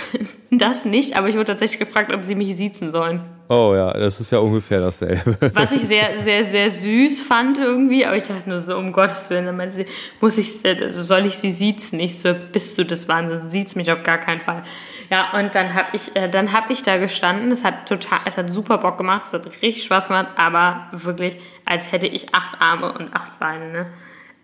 das 0.51 0.85
nicht, 0.85 1.15
aber 1.15 1.29
ich 1.29 1.35
wurde 1.35 1.45
tatsächlich 1.45 1.79
gefragt, 1.79 2.13
ob 2.13 2.25
sie 2.25 2.35
mich 2.35 2.55
siezen 2.55 2.91
sollen. 2.91 3.21
Oh 3.49 3.73
ja, 3.75 3.91
das 3.93 4.19
ist 4.19 4.31
ja 4.31 4.39
ungefähr 4.39 4.79
dasselbe. 4.79 5.37
Was 5.53 5.71
ich 5.71 5.81
sehr, 5.81 6.19
sehr, 6.19 6.43
sehr 6.43 6.69
süß 6.69 7.21
fand 7.21 7.57
irgendwie, 7.57 8.05
aber 8.05 8.15
ich 8.15 8.23
dachte 8.23 8.49
nur 8.49 8.59
so, 8.59 8.77
um 8.77 8.93
Gottes 8.93 9.29
Willen, 9.29 9.45
dann 9.45 9.57
meinte 9.57 9.75
sie, 9.75 9.85
muss 10.21 10.37
ich, 10.37 10.63
äh, 10.65 10.89
soll 10.89 11.25
ich 11.25 11.37
sie 11.37 11.51
siezen? 11.51 11.97
Nicht 11.97 12.19
so, 12.19 12.33
bist 12.51 12.77
du 12.77 12.85
des 12.85 13.07
Wahnsinns, 13.07 13.51
siezt 13.51 13.75
mich 13.75 13.91
auf 13.91 14.03
gar 14.03 14.17
keinen 14.17 14.41
Fall. 14.41 14.63
Ja, 15.11 15.37
und 15.37 15.53
dann 15.53 15.73
habe 15.73 15.89
ich, 15.93 16.15
äh, 16.15 16.29
dann 16.29 16.53
habe 16.53 16.71
ich 16.71 16.83
da 16.83 16.97
gestanden, 16.97 17.51
es 17.51 17.63
hat 17.63 17.87
total, 17.87 18.19
es 18.25 18.37
hat 18.37 18.53
super 18.53 18.77
Bock 18.77 18.97
gemacht, 18.97 19.23
es 19.27 19.33
hat 19.33 19.45
richtig 19.61 19.83
Spaß 19.83 20.07
gemacht, 20.07 20.29
aber 20.37 20.87
wirklich, 20.91 21.35
als 21.65 21.91
hätte 21.91 22.07
ich 22.07 22.33
acht 22.33 22.61
Arme 22.61 22.93
und 22.93 23.13
acht 23.13 23.39
Beine, 23.39 23.71
ne? 23.71 23.85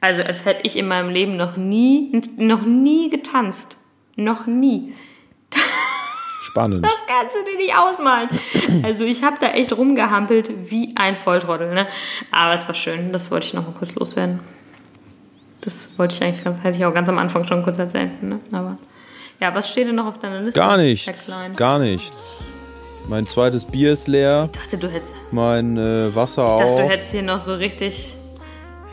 Also 0.01 0.23
als 0.23 0.45
hätte 0.45 0.61
ich 0.63 0.77
in 0.77 0.87
meinem 0.87 1.09
Leben 1.09 1.35
noch 1.35 1.57
nie, 1.57 2.21
noch 2.37 2.61
nie 2.61 3.09
getanzt. 3.09 3.77
Noch 4.15 4.47
nie. 4.47 4.93
Spannend. 6.41 6.83
Das 6.83 6.95
kannst 7.07 7.35
du 7.35 7.43
dir 7.43 7.57
nicht 7.57 7.75
ausmalen. 7.75 8.29
Also 8.83 9.03
ich 9.03 9.23
habe 9.23 9.37
da 9.39 9.51
echt 9.51 9.71
rumgehampelt 9.73 10.51
wie 10.69 10.93
ein 10.95 11.15
Volltrottel. 11.15 11.73
Ne? 11.73 11.87
Aber 12.31 12.53
es 12.55 12.67
war 12.67 12.75
schön. 12.75 13.11
Das 13.13 13.29
wollte 13.29 13.45
ich 13.47 13.53
noch 13.53 13.65
mal 13.65 13.73
kurz 13.73 13.93
loswerden. 13.95 14.39
Das 15.61 15.89
wollte 15.97 16.15
ich 16.15 16.23
eigentlich, 16.23 16.43
ganz, 16.43 16.63
hätte 16.63 16.77
ich 16.77 16.85
auch 16.85 16.93
ganz 16.93 17.09
am 17.09 17.17
Anfang 17.17 17.45
schon 17.45 17.63
kurz 17.63 17.77
erzählen. 17.77 18.11
Ne? 18.21 18.39
Aber 18.51 18.77
ja, 19.39 19.53
was 19.53 19.69
steht 19.69 19.87
denn 19.87 19.95
noch 19.95 20.05
auf 20.07 20.19
deiner 20.19 20.41
Liste? 20.41 20.59
Gar 20.59 20.77
nichts. 20.77 21.31
Gar 21.55 21.79
nichts. 21.79 22.43
Mein 23.09 23.25
zweites 23.27 23.65
Bier 23.65 23.93
ist 23.93 24.07
leer. 24.07 24.49
Ich 24.53 24.59
dachte, 24.59 24.77
du 24.77 24.87
hättest, 24.87 25.13
Mein 25.31 25.77
äh, 25.77 26.13
Wasser 26.15 26.43
ich 26.55 26.61
dachte, 26.61 26.75
du 26.77 26.83
auch. 26.83 26.89
hättest 26.89 27.11
hier 27.11 27.23
noch 27.23 27.39
so 27.39 27.53
richtig, 27.53 28.13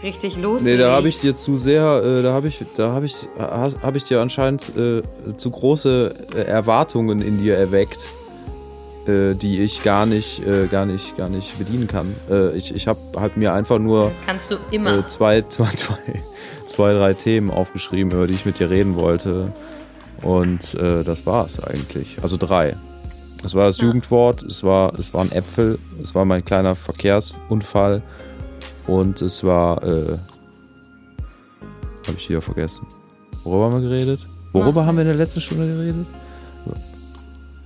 richtig 0.06 0.36
los. 0.36 0.62
Nee, 0.62 0.76
da 0.76 0.92
habe 0.92 1.08
ich 1.08 1.18
dir 1.18 1.34
zu 1.34 1.58
sehr, 1.58 2.02
äh, 2.04 2.22
da 2.22 2.32
habe 2.32 2.46
ich, 2.48 2.64
da 2.76 2.92
habe 2.92 3.06
ich, 3.06 3.28
habe 3.38 3.96
ich 3.98 4.04
dir 4.04 4.20
anscheinend 4.20 4.72
äh, 4.76 5.02
zu 5.36 5.50
große 5.50 6.14
äh, 6.36 6.40
Erwartungen 6.42 7.20
in 7.20 7.38
dir 7.38 7.56
erweckt, 7.56 7.98
äh, 9.06 9.34
die 9.34 9.62
ich 9.62 9.82
gar 9.82 10.06
nicht, 10.06 10.46
äh, 10.46 10.68
gar 10.68 10.86
nicht, 10.86 11.16
gar 11.16 11.28
nicht 11.28 11.58
bedienen 11.58 11.88
kann. 11.88 12.14
Äh, 12.30 12.56
ich 12.56 12.72
ich 12.74 12.86
habe 12.86 12.98
halt 13.18 13.36
mir 13.36 13.52
einfach 13.52 13.78
nur 13.78 14.12
Kannst 14.24 14.50
du 14.50 14.56
immer. 14.70 15.06
zwei, 15.08 15.42
zwei, 15.42 15.70
zwei, 15.74 15.98
zwei, 16.66 16.92
drei 16.94 17.14
Themen 17.14 17.50
aufgeschrieben, 17.50 18.12
über 18.12 18.26
die 18.26 18.34
ich 18.34 18.46
mit 18.46 18.58
dir 18.60 18.70
reden 18.70 18.96
wollte. 18.96 19.52
Und 20.22 20.74
das 20.80 21.26
war 21.26 21.44
es 21.44 21.62
eigentlich. 21.62 22.16
Also 22.22 22.38
drei. 22.38 22.74
Es 23.44 23.54
war 23.54 23.66
das 23.66 23.76
Jugendwort, 23.78 24.42
es 24.42 24.64
war, 24.64 24.98
es 24.98 25.12
waren 25.12 25.30
Äpfel, 25.30 25.78
es 26.00 26.14
war 26.14 26.24
mein 26.24 26.42
kleiner 26.42 26.74
Verkehrsunfall 26.74 28.02
und 28.86 29.20
es 29.22 29.42
war, 29.44 29.82
äh, 29.82 30.16
habe 32.06 32.16
ich 32.16 32.28
wieder 32.28 32.40
vergessen. 32.40 32.86
Worüber 33.44 33.64
haben 33.74 33.82
wir 33.82 33.88
geredet? 33.88 34.20
Worüber 34.52 34.86
haben 34.86 34.96
wir 34.96 35.02
in 35.02 35.08
der 35.08 35.16
letzten 35.16 35.40
Stunde 35.40 35.66
geredet? 35.66 36.06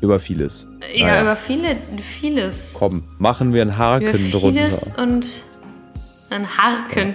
Über 0.01 0.19
vieles. 0.19 0.67
ja, 0.95 1.07
Naja. 1.07 1.23
über 1.23 1.37
viele, 1.37 1.77
vieles. 2.21 2.73
Komm, 2.75 3.05
machen 3.19 3.53
wir 3.53 3.61
einen 3.63 3.77
Haken 3.77 4.29
über 4.29 4.39
drunter. 4.39 4.67
vieles 4.67 4.91
und 4.97 5.27
ein 6.31 6.57
Harken. 6.57 7.15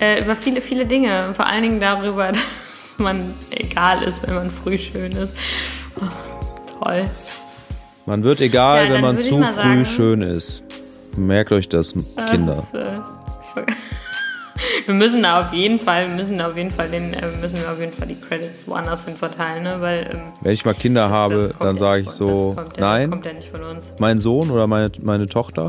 Äh, 0.00 0.22
über 0.24 0.34
viele, 0.34 0.62
viele 0.62 0.86
Dinge. 0.86 1.32
Vor 1.36 1.46
allen 1.46 1.62
Dingen 1.62 1.80
darüber, 1.80 2.28
dass 2.32 2.40
man 2.98 3.20
egal 3.50 4.02
ist, 4.02 4.26
wenn 4.26 4.34
man 4.34 4.50
früh 4.50 4.78
schön 4.78 5.12
ist. 5.12 5.36
Oh, 6.00 6.04
toll. 6.82 7.04
Man 8.06 8.24
wird 8.24 8.40
egal, 8.40 8.86
Ja, 8.86 8.94
wenn 8.94 9.00
man 9.02 9.18
zu 9.18 9.36
früh 9.42 9.44
sagen- 9.54 9.84
schön 9.84 10.22
ist. 10.22 10.62
Merkt 11.16 11.52
euch 11.52 11.68
das, 11.68 11.92
Kinder. 12.30 12.66
Das, 12.72 12.80
äh, 12.88 12.98
wir 14.86 14.94
müssen 14.94 15.22
da 15.22 15.38
auf 15.40 15.52
jeden 15.52 15.78
Fall, 15.78 16.08
müssen 16.08 16.40
auf 16.40 16.56
jeden 16.56 16.70
Fall 16.70 16.88
den, 16.88 17.12
äh, 17.12 17.26
müssen 17.40 17.60
wir 17.60 17.70
auf 17.70 17.78
jeden 17.80 17.92
Fall 17.92 18.06
die 18.08 18.18
Credits 18.20 18.66
woanders 18.66 19.04
hin 19.06 19.14
verteilen, 19.14 19.62
ne? 19.64 19.76
Weil 19.80 20.10
ähm, 20.12 20.20
Wenn 20.40 20.52
ich 20.52 20.64
mal 20.64 20.74
Kinder 20.74 21.08
habe, 21.10 21.54
dann 21.58 21.76
ja 21.76 21.80
sage 21.82 22.02
ich 22.02 22.10
so, 22.10 22.56
ja, 22.56 22.80
nein, 22.80 23.10
kommt 23.10 23.26
ja 23.26 23.32
nicht 23.32 23.48
von 23.56 23.64
uns. 23.64 23.92
mein 23.98 24.18
Sohn 24.18 24.50
oder 24.50 24.66
meine, 24.66 24.90
meine 25.02 25.26
Tochter, 25.26 25.68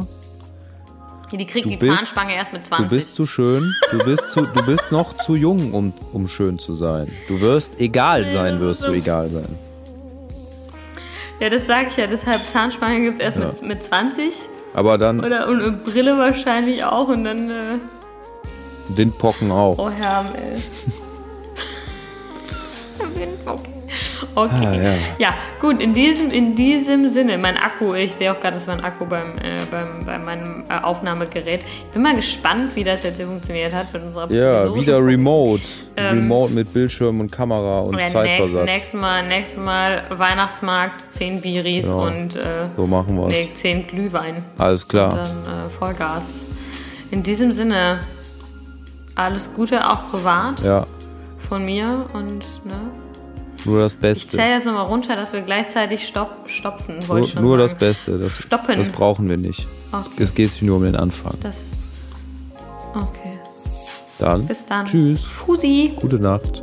Die 1.32 1.46
kriegt 1.46 1.66
die 1.68 1.78
bist- 1.78 1.96
Zahnspange 1.98 2.36
erst 2.36 2.54
mit 2.54 2.64
20. 2.66 2.88
du 2.90 2.96
bist 2.96 3.16
zu 3.16 3.26
schön, 3.28 3.74
du 3.92 3.98
bist, 4.00 4.32
zu, 4.32 4.42
du 4.42 4.64
bist 4.66 4.92
noch 4.92 5.14
zu 5.14 5.36
jung, 5.36 5.74
um, 5.74 5.94
um 6.12 6.28
schön 6.28 6.60
zu 6.60 6.74
sein. 6.74 7.08
Du 7.28 7.42
wirst 7.42 7.80
egal 7.80 8.28
sein, 8.28 8.60
wirst 8.60 8.86
du 8.86 8.92
egal 8.92 9.30
sein. 9.30 9.58
ja, 11.40 11.50
das 11.50 11.66
sage 11.66 11.88
ich 11.90 11.98
ja. 11.98 12.08
Deshalb 12.08 12.48
Zahnspange 12.48 13.02
gibt 13.02 13.18
es 13.18 13.24
erst 13.24 13.38
Ja. 13.38 13.48
mit, 13.48 13.62
mit 13.64 13.84
20. 13.84 14.34
Aber 14.76 14.98
dann 14.98 15.20
Oder 15.24 15.48
und, 15.48 15.62
und 15.62 15.84
Brille 15.84 16.18
wahrscheinlich 16.18 16.84
auch. 16.84 17.08
Und 17.08 17.24
dann, 17.26 17.50
äh, 17.50 17.78
Windpocken 18.90 19.52
auch. 19.52 19.78
oh 19.78 19.90
Herr, 19.90 20.26
ey. 20.36 20.58
okay. 23.46 23.70
Okay. 24.36 24.66
Ah, 24.66 24.74
ja. 24.74 24.94
Ja, 25.20 25.34
gut, 25.62 25.80
in 25.80 25.94
diesem, 25.94 26.32
in 26.32 26.56
diesem 26.56 27.08
Sinne, 27.10 27.38
mein 27.38 27.56
Akku, 27.58 27.94
ich 27.94 28.14
sehe 28.14 28.32
auch 28.32 28.40
gerade, 28.40 28.56
das 28.56 28.68
war 28.68 28.74
ein 28.74 28.84
Akku 28.84 29.06
beim, 29.06 29.38
äh, 29.38 29.58
beim, 29.70 30.04
bei 30.06 30.18
meinem 30.18 30.64
äh, 30.70 30.80
Aufnahmegerät. 30.82 31.60
Ich 31.62 31.92
bin 31.94 32.02
mal 32.02 32.16
gespannt, 32.16 32.76
wie 32.76 32.84
das 32.84 33.04
jetzt 33.04 33.18
hier 33.18 33.28
funktioniert 33.28 33.72
hat 33.74 33.94
mit 33.94 34.02
unserer 34.02 34.32
Ja, 34.32 34.74
wieder 34.74 34.98
Remote. 35.06 35.62
Ähm, 35.98 36.16
Remote 36.20 36.54
mit 36.54 36.74
Bildschirm 36.74 37.20
und 37.20 37.32
Kamera 37.32 37.82
und 37.82 38.00
Ja, 38.00 38.08
Zeitversatz. 38.08 38.66
nächstes, 38.66 39.00
Mal, 39.00 39.28
nächstes 39.28 39.58
Mal 39.60 40.04
Weihnachtsmarkt, 40.10 41.06
10 41.12 41.42
Biris 41.42 41.84
Genau. 41.86 42.08
und 42.08 42.36
äh, 42.36 42.66
So 42.76 42.88
machen 42.88 43.16
wir's. 43.18 43.34
nee, 43.34 43.52
10 43.54 43.88
Glühwein. 43.88 44.44
Alles 44.58 44.84
Und 44.84 44.90
klar. 44.90 45.16
dann 45.46 45.68
äh, 45.68 45.70
Vollgas. 45.78 46.56
In 47.12 47.22
diesem 47.22 47.52
Sinne, 47.52 48.00
alles 49.16 49.50
Gute 49.56 49.90
auch 49.90 50.10
privat 50.10 50.60
Ja, 50.62 50.86
von 51.42 51.66
mir 51.66 52.06
und 52.14 52.40
ne, 52.66 52.76
nur 53.66 53.80
das 53.82 53.94
ich 53.94 54.00
Beste. 54.00 54.38
zähle 54.38 54.56
jetzt 54.56 54.66
nochmal 54.66 54.86
runter, 54.86 55.16
dass 55.16 55.34
wir 55.34 55.42
gleichzeitig 55.42 56.06
stopp, 56.08 56.50
stopfen, 56.50 56.96
wollte 57.08 57.14
Nur, 57.14 57.22
ich 57.28 57.36
nur 57.36 57.58
das. 57.58 57.76
Beste. 57.76 58.18
Das, 58.20 58.38
Stoppen. 58.38 58.78
das 58.78 58.90
brauchen 58.90 59.30
wir 59.30 59.38
nicht. 59.38 59.68
Okay. 59.92 60.24
Es 60.24 60.34
geht 60.36 60.62
nur 60.62 60.78
um 60.78 60.84
den 60.84 60.96
Anfang. 60.96 61.34
Das. 61.42 61.58
Okay. 62.96 63.40
Dann. 64.20 64.46
Bis 64.48 64.66
dann. 64.66 64.86
Tschüss. 64.86 65.24
Fusi. 65.24 65.94
Gute 65.96 66.18
Nacht. 66.18 66.63